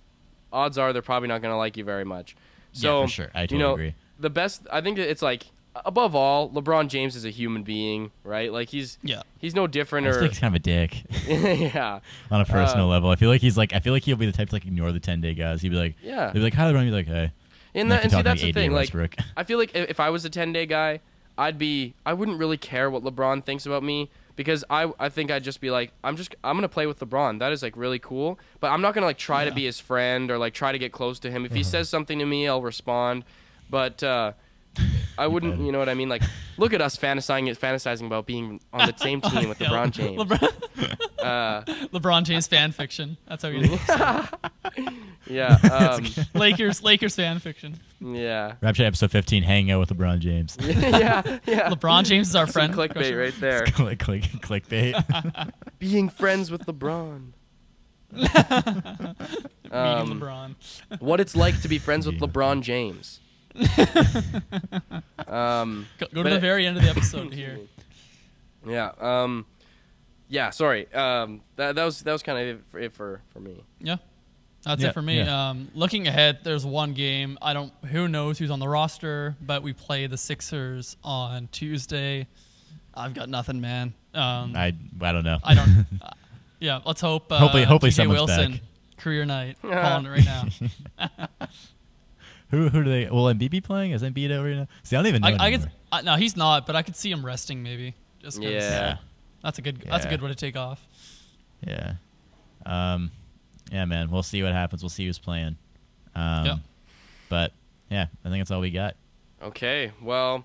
odds 0.54 0.78
are 0.78 0.92
they're 0.92 1.02
probably 1.02 1.28
not 1.28 1.42
going 1.42 1.52
to 1.52 1.56
like 1.58 1.76
you 1.76 1.84
very 1.84 2.04
much. 2.04 2.36
So 2.72 3.00
yeah, 3.00 3.06
for 3.06 3.10
sure. 3.12 3.30
I 3.34 3.40
totally 3.46 3.58
you 3.60 3.66
know, 3.66 3.72
agree. 3.74 3.94
the 4.18 4.30
best. 4.30 4.66
I 4.72 4.80
think 4.80 4.98
it's 4.98 5.22
like 5.22 5.44
above 5.84 6.14
all, 6.14 6.48
LeBron 6.50 6.88
James 6.88 7.16
is 7.16 7.24
a 7.24 7.30
human 7.30 7.62
being, 7.64 8.10
right? 8.22 8.52
Like 8.52 8.68
he's 8.68 8.98
yeah, 9.02 9.22
he's 9.38 9.54
no 9.54 9.66
different 9.66 10.06
or 10.06 10.22
he's 10.26 10.38
kind 10.38 10.54
of 10.54 10.60
a 10.60 10.62
dick 10.62 11.04
yeah. 11.28 12.00
on 12.30 12.40
a 12.40 12.44
personal 12.44 12.86
Uh, 12.86 12.90
level. 12.90 13.10
I 13.10 13.16
feel 13.16 13.28
like 13.28 13.40
he's 13.40 13.58
like, 13.58 13.72
I 13.74 13.80
feel 13.80 13.92
like 13.92 14.04
he'll 14.04 14.16
be 14.16 14.26
the 14.26 14.32
type 14.32 14.48
to 14.48 14.54
like 14.54 14.64
ignore 14.66 14.92
the 14.92 15.00
ten 15.00 15.20
day 15.20 15.34
guys. 15.34 15.60
He'd 15.62 15.70
be 15.70 15.76
like, 15.76 15.96
Yeah. 16.02 16.26
they'd 16.28 16.34
be 16.34 16.40
like, 16.40 16.54
hi, 16.54 16.70
LeBron. 16.72 16.84
He'd 16.84 16.90
be 16.90 16.96
like, 16.96 17.06
hey. 17.06 17.32
And, 17.76 17.90
that, 17.90 18.04
and 18.04 18.12
see, 18.12 18.22
that's 18.22 18.40
the 18.40 18.52
thing. 18.52 18.70
Like, 18.70 18.94
I 19.36 19.42
feel 19.42 19.58
like 19.58 19.74
if 19.74 19.98
I 19.98 20.10
was 20.10 20.24
a 20.24 20.30
10 20.30 20.52
day 20.52 20.64
guy, 20.66 21.00
I'd 21.36 21.58
be, 21.58 21.94
I 22.06 22.12
wouldn't 22.12 22.38
really 22.38 22.56
care 22.56 22.88
what 22.88 23.02
LeBron 23.02 23.44
thinks 23.44 23.66
about 23.66 23.82
me 23.82 24.10
because 24.36 24.64
I, 24.70 24.90
I 24.98 25.08
think 25.08 25.30
I'd 25.30 25.44
just 25.44 25.60
be 25.60 25.70
like, 25.70 25.92
I'm 26.02 26.16
just, 26.16 26.34
I'm 26.42 26.54
going 26.56 26.62
to 26.62 26.68
play 26.68 26.86
with 26.86 26.98
LeBron. 27.00 27.38
That 27.38 27.52
is 27.52 27.62
like 27.62 27.76
really 27.76 27.98
cool. 27.98 28.38
But 28.60 28.68
I'm 28.72 28.80
not 28.80 28.94
going 28.94 29.02
to 29.02 29.06
like 29.06 29.18
try 29.18 29.44
to 29.44 29.52
be 29.52 29.64
his 29.64 29.78
friend 29.80 30.30
or 30.30 30.38
like 30.38 30.54
try 30.54 30.72
to 30.72 30.78
get 30.78 30.92
close 30.92 31.18
to 31.20 31.30
him. 31.30 31.44
If 31.44 31.52
he 31.52 31.60
Uh-huh. 31.60 31.70
says 31.70 31.88
something 31.88 32.18
to 32.18 32.26
me, 32.26 32.48
I'll 32.48 32.62
respond. 32.62 33.24
But, 33.70 34.02
uh, 34.02 34.32
I 35.16 35.26
wouldn't, 35.28 35.60
you 35.60 35.70
know 35.70 35.78
what 35.78 35.88
I 35.88 35.94
mean? 35.94 36.08
Like, 36.08 36.22
look 36.56 36.72
at 36.72 36.80
us 36.80 36.96
fantasizing, 36.96 37.56
fantasizing 37.56 38.06
about 38.06 38.26
being 38.26 38.60
on 38.72 38.88
the 38.88 38.94
same 38.96 39.20
team 39.22 39.48
with 39.48 39.58
LeBron 39.58 39.90
James. 39.92 40.20
LeBron, 40.20 41.00
Uh, 41.24 41.62
LeBron 41.92 42.24
James 42.24 42.46
fan 42.46 42.70
fiction. 42.72 43.16
That's 43.26 43.42
how 43.42 43.48
you. 43.48 43.78
yeah, 45.26 45.54
um, 45.72 46.04
Lakers, 46.34 46.82
Lakers 46.82 47.16
fan 47.16 47.38
fiction. 47.38 47.78
yeah, 48.00 48.56
Rap 48.60 48.74
Chat 48.74 48.86
episode 48.86 49.10
15, 49.10 49.42
hanging 49.42 49.70
out 49.70 49.80
with 49.80 49.88
LeBron 49.96 50.18
James. 50.18 50.56
yeah, 50.60 51.38
yeah. 51.46 51.70
LeBron 51.70 52.04
James 52.04 52.28
is 52.28 52.36
our 52.36 52.46
Some 52.46 52.52
friend. 52.52 52.74
clickbait 52.74 52.92
Question. 52.92 53.16
right 53.16 53.34
there. 53.40 53.64
click, 53.66 53.98
click, 54.00 54.22
clickbait. 54.42 55.52
Being 55.78 56.08
friends 56.10 56.50
with 56.50 56.66
LeBron. 56.66 57.30
Meeting 58.12 58.30
Um, 59.72 60.20
LeBron. 60.20 60.54
what 61.00 61.20
it's 61.20 61.34
like 61.34 61.60
to 61.62 61.68
be 61.68 61.78
friends 61.78 62.06
with 62.06 62.18
LeBron 62.20 62.60
James. 62.62 63.20
Um, 65.26 65.86
Go, 65.98 66.06
go 66.12 66.22
to 66.22 66.30
the 66.30 66.36
it- 66.36 66.40
very 66.40 66.66
end 66.66 66.76
of 66.76 66.82
the 66.82 66.88
episode 66.96 67.32
here. 67.32 67.58
yeah. 68.66 68.90
Um, 69.00 69.46
yeah. 70.28 70.50
Sorry. 70.50 70.92
Um, 70.92 71.40
that, 71.56 71.74
that 71.76 71.84
was 71.84 72.02
that 72.02 72.12
was 72.12 72.22
kind 72.22 72.38
of 72.38 72.46
it 72.56 72.62
for, 72.70 72.78
it 72.78 72.92
for 72.92 73.20
for 73.32 73.40
me. 73.40 73.62
Yeah. 73.80 73.96
That's 74.64 74.80
Yeah, 74.82 74.88
it 74.88 74.94
for 74.94 75.02
me. 75.02 75.18
yeah. 75.18 75.50
Um, 75.50 75.68
looking 75.74 76.08
ahead, 76.08 76.38
there's 76.42 76.64
one 76.64 76.94
game. 76.94 77.36
I 77.42 77.52
don't. 77.52 77.72
Who 77.90 78.08
knows 78.08 78.38
who's 78.38 78.50
on 78.50 78.60
the 78.60 78.68
roster? 78.68 79.36
But 79.42 79.62
we 79.62 79.72
play 79.74 80.06
the 80.06 80.16
Sixers 80.16 80.96
on 81.04 81.48
Tuesday. 81.52 82.26
I've 82.94 83.12
got 83.12 83.28
nothing, 83.28 83.60
man. 83.60 83.92
Um, 84.14 84.54
I 84.56 84.74
I 85.02 85.12
don't 85.12 85.24
know. 85.24 85.38
I 85.44 85.54
don't. 85.54 85.86
Uh, 86.02 86.10
yeah, 86.60 86.80
let's 86.86 87.00
hope. 87.02 87.30
Uh, 87.30 87.36
Hopefully- 87.38 87.64
hopefully 87.64 87.90
TJ 87.90 87.94
someone's 87.96 88.20
Wilson, 88.20 88.52
back. 88.52 88.60
career 88.96 89.26
night, 89.26 89.58
calling 89.62 90.06
it 90.06 90.08
right 90.08 90.24
now. 90.24 91.08
Who 92.50 92.68
who 92.68 92.84
do 92.84 92.90
they? 92.90 93.06
Will 93.10 93.24
Embiid 93.24 93.50
be 93.50 93.60
playing? 93.60 93.92
Is 93.92 94.02
Embiid 94.02 94.30
over 94.30 94.54
now? 94.54 94.66
See, 94.82 94.96
I 94.96 95.00
don't 95.00 95.08
even 95.08 95.22
know. 95.22 95.28
I, 95.28 95.30
I 95.32 95.46
anymore. 95.48 95.66
could. 95.66 95.70
Uh, 95.92 96.00
no, 96.02 96.16
he's 96.16 96.36
not. 96.36 96.66
But 96.66 96.76
I 96.76 96.82
could 96.82 96.96
see 96.96 97.10
him 97.10 97.24
resting 97.24 97.62
maybe. 97.62 97.94
Just 98.20 98.40
'cause 98.40 98.50
Yeah. 98.50 98.96
That's 99.42 99.58
a 99.58 99.62
good. 99.62 99.82
That's 99.86 100.04
a 100.06 100.08
good 100.08 100.22
way 100.22 100.28
to 100.28 100.34
take 100.34 100.56
off. 100.56 100.86
Yeah. 101.66 101.94
Um, 102.66 103.10
yeah, 103.72 103.84
man. 103.84 104.10
We'll 104.10 104.22
see 104.22 104.42
what 104.42 104.52
happens. 104.52 104.82
We'll 104.82 104.90
see 104.90 105.06
who's 105.06 105.18
playing. 105.18 105.56
Um, 106.14 106.46
Yeah. 106.46 106.56
But 107.28 107.52
yeah, 107.90 108.06
I 108.24 108.28
think 108.28 108.40
that's 108.40 108.50
all 108.50 108.60
we 108.60 108.70
got. 108.70 108.96
Okay, 109.42 109.90
well, 110.00 110.44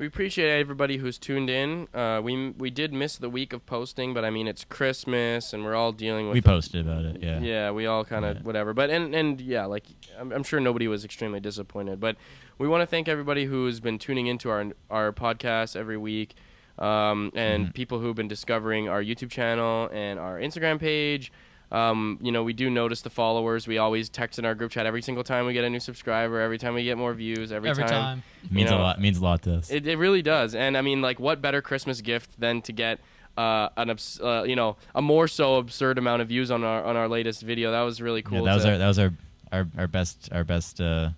we 0.00 0.06
appreciate 0.06 0.48
everybody 0.58 0.96
who's 0.96 1.18
tuned 1.18 1.50
in. 1.50 1.86
Uh, 1.94 2.20
we 2.24 2.50
we 2.58 2.70
did 2.70 2.92
miss 2.92 3.18
the 3.18 3.28
week 3.28 3.52
of 3.52 3.64
posting, 3.66 4.14
but 4.14 4.24
I 4.24 4.30
mean 4.30 4.48
it's 4.48 4.64
Christmas 4.64 5.52
and 5.52 5.62
we're 5.62 5.74
all 5.76 5.92
dealing 5.92 6.26
with. 6.26 6.34
We 6.34 6.40
posted 6.40 6.86
about 6.86 7.04
it. 7.04 7.22
Yeah. 7.22 7.38
Yeah, 7.40 7.70
we 7.70 7.84
all 7.86 8.04
kind 8.06 8.24
of 8.24 8.38
Yeah. 8.38 8.42
whatever. 8.42 8.72
But 8.72 8.88
and 8.90 9.14
and 9.14 9.40
yeah, 9.40 9.66
like 9.66 9.84
I'm, 10.18 10.32
I'm 10.32 10.42
sure 10.42 10.58
nobody 10.58 10.88
was 10.88 11.04
extremely 11.04 11.38
disappointed. 11.38 12.00
But 12.00 12.16
we 12.58 12.66
want 12.66 12.80
to 12.80 12.86
thank 12.86 13.08
everybody 13.08 13.44
who's 13.44 13.78
been 13.78 13.98
tuning 13.98 14.26
into 14.26 14.48
our 14.48 14.64
our 14.90 15.12
podcast 15.12 15.76
every 15.76 15.98
week, 15.98 16.34
um, 16.78 17.30
and 17.34 17.66
Mhm. 17.68 17.74
people 17.74 18.00
who've 18.00 18.16
been 18.16 18.28
discovering 18.28 18.88
our 18.88 19.02
YouTube 19.02 19.30
channel 19.30 19.90
and 19.92 20.18
our 20.18 20.38
Instagram 20.40 20.80
page. 20.80 21.30
Um, 21.72 22.18
you 22.20 22.32
know, 22.32 22.42
we 22.42 22.52
do 22.52 22.68
notice 22.68 23.02
the 23.02 23.10
followers. 23.10 23.68
We 23.68 23.78
always 23.78 24.08
text 24.08 24.38
in 24.38 24.44
our 24.44 24.54
group 24.56 24.72
chat 24.72 24.86
every 24.86 25.02
single 25.02 25.22
time 25.22 25.46
we 25.46 25.52
get 25.52 25.64
a 25.64 25.70
new 25.70 25.78
subscriber, 25.78 26.40
every 26.40 26.58
time 26.58 26.74
we 26.74 26.82
get 26.82 26.98
more 26.98 27.14
views, 27.14 27.52
every, 27.52 27.70
Every 27.70 27.84
time. 27.84 28.22
Means 28.50 28.70
know, 28.70 28.78
a 28.78 28.80
lot. 28.80 29.00
Means 29.00 29.18
a 29.18 29.22
lot 29.22 29.42
to 29.42 29.54
us. 29.54 29.70
It, 29.70 29.86
it 29.86 29.96
really 29.96 30.22
does. 30.22 30.54
And 30.54 30.76
I 30.76 30.82
mean, 30.82 31.00
like, 31.00 31.20
what 31.20 31.40
better 31.40 31.62
Christmas 31.62 32.00
gift 32.00 32.40
than 32.40 32.60
to 32.62 32.72
get 32.72 32.98
uh, 33.36 33.68
an 33.76 33.90
abs- 33.90 34.20
uh, 34.20 34.42
you 34.46 34.56
know 34.56 34.76
a 34.94 35.02
more 35.02 35.28
so 35.28 35.56
absurd 35.56 35.96
amount 35.98 36.22
of 36.22 36.28
views 36.28 36.50
on 36.50 36.64
our 36.64 36.84
on 36.84 36.96
our 36.96 37.08
latest 37.08 37.42
video? 37.42 37.70
That 37.70 37.82
was 37.82 38.02
really 38.02 38.22
cool. 38.22 38.38
yeah, 38.38 38.44
that 38.44 38.54
was 38.54 38.64
to- 38.64 38.70
our 38.72 38.78
that 38.78 38.88
was 38.88 38.98
our 38.98 39.12
our, 39.52 39.66
our 39.78 39.86
best 39.86 40.28
our 40.32 40.42
best 40.42 40.80
uh, 40.80 41.10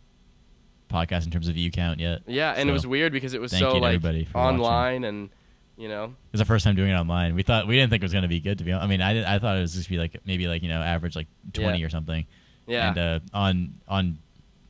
podcast 0.91 1.25
in 1.25 1.31
terms 1.31 1.49
of 1.49 1.55
view 1.55 1.71
count 1.71 1.99
yet. 1.99 2.21
yeah, 2.27 2.53
and 2.53 2.69
it 2.69 2.73
was 2.73 2.87
weird 2.87 3.13
because 3.13 3.33
it 3.33 3.41
was 3.41 3.53
so 3.53 3.79
like 3.79 3.95
everybody 3.95 4.25
for 4.27 4.39
watching. 4.39 4.61
online 4.61 5.05
and 5.05 5.31
you 5.83 5.89
know 5.89 6.05
It 6.05 6.33
was 6.33 6.39
the 6.39 6.45
first 6.45 6.65
time 6.65 6.77
doing 6.77 6.91
it 6.91 6.95
online. 6.95 7.35
We 7.35 7.43
thought 7.43 7.67
we 7.67 7.75
didn't 7.77 7.91
think 7.91 8.03
it 8.03 8.07
was 8.09 8.13
gonna 8.13 8.29
be 8.29 8.41
good 8.41 8.59
to 8.59 8.65
be. 8.65 8.73
honest. 8.73 8.85
I 8.85 8.89
mean, 8.89 9.03
I 9.03 9.13
did, 9.15 9.25
I 9.25 9.39
thought 9.41 9.57
it 9.57 9.61
was 9.61 9.75
just 9.75 9.89
be 9.89 9.99
like 9.99 10.17
maybe 10.25 10.47
like 10.47 10.63
you 10.63 10.69
know 10.69 10.81
average 10.81 11.15
like 11.17 11.27
twenty 11.53 11.81
Yeah. 11.81 11.87
or 11.87 11.91
something. 11.91 12.25
yeah 12.67 12.89
And 12.89 12.99
uh, 12.99 13.21
on 13.35 13.75
on 13.89 14.19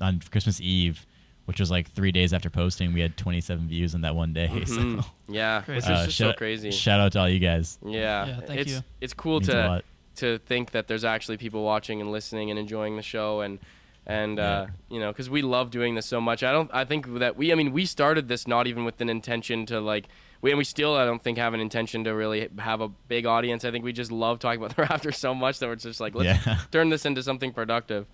on 0.01 0.21
Christmas 0.33 0.61
Eve, 0.61 1.05
which 1.45 1.61
was 1.61 1.71
like 1.71 1.91
three 1.93 2.13
days 2.13 2.33
after 2.33 2.51
posting, 2.51 2.93
we 2.93 3.01
had 3.01 3.17
27 3.17 3.69
views 3.69 3.95
in 3.95 4.01
that 4.01 4.15
one 4.17 4.33
day. 4.33 4.49
Mhm. 4.49 4.67
So 5.03 5.11
yeah, 5.29 5.61
Crazy. 5.63 5.77
which 5.77 5.85
is 5.85 5.91
uh, 5.91 6.05
just 6.07 6.17
so 6.19 6.25
shout- 6.29 6.37
crazy. 6.39 6.71
Shout 6.71 7.01
out 7.01 7.13
to 7.13 7.19
all 7.21 7.29
you 7.29 7.39
guys. 7.39 7.79
yeah, 7.87 8.27
Yeah, 8.27 8.41
thank 8.41 8.61
it's 8.61 8.73
you. 8.73 8.81
it's 9.01 9.15
cool 9.15 9.41
Means 9.41 9.49
to 9.49 9.83
to 10.17 10.39
think 10.39 10.71
that 10.73 10.89
there's 10.89 11.05
actually 11.05 11.37
people 11.39 11.63
watching 11.65 12.01
and 12.01 12.11
listening 12.11 12.51
and 12.51 12.59
enjoying 12.59 12.97
the 12.97 13.03
show 13.03 13.41
and 13.43 13.59
and 14.07 14.39
uh, 14.41 14.67
you 14.91 14.99
know 15.01 15.11
because 15.13 15.31
we 15.31 15.43
love 15.43 15.71
doing 15.71 15.95
this 15.95 16.07
so 16.07 16.21
much 16.21 16.43
i 16.43 16.51
don't 16.51 16.69
i 16.75 16.85
think 16.85 17.07
that 17.21 17.37
we 17.37 17.53
i 17.53 17.55
mean 17.55 17.71
we 17.73 17.87
started 17.87 18.27
this 18.29 18.47
not 18.49 18.67
even 18.67 18.85
with 18.85 19.01
an 19.01 19.09
intention 19.09 19.65
to 19.65 19.81
like 19.81 20.07
we, 20.43 20.51
and 20.51 20.59
we 20.59 20.65
still 20.65 20.95
i 20.95 21.05
don't 21.07 21.23
think 21.23 21.39
have 21.39 21.55
an 21.55 21.61
intention 21.61 22.05
to 22.05 22.11
really 22.11 22.49
have 22.59 22.81
a 22.83 22.89
big 23.09 23.25
audience 23.25 23.65
i 23.65 23.71
think 23.71 23.85
we 23.85 23.93
just 23.93 24.13
love 24.13 24.39
talking 24.39 24.63
about 24.63 24.77
the 24.77 24.83
raptors 24.83 25.15
so 25.15 25.35
much 25.35 25.59
that 25.61 25.69
we're 25.69 25.77
just 25.77 26.01
like 26.01 26.15
let's 26.15 26.47
Yeah. 26.47 26.59
turn 26.71 26.91
this 26.91 27.07
into 27.07 27.23
something 27.23 27.53
productive 27.53 28.07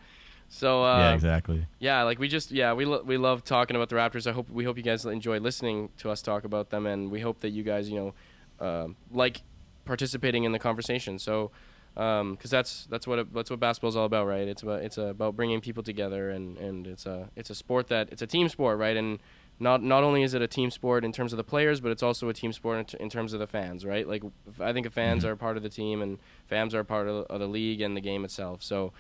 so 0.51 0.83
uh, 0.83 0.99
yeah, 0.99 1.13
exactly. 1.15 1.67
yeah, 1.79 2.05
like 2.05 2.19
we 2.19 2.27
just 2.27 2.51
yeah 2.51 2.73
we 2.73 2.87
lo- 2.87 3.03
we 3.05 3.19
love 3.19 3.45
talking 3.45 3.77
about 3.77 3.91
the 3.91 3.97
Raptors. 3.97 4.27
I 4.27 4.33
hope 4.33 4.49
we 4.49 4.65
hope 4.65 4.79
you 4.79 4.83
guys 4.83 5.05
enjoy 5.05 5.41
listening 5.41 5.91
to 5.99 6.09
us 6.09 6.23
talk 6.23 6.45
about 6.45 6.71
them, 6.71 6.87
and 6.87 7.11
we 7.11 7.21
hope 7.21 7.41
that 7.41 7.51
you 7.51 7.63
guys 7.63 7.91
you 7.91 8.15
know 8.61 8.67
um 8.67 8.97
like 9.13 9.43
participating 9.85 10.45
in 10.45 10.53
the 10.53 10.59
conversation. 10.59 11.19
So 11.19 11.51
because 11.95 12.51
that's 12.51 12.87
that's 12.87 13.07
what 13.07 13.19
it, 13.19 13.35
that's 13.35 13.51
what 13.51 13.61
basketball's 13.61 13.95
all 13.95 14.07
about, 14.07 14.27
right? 14.27 14.49
It's 14.49 14.63
about 14.63 14.81
it's 14.83 14.97
about 14.97 15.37
bringing 15.37 15.61
people 15.61 15.83
together, 15.83 16.31
and 16.31 16.57
and 16.57 16.87
it's 16.87 17.05
a 17.05 17.29
it's 17.37 17.51
a 17.51 17.55
sport 17.55 17.89
that 17.89 18.09
it's 18.11 18.23
a 18.23 18.27
team 18.27 18.49
sport, 18.49 18.79
right? 18.79 18.97
And 18.97 19.19
not 19.61 19.83
not 19.83 20.05
only 20.05 20.23
is 20.23 20.35
it 20.35 20.43
a 20.43 20.47
team 20.47 20.71
sport 20.71 21.05
in 21.05 21.13
terms 21.13 21.33
of 21.33 21.37
the 21.37 21.45
players, 21.45 21.81
but 21.81 21.91
it's 21.91 22.03
also 22.03 22.29
a 22.29 22.35
team 22.35 22.53
sport 22.53 22.79
in, 22.79 22.85
t- 22.85 22.97
in 23.01 23.11
terms 23.11 23.33
of 23.33 23.41
the 23.41 23.47
fans, 23.47 23.85
right? 23.85 24.07
Like 24.07 24.23
I 24.61 24.73
think 24.73 24.85
the 24.87 24.91
fans 24.91 25.25
Mhm. 25.25 25.29
are 25.29 25.37
part 25.37 25.57
of 25.57 25.63
the 25.63 25.69
team, 25.69 26.01
and 26.03 26.19
fans 26.47 26.75
are 26.75 26.85
part 26.85 27.09
of, 27.09 27.27
of 27.27 27.41
the 27.41 27.49
league 27.49 27.81
and 27.81 27.97
the 27.97 28.01
game 28.01 28.25
itself. 28.25 28.63
So 28.63 28.93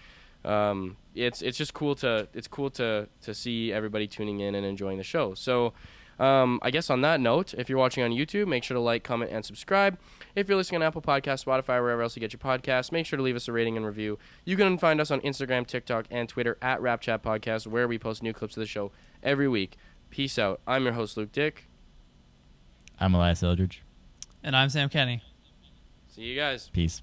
um, 0.45 0.97
it's 1.15 1.43
it's 1.43 1.59
just 1.59 1.75
cool 1.75 1.95
to 1.97 2.29
it's 2.35 2.49
cool 2.49 2.71
to 2.71 3.09
to 3.23 3.35
see 3.35 3.73
everybody 3.73 4.07
tuning 4.07 4.41
in 4.41 4.55
and 4.55 4.65
enjoying 4.65 4.99
the 4.99 5.05
show. 5.05 5.35
So 5.35 5.73
um, 6.21 6.59
I 6.63 6.73
guess 6.73 6.91
on 6.91 7.01
that 7.03 7.21
note, 7.21 7.55
if 7.55 7.69
you're 7.69 7.79
watching 7.79 8.03
on 8.03 8.11
YouTube, 8.11 8.49
make 8.49 8.65
sure 8.65 8.75
to 8.75 8.81
like, 8.81 9.05
comment, 9.05 9.31
and 9.33 9.45
subscribe. 9.45 9.99
If 10.35 10.49
you're 10.49 10.57
listening 10.57 10.83
on 10.83 10.87
Apple 10.89 11.01
Podcasts, 11.03 11.45
Spotify, 11.45 11.81
wherever 11.81 12.03
else 12.03 12.17
you 12.17 12.21
get 12.21 12.33
your 12.33 12.41
podcasts, 12.41 12.91
make 12.91 13.07
sure 13.07 13.17
to 13.17 13.23
leave 13.23 13.37
us 13.37 13.47
a 13.47 13.53
rating 13.53 13.77
and 13.77 13.87
review. 13.87 14.19
You 14.45 14.57
can 14.57 14.79
find 14.79 15.01
us 15.01 15.13
on 15.13 15.21
Instagram, 15.21 15.65
TikTok, 15.65 16.07
and 16.11 16.29
Twitter 16.29 16.59
at 16.61 16.81
Rap 16.83 17.01
Chat 17.03 17.23
Podcast, 17.23 17.69
where 17.69 17.87
we 17.87 17.99
post 18.01 18.21
new 18.25 18.33
clips 18.33 18.57
of 18.57 18.61
the 18.61 18.67
show 18.67 18.91
every 19.23 19.47
week. 19.47 19.77
Peace 20.11 20.39
out. 20.39 20.61
I'm 20.67 20.85
your 20.85 20.95
host, 20.95 21.17
Luke 21.17 21.33
Dick. 21.33 21.69
I'm 22.99 23.15
Elias 23.15 23.43
Eldridge. 23.43 23.83
And 24.43 24.57
I'm 24.57 24.69
Sam 24.69 24.89
Kenny. 24.89 25.23
See 26.09 26.23
you 26.23 26.37
guys. 26.37 26.71
Peace. 26.73 27.03